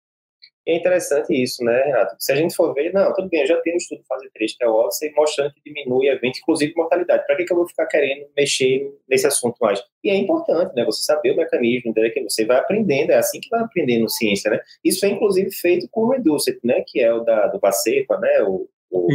é 0.67 0.75
interessante 0.75 1.33
isso, 1.33 1.63
né, 1.63 1.81
Renato? 1.85 2.15
Se 2.19 2.29
a 2.33 2.35
gente 2.35 2.53
for 2.53 2.73
ver, 2.73 2.91
não, 2.91 3.13
tudo 3.13 3.29
bem, 3.29 3.39
eu 3.39 3.47
já 3.47 3.57
tenho 3.61 3.75
um 3.75 3.77
estudo 3.77 4.03
fase 4.05 4.29
3, 4.33 4.57
que 4.57 4.65
é 4.65 4.67
o 4.67 4.73
Odyssey, 4.73 5.13
mostrando 5.15 5.53
que 5.53 5.61
diminui 5.65 6.09
evento, 6.09 6.39
inclusive 6.39 6.73
mortalidade. 6.75 7.25
Para 7.25 7.37
que, 7.37 7.45
que 7.45 7.53
eu 7.53 7.55
vou 7.55 7.67
ficar 7.69 7.85
querendo 7.85 8.27
mexer 8.35 8.85
nesse 9.07 9.25
assunto 9.25 9.55
mais? 9.61 9.81
E 10.03 10.09
é 10.09 10.15
importante, 10.17 10.75
né, 10.75 10.83
você 10.83 11.03
saber 11.03 11.31
o 11.31 11.37
mecanismo, 11.37 11.89
entender 11.89 12.09
que 12.09 12.21
você 12.21 12.43
vai 12.43 12.57
aprendendo, 12.57 13.11
é 13.11 13.15
assim 13.15 13.39
que 13.39 13.47
vai 13.47 13.61
aprendendo 13.61 14.09
ciência, 14.09 14.51
né? 14.51 14.59
Isso 14.83 15.05
é, 15.05 15.09
inclusive, 15.09 15.49
feito 15.53 15.87
com 15.89 16.01
o 16.01 16.09
Reducet, 16.09 16.59
né, 16.61 16.83
que 16.85 16.99
é 16.99 17.13
o 17.13 17.21
da, 17.21 17.47
do 17.47 17.59
Bacepa, 17.59 18.19
né, 18.19 18.43
o, 18.43 18.67
o 18.91 19.07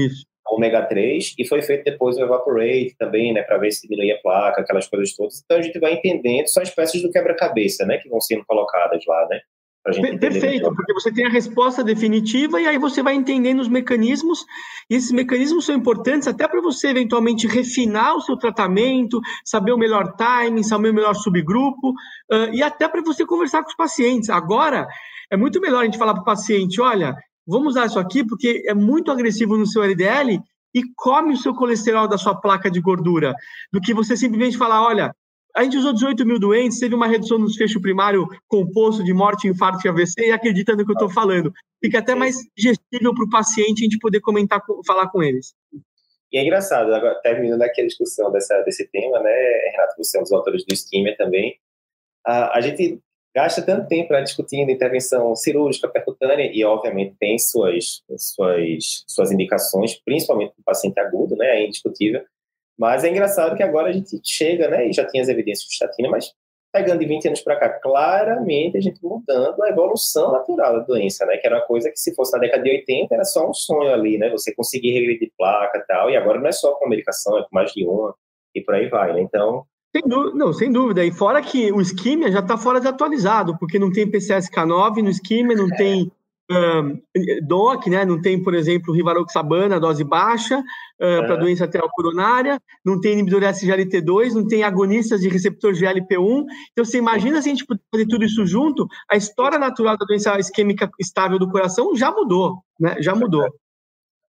ômega 0.55 0.83
3, 0.83 1.35
e 1.39 1.47
foi 1.47 1.63
feito 1.63 1.85
depois 1.85 2.17
o 2.17 2.23
Evaporate 2.23 2.95
também, 2.99 3.33
né, 3.33 3.43
para 3.43 3.59
ver 3.59 3.71
se 3.71 3.87
diminui 3.87 4.13
a 4.13 4.19
placa, 4.19 4.61
aquelas 4.61 4.89
coisas 4.89 5.15
todas. 5.15 5.43
Então, 5.45 5.59
a 5.59 5.63
gente 5.63 5.79
vai 5.79 5.95
entendendo, 5.95 6.47
são 6.47 6.63
as 6.63 6.71
peças 6.71 7.01
do 7.03 7.11
quebra-cabeça, 7.11 7.85
né, 7.87 7.99
que 7.99 8.09
vão 8.09 8.21
sendo 8.21 8.45
colocadas 8.45 9.03
lá, 9.07 9.27
né? 9.29 9.41
Perfeito, 10.21 10.73
porque 10.73 10.93
você 10.93 11.13
tem 11.13 11.27
a 11.27 11.29
resposta 11.29 11.83
definitiva 11.83 12.61
e 12.61 12.69
aí 12.69 12.79
você 12.79 13.03
vai 13.03 13.15
entendendo 13.15 13.59
os 13.59 13.67
mecanismos, 13.67 14.45
e 14.89 14.95
esses 14.95 15.11
mecanismos 15.11 15.67
são 15.67 15.75
importantes 15.75 16.29
até 16.29 16.47
para 16.47 16.61
você 16.61 16.89
eventualmente 16.89 17.49
refinar 17.49 18.15
o 18.15 18.21
seu 18.21 18.37
tratamento, 18.37 19.21
saber 19.45 19.73
o 19.73 19.77
melhor 19.77 20.15
timing, 20.15 20.63
saber 20.63 20.91
o 20.91 20.95
melhor 20.95 21.15
subgrupo, 21.15 21.91
uh, 21.91 22.55
e 22.55 22.63
até 22.63 22.89
para 22.89 23.03
você 23.03 23.27
conversar 23.27 23.65
com 23.65 23.71
os 23.71 23.77
pacientes. 23.77 24.31
Agora, 24.31 24.87
é 25.29 25.37
muito 25.37 25.61
melhor 25.61 25.81
a 25.81 25.85
gente 25.85 25.99
falar 25.99 26.15
para 26.15 26.23
o 26.23 26.27
paciente: 26.27 26.81
olha, 26.81 27.17
vamos 27.47 27.69
usar 27.69 27.87
isso 27.87 27.99
aqui 27.99 28.27
porque 28.27 28.63
é 28.67 28.75
muito 28.75 29.11
agressivo 29.11 29.57
no 29.57 29.67
seu 29.67 29.83
LDL 29.83 30.41
e 30.75 30.83
come 30.97 31.35
o 31.35 31.37
seu 31.37 31.55
colesterol 31.55 32.09
da 32.09 32.19
sua 32.19 32.35
placa 32.35 32.71
de 32.71 32.81
gordura, 32.81 33.35
do 33.73 33.81
que 33.81 33.93
você 33.93 34.17
simplesmente 34.17 34.57
falar: 34.57 34.83
olha, 34.87 35.15
a 35.55 35.63
gente 35.63 35.77
usou 35.77 35.93
18 35.93 36.25
mil 36.25 36.39
doentes, 36.39 36.79
teve 36.79 36.95
uma 36.95 37.07
redução 37.07 37.39
no 37.39 37.47
desfecho 37.47 37.81
primário 37.81 38.27
composto 38.49 39.05
de 39.05 39.13
morte, 39.13 39.49
infarto 39.49 39.87
e 39.87 39.89
AVC, 39.89 40.29
e 40.29 40.33
acredita 40.33 40.75
no 40.75 40.85
que 40.85 40.91
eu 40.91 40.95
estou 40.95 41.11
falando. 41.11 41.53
Fica 41.83 41.99
até 41.99 42.15
mais 42.15 42.37
gestível 42.57 43.15
para 43.15 43.25
o 43.25 43.31
paciente 43.31 43.81
a 43.81 43.85
gente 43.85 43.99
poder 43.99 44.21
comentar, 44.21 44.63
falar 44.87 45.09
com 45.09 45.23
eles. 45.23 45.55
E 46.33 46.39
é 46.39 46.43
engraçado, 46.43 46.95
agora, 46.95 47.21
terminando 47.23 47.61
aqui 47.61 47.83
a 47.83 47.87
discussão 47.87 48.33
dessa, 48.33 48.63
desse 48.63 48.89
tema, 48.91 49.21
né, 49.21 49.31
Renato, 49.73 49.95
você 49.99 50.17
é 50.17 50.21
um 50.21 50.23
dos 50.23 50.33
autores 50.33 50.65
do 50.65 50.73
Esquema 50.73 51.15
também, 51.19 51.59
a, 52.27 52.57
a 52.57 52.61
gente 52.63 53.03
gasta 53.35 53.63
tanto 53.63 53.89
tempo 53.89 54.13
né, 54.13 54.23
discutindo 54.23 54.71
intervenção 54.71 55.35
cirúrgica, 55.35 55.89
percutânea, 55.89 56.51
e 56.53 56.65
obviamente 56.65 57.17
tem 57.19 57.39
suas, 57.39 58.03
suas, 58.17 59.05
suas 59.07 59.33
indicações, 59.33 59.99
principalmente 60.05 60.53
no 60.57 60.65
paciente 60.65 60.99
agudo, 61.01 61.35
né, 61.37 61.61
é 61.61 61.67
indiscutível, 61.67 62.23
mas 62.79 63.05
é 63.05 63.11
engraçado 63.11 63.57
que 63.57 63.63
agora 63.63 63.89
a 63.89 63.93
gente 63.93 64.21
chega, 64.23 64.69
né, 64.69 64.89
e 64.89 64.93
já 64.93 65.07
tinha 65.07 65.23
as 65.23 65.29
evidências 65.29 65.67
de 65.67 65.73
estatina, 65.73 66.09
mas 66.09 66.33
pegando 66.73 67.01
de 67.01 67.07
20 67.07 67.29
anos 67.29 67.41
para 67.43 67.57
cá, 67.57 67.69
claramente 67.69 68.79
a 68.79 68.81
gente 68.81 68.99
mudando 69.03 69.63
a 69.63 69.69
evolução 69.69 70.33
natural 70.33 70.79
da 70.79 70.85
doença, 70.85 71.25
né, 71.27 71.37
que 71.37 71.47
era 71.47 71.57
uma 71.57 71.67
coisa 71.67 71.91
que 71.91 71.99
se 71.99 72.15
fosse 72.15 72.33
na 72.33 72.39
década 72.39 72.63
de 72.63 72.71
80 72.71 73.15
era 73.15 73.25
só 73.25 73.49
um 73.49 73.55
sonho 73.55 73.93
ali, 73.93 74.19
né, 74.19 74.31
você 74.31 74.55
conseguir 74.55 74.93
regredir 74.93 75.31
placa 75.39 75.79
e 75.79 75.87
tal, 75.87 76.11
e 76.11 76.17
agora 76.17 76.39
não 76.39 76.49
é 76.49 76.53
só 76.53 76.75
com 76.75 76.89
medicação, 76.89 77.39
é 77.39 77.43
com 77.43 77.49
mais 77.53 77.73
de 77.73 77.87
uma, 77.87 78.15
e 78.55 78.61
por 78.61 78.75
aí 78.75 78.89
vai, 78.89 79.15
né, 79.15 79.23
então... 79.23 79.67
Sem 79.95 80.09
dúvida, 80.09 80.37
não, 80.37 80.53
sem 80.55 80.73
dúvida, 80.73 81.05
e 81.05 81.13
fora 81.13 81.43
que 81.43 81.71
o 81.71 81.81
esquema 81.81 82.31
já 82.31 82.41
está 82.41 82.57
fora 82.57 82.81
de 82.81 82.89
atualizado, 82.89 83.59
porque 83.59 83.79
não 83.79 83.93
tem 83.93 84.11
PCSK9 84.11 85.03
no 85.03 85.11
esquema, 85.11 85.55
não 85.55 85.67
é. 85.67 85.77
tem 85.77 86.13
um, 86.51 86.99
DOC, 87.47 87.89
né? 87.89 88.05
Não 88.05 88.21
tem, 88.21 88.43
por 88.43 88.55
exemplo, 88.55 88.95
rivaroxabana, 88.95 89.79
dose 89.79 90.03
baixa, 90.03 90.59
uh, 90.59 91.05
é. 91.05 91.27
para 91.27 91.37
doença 91.37 91.65
arterial 91.65 91.91
coronária, 91.93 92.61
não 92.85 93.01
tem 93.01 93.13
inibidor 93.13 93.43
SGLT2, 93.43 94.33
não 94.33 94.47
tem 94.47 94.63
agonistas 94.63 95.21
de 95.21 95.29
receptor 95.29 95.73
GLP1. 95.73 96.45
Então, 96.73 96.85
você 96.85 96.99
imagina 96.99 97.41
se 97.43 97.49
a 97.49 97.53
gente 97.53 97.67
fazer 97.91 98.07
tudo 98.07 98.25
isso 98.25 98.47
junto, 98.47 98.87
a 99.11 99.17
história 99.17 99.59
natural 99.59 99.97
da 99.97 100.07
doença 100.07 100.39
isquêmica 100.39 100.91
estável 100.99 101.39
do 101.39 101.51
coração 101.51 101.95
já 101.95 102.11
mudou, 102.11 102.59
né? 102.81 102.97
Já 103.01 103.15
mudou. 103.15 103.47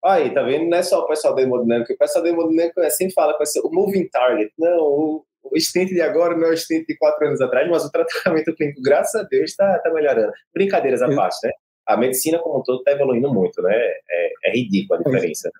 Aí, 0.05 0.33
tá 0.33 0.43
vendo? 0.43 0.71
Não 0.71 0.79
é 0.79 0.83
só 0.83 1.01
o 1.01 1.09
pessoal 1.09 1.35
da 1.35 1.43
hemodinâmica, 1.43 1.93
o 1.93 1.99
pessoal 1.99 2.23
da 2.23 2.31
hemodinâmica 2.31 2.89
sempre 2.91 3.15
fala 3.15 3.35
com 3.35 3.43
esse, 3.43 3.61
o 3.61 3.69
moving 3.69 4.09
target. 4.09 4.53
Não, 4.57 4.79
o, 4.79 5.25
o 5.53 5.61
stent 5.61 5.89
de 5.89 6.01
agora 6.01 6.37
não 6.37 6.49
é 6.49 6.51
o 6.51 6.57
stent 6.57 6.87
de 6.87 6.97
quatro 6.97 7.27
anos 7.27 7.41
atrás, 7.41 7.69
mas 7.69 7.85
o 7.85 7.91
tratamento 7.91 8.55
clínico, 8.55 8.83
graças 8.83 9.21
a 9.21 9.25
Deus, 9.25 9.51
está 9.51 9.79
tá 9.79 9.93
melhorando. 9.93 10.33
Brincadeiras 10.55 11.03
à 11.03 11.15
parte, 11.15 11.47
né? 11.47 11.53
a 11.89 11.97
medicina 11.97 12.39
como 12.39 12.61
um 12.61 12.63
todo 12.63 12.81
está 12.81 12.93
evoluindo 12.93 13.33
muito, 13.33 13.63
né? 13.63 13.75
É, 13.75 14.33
é 14.45 14.53
ridícula 14.53 15.01
a 15.01 15.03
diferença. 15.03 15.51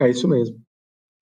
É 0.00 0.10
isso 0.10 0.28
mesmo. 0.28 0.58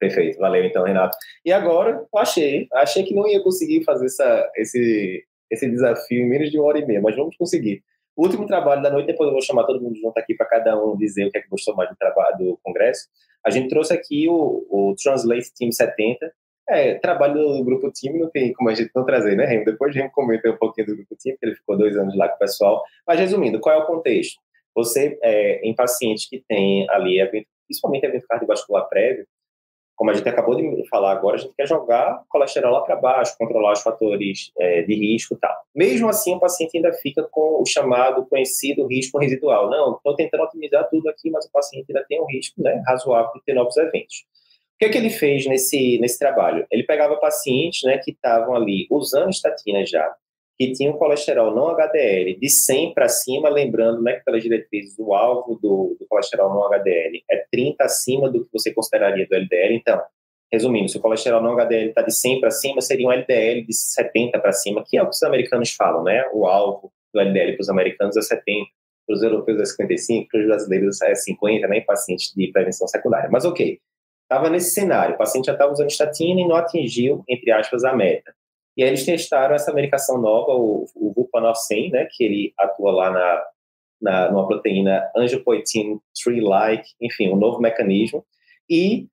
Perfeito, 0.00 0.36
valeu 0.38 0.64
então, 0.64 0.82
Renato. 0.82 1.16
E 1.44 1.52
agora, 1.52 2.04
eu 2.12 2.18
achei, 2.18 2.66
achei 2.72 3.04
que 3.04 3.14
não 3.14 3.28
ia 3.28 3.40
conseguir 3.40 3.84
fazer 3.84 4.06
essa, 4.06 4.50
esse, 4.56 5.24
esse 5.48 5.70
desafio 5.70 6.22
em 6.22 6.28
menos 6.28 6.50
de 6.50 6.58
uma 6.58 6.66
hora 6.66 6.80
e 6.80 6.84
meia, 6.84 7.00
mas 7.00 7.14
vamos 7.14 7.36
conseguir. 7.36 7.84
O 8.16 8.24
último 8.24 8.44
trabalho 8.44 8.82
da 8.82 8.90
noite, 8.90 9.06
depois 9.06 9.28
eu 9.28 9.32
vou 9.32 9.40
chamar 9.40 9.64
todo 9.64 9.80
mundo 9.80 9.96
junto 9.96 10.18
aqui 10.18 10.34
para 10.34 10.46
cada 10.46 10.76
um 10.76 10.96
dizer 10.96 11.26
o 11.26 11.30
que 11.30 11.38
é 11.38 11.40
que 11.40 11.48
gostou 11.48 11.76
mais 11.76 11.88
do 11.88 11.96
trabalho 11.96 12.36
do 12.36 12.58
congresso. 12.64 13.06
A 13.46 13.50
gente 13.50 13.68
trouxe 13.68 13.92
aqui 13.94 14.28
o, 14.28 14.66
o 14.68 14.94
Translate 15.00 15.54
Team 15.56 15.70
70, 15.70 16.32
é, 16.68 16.94
trabalho 16.94 17.34
do 17.34 17.64
grupo 17.64 17.90
time 17.90 18.18
não 18.18 18.30
tem 18.30 18.52
como 18.52 18.70
a 18.70 18.74
gente 18.74 18.90
não 18.94 19.04
trazer, 19.04 19.36
né, 19.36 19.44
Remo? 19.44 19.64
Depois 19.64 19.94
a 19.94 20.00
gente 20.00 20.12
comenta 20.12 20.50
um 20.50 20.56
pouquinho 20.56 20.86
do 20.86 20.96
grupo 20.96 21.16
time, 21.16 21.34
porque 21.34 21.46
ele 21.46 21.56
ficou 21.56 21.76
dois 21.76 21.96
anos 21.96 22.16
lá 22.16 22.28
com 22.28 22.36
o 22.36 22.38
pessoal. 22.38 22.82
Mas 23.06 23.20
resumindo, 23.20 23.60
qual 23.60 23.78
é 23.78 23.82
o 23.82 23.86
contexto? 23.86 24.40
Você, 24.74 25.18
é, 25.22 25.60
em 25.66 25.74
pacientes 25.74 26.28
que 26.28 26.42
tem 26.48 26.88
ali, 26.90 27.20
evento, 27.20 27.46
principalmente 27.66 28.04
evento 28.04 28.26
cardiovascular 28.26 28.88
prévio, 28.88 29.26
como 29.94 30.10
a 30.10 30.14
gente 30.14 30.28
acabou 30.28 30.56
de 30.56 30.88
falar 30.88 31.12
agora, 31.12 31.36
a 31.36 31.38
gente 31.38 31.54
quer 31.54 31.68
jogar 31.68 32.24
colesterol 32.28 32.72
lá 32.72 32.80
para 32.80 32.96
baixo, 32.96 33.36
controlar 33.38 33.72
os 33.72 33.82
fatores 33.82 34.50
é, 34.58 34.82
de 34.82 34.94
risco 34.94 35.34
e 35.34 35.38
tal. 35.38 35.54
Mesmo 35.74 36.08
assim, 36.08 36.34
o 36.34 36.40
paciente 36.40 36.76
ainda 36.76 36.92
fica 36.94 37.22
com 37.30 37.62
o 37.62 37.66
chamado 37.66 38.26
conhecido 38.26 38.86
risco 38.86 39.18
residual. 39.18 39.70
Não, 39.70 39.94
estou 39.94 40.16
tentando 40.16 40.44
otimizar 40.44 40.88
tudo 40.88 41.08
aqui, 41.08 41.30
mas 41.30 41.44
o 41.44 41.52
paciente 41.52 41.86
ainda 41.90 42.04
tem 42.08 42.20
um 42.20 42.26
risco 42.26 42.60
né, 42.60 42.82
razoável 42.86 43.32
de 43.34 43.44
ter 43.44 43.54
novos 43.54 43.76
eventos 43.76 44.24
que, 44.82 44.88
que 44.88 44.98
ele 44.98 45.10
fez 45.10 45.46
nesse, 45.46 45.98
nesse 46.00 46.18
trabalho? 46.18 46.66
Ele 46.70 46.82
pegava 46.82 47.16
pacientes 47.16 47.82
né, 47.84 47.98
que 47.98 48.10
estavam 48.10 48.54
ali 48.54 48.86
usando 48.90 49.30
estatina 49.30 49.84
já, 49.86 50.12
que 50.58 50.72
tinham 50.72 50.94
colesterol 50.94 51.54
não 51.54 51.68
HDL 51.68 52.38
de 52.38 52.48
100 52.48 52.94
para 52.94 53.08
cima, 53.08 53.48
lembrando 53.48 54.02
né, 54.02 54.14
que 54.14 54.24
pelas 54.24 54.42
diretrizes 54.42 54.98
o 54.98 55.14
alvo 55.14 55.54
do, 55.54 55.96
do, 55.98 56.06
colesterol 56.08 56.52
não 56.52 56.64
HDL 56.64 57.22
é 57.30 57.44
30 57.50 57.84
acima 57.84 58.28
do 58.28 58.44
que 58.44 58.50
você 58.52 58.72
consideraria 58.72 59.26
do 59.26 59.34
LDL. 59.34 59.74
Então, 59.74 60.02
resumindo, 60.52 60.88
se 60.88 60.98
o 60.98 61.00
colesterol 61.00 61.42
não 61.42 61.52
HDL 61.58 61.90
está 61.90 62.02
de 62.02 62.14
100 62.14 62.40
para 62.40 62.50
cima, 62.50 62.80
seria 62.80 63.06
um 63.06 63.12
LDL 63.12 63.64
de 63.64 63.74
70 63.74 64.38
para 64.40 64.52
cima, 64.52 64.84
que 64.86 64.96
é 64.96 65.02
o 65.02 65.08
que 65.08 65.14
os 65.14 65.22
americanos 65.22 65.70
falam, 65.70 66.02
né? 66.02 66.28
O 66.32 66.46
alvo 66.46 66.92
do 67.14 67.20
LDL 67.20 67.54
para 67.54 67.62
os 67.62 67.68
americanos 67.68 68.16
é 68.16 68.22
70, 68.22 68.66
para 69.06 69.14
os 69.14 69.22
europeus 69.22 69.60
é 69.60 69.64
55, 69.64 70.28
para 70.28 70.40
os 70.40 70.46
brasileiros 70.46 71.02
é 71.02 71.14
50, 71.14 71.68
né? 71.68 71.78
Em 71.78 71.84
pacientes 71.84 72.32
de 72.34 72.50
prevenção 72.52 72.86
secundária. 72.88 73.28
Mas 73.30 73.44
ok, 73.44 73.78
estava 74.32 74.48
nesse 74.48 74.72
cenário, 74.72 75.14
o 75.14 75.18
paciente 75.18 75.46
já 75.46 75.52
estava 75.52 75.72
usando 75.72 75.90
estatina 75.90 76.40
e 76.40 76.48
não 76.48 76.56
atingiu, 76.56 77.22
entre 77.28 77.52
aspas, 77.52 77.84
a 77.84 77.94
meta. 77.94 78.34
E 78.76 78.82
aí 78.82 78.88
eles 78.88 79.04
testaram 79.04 79.54
essa 79.54 79.72
medicação 79.72 80.18
nova, 80.18 80.52
o, 80.52 80.86
o 80.94 81.12
Vupanorsen, 81.14 81.90
né, 81.90 82.08
que 82.10 82.24
ele 82.24 82.54
atua 82.58 82.90
lá 82.90 83.10
na, 83.10 83.44
na 84.00 84.32
numa 84.32 84.46
proteína 84.46 85.10
angiopoietin 85.14 86.00
3-like, 86.26 86.88
enfim, 87.00 87.28
um 87.28 87.36
novo 87.36 87.60
mecanismo, 87.60 88.24
e 88.68 89.06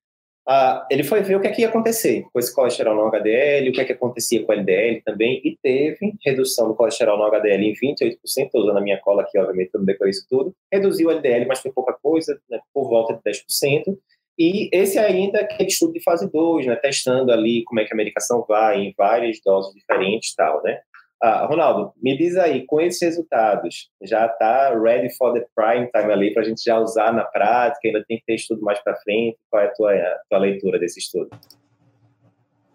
ele 0.89 1.03
foi 1.03 1.21
ver 1.21 1.35
o 1.35 1.41
que, 1.41 1.47
é 1.47 1.51
que 1.51 1.61
ia 1.61 1.67
acontecer 1.67 2.25
com 2.33 2.39
esse 2.39 2.55
colesterol 2.55 2.95
no 2.95 3.05
HDL, 3.05 3.69
o 3.69 3.71
que, 3.71 3.81
é 3.81 3.85
que 3.85 3.91
acontecia 3.91 4.43
com 4.43 4.51
o 4.51 4.55
LDL 4.55 5.01
também, 5.05 5.39
e 5.43 5.55
teve 5.61 6.15
redução 6.25 6.67
do 6.67 6.73
colesterol 6.73 7.19
no 7.19 7.25
HDL 7.25 7.65
em 7.65 7.73
28%, 7.73 8.17
estou 8.23 8.61
usando 8.61 8.77
a 8.77 8.81
minha 8.81 8.99
cola 8.99 9.21
aqui, 9.21 9.37
obviamente, 9.37 9.69
eu 9.73 9.79
não 9.79 9.85
decorei 9.85 10.09
isso 10.09 10.25
tudo, 10.27 10.55
reduziu 10.71 11.09
o 11.09 11.11
LDL, 11.11 11.45
mas 11.45 11.59
foi 11.59 11.71
pouca 11.71 11.93
coisa, 12.01 12.39
né, 12.49 12.59
por 12.73 12.89
volta 12.89 13.13
de 13.13 13.31
10%, 13.31 13.95
e 14.39 14.69
esse 14.71 14.97
ainda 14.97 15.39
é 15.39 15.43
aquele 15.43 15.67
estudo 15.67 15.91
de 15.91 16.01
fase 16.01 16.31
2, 16.31 16.65
né, 16.65 16.75
testando 16.77 17.31
ali 17.31 17.63
como 17.65 17.81
é 17.81 17.85
que 17.85 17.93
a 17.93 17.97
medicação 17.97 18.45
vai 18.47 18.79
em 18.79 18.93
várias 18.97 19.37
doses 19.43 19.73
diferentes 19.73 20.31
e 20.31 20.35
tal, 20.35 20.63
né? 20.63 20.79
Ah, 21.21 21.45
Ronaldo, 21.45 21.91
me 22.01 22.17
diz 22.17 22.37
aí, 22.37 22.65
com 22.65 22.79
esses 22.79 23.01
resultados, 23.01 23.89
já 24.01 24.25
está 24.25 24.73
ready 24.79 25.13
for 25.17 25.33
the 25.33 25.45
prime 25.53 25.89
time 25.91 26.13
ali 26.13 26.33
para 26.33 26.43
a 26.43 26.45
gente 26.45 26.63
já 26.63 26.79
usar 26.79 27.11
na 27.11 27.25
prática, 27.25 27.81
ainda 27.83 28.05
tem 28.07 28.17
que 28.19 28.23
ter 28.25 28.35
estudo 28.35 28.61
mais 28.61 28.79
para 28.81 28.95
frente? 29.01 29.37
Qual 29.49 29.61
é 29.61 29.65
a 29.65 29.73
tua, 29.73 29.93
a 29.93 30.19
tua 30.29 30.39
leitura 30.39 30.79
desse 30.79 31.01
estudo? 31.01 31.29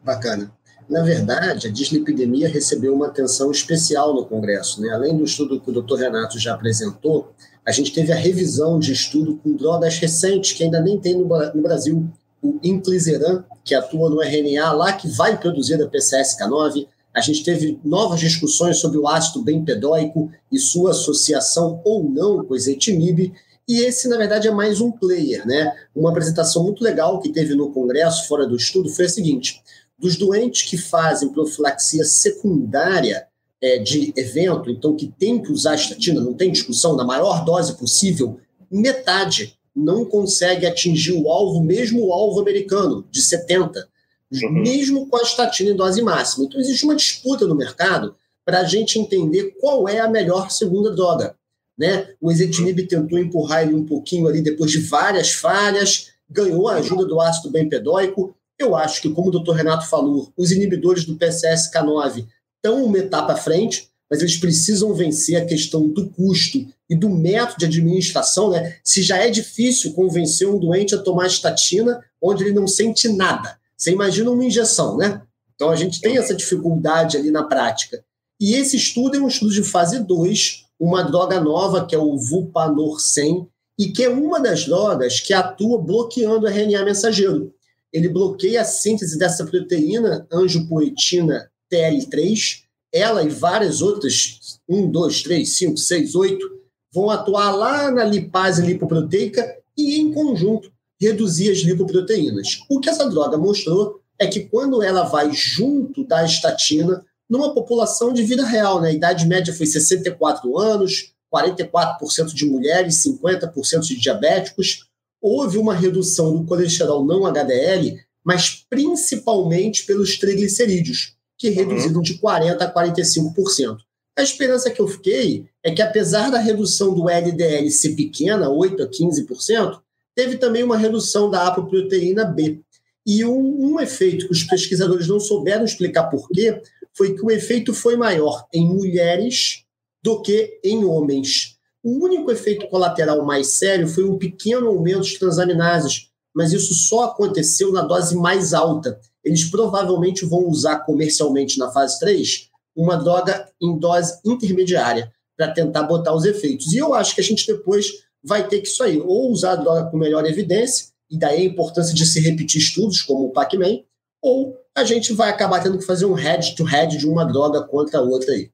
Bacana. 0.02 0.52
Na 0.86 1.02
verdade, 1.02 1.68
a 1.68 1.72
dislipidemia 1.72 2.46
recebeu 2.46 2.94
uma 2.94 3.06
atenção 3.06 3.50
especial 3.50 4.12
no 4.12 4.26
Congresso. 4.26 4.82
Né? 4.82 4.90
Além 4.92 5.16
do 5.16 5.24
estudo 5.24 5.58
que 5.58 5.70
o 5.70 5.82
Dr. 5.82 5.96
Renato 6.00 6.38
já 6.38 6.52
apresentou, 6.52 7.32
a 7.66 7.72
gente 7.72 7.92
teve 7.92 8.12
a 8.12 8.16
revisão 8.16 8.78
de 8.78 8.92
estudo 8.92 9.40
com 9.42 9.56
drogas 9.56 9.98
recentes, 9.98 10.52
que 10.52 10.64
ainda 10.64 10.80
nem 10.80 10.98
tem 10.98 11.16
no, 11.16 11.26
Brasil, 11.62 12.06
o 12.42 12.58
Inclisiran, 12.62 13.42
que 13.64 13.74
atua 13.74 14.10
no 14.10 14.22
RNA 14.22 14.72
lá, 14.72 14.92
que 14.92 15.08
vai 15.08 15.40
produzir 15.40 15.82
a 15.82 15.88
PCSK9. 15.88 16.86
A 17.14 17.20
gente 17.22 17.42
teve 17.42 17.80
novas 17.82 18.20
discussões 18.20 18.78
sobre 18.78 18.98
o 18.98 19.08
ácido 19.08 19.42
bempedóico 19.42 20.30
e 20.52 20.58
sua 20.58 20.90
associação 20.90 21.80
ou 21.84 22.04
não 22.04 22.44
com 22.44 22.54
ezetimibe. 22.54 23.32
E 23.66 23.80
esse, 23.80 24.08
na 24.08 24.18
verdade, 24.18 24.46
é 24.46 24.50
mais 24.50 24.82
um 24.82 24.90
player, 24.90 25.46
né? 25.46 25.72
Uma 25.96 26.10
apresentação 26.10 26.62
muito 26.64 26.84
legal 26.84 27.18
que 27.20 27.32
teve 27.32 27.54
no 27.54 27.72
congresso, 27.72 28.28
fora 28.28 28.46
do 28.46 28.56
estudo, 28.56 28.90
foi 28.90 29.06
a 29.06 29.08
seguinte: 29.08 29.62
dos 29.98 30.16
doentes 30.16 30.68
que 30.68 30.76
fazem 30.76 31.30
profilaxia 31.30 32.04
secundária 32.04 33.26
é, 33.64 33.78
de 33.78 34.12
evento, 34.14 34.70
então 34.70 34.94
que 34.94 35.06
tem 35.18 35.40
que 35.42 35.50
usar 35.50 35.74
estatina, 35.74 36.20
não 36.20 36.34
tem 36.34 36.52
discussão, 36.52 36.94
na 36.94 37.02
maior 37.02 37.46
dose 37.46 37.78
possível, 37.78 38.38
metade 38.70 39.58
não 39.74 40.04
consegue 40.04 40.66
atingir 40.66 41.12
o 41.12 41.30
alvo, 41.30 41.64
mesmo 41.64 42.06
o 42.06 42.12
alvo 42.12 42.40
americano, 42.40 43.06
de 43.10 43.22
70, 43.22 43.88
uhum. 44.30 44.52
mesmo 44.52 45.08
com 45.08 45.16
a 45.16 45.22
estatina 45.22 45.70
em 45.70 45.76
dose 45.76 46.02
máxima. 46.02 46.44
Então 46.44 46.60
existe 46.60 46.84
uma 46.84 46.94
disputa 46.94 47.46
no 47.46 47.54
mercado 47.54 48.14
para 48.44 48.60
a 48.60 48.64
gente 48.64 48.98
entender 48.98 49.56
qual 49.58 49.88
é 49.88 49.98
a 49.98 50.10
melhor 50.10 50.50
segunda 50.50 50.94
droga. 50.94 51.34
Né? 51.76 52.08
O 52.20 52.30
ezetimibe 52.30 52.86
tentou 52.86 53.18
empurrar 53.18 53.62
ele 53.62 53.74
um 53.74 53.86
pouquinho 53.86 54.28
ali 54.28 54.42
depois 54.42 54.70
de 54.70 54.78
várias 54.78 55.32
falhas, 55.32 56.10
ganhou 56.28 56.68
a 56.68 56.74
ajuda 56.74 57.06
do 57.06 57.18
ácido 57.18 57.50
bempedóico. 57.50 58.36
Eu 58.58 58.76
acho 58.76 59.00
que, 59.00 59.08
como 59.08 59.30
o 59.30 59.40
Dr. 59.40 59.52
Renato 59.52 59.88
falou, 59.88 60.30
os 60.36 60.52
inibidores 60.52 61.06
do 61.06 61.16
PCSK9 61.16 62.26
estão 62.64 62.82
uma 62.82 62.98
etapa 62.98 63.34
à 63.34 63.36
frente, 63.36 63.90
mas 64.10 64.20
eles 64.20 64.38
precisam 64.38 64.94
vencer 64.94 65.36
a 65.36 65.44
questão 65.44 65.86
do 65.86 66.08
custo 66.08 66.66
e 66.88 66.96
do 66.96 67.10
método 67.10 67.58
de 67.58 67.66
administração, 67.66 68.50
né? 68.50 68.76
Se 68.82 69.02
já 69.02 69.18
é 69.18 69.28
difícil 69.30 69.92
convencer 69.92 70.48
um 70.48 70.58
doente 70.58 70.94
a 70.94 70.98
tomar 70.98 71.26
estatina 71.26 72.02
onde 72.20 72.44
ele 72.44 72.52
não 72.52 72.66
sente 72.66 73.08
nada. 73.08 73.58
Você 73.76 73.90
imagina 73.90 74.30
uma 74.30 74.44
injeção, 74.44 74.96
né? 74.96 75.20
Então 75.54 75.70
a 75.70 75.76
gente 75.76 76.00
tem 76.00 76.16
essa 76.16 76.34
dificuldade 76.34 77.16
ali 77.16 77.30
na 77.30 77.44
prática. 77.44 78.02
E 78.40 78.54
esse 78.54 78.76
estudo 78.76 79.16
é 79.16 79.20
um 79.20 79.28
estudo 79.28 79.52
de 79.52 79.62
fase 79.62 80.00
2, 80.00 80.64
uma 80.80 81.02
droga 81.02 81.40
nova 81.40 81.86
que 81.86 81.94
é 81.94 81.98
o 81.98 82.16
Vupanorsen, 82.16 83.46
e 83.78 83.88
que 83.88 84.04
é 84.04 84.08
uma 84.08 84.40
das 84.40 84.64
drogas 84.64 85.20
que 85.20 85.32
atua 85.32 85.80
bloqueando 85.82 86.46
o 86.46 86.48
RNA 86.48 86.84
mensageiro. 86.84 87.52
Ele 87.92 88.08
bloqueia 88.08 88.60
a 88.60 88.64
síntese 88.64 89.18
dessa 89.18 89.44
proteína 89.44 90.26
angiopoetina 90.32 91.50
TL3, 91.74 92.62
ela 92.92 93.22
e 93.22 93.28
várias 93.28 93.82
outras, 93.82 94.60
1, 94.68 94.90
2, 94.90 95.22
3, 95.22 95.56
5, 95.56 95.76
6, 95.76 96.14
8, 96.14 96.50
vão 96.92 97.10
atuar 97.10 97.50
lá 97.50 97.90
na 97.90 98.04
lipase 98.04 98.62
lipoproteica 98.62 99.56
e, 99.76 99.98
em 99.98 100.12
conjunto, 100.12 100.72
reduzir 101.00 101.50
as 101.50 101.58
lipoproteínas. 101.58 102.60
O 102.70 102.78
que 102.78 102.88
essa 102.88 103.08
droga 103.10 103.36
mostrou 103.36 104.00
é 104.18 104.26
que 104.26 104.40
quando 104.40 104.82
ela 104.82 105.02
vai 105.02 105.32
junto 105.32 106.06
da 106.06 106.24
estatina, 106.24 107.04
numa 107.28 107.52
população 107.52 108.12
de 108.12 108.22
vida 108.22 108.46
real, 108.46 108.80
né? 108.80 108.90
a 108.90 108.92
idade 108.92 109.26
média 109.26 109.52
foi 109.52 109.66
64 109.66 110.56
anos, 110.56 111.12
44% 111.34 112.32
de 112.32 112.46
mulheres, 112.46 113.02
50% 113.02 113.80
de 113.80 113.98
diabéticos, 113.98 114.86
houve 115.20 115.58
uma 115.58 115.74
redução 115.74 116.36
do 116.36 116.44
colesterol 116.44 117.04
não 117.04 117.26
HDL, 117.26 117.98
mas 118.22 118.64
principalmente 118.70 119.84
pelos 119.84 120.16
triglicerídeos, 120.16 121.16
que 121.38 121.48
uhum. 121.48 121.54
reduziram 121.54 122.00
de 122.00 122.18
40% 122.18 122.60
a 122.60 122.72
45%. 122.72 123.78
A 124.16 124.22
esperança 124.22 124.70
que 124.70 124.80
eu 124.80 124.86
fiquei 124.86 125.46
é 125.62 125.72
que, 125.72 125.82
apesar 125.82 126.30
da 126.30 126.38
redução 126.38 126.94
do 126.94 127.08
LDL 127.08 127.68
ser 127.70 127.96
pequena, 127.96 128.48
8% 128.48 128.80
a 128.82 128.88
15%, 128.88 129.80
teve 130.14 130.36
também 130.36 130.62
uma 130.62 130.76
redução 130.76 131.28
da 131.28 131.48
apoproteína 131.48 132.24
B. 132.24 132.60
E 133.06 133.24
um, 133.24 133.72
um 133.72 133.80
efeito 133.80 134.26
que 134.26 134.32
os 134.32 134.44
pesquisadores 134.44 135.08
não 135.08 135.18
souberam 135.18 135.64
explicar 135.64 136.04
por 136.04 136.28
quê 136.28 136.62
foi 136.96 137.14
que 137.14 137.24
o 137.24 137.30
efeito 137.30 137.74
foi 137.74 137.96
maior 137.96 138.46
em 138.52 138.66
mulheres 138.66 139.64
do 140.02 140.22
que 140.22 140.60
em 140.62 140.84
homens. 140.84 141.58
O 141.82 142.04
único 142.04 142.30
efeito 142.30 142.68
colateral 142.68 143.24
mais 143.24 143.48
sério 143.48 143.88
foi 143.88 144.04
um 144.04 144.16
pequeno 144.16 144.68
aumento 144.68 145.02
de 145.02 145.18
transaminases, 145.18 146.08
mas 146.32 146.52
isso 146.52 146.72
só 146.72 147.04
aconteceu 147.04 147.72
na 147.72 147.82
dose 147.82 148.16
mais 148.16 148.54
alta. 148.54 148.98
Eles 149.24 149.50
provavelmente 149.50 150.24
vão 150.24 150.46
usar 150.46 150.80
comercialmente 150.80 151.58
na 151.58 151.70
fase 151.70 151.98
3 151.98 152.50
uma 152.76 152.96
droga 152.96 153.48
em 153.60 153.78
dose 153.78 154.20
intermediária 154.24 155.12
para 155.36 155.52
tentar 155.52 155.84
botar 155.84 156.14
os 156.14 156.24
efeitos. 156.24 156.72
E 156.72 156.78
eu 156.78 156.94
acho 156.94 157.14
que 157.14 157.20
a 157.20 157.24
gente 157.24 157.46
depois 157.46 158.04
vai 158.22 158.46
ter 158.46 158.60
que 158.60 158.68
isso 158.68 158.82
aí, 158.82 159.00
ou 159.00 159.30
usar 159.30 159.52
a 159.52 159.56
droga 159.56 159.90
com 159.90 159.96
melhor 159.96 160.24
evidência, 160.26 160.92
e 161.10 161.18
daí 161.18 161.42
a 161.42 161.44
importância 161.44 161.94
de 161.94 162.06
se 162.06 162.20
repetir 162.20 162.60
estudos, 162.60 163.02
como 163.02 163.26
o 163.26 163.32
Pac-Man, 163.32 163.82
ou 164.22 164.56
a 164.76 164.82
gente 164.84 165.12
vai 165.12 165.28
acabar 165.28 165.62
tendo 165.62 165.78
que 165.78 165.84
fazer 165.84 166.06
um 166.06 166.14
head-to-head 166.14 166.96
de 166.96 167.06
uma 167.06 167.24
droga 167.24 167.62
contra 167.62 167.98
a 167.98 168.02
outra 168.02 168.32
aí. 168.32 168.50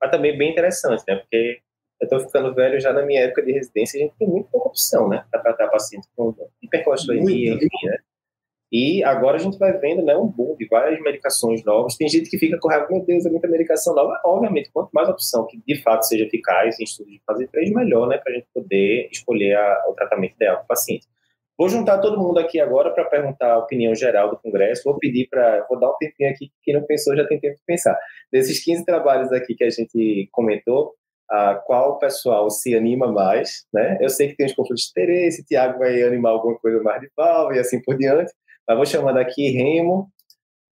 Mas 0.00 0.10
também 0.10 0.36
bem 0.36 0.50
interessante, 0.50 1.02
né? 1.08 1.16
Porque 1.16 1.60
eu 2.00 2.04
estou 2.04 2.20
ficando 2.20 2.54
velho 2.54 2.80
já 2.80 2.92
na 2.92 3.06
minha 3.06 3.20
época 3.20 3.42
de 3.42 3.52
residência, 3.52 3.98
a 3.98 4.02
gente 4.02 4.14
tem 4.18 4.28
muito 4.28 4.48
pouca 4.50 4.68
opção, 4.68 5.08
né? 5.08 5.24
Para 5.30 5.40
tratar 5.40 5.68
pacientes 5.68 6.08
com 6.16 6.34
hipercolesterolemia, 6.60 7.54
enfim, 7.54 7.86
né? 7.86 7.98
E 8.76 9.04
agora 9.04 9.36
a 9.36 9.38
gente 9.38 9.56
vai 9.56 9.72
vendo 9.78 10.02
né, 10.02 10.16
um 10.16 10.26
boom 10.26 10.56
de 10.56 10.66
várias 10.66 11.00
medicações 11.00 11.64
novas. 11.64 11.96
Tem 11.96 12.08
gente 12.08 12.28
que 12.28 12.36
fica 12.36 12.58
raiva, 12.68 12.88
meu 12.90 13.04
Deus, 13.04 13.24
é 13.24 13.30
muita 13.30 13.46
medicação 13.46 13.94
nova. 13.94 14.20
Obviamente, 14.24 14.68
quanto 14.72 14.90
mais 14.92 15.08
opção 15.08 15.46
que 15.46 15.62
de 15.64 15.80
fato 15.80 16.02
seja 16.02 16.24
eficaz 16.24 16.80
em 16.80 16.82
estudos 16.82 17.12
de 17.12 17.22
fase 17.24 17.46
3, 17.46 17.70
melhor, 17.70 18.08
né? 18.08 18.18
Para 18.18 18.32
a 18.32 18.34
gente 18.34 18.48
poder 18.52 19.08
escolher 19.12 19.54
a, 19.56 19.84
o 19.88 19.94
tratamento 19.94 20.34
ideal 20.34 20.56
para 20.56 20.64
o 20.64 20.66
paciente. 20.66 21.06
Vou 21.56 21.68
juntar 21.68 21.98
todo 21.98 22.18
mundo 22.18 22.38
aqui 22.38 22.58
agora 22.58 22.90
para 22.90 23.04
perguntar 23.04 23.52
a 23.52 23.58
opinião 23.58 23.94
geral 23.94 24.28
do 24.28 24.40
Congresso. 24.40 24.82
Vou 24.84 24.98
pedir 24.98 25.28
para. 25.30 25.64
Vou 25.68 25.78
dar 25.78 25.90
um 25.90 25.96
tempinho 25.96 26.30
aqui, 26.30 26.50
quem 26.64 26.74
não 26.74 26.82
pensou 26.82 27.16
já 27.16 27.24
tem 27.28 27.38
tempo 27.38 27.54
de 27.54 27.62
pensar. 27.64 27.96
Desses 28.32 28.58
15 28.64 28.84
trabalhos 28.84 29.30
aqui 29.30 29.54
que 29.54 29.62
a 29.62 29.70
gente 29.70 30.28
comentou, 30.32 30.96
qual 31.64 31.92
o 31.92 31.98
pessoal 32.00 32.50
se 32.50 32.74
anima 32.74 33.06
mais, 33.06 33.66
né? 33.72 33.98
Eu 34.00 34.08
sei 34.08 34.30
que 34.30 34.36
tem 34.36 34.46
os 34.46 34.52
conflitos 34.52 34.82
de 34.82 34.90
interesse, 34.90 35.44
Tiago 35.44 35.78
vai 35.78 36.02
animar 36.02 36.30
alguma 36.32 36.58
coisa 36.58 36.82
mais 36.82 37.00
de 37.00 37.08
pau 37.14 37.52
e 37.52 37.60
assim 37.60 37.80
por 37.80 37.96
diante. 37.96 38.32
Mas 38.66 38.76
vou 38.76 38.86
chamar 38.86 39.12
daqui 39.12 39.50
Remo, 39.50 40.10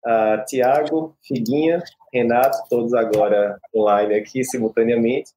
uh, 0.06 0.44
Tiago, 0.46 1.16
Figuinha, 1.28 1.82
Renato, 2.14 2.58
todos 2.70 2.94
agora 2.94 3.58
online 3.76 4.16
aqui 4.16 4.44
simultaneamente. 4.44 5.32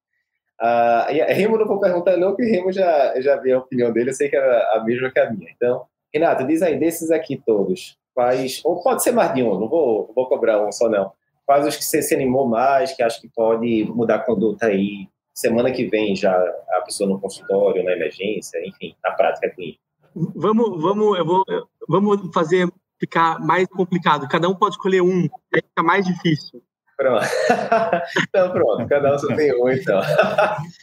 Uh, 0.60 1.32
Remo 1.32 1.58
não 1.58 1.66
vou 1.66 1.80
perguntar 1.80 2.16
não, 2.16 2.30
porque 2.30 2.50
Remo 2.50 2.70
já, 2.70 3.20
já 3.20 3.36
vi 3.36 3.52
a 3.52 3.58
opinião 3.58 3.92
dele, 3.92 4.10
eu 4.10 4.14
sei 4.14 4.28
que 4.28 4.36
é 4.36 4.76
a 4.76 4.82
mesma 4.84 5.10
que 5.10 5.18
a 5.18 5.30
minha. 5.30 5.50
Então, 5.56 5.86
Renato, 6.12 6.46
diz 6.46 6.62
aí, 6.62 6.78
desses 6.78 7.10
aqui 7.10 7.40
todos, 7.44 7.96
quais, 8.14 8.60
ou 8.64 8.82
pode 8.82 9.02
ser 9.02 9.12
mais 9.12 9.34
de 9.34 9.42
um, 9.42 9.58
não 9.58 9.68
vou, 9.68 10.12
vou 10.14 10.28
cobrar 10.28 10.64
um 10.64 10.70
só 10.70 10.88
não, 10.88 11.10
quais 11.46 11.66
os 11.66 11.76
que 11.76 11.84
você 11.84 12.02
se 12.02 12.14
animou 12.14 12.46
mais, 12.46 12.92
que 12.92 13.02
acha 13.02 13.20
que 13.20 13.28
pode 13.28 13.84
mudar 13.86 14.16
a 14.16 14.24
conduta 14.24 14.66
aí, 14.66 15.08
semana 15.34 15.72
que 15.72 15.86
vem 15.86 16.14
já 16.14 16.32
a 16.72 16.82
pessoa 16.82 17.08
no 17.08 17.20
consultório, 17.20 17.82
na 17.82 17.92
emergência, 17.92 18.60
enfim, 18.66 18.94
na 19.02 19.12
prática 19.12 19.50
clínica? 19.50 19.80
Vamos, 20.14 20.80
vamos, 20.80 21.18
eu 21.18 21.24
vou, 21.24 21.44
vamos 21.88 22.32
fazer 22.34 22.68
ficar 22.98 23.40
mais 23.40 23.66
complicado, 23.66 24.28
cada 24.28 24.48
um 24.48 24.54
pode 24.54 24.76
escolher 24.76 25.00
um, 25.00 25.28
aí 25.52 25.60
fica 25.60 25.82
mais 25.82 26.06
difícil. 26.06 26.62
Pronto. 26.96 27.24
então, 28.28 28.52
pronto, 28.52 28.86
cada 28.86 29.14
um 29.14 29.18
só 29.18 29.34
tem 29.34 29.52
um, 29.60 29.68
então. 29.68 30.00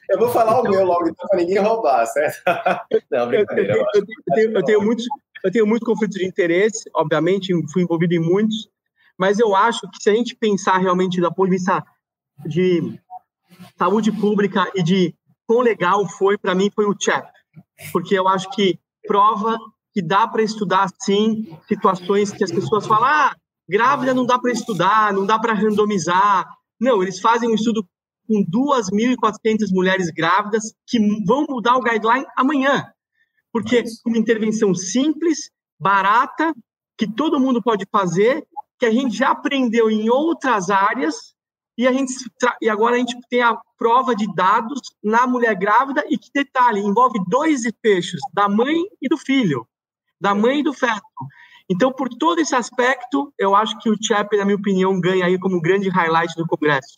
Eu 0.10 0.20
vou 0.20 0.30
falar 0.30 0.60
o 0.60 0.64
meu 0.64 0.84
logo, 0.84 1.08
então, 1.08 1.28
para 1.30 1.40
ninguém 1.40 1.60
roubar, 1.60 2.06
certo? 2.08 2.42
Não, 3.10 3.28
brincadeira. 3.28 3.74
Eu, 3.74 3.80
eu, 3.80 3.86
eu, 3.96 4.36
tenho, 4.36 4.52
eu, 4.58 4.64
tenho 4.64 4.82
muitos, 4.82 5.06
eu 5.44 5.52
tenho 5.52 5.66
muito 5.66 5.86
conflito 5.86 6.12
de 6.12 6.26
interesse, 6.26 6.90
obviamente, 6.94 7.54
fui 7.72 7.84
envolvido 7.84 8.14
em 8.14 8.20
muitos, 8.20 8.68
mas 9.18 9.40
eu 9.40 9.56
acho 9.56 9.82
que 9.92 10.02
se 10.04 10.10
a 10.10 10.14
gente 10.14 10.36
pensar 10.36 10.78
realmente 10.78 11.22
da 11.22 11.32
ponto 11.32 11.50
de 11.50 11.56
vista 11.56 11.84
de 12.46 13.00
saúde 13.78 14.12
pública 14.12 14.70
e 14.76 14.84
de 14.84 15.16
quão 15.48 15.62
legal 15.62 16.06
foi, 16.06 16.38
para 16.38 16.54
mim, 16.54 16.70
foi 16.74 16.86
o 16.86 16.96
CHAP, 17.00 17.30
porque 17.94 18.18
eu 18.18 18.28
acho 18.28 18.50
que 18.52 18.78
prova 19.10 19.58
que 19.92 20.04
dá 20.04 20.28
para 20.28 20.44
estudar, 20.44 20.88
sim, 21.02 21.58
situações 21.68 22.32
que 22.32 22.44
as 22.44 22.52
pessoas 22.52 22.86
falam, 22.86 23.06
ah, 23.06 23.36
Grávida 23.68 24.14
não 24.14 24.26
dá 24.26 24.38
para 24.38 24.52
estudar, 24.52 25.12
não 25.12 25.26
dá 25.26 25.40
para 25.40 25.54
randomizar. 25.54 26.48
Não, 26.80 27.02
eles 27.02 27.20
fazem 27.20 27.50
um 27.50 27.56
estudo 27.56 27.84
com 28.28 28.46
2.400 28.46 29.72
mulheres 29.72 30.12
grávidas 30.12 30.74
que 30.88 31.00
vão 31.26 31.46
mudar 31.50 31.76
o 31.76 31.82
guideline 31.82 32.26
amanhã. 32.36 32.86
Porque 33.52 33.84
uma 34.06 34.18
intervenção 34.18 34.76
simples, 34.76 35.50
barata, 35.80 36.54
que 36.98 37.08
todo 37.08 37.40
mundo 37.40 37.62
pode 37.62 37.86
fazer, 37.92 38.44
que 38.80 38.86
a 38.86 38.92
gente 38.92 39.16
já 39.16 39.32
aprendeu 39.32 39.90
em 39.90 40.10
outras 40.10 40.70
áreas 40.70 41.16
e 41.80 41.88
a 41.88 41.94
gente 41.94 42.14
e 42.62 42.68
agora 42.68 42.98
a 42.98 43.00
gente 43.00 43.18
tem 43.30 43.42
a 43.42 43.58
prova 43.78 44.14
de 44.14 44.28
dados 44.36 44.82
na 45.02 45.26
mulher 45.26 45.56
grávida 45.56 46.04
e 46.10 46.18
que 46.18 46.30
detalhe 46.36 46.82
envolve 46.82 47.18
dois 47.30 47.64
efeitos 47.64 48.20
da 48.34 48.50
mãe 48.50 48.76
e 49.02 49.08
do 49.08 49.18
filho, 49.18 49.66
da 50.20 50.36
mãe 50.36 50.60
e 50.60 50.64
do 50.64 50.74
feto. 50.74 51.02
Então, 51.72 51.94
por 51.94 52.10
todo 52.10 52.42
esse 52.42 52.54
aspecto, 52.54 53.34
eu 53.40 53.56
acho 53.56 53.80
que 53.80 53.90
o 53.90 53.96
Chap, 54.04 54.36
na 54.36 54.44
minha 54.44 54.58
opinião, 54.58 55.00
ganha 55.00 55.26
aí 55.26 55.40
como 55.40 55.62
grande 55.62 55.88
highlight 55.88 56.36
do 56.36 56.46
Congresso. 56.46 56.96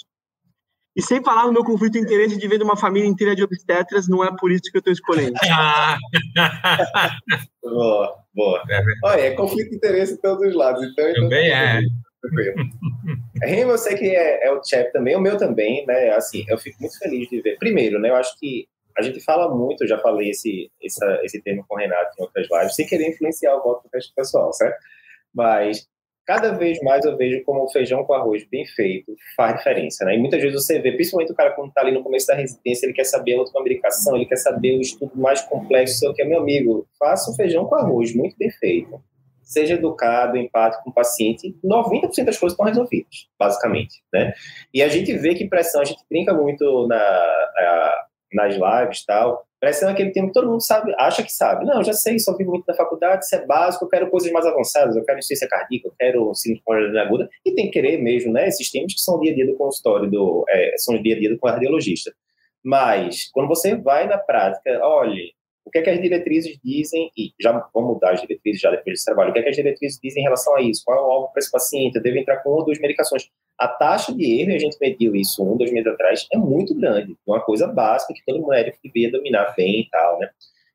E 0.95 1.01
sem 1.01 1.23
falar 1.23 1.45
no 1.45 1.53
meu 1.53 1.63
conflito 1.63 1.93
de 1.93 1.99
interesse 1.99 2.35
de 2.35 2.47
ver 2.47 2.63
uma 2.63 2.75
família 2.75 3.07
inteira 3.07 3.35
de 3.35 3.43
obstetras, 3.43 4.07
não 4.07 4.23
é 4.23 4.35
por 4.35 4.51
isso 4.51 4.71
que 4.71 4.77
eu 4.77 4.79
estou 4.79 4.93
escolhendo. 4.93 5.33
boa, 7.61 8.15
boa. 8.33 8.63
É 8.67 8.83
Olha, 9.03 9.21
é 9.21 9.35
conflito 9.35 9.69
de 9.69 9.75
interesse 9.75 10.13
em 10.13 10.17
todos 10.17 10.47
os 10.47 10.55
lados. 10.55 10.83
Então, 10.83 11.07
então 11.07 11.23
também 11.23 11.51
é. 11.51 11.81
Ren, 13.43 13.65
você 13.65 13.95
que 13.98 14.15
é, 14.15 14.45
é 14.45 14.52
o 14.52 14.64
Chap 14.64 14.91
também, 14.91 15.15
o 15.15 15.22
meu 15.22 15.38
também, 15.38 15.85
né? 15.85 16.11
Assim, 16.11 16.45
eu 16.48 16.57
fico 16.57 16.77
muito 16.80 16.98
feliz 16.99 17.27
de 17.30 17.41
ver. 17.41 17.57
Primeiro, 17.57 17.99
né? 17.99 18.10
Eu 18.10 18.15
acho 18.15 18.38
que 18.39 18.68
a 18.98 19.02
gente 19.02 19.19
fala 19.22 19.53
muito, 19.53 19.84
eu 19.84 19.88
já 19.88 19.98
falei 19.98 20.30
esse, 20.30 20.69
essa, 20.84 21.19
esse 21.23 21.41
termo 21.41 21.65
com 21.68 21.76
o 21.76 21.77
Renato 21.77 22.11
em 22.18 22.23
outras 22.23 22.48
lives, 22.52 22.76
sem 22.76 22.85
querer 22.85 23.10
influenciar 23.10 23.56
o 23.56 23.64
voto 23.64 23.84
do 23.84 23.89
resto 23.93 24.14
pessoal, 24.14 24.52
certo? 24.53 24.77
Mas 25.34 25.88
cada 26.26 26.52
vez 26.52 26.80
mais 26.81 27.03
eu 27.06 27.18
vejo 27.18 27.43
como 27.43 27.64
o 27.64 27.69
feijão 27.69 28.03
com 28.03 28.14
arroz 28.14 28.45
bem 28.49 28.65
feito 28.65 29.15
faz 29.35 29.57
diferença, 29.57 30.06
né? 30.06 30.15
E 30.15 30.19
muitas 30.19 30.41
vezes 30.41 30.64
você 30.64 30.80
vê, 30.80 30.91
principalmente 30.91 31.31
o 31.31 31.35
cara 31.35 31.52
quando 31.52 31.69
está 31.69 31.81
ali 31.81 31.91
no 31.91 32.03
começo 32.03 32.27
da 32.27 32.35
residência, 32.35 32.85
ele 32.85 32.93
quer 32.93 33.06
saber 33.06 33.35
a 33.35 33.64
medicação, 33.64 34.15
ele 34.15 34.26
quer 34.26 34.38
saber 34.38 34.77
o 34.77 34.81
estudo 34.81 35.11
mais 35.15 35.41
complexo, 35.41 35.99
sei 35.99 36.10
o 36.10 36.14
que, 36.14 36.23
meu 36.23 36.39
amigo, 36.39 36.88
faça 36.99 37.31
um 37.31 37.34
feijão 37.34 37.65
com 37.65 37.76
arroz 37.76 38.14
muito 38.14 38.35
bem 38.38 38.52
feito. 38.52 39.02
Seja 39.51 39.73
educado, 39.73 40.37
empático 40.37 40.83
com 40.83 40.91
o 40.91 40.93
paciente, 40.93 41.53
90% 41.63 42.23
das 42.23 42.37
coisas 42.37 42.53
estão 42.53 42.65
resolvidas, 42.65 43.27
basicamente, 43.37 44.01
né? 44.13 44.33
E 44.73 44.81
a 44.81 44.87
gente 44.87 45.11
vê 45.17 45.35
que 45.35 45.49
pressão, 45.49 45.81
a 45.81 45.85
gente 45.85 46.01
brinca 46.09 46.33
muito 46.33 46.87
na, 46.87 47.21
nas 48.33 48.55
lives 48.55 49.03
tal, 49.05 49.45
parece 49.59 49.83
aquele 49.85 50.11
tempo 50.11 50.27
que 50.27 50.33
todo 50.33 50.49
mundo 50.49 50.61
sabe, 50.61 50.93
acha 50.97 51.21
que 51.21 51.31
sabe. 51.31 51.65
Não, 51.65 51.83
já 51.83 51.91
sei, 51.91 52.17
só 52.17 52.35
vi 52.35 52.45
muito 52.45 52.63
na 52.65 52.73
faculdade, 52.73 53.25
isso 53.25 53.35
é 53.35 53.45
básico, 53.45 53.83
eu 53.83 53.89
quero 53.89 54.09
coisas 54.09 54.31
mais 54.31 54.45
avançadas, 54.45 54.95
eu 54.95 55.03
quero 55.03 55.19
insuficiência 55.19 55.49
cardíaca, 55.49 55.89
eu 55.89 55.93
quero 55.99 56.33
síndrome 56.33 56.97
aguda, 56.97 57.29
e 57.45 57.53
tem 57.53 57.65
que 57.65 57.73
querer 57.73 58.01
mesmo, 58.01 58.31
né? 58.31 58.47
Esses 58.47 58.71
temas 58.71 58.93
que 58.93 59.01
são 59.01 59.15
o 59.15 59.19
dia 59.19 59.33
a 59.33 59.35
dia 59.35 59.45
do 59.45 59.57
consultório, 59.57 60.09
do, 60.09 60.45
é, 60.49 60.75
são 60.77 60.95
o 60.95 61.03
dia 61.03 61.15
a 61.15 61.19
dia 61.19 61.29
do 61.29 61.39
cardiologista. 61.39 62.13
Mas, 62.63 63.29
quando 63.31 63.47
você 63.47 63.75
vai 63.75 64.07
na 64.07 64.17
prática, 64.17 64.79
olhe, 64.83 65.33
o 65.65 65.71
que 65.71 65.79
é 65.79 65.81
que 65.81 65.89
as 65.89 66.01
diretrizes 66.01 66.57
dizem, 66.63 67.11
e 67.17 67.31
já 67.39 67.51
vamos 67.73 67.93
mudar 67.93 68.11
as 68.11 68.21
diretrizes 68.21 68.61
já 68.61 68.71
depois 68.71 68.93
desse 68.93 69.05
trabalho, 69.05 69.29
o 69.29 69.33
que 69.33 69.39
é 69.39 69.43
que 69.43 69.49
as 69.49 69.55
diretrizes 69.55 69.99
dizem 70.01 70.21
em 70.21 70.23
relação 70.23 70.55
a 70.55 70.61
isso? 70.61 70.81
Qual 70.83 70.97
é 70.97 71.01
o 71.01 71.11
alvo 71.11 71.27
para 71.31 71.39
esse 71.39 71.51
paciente? 71.51 71.95
Eu 71.95 72.01
devo 72.01 72.17
entrar 72.17 72.38
com 72.38 72.49
uma 72.49 72.59
ou 72.59 72.65
duas 72.65 72.79
medicações. 72.79 73.29
A 73.57 73.67
taxa 73.67 74.13
de 74.13 74.41
erro, 74.41 74.55
a 74.55 74.59
gente 74.59 74.77
mediu 74.81 75.15
isso 75.15 75.43
um, 75.43 75.55
dois 75.55 75.71
meses 75.71 75.88
atrás, 75.88 76.27
é 76.33 76.38
muito 76.38 76.73
grande. 76.73 77.13
É 77.13 77.31
uma 77.31 77.41
coisa 77.41 77.67
básica 77.67 78.13
que 78.13 78.23
todo 78.25 78.45
médico 78.47 78.77
devia 78.83 79.11
dominar 79.11 79.53
bem 79.55 79.81
e 79.81 79.89
tal, 79.89 80.19
né? 80.19 80.29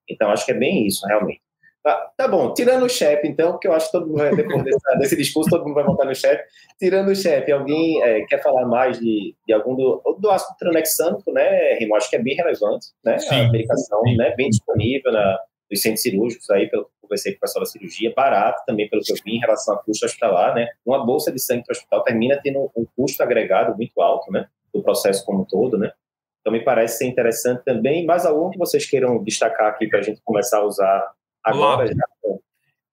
Então, 0.08 0.30
acho 0.30 0.46
que 0.46 0.52
é 0.52 0.54
bem 0.54 0.86
isso, 0.86 1.04
realmente. 1.06 1.40
Ah, 1.86 2.10
tá 2.16 2.26
bom, 2.26 2.52
tirando 2.52 2.84
o 2.84 2.88
chefe, 2.88 3.28
então, 3.28 3.52
porque 3.52 3.68
eu 3.68 3.72
acho 3.72 3.86
que 3.86 3.92
todo 3.92 4.08
mundo, 4.08 4.34
depois 4.34 4.60
desse, 4.64 4.98
desse 4.98 5.16
discurso, 5.16 5.50
todo 5.50 5.62
mundo 5.62 5.74
vai 5.74 5.84
voltar 5.84 6.04
no 6.04 6.16
chefe. 6.16 6.42
Tirando 6.80 7.10
o 7.10 7.14
chefe, 7.14 7.52
alguém 7.52 8.02
é, 8.02 8.24
quer 8.26 8.42
falar 8.42 8.66
mais 8.66 8.98
de, 8.98 9.36
de 9.46 9.52
algum 9.52 9.76
do, 9.76 10.02
do 10.18 10.28
ácido 10.28 10.56
tranexâmico, 10.58 11.32
né, 11.32 11.74
Rimo? 11.74 11.94
Acho 11.94 12.10
que 12.10 12.16
é 12.16 12.22
bem 12.22 12.34
relevante, 12.34 12.88
né? 13.04 13.18
Sim, 13.18 13.36
a 13.36 13.52
medicação, 13.52 14.02
sim. 14.04 14.16
né, 14.16 14.34
bem 14.36 14.50
disponível 14.50 15.12
na, 15.12 15.38
nos 15.70 15.80
centros 15.80 16.02
cirúrgicos, 16.02 16.50
aí, 16.50 16.68
pelo 16.68 16.86
que 16.86 16.90
eu 16.90 17.00
conversei 17.02 17.32
com 17.32 17.38
o 17.38 17.40
pessoal 17.42 17.64
da 17.64 17.70
cirurgia, 17.70 18.12
barato 18.16 18.62
também, 18.66 18.88
pelo 18.88 19.02
que 19.02 19.12
eu 19.12 19.16
vi, 19.24 19.36
em 19.36 19.40
relação 19.40 19.76
a 19.76 19.78
custo 19.78 20.06
hospitalar, 20.06 20.56
né? 20.56 20.66
Uma 20.84 21.06
bolsa 21.06 21.30
de 21.30 21.40
sangue 21.40 21.62
para 21.64 21.72
o 21.72 21.76
hospital 21.76 22.02
termina 22.02 22.40
tendo 22.42 22.68
um 22.76 22.84
custo 22.96 23.22
agregado 23.22 23.76
muito 23.76 24.00
alto, 24.00 24.32
né? 24.32 24.48
Do 24.74 24.82
processo 24.82 25.24
como 25.24 25.42
um 25.42 25.44
todo, 25.44 25.78
né? 25.78 25.92
Então, 26.40 26.52
me 26.52 26.64
parece 26.64 26.98
ser 26.98 27.06
interessante 27.06 27.62
também. 27.64 28.04
Mais 28.04 28.24
algum 28.24 28.50
que 28.50 28.58
vocês 28.58 28.88
queiram 28.88 29.22
destacar 29.22 29.68
aqui 29.68 29.88
para 29.88 29.98
a 29.98 30.02
gente 30.02 30.20
começar 30.24 30.58
a 30.58 30.64
usar 30.64 31.15
Agora 31.46 31.86
já. 31.86 31.94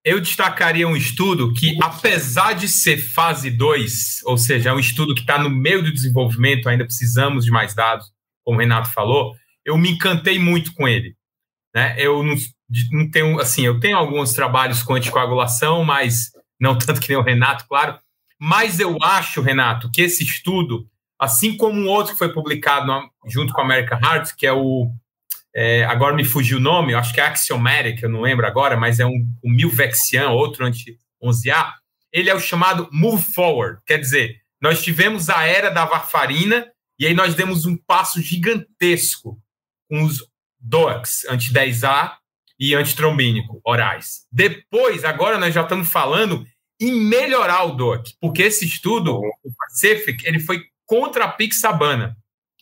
Eu 0.05 0.19
destacaria 0.19 0.85
um 0.87 0.97
estudo 0.97 1.53
que, 1.53 1.77
apesar 1.81 2.53
de 2.53 2.67
ser 2.67 2.97
fase 2.97 3.49
2, 3.49 4.21
ou 4.25 4.37
seja, 4.37 4.69
é 4.69 4.73
um 4.73 4.79
estudo 4.79 5.15
que 5.15 5.21
está 5.21 5.39
no 5.39 5.49
meio 5.49 5.81
do 5.81 5.93
desenvolvimento, 5.93 6.67
ainda 6.67 6.83
precisamos 6.83 7.45
de 7.45 7.51
mais 7.51 7.73
dados, 7.73 8.11
como 8.43 8.57
o 8.57 8.59
Renato 8.59 8.91
falou, 8.91 9.33
eu 9.63 9.77
me 9.77 9.91
encantei 9.91 10.37
muito 10.37 10.73
com 10.73 10.87
ele. 10.89 11.15
Né? 11.73 11.95
Eu 11.97 12.21
não, 12.21 12.35
não 12.91 13.09
tenho, 13.09 13.39
assim, 13.39 13.65
eu 13.65 13.79
tenho 13.79 13.95
alguns 13.95 14.33
trabalhos 14.33 14.83
com 14.83 14.93
anticoagulação, 14.93 15.85
mas 15.85 16.31
não 16.59 16.75
tanto 16.77 16.99
que 16.99 17.07
nem 17.07 17.17
o 17.17 17.23
Renato, 17.23 17.65
claro. 17.67 17.97
Mas 18.37 18.81
eu 18.81 18.97
acho, 19.01 19.41
Renato, 19.41 19.89
que 19.89 20.01
esse 20.01 20.21
estudo, 20.21 20.85
assim 21.17 21.55
como 21.55 21.79
um 21.79 21.87
outro 21.87 22.11
que 22.11 22.19
foi 22.19 22.33
publicado 22.33 22.91
junto 23.25 23.53
com 23.53 23.61
a 23.61 23.63
American 23.63 23.99
Heart, 23.99 24.35
que 24.35 24.45
é 24.45 24.51
o 24.51 24.91
é, 25.55 25.83
agora 25.85 26.15
me 26.15 26.23
fugiu 26.23 26.57
o 26.57 26.61
nome, 26.61 26.95
acho 26.95 27.13
que 27.13 27.21
é 27.21 27.25
Axiomatic, 27.25 28.01
eu 28.01 28.09
não 28.09 28.21
lembro 28.21 28.45
agora, 28.45 28.75
mas 28.75 28.99
é 28.99 29.05
um, 29.05 29.25
um 29.43 29.51
Milvexian, 29.51 30.29
outro 30.29 30.65
anti-11A. 30.65 31.73
Ele 32.11 32.29
é 32.29 32.35
o 32.35 32.39
chamado 32.39 32.89
Move 32.91 33.23
Forward, 33.23 33.79
quer 33.85 33.99
dizer, 33.99 34.37
nós 34.61 34.81
tivemos 34.81 35.29
a 35.29 35.43
era 35.43 35.69
da 35.69 35.85
varfarina 35.85 36.67
e 36.97 37.05
aí 37.05 37.13
nós 37.13 37.35
demos 37.35 37.65
um 37.65 37.75
passo 37.75 38.21
gigantesco 38.21 39.39
com 39.89 40.03
os 40.03 40.25
DOACs, 40.59 41.25
anti-10A 41.29 42.13
e 42.59 42.73
antitrombínico 42.73 43.59
orais. 43.65 44.25
Depois, 44.31 45.03
agora 45.03 45.37
nós 45.37 45.53
já 45.53 45.61
estamos 45.61 45.89
falando 45.89 46.45
em 46.79 46.91
melhorar 46.91 47.63
o 47.65 47.75
DOAC, 47.75 48.13
porque 48.19 48.43
esse 48.43 48.65
estudo, 48.65 49.17
o 49.17 49.53
Pacific, 49.57 50.25
ele 50.25 50.39
foi 50.39 50.63
contra 50.85 51.25
a 51.25 51.29
Pixabana. 51.29 52.17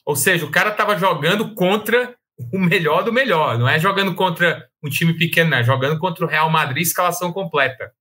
Ou 0.05 0.15
seja, 0.15 0.45
o 0.45 0.51
cara 0.51 0.71
estava 0.71 0.97
jogando 0.97 1.53
contra 1.53 2.15
o 2.51 2.59
melhor 2.59 3.03
do 3.03 3.13
melhor. 3.13 3.57
Não 3.57 3.67
é 3.67 3.79
jogando 3.79 4.13
contra 4.15 4.67
um 4.83 4.89
time 4.89 5.17
pequeno, 5.17 5.53
é 5.55 5.63
jogando 5.63 5.99
contra 5.99 6.25
o 6.25 6.27
Real 6.27 6.49
Madrid 6.49 6.83
escalação 6.83 7.31
completa. 7.31 7.91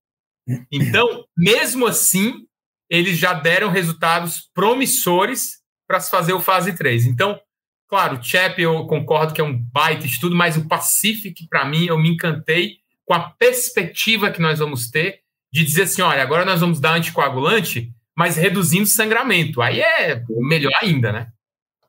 Então, 0.72 1.24
mesmo 1.36 1.86
assim, 1.86 2.44
eles 2.88 3.16
já 3.16 3.32
deram 3.32 3.70
resultados 3.70 4.50
promissores 4.52 5.60
para 5.86 6.00
se 6.00 6.10
fazer 6.10 6.32
o 6.32 6.40
fase 6.40 6.72
3. 6.72 7.06
Então, 7.06 7.40
claro, 7.88 8.18
o 8.18 8.22
CHEP 8.22 8.60
eu 8.62 8.84
concordo 8.86 9.32
que 9.32 9.40
é 9.40 9.44
um 9.44 9.56
baita 9.56 10.06
estudo, 10.06 10.34
mas 10.34 10.56
o 10.56 10.66
Pacific, 10.66 11.46
para 11.48 11.64
mim, 11.64 11.86
eu 11.86 11.96
me 11.96 12.08
encantei 12.08 12.78
com 13.04 13.14
a 13.14 13.30
perspectiva 13.30 14.30
que 14.30 14.40
nós 14.40 14.58
vamos 14.58 14.90
ter 14.90 15.20
de 15.52 15.64
dizer 15.64 15.82
assim: 15.82 16.02
olha, 16.02 16.22
agora 16.22 16.44
nós 16.44 16.60
vamos 16.60 16.80
dar 16.80 16.94
anticoagulante, 16.94 17.92
mas 18.16 18.36
reduzindo 18.36 18.86
sangramento. 18.86 19.60
Aí 19.62 19.80
é 19.80 20.24
melhor 20.28 20.72
ainda, 20.80 21.12
né? 21.12 21.28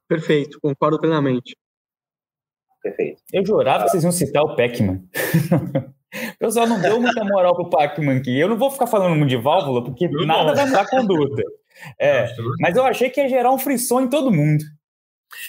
Perfeito, 0.08 0.60
concordo 0.60 1.00
plenamente. 1.00 1.56
Perfeito. 2.82 3.22
Eu 3.32 3.46
jurava 3.46 3.86
que 3.86 3.92
vocês 3.92 4.04
iam 4.04 4.12
citar 4.12 4.44
o 4.44 4.56
Pac-Man. 4.56 5.02
o 6.36 6.38
pessoal 6.40 6.68
não 6.68 6.82
deu 6.82 7.00
muita 7.00 7.24
moral 7.24 7.56
pro 7.56 7.70
Pac-Man 7.70 8.18
aqui. 8.18 8.40
Eu 8.40 8.50
não 8.50 8.58
vou 8.58 8.72
ficar 8.72 8.88
falando 8.88 9.16
muito 9.16 9.30
de 9.30 9.38
válvula, 9.38 9.84
porque 9.84 10.06
eu 10.06 10.26
nada 10.26 10.46
não. 10.46 10.56
vai 10.56 10.66
mudar 10.66 10.82
a 10.82 10.90
conduta. 10.90 11.44
É, 12.00 12.28
mas 12.60 12.76
eu 12.76 12.84
achei 12.84 13.10
que 13.10 13.22
ia 13.22 13.30
gerar 13.30 13.52
um 13.52 13.58
frisson 13.58 14.02
em 14.02 14.10
todo 14.10 14.32
mundo. 14.32 14.64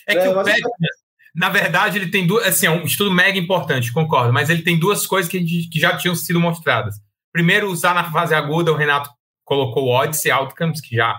É 0.06 0.14
que 0.14 0.20
é, 0.20 0.30
o 0.30 0.34
Pac-Man, 0.34 0.88
na 1.34 1.48
verdade, 1.48 1.98
ele 1.98 2.10
tem 2.10 2.26
duas. 2.26 2.46
Assim, 2.46 2.66
é 2.66 2.70
um 2.70 2.84
estudo 2.84 3.10
mega 3.10 3.38
importante, 3.38 3.92
concordo, 3.92 4.32
mas 4.32 4.50
ele 4.50 4.62
tem 4.62 4.78
duas 4.78 5.06
coisas 5.06 5.30
que, 5.30 5.42
que 5.68 5.80
já 5.80 5.96
tinham 5.96 6.14
sido 6.14 6.38
mostradas. 6.38 6.96
Primeiro, 7.32 7.70
usar 7.70 7.94
na 7.94 8.10
fase 8.10 8.34
aguda, 8.34 8.70
o 8.70 8.76
Renato 8.76 9.08
colocou 9.44 9.84
o 9.84 9.90
Odyssey 9.90 10.30
Outcomes, 10.30 10.80
que 10.80 10.96
já 10.96 11.18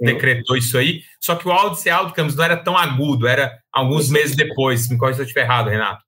decretou 0.00 0.56
isso 0.56 0.76
aí. 0.76 1.02
Só 1.20 1.34
que 1.34 1.46
o 1.46 1.50
Odyssey 1.50 1.90
Outcomes 1.90 2.34
não 2.34 2.44
era 2.44 2.56
tão 2.56 2.76
agudo, 2.76 3.26
era 3.26 3.58
alguns 3.72 4.08
meses 4.08 4.36
depois, 4.36 4.88
me 4.88 4.96
corrija 4.96 5.16
se 5.16 5.22
eu 5.22 5.26
estiver 5.26 5.42
errado, 5.42 5.70
Renato. 5.70 6.02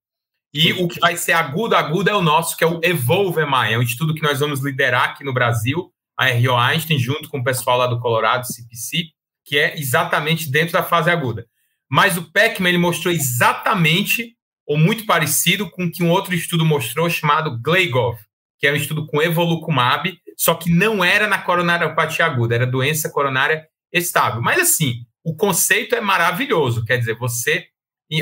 E 0.52 0.72
o 0.72 0.88
que 0.88 0.98
vai 0.98 1.16
ser 1.16 1.32
agudo, 1.32 1.76
agudo 1.76 2.08
é 2.08 2.14
o 2.14 2.22
nosso, 2.22 2.56
que 2.56 2.64
é 2.64 2.66
o 2.66 2.80
Evolve 2.82 3.44
MI. 3.44 3.74
É 3.74 3.78
um 3.78 3.82
estudo 3.82 4.14
que 4.14 4.22
nós 4.22 4.40
vamos 4.40 4.64
liderar 4.64 5.10
aqui 5.10 5.22
no 5.22 5.32
Brasil, 5.32 5.92
a 6.16 6.28
RO 6.28 6.56
Einstein, 6.56 6.98
junto 6.98 7.28
com 7.28 7.38
o 7.38 7.44
pessoal 7.44 7.76
lá 7.76 7.86
do 7.86 8.00
Colorado, 8.00 8.46
CPC, 8.46 9.08
que 9.44 9.58
é 9.58 9.78
exatamente 9.78 10.50
dentro 10.50 10.72
da 10.72 10.82
fase 10.82 11.10
aguda. 11.10 11.46
Mas 11.90 12.16
o 12.16 12.32
Peckman 12.32 12.70
ele 12.70 12.78
mostrou 12.78 13.12
exatamente, 13.12 14.34
ou 14.66 14.78
muito 14.78 15.04
parecido 15.04 15.70
com 15.70 15.84
o 15.84 15.90
que 15.90 16.02
um 16.02 16.10
outro 16.10 16.34
estudo 16.34 16.64
mostrou, 16.64 17.08
chamado 17.10 17.60
Gleigov, 17.60 18.16
que 18.58 18.66
é 18.66 18.72
um 18.72 18.76
estudo 18.76 19.06
com 19.06 19.22
evolucumab, 19.22 20.18
só 20.36 20.54
que 20.54 20.70
não 20.70 21.04
era 21.04 21.26
na 21.26 21.38
coronariopatia 21.38 22.24
aguda, 22.24 22.54
era 22.54 22.66
doença 22.66 23.10
coronária 23.10 23.66
estável. 23.98 24.40
Mas 24.42 24.60
assim, 24.60 25.04
o 25.24 25.34
conceito 25.34 25.94
é 25.94 26.00
maravilhoso, 26.00 26.84
quer 26.84 26.98
dizer, 26.98 27.16
você 27.16 27.66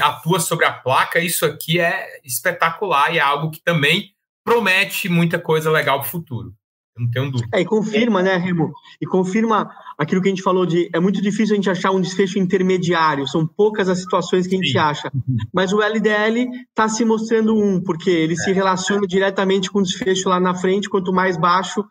atua 0.01 0.41
sobre 0.41 0.65
a 0.65 0.73
placa, 0.73 1.21
isso 1.21 1.45
aqui 1.45 1.79
é 1.79 2.21
espetacular 2.25 3.15
e 3.15 3.19
é 3.19 3.21
algo 3.21 3.51
que 3.51 3.63
também 3.63 4.11
promete 4.45 5.09
muita 5.09 5.39
coisa 5.39 5.71
legal 5.71 6.01
para 6.01 6.09
o 6.09 6.11
futuro. 6.11 6.55
Eu 6.97 7.03
não 7.03 7.11
tenho 7.11 7.31
dúvida. 7.31 7.49
É, 7.53 7.61
e 7.61 7.65
confirma, 7.65 8.23
né, 8.23 8.37
Remo? 8.37 8.73
E 9.01 9.07
confirma 9.07 9.69
aquilo 9.99 10.23
que 10.23 10.29
a 10.29 10.31
gente 10.31 10.43
falou 10.43 10.65
de 10.65 10.89
é 10.95 11.01
muito 11.01 11.21
difícil 11.21 11.55
a 11.55 11.57
gente 11.57 11.69
achar 11.69 11.91
um 11.91 12.01
desfecho 12.01 12.39
intermediário, 12.39 13.27
são 13.27 13.45
poucas 13.47 13.89
as 13.89 13.99
situações 13.99 14.47
que 14.47 14.55
a 14.55 14.59
gente 14.59 14.73
Sim. 14.73 14.79
acha. 14.79 15.13
Mas 15.53 15.73
o 15.73 15.83
LDL 15.83 16.49
está 16.69 16.89
se 16.89 17.05
mostrando 17.05 17.57
um, 17.57 17.83
porque 17.83 18.11
ele 18.11 18.35
é. 18.35 18.37
se 18.37 18.53
relaciona 18.53 19.07
diretamente 19.07 19.71
com 19.71 19.81
o 19.81 19.83
desfecho 19.83 20.29
lá 20.29 20.39
na 20.39 20.55
frente, 20.55 20.89
quanto 20.89 21.13
mais 21.13 21.37
baixo, 21.37 21.85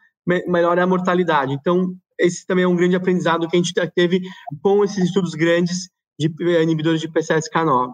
melhor 0.48 0.78
é 0.78 0.82
a 0.82 0.88
mortalidade. 0.88 1.54
Então, 1.54 1.94
esse 2.20 2.46
também 2.46 2.64
é 2.64 2.68
um 2.68 2.76
grande 2.76 2.96
aprendizado 2.96 3.48
que 3.48 3.56
a 3.56 3.62
gente 3.62 3.74
teve 3.94 4.22
com 4.62 4.84
esses 4.84 5.06
estudos 5.06 5.34
grandes 5.34 5.90
de 6.20 6.28
eh, 6.42 6.62
inibidores 6.62 7.02
de 7.02 7.10
PCSK9. 7.10 7.94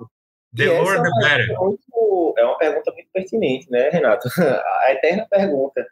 The 0.55 0.65
the 0.65 1.09
better. 1.21 1.55
É 2.37 2.45
uma 2.45 2.57
pergunta 2.57 2.91
muito 2.91 3.09
pertinente, 3.13 3.69
né, 3.69 3.89
Renato? 3.89 4.27
A 4.87 4.91
eterna 4.91 5.27
pergunta. 5.29 5.85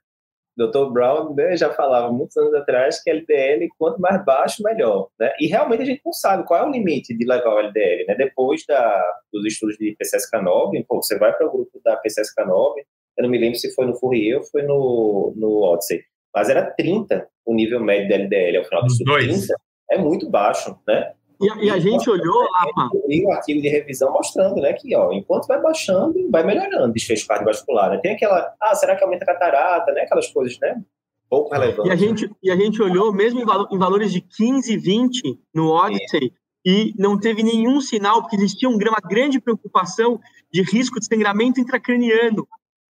Dr. 0.58 0.92
Brown 0.92 1.36
né, 1.36 1.56
já 1.56 1.72
falava 1.72 2.12
muitos 2.12 2.36
anos 2.36 2.54
atrás 2.56 3.02
que 3.04 3.12
LDL, 3.12 3.68
quanto 3.78 4.02
mais 4.02 4.26
baixo, 4.26 4.64
melhor. 4.64 5.08
Né? 5.20 5.32
E 5.40 5.46
realmente 5.46 5.84
a 5.84 5.86
gente 5.86 6.02
não 6.04 6.12
sabe 6.12 6.48
qual 6.48 6.64
é 6.64 6.68
o 6.68 6.72
limite 6.72 7.16
de 7.16 7.26
levar 7.26 7.54
o 7.54 7.60
LDL. 7.60 8.06
Né? 8.08 8.16
Depois 8.16 8.66
da, 8.68 9.06
dos 9.32 9.46
estudos 9.46 9.78
de 9.78 9.96
PCSK9, 9.96 10.84
pô, 10.88 11.02
você 11.02 11.16
vai 11.20 11.32
para 11.32 11.46
o 11.46 11.52
grupo 11.52 11.80
da 11.86 12.02
PCSK9, 12.02 12.74
eu 13.18 13.24
não 13.24 13.30
me 13.30 13.38
lembro 13.38 13.58
se 13.58 13.74
foi 13.76 13.86
no 13.86 13.96
Fourier 13.96 14.38
ou 14.38 14.44
foi 14.46 14.64
no, 14.64 15.34
no 15.36 15.62
Odyssey 15.62 16.04
mas 16.38 16.50
era 16.50 16.64
30 16.64 17.28
o 17.44 17.56
nível 17.56 17.84
médio 17.84 18.10
da 18.10 18.16
LDL 18.16 18.58
ao 18.58 18.66
final 18.66 18.82
do 18.82 18.88
estudo. 18.88 19.14
30 19.14 19.56
é 19.90 19.98
muito 19.98 20.30
baixo, 20.30 20.78
né? 20.88 21.14
E, 21.42 21.50
a, 21.50 21.56
e 21.64 21.70
a 21.72 21.80
gente 21.80 22.08
olhou 22.10 22.44
lá, 22.52 22.90
E 23.08 23.26
o 23.26 23.32
artigo 23.32 23.60
de 23.60 23.70
revisão 23.70 24.12
mostrando, 24.12 24.62
né, 24.62 24.74
que 24.74 24.96
ó, 24.96 25.12
enquanto 25.12 25.48
vai 25.48 25.62
baixando, 25.62 26.14
vai 26.32 26.44
melhorando 26.44 26.90
o 26.90 26.94
desfecho 26.94 27.28
cardiovascular. 27.28 27.92
Né? 27.92 28.00
Tem 28.04 28.14
aquela, 28.14 28.54
ah, 28.62 28.76
será 28.76 28.96
que 28.96 29.04
aumenta 29.04 29.24
a 29.24 29.28
catarata, 29.28 29.92
né? 29.94 30.02
Aquelas 30.02 30.28
coisas, 30.28 30.60
né? 30.60 30.80
Pouco 31.28 31.52
relevantes. 31.52 31.86
E 31.86 31.92
a 31.92 31.96
gente, 31.96 32.32
e 32.44 32.52
a 32.52 32.56
gente 32.56 32.82
olhou 32.82 33.12
mesmo 33.12 33.42
em, 33.42 33.46
valo, 33.46 33.68
em 33.72 33.78
valores 33.78 34.12
de 34.12 34.22
15, 34.22 34.78
20 34.78 35.40
no 35.54 35.72
Odyssey, 35.72 36.32
e 36.64 36.94
não 36.98 37.20
teve 37.20 37.42
nenhum 37.42 37.82
sinal, 37.82 38.22
porque 38.22 38.36
existia 38.36 38.70
uma 38.70 39.00
grande 39.04 39.40
preocupação 39.40 40.20
de 40.52 40.62
risco 40.62 41.00
de 41.00 41.06
sangramento 41.06 41.60
intracraniano 41.60 42.48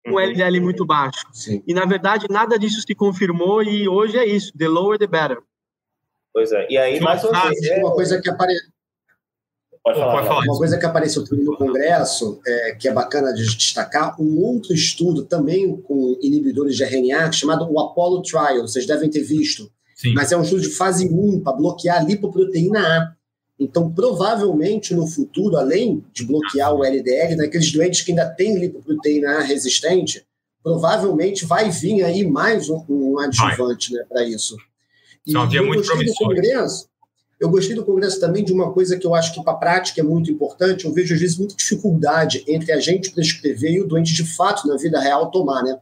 um 0.06 0.18
LDL 0.18 0.60
muito 0.60 0.84
baixo. 0.84 1.26
Sim. 1.32 1.62
E, 1.66 1.74
na 1.74 1.84
verdade, 1.84 2.26
nada 2.30 2.58
disso 2.58 2.80
se 2.80 2.94
confirmou 2.94 3.62
e 3.62 3.88
hoje 3.88 4.16
é 4.16 4.26
isso, 4.26 4.52
the 4.56 4.68
lower 4.68 4.98
the 4.98 5.06
better. 5.06 5.38
Pois 6.32 6.52
é. 6.52 6.66
E 6.70 6.78
aí, 6.78 7.00
mais 7.00 7.24
uma 7.24 7.48
vez... 7.48 7.78
Uma 7.78 7.92
coisa 7.92 8.20
que 8.20 8.28
aparece... 8.28 8.68
Pode 9.82 9.98
falar, 9.98 10.12
pode 10.12 10.26
falar. 10.26 10.44
Uma 10.44 10.58
coisa 10.58 10.78
que 10.78 10.86
apareceu 10.86 11.24
também 11.24 11.44
no 11.44 11.56
Congresso, 11.56 12.40
é, 12.46 12.74
que 12.74 12.88
é 12.88 12.92
bacana 12.92 13.32
de 13.32 13.44
destacar, 13.44 14.20
um 14.20 14.42
outro 14.42 14.74
estudo 14.74 15.24
também 15.24 15.80
com 15.82 16.18
inibidores 16.20 16.76
de 16.76 16.84
RNA, 16.84 17.30
chamado 17.30 17.70
o 17.70 17.78
Apollo 17.78 18.22
Trial, 18.22 18.62
vocês 18.62 18.86
devem 18.86 19.08
ter 19.08 19.22
visto. 19.22 19.70
Sim. 19.94 20.12
Mas 20.12 20.30
é 20.32 20.36
um 20.36 20.42
estudo 20.42 20.62
de 20.62 20.70
fase 20.70 21.08
1 21.08 21.40
para 21.40 21.56
bloquear 21.56 21.98
a 21.98 22.02
lipoproteína 22.02 22.80
A. 22.80 23.15
Então, 23.58 23.90
provavelmente, 23.90 24.94
no 24.94 25.06
futuro, 25.06 25.56
além 25.56 26.04
de 26.12 26.24
bloquear 26.24 26.74
o 26.74 26.84
LDL, 26.84 27.36
naqueles 27.36 27.72
doentes 27.72 28.02
que 28.02 28.10
ainda 28.10 28.28
têm 28.28 28.58
lipoproteína 28.58 29.40
resistente, 29.40 30.26
provavelmente 30.62 31.46
vai 31.46 31.70
vir 31.70 32.02
aí 32.02 32.26
mais 32.26 32.68
um, 32.68 32.84
um 32.88 33.18
adjuvante 33.18 33.94
né, 33.94 34.04
para 34.08 34.24
isso. 34.24 34.56
E 35.26 35.32
Só 35.32 35.48
eu 35.50 35.66
muito 35.66 35.86
gostei 35.86 36.06
do 36.06 36.14
Congresso, 36.14 36.88
eu 37.38 37.50
gostei 37.50 37.74
do 37.76 37.84
Congresso 37.84 38.18
também 38.18 38.44
de 38.44 38.52
uma 38.52 38.72
coisa 38.72 38.98
que 38.98 39.06
eu 39.06 39.14
acho 39.14 39.34
que 39.34 39.42
para 39.42 39.52
a 39.52 39.56
prática 39.56 40.00
é 40.00 40.04
muito 40.04 40.30
importante. 40.30 40.86
Eu 40.86 40.92
vejo, 40.92 41.14
às 41.14 41.20
vezes, 41.20 41.36
muita 41.36 41.54
dificuldade 41.54 42.42
entre 42.48 42.72
a 42.72 42.80
gente 42.80 43.10
prescrever 43.10 43.72
e 43.72 43.80
o 43.80 43.86
doente, 43.86 44.14
de 44.14 44.24
fato, 44.24 44.66
na 44.66 44.76
vida 44.76 44.98
real, 44.98 45.30
tomar, 45.30 45.62
né? 45.62 45.78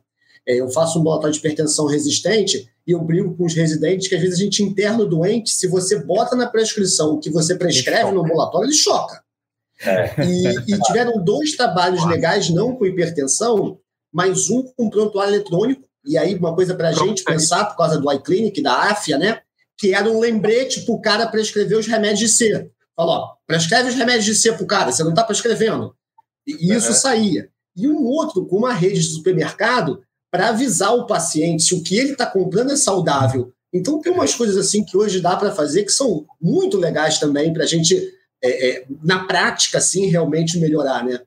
É, 0.47 0.61
eu 0.61 0.69
faço 0.71 0.99
um 0.99 1.01
ambulatório 1.01 1.33
de 1.33 1.39
hipertensão 1.39 1.87
resistente 1.87 2.69
e 2.87 2.93
eu 2.93 3.01
brigo 3.03 3.35
com 3.37 3.47
os 3.47 3.55
residentes 3.55 4.09
que, 4.09 4.15
às 4.15 4.21
vezes, 4.21 4.39
a 4.39 4.43
gente 4.43 4.63
interna 4.63 5.03
o 5.03 5.09
doente, 5.09 5.51
se 5.51 5.67
você 5.67 6.05
bota 6.05 6.37
na 6.37 6.47
prescrição 6.47 7.15
o 7.15 7.19
que 7.19 7.31
você 7.31 7.55
prescreve 7.57 8.13
no 8.13 8.25
ambulatório, 8.25 8.67
ele 8.67 8.75
choca. 8.75 9.23
É. 9.81 10.25
E, 10.25 10.75
e, 10.75 10.79
tiveram 10.87 11.25
dois 11.25 11.57
trabalhos 11.57 12.05
legais, 12.07 12.51
não 12.51 12.77
com 12.77 12.87
hipertensão, 12.87 13.79
mas 14.13 14.51
um 14.51 14.63
com 14.63 14.91
prontuário 14.91 15.35
eletrônico, 15.35 15.83
e 16.05 16.19
aí 16.19 16.35
uma 16.35 16.55
coisa 16.55 16.75
para 16.75 16.91
a 16.91 16.93
gente 16.93 17.25
pensar, 17.25 17.65
por 17.65 17.77
causa 17.77 17.99
do 17.99 18.13
iClinic, 18.13 18.61
da 18.63 18.91
AFIA, 18.91 19.17
né? 19.17 19.41
que 19.77 19.93
era 19.95 20.09
um 20.11 20.21
lembrete 20.21 20.83
para 20.83 20.95
o 20.95 21.01
cara 21.01 21.27
prescrever 21.27 21.79
os 21.79 21.87
remédios 21.87 22.21
de 22.21 22.29
C. 22.29 22.71
Falou, 22.97 23.15
ó, 23.15 23.35
prescreve 23.47 23.89
os 23.89 23.95
remédios 23.95 24.25
de 24.25 24.35
C 24.35 24.53
para 24.53 24.63
o 24.63 24.67
cara, 24.67 24.93
você 24.93 25.03
não 25.03 25.11
está 25.11 25.25
prescrevendo. 25.25 25.95
E 26.47 26.73
isso 26.73 26.89
uhum. 26.89 26.95
saía. 26.95 27.49
E 27.77 27.89
um 27.89 28.05
outro 28.05 28.47
com 28.47 28.57
uma 28.57 28.73
rede 28.73 29.01
de 29.01 29.15
supermercado 29.15 30.03
para 30.35 30.49
avisar 30.49 30.93
o 30.93 31.07
paciente 31.07 31.63
se 31.63 31.77
o 31.77 31.83
que 31.85 31.97
ele 31.97 32.11
está 32.11 32.27
comprando 32.27 32.73
é 32.73 32.77
saudável. 32.77 33.53
Então 33.73 34.01
tem 34.01 34.13
umas 34.13 34.35
coisas 34.35 34.57
assim 34.57 34.85
que 34.85 34.97
hoje 34.97 35.21
dá 35.21 35.37
para 35.37 35.53
fazer 35.53 35.85
que 35.85 35.93
são 35.93 36.27
muito 36.43 36.77
legais 36.77 37.21
também 37.21 37.53
para 37.53 37.63
a 37.63 37.67
gente, 37.67 37.95
é, 38.43 38.69
é, 38.69 38.87
na 39.01 39.27
prática, 39.27 39.79
assim, 39.79 40.07
realmente 40.07 40.59
melhorar, 40.59 41.05
né? 41.05 41.21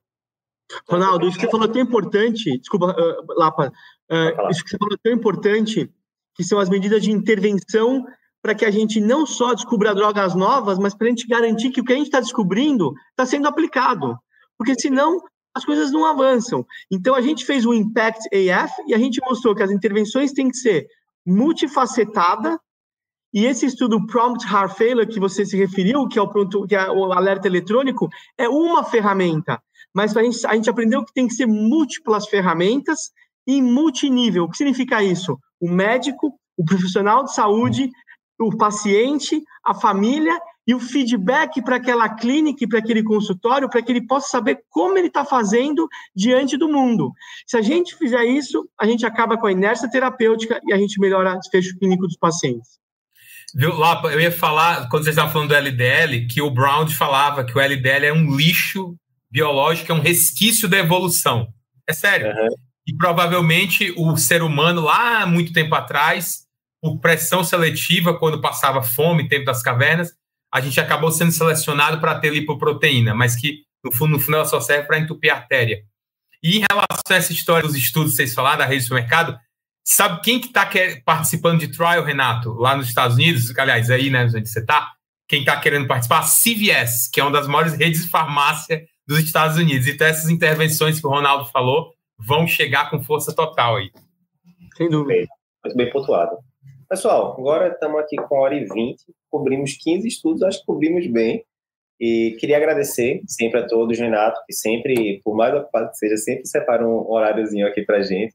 Ronaldo, 0.90 1.26
isso 1.26 1.38
que 1.38 1.46
você 1.46 1.52
falou 1.52 1.70
é 1.70 1.72
tão 1.72 1.82
importante, 1.82 2.58
desculpa, 2.58 2.88
uh, 2.88 3.40
Lapa, 3.40 3.72
uh, 4.12 4.52
isso 4.52 4.62
que 4.62 4.72
você 4.72 4.78
falou 4.78 4.96
é 4.96 5.00
tão 5.02 5.14
importante, 5.14 5.90
que 6.36 6.44
são 6.44 6.60
as 6.60 6.68
medidas 6.68 7.02
de 7.02 7.10
intervenção 7.10 8.06
para 8.42 8.54
que 8.54 8.66
a 8.66 8.72
gente 8.72 9.00
não 9.00 9.26
só 9.26 9.54
descubra 9.54 9.96
drogas 9.96 10.36
novas, 10.36 10.78
mas 10.78 10.94
para 10.94 11.08
a 11.08 11.10
gente 11.12 11.26
garantir 11.28 11.70
que 11.70 11.80
o 11.80 11.86
que 11.86 11.94
a 11.94 11.96
gente 11.96 12.08
está 12.08 12.20
descobrindo 12.20 12.94
está 13.12 13.26
sendo 13.26 13.48
aplicado. 13.48 14.18
Porque 14.58 14.78
senão 14.78 15.22
as 15.58 15.66
coisas 15.66 15.92
não 15.92 16.06
avançam. 16.06 16.66
Então 16.92 17.16
a 17.16 17.22
gente 17.22 17.46
fez 17.46 17.66
o 17.66 17.74
Impact 17.74 18.28
AF 18.52 18.74
e 18.88 18.94
a 18.94 18.98
gente 18.98 19.20
mostrou 19.22 19.56
que 19.56 19.64
as 19.64 19.72
intervenções 19.72 20.32
têm 20.32 20.50
que 20.50 20.58
ser 20.58 20.88
multifacetada. 21.26 22.60
E 23.34 23.46
esse 23.46 23.66
estudo 23.66 24.06
Prompt 24.08 24.46
Heart 24.48 24.78
Failure 24.78 25.08
que 25.08 25.20
você 25.20 25.46
se 25.46 25.58
referiu, 25.58 26.08
que 26.08 26.18
é 26.18 26.22
o, 26.22 26.28
pronto, 26.28 26.66
que 26.66 26.76
é 26.76 26.90
o 26.90 27.12
alerta 27.12 27.48
eletrônico, 27.48 28.10
é 28.38 28.48
uma 28.48 28.84
ferramenta. 28.84 29.62
Mas 29.94 30.16
a 30.16 30.24
gente, 30.24 30.48
a 30.48 30.56
gente 30.56 30.70
aprendeu 30.70 31.04
que 31.04 31.14
tem 31.14 31.28
que 31.28 31.34
ser 31.34 31.46
múltiplas 31.46 32.28
ferramentas 32.28 33.12
e 33.46 33.62
multinível. 33.62 34.46
O 34.46 34.50
que 34.50 34.58
significa 34.58 35.04
isso? 35.04 35.38
O 35.60 35.70
médico, 35.70 36.34
o 36.58 36.64
profissional 36.64 37.24
de 37.24 37.34
saúde 37.34 37.92
o 38.40 38.56
paciente, 38.56 39.44
a 39.66 39.74
família 39.74 40.40
e 40.68 40.76
o 40.76 40.80
feedback 40.80 41.62
para 41.62 41.78
aquela 41.78 42.10
clínica 42.10 42.66
e 42.66 42.68
para 42.68 42.80
aquele 42.80 43.02
consultório, 43.02 43.70
para 43.70 43.82
que 43.82 43.90
ele 43.90 44.06
possa 44.06 44.28
saber 44.28 44.60
como 44.70 44.98
ele 44.98 45.08
está 45.08 45.24
fazendo 45.24 45.88
diante 46.14 46.58
do 46.58 46.68
mundo. 46.68 47.14
Se 47.46 47.56
a 47.56 47.62
gente 47.62 47.96
fizer 47.96 48.26
isso, 48.26 48.68
a 48.78 48.86
gente 48.86 49.06
acaba 49.06 49.38
com 49.38 49.48
a 49.48 49.52
inércia 49.52 49.90
terapêutica 49.90 50.60
e 50.66 50.74
a 50.74 50.78
gente 50.78 51.00
melhora 51.00 51.36
o 51.36 51.40
desfecho 51.40 51.78
clínico 51.80 52.06
dos 52.06 52.18
pacientes. 52.18 52.78
Viu, 53.56 53.74
Lapa, 53.74 54.10
eu 54.10 54.20
ia 54.20 54.32
falar, 54.32 54.90
quando 54.90 55.04
vocês 55.04 55.16
estavam 55.16 55.32
falando 55.32 55.50
do 55.50 55.56
LDL, 55.56 56.28
que 56.28 56.42
o 56.42 56.52
Brown 56.52 56.86
falava 56.90 57.46
que 57.46 57.58
o 57.58 57.62
LDL 57.62 58.08
é 58.08 58.14
um 58.14 58.36
lixo 58.36 58.94
biológico, 59.32 59.94
é 59.94 59.96
um 59.96 60.02
resquício 60.02 60.68
da 60.68 60.78
evolução. 60.78 61.48
É 61.88 61.94
sério. 61.94 62.28
Uhum. 62.28 62.50
E 62.86 62.94
provavelmente 62.96 63.94
o 63.96 64.18
ser 64.18 64.42
humano, 64.42 64.82
lá 64.82 65.26
muito 65.26 65.54
tempo 65.54 65.74
atrás, 65.76 66.46
por 66.82 67.00
pressão 67.00 67.42
seletiva, 67.42 68.18
quando 68.18 68.42
passava 68.42 68.84
fome, 68.84 69.30
tempo 69.30 69.46
das 69.46 69.64
cavernas, 69.64 70.14
a 70.54 70.62
gente 70.62 70.80
acabou 70.80 71.12
sendo 71.12 71.32
selecionado 71.32 72.00
para 72.00 72.20
ter 72.20 72.32
lipoproteína, 72.32 73.14
mas 73.14 73.36
que 73.36 73.64
no 73.84 73.92
fundo, 73.92 74.12
no 74.14 74.20
fundo 74.20 74.36
ela 74.36 74.46
só 74.46 74.60
serve 74.60 74.88
para 74.88 75.00
entupir 75.00 75.32
a 75.32 75.38
artéria. 75.38 75.84
E 76.44 76.58
em 76.58 76.64
relação 76.70 77.02
a 77.10 77.16
essa 77.16 77.34
história 77.34 77.68
dos 77.68 77.76
estudos 77.76 78.12
que 78.12 78.18
vocês 78.18 78.34
falaram 78.34 78.60
da 78.60 78.66
rede 78.66 78.80
de 78.80 78.84
supermercado, 78.84 79.38
sabe 79.84 80.22
quem 80.22 80.40
que 80.40 80.48
está 80.48 80.70
participando 81.04 81.60
de 81.60 81.70
trial, 81.70 82.04
Renato, 82.04 82.54
lá 82.54 82.76
nos 82.76 82.88
Estados 82.88 83.16
Unidos? 83.16 83.56
Aliás, 83.58 83.90
aí, 83.90 84.10
né, 84.10 84.26
onde 84.26 84.48
você 84.48 84.60
está? 84.60 84.94
Quem 85.28 85.42
está 85.42 85.60
querendo 85.60 85.88
participar? 85.88 86.20
A 86.20 86.24
CVS, 86.24 87.10
que 87.12 87.20
é 87.20 87.24
uma 87.24 87.32
das 87.32 87.48
maiores 87.48 87.74
redes 87.74 88.04
de 88.04 88.10
farmácia 88.10 88.86
dos 89.06 89.20
Estados 89.20 89.58
Unidos. 89.58 89.88
Então, 89.88 90.08
essas 90.08 90.30
intervenções 90.30 91.00
que 91.00 91.08
o 91.08 91.10
Ronaldo 91.10 91.46
falou 91.50 91.94
vão 92.18 92.48
chegar 92.48 92.90
com 92.90 93.04
força 93.04 93.34
total 93.34 93.78
aí. 93.78 93.92
Sem 94.76 94.90
dúvida. 94.90 95.28
Muito 95.64 95.78
bem 95.78 95.90
pontuado. 95.90 96.38
Pessoal, 96.90 97.36
agora 97.38 97.68
estamos 97.68 98.00
aqui 98.00 98.16
com 98.16 98.38
a 98.38 98.40
hora 98.40 98.56
e 98.56 98.64
vinte, 98.64 99.04
cobrimos 99.30 99.76
15 99.78 100.08
estudos, 100.08 100.42
acho 100.42 100.60
que 100.62 100.66
cobrimos 100.66 101.06
bem. 101.08 101.44
E 102.00 102.38
queria 102.40 102.56
agradecer 102.56 103.22
sempre 103.28 103.60
a 103.60 103.68
todos, 103.68 104.00
Renato, 104.00 104.40
que 104.48 104.54
sempre, 104.54 105.20
por 105.24 105.36
mais 105.36 105.54
ocupado 105.54 105.90
que 105.90 105.98
seja, 105.98 106.16
sempre 106.16 106.48
separa 106.48 106.88
um 106.88 107.10
horáriozinho 107.10 107.68
aqui 107.68 107.82
para 107.82 108.02
gente 108.04 108.34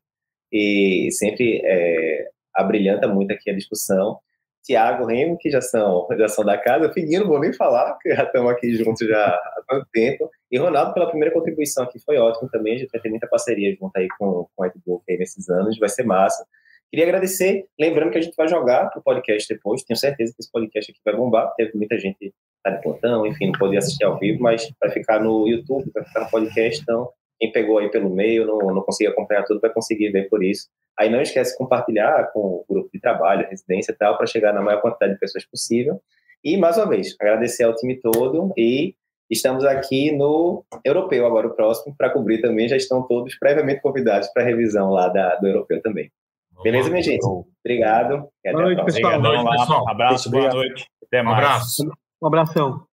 e 0.53 1.09
sempre 1.13 1.63
é, 1.65 2.29
abrilhanta 2.55 3.09
muito 3.09 3.33
aqui 3.33 3.51
a 3.51 3.55
discussão. 3.55 4.19
Tiago, 4.63 5.07
Remo, 5.07 5.39
que 5.39 5.51
já 5.51 5.63
são, 5.63 6.07
já 6.19 6.29
são 6.29 6.45
da 6.45 6.59
casa, 6.59 6.93
Figuinho, 6.93 7.23
não 7.23 7.29
vou 7.29 7.41
nem 7.41 7.53
falar, 7.55 7.93
porque 7.95 8.15
já 8.15 8.25
estamos 8.25 8.53
aqui 8.53 8.75
juntos 8.75 9.07
já 9.09 9.29
há 9.29 9.63
tanto 9.67 9.87
tempo. 9.93 10.31
E 10.51 10.59
Ronaldo, 10.59 10.93
pela 10.93 11.09
primeira 11.09 11.33
contribuição 11.33 11.85
aqui, 11.85 11.99
foi 12.01 12.19
ótimo 12.19 12.51
também, 12.51 12.75
a 12.75 12.79
gente 12.79 12.91
vai 12.91 13.01
ter 13.01 13.09
muita 13.09 13.27
parceria 13.29 13.75
junto 13.75 13.97
aí 13.97 14.09
com, 14.19 14.47
com 14.55 14.63
o 14.63 14.67
Edbook 14.67 15.05
aí 15.09 15.17
nesses 15.17 15.49
anos, 15.49 15.79
vai 15.79 15.89
ser 15.89 16.05
massa. 16.05 16.45
Queria 16.93 17.07
agradecer, 17.07 17.65
lembrando 17.81 18.11
que 18.11 18.19
a 18.19 18.21
gente 18.21 18.37
vai 18.37 18.47
jogar 18.47 18.91
o 18.95 19.01
podcast 19.01 19.49
depois, 19.49 19.83
tenho 19.83 19.99
certeza 19.99 20.35
que 20.35 20.43
esse 20.43 20.53
podcast 20.53 20.93
aqui 20.93 21.01
vai 21.03 21.17
bombar, 21.17 21.51
teve 21.57 21.75
muita 21.75 21.99
gente 21.99 22.35
tá 22.63 22.69
de 22.69 22.83
plantão, 22.83 23.27
enfim, 23.27 23.47
não 23.47 23.59
podia 23.59 23.79
assistir 23.79 24.05
ao 24.05 24.19
vivo, 24.19 24.43
mas 24.43 24.71
vai 24.79 24.91
ficar 24.91 25.19
no 25.19 25.49
YouTube, 25.49 25.91
vai 25.95 26.05
ficar 26.05 26.25
no 26.25 26.31
podcast, 26.31 26.83
então 26.83 27.09
quem 27.41 27.51
pegou 27.51 27.79
aí 27.79 27.91
pelo 27.91 28.11
meio, 28.11 28.47
não, 28.47 28.59
não 28.59 28.83
conseguiu 28.83 29.11
acompanhar 29.11 29.43
tudo, 29.45 29.59
vai 29.59 29.73
conseguir 29.73 30.11
ver 30.11 30.29
por 30.29 30.45
isso. 30.45 30.69
Aí 31.01 31.09
não 31.09 31.23
esquece 31.23 31.53
de 31.53 31.57
compartilhar 31.57 32.31
com 32.31 32.39
o 32.39 32.65
grupo 32.69 32.91
de 32.93 33.01
trabalho, 33.01 33.49
residência 33.49 33.93
e 33.93 33.97
tal, 33.97 34.19
para 34.19 34.27
chegar 34.27 34.53
na 34.53 34.61
maior 34.61 34.83
quantidade 34.83 35.15
de 35.15 35.19
pessoas 35.19 35.47
possível. 35.47 35.99
E, 36.45 36.59
mais 36.59 36.77
uma 36.77 36.87
vez, 36.87 37.17
agradecer 37.19 37.65
ao 37.65 37.75
time 37.75 37.99
todo 38.03 38.53
e 38.55 38.95
estamos 39.31 39.65
aqui 39.65 40.13
no 40.13 40.63
Europeu, 40.85 41.25
agora 41.25 41.47
o 41.47 41.55
próximo, 41.55 41.97
para 41.97 42.11
cobrir 42.11 42.43
também, 42.43 42.69
já 42.69 42.77
estão 42.77 43.03
todos 43.09 43.35
previamente 43.39 43.81
convidados 43.81 44.29
para 44.29 44.43
a 44.43 44.47
revisão 44.47 44.91
lá 44.91 45.09
da, 45.09 45.37
do 45.37 45.47
Europeu 45.47 45.81
também. 45.81 46.13
Beleza, 46.63 46.91
minha 46.91 47.03
gente? 47.03 47.25
Obrigado. 47.65 48.29
Boa 48.45 48.63
noite, 48.63 48.85
pessoal. 48.85 49.19
Obrigadão, 49.19 49.51
pessoal. 49.51 49.89
Abraço, 49.89 50.31
boa 50.31 50.49
noite. 50.49 50.87
Até 51.05 51.23
mais. 51.23 51.37
Um 51.37 51.39
abraço. 51.39 51.93
Um 52.23 52.27
abração. 52.27 52.87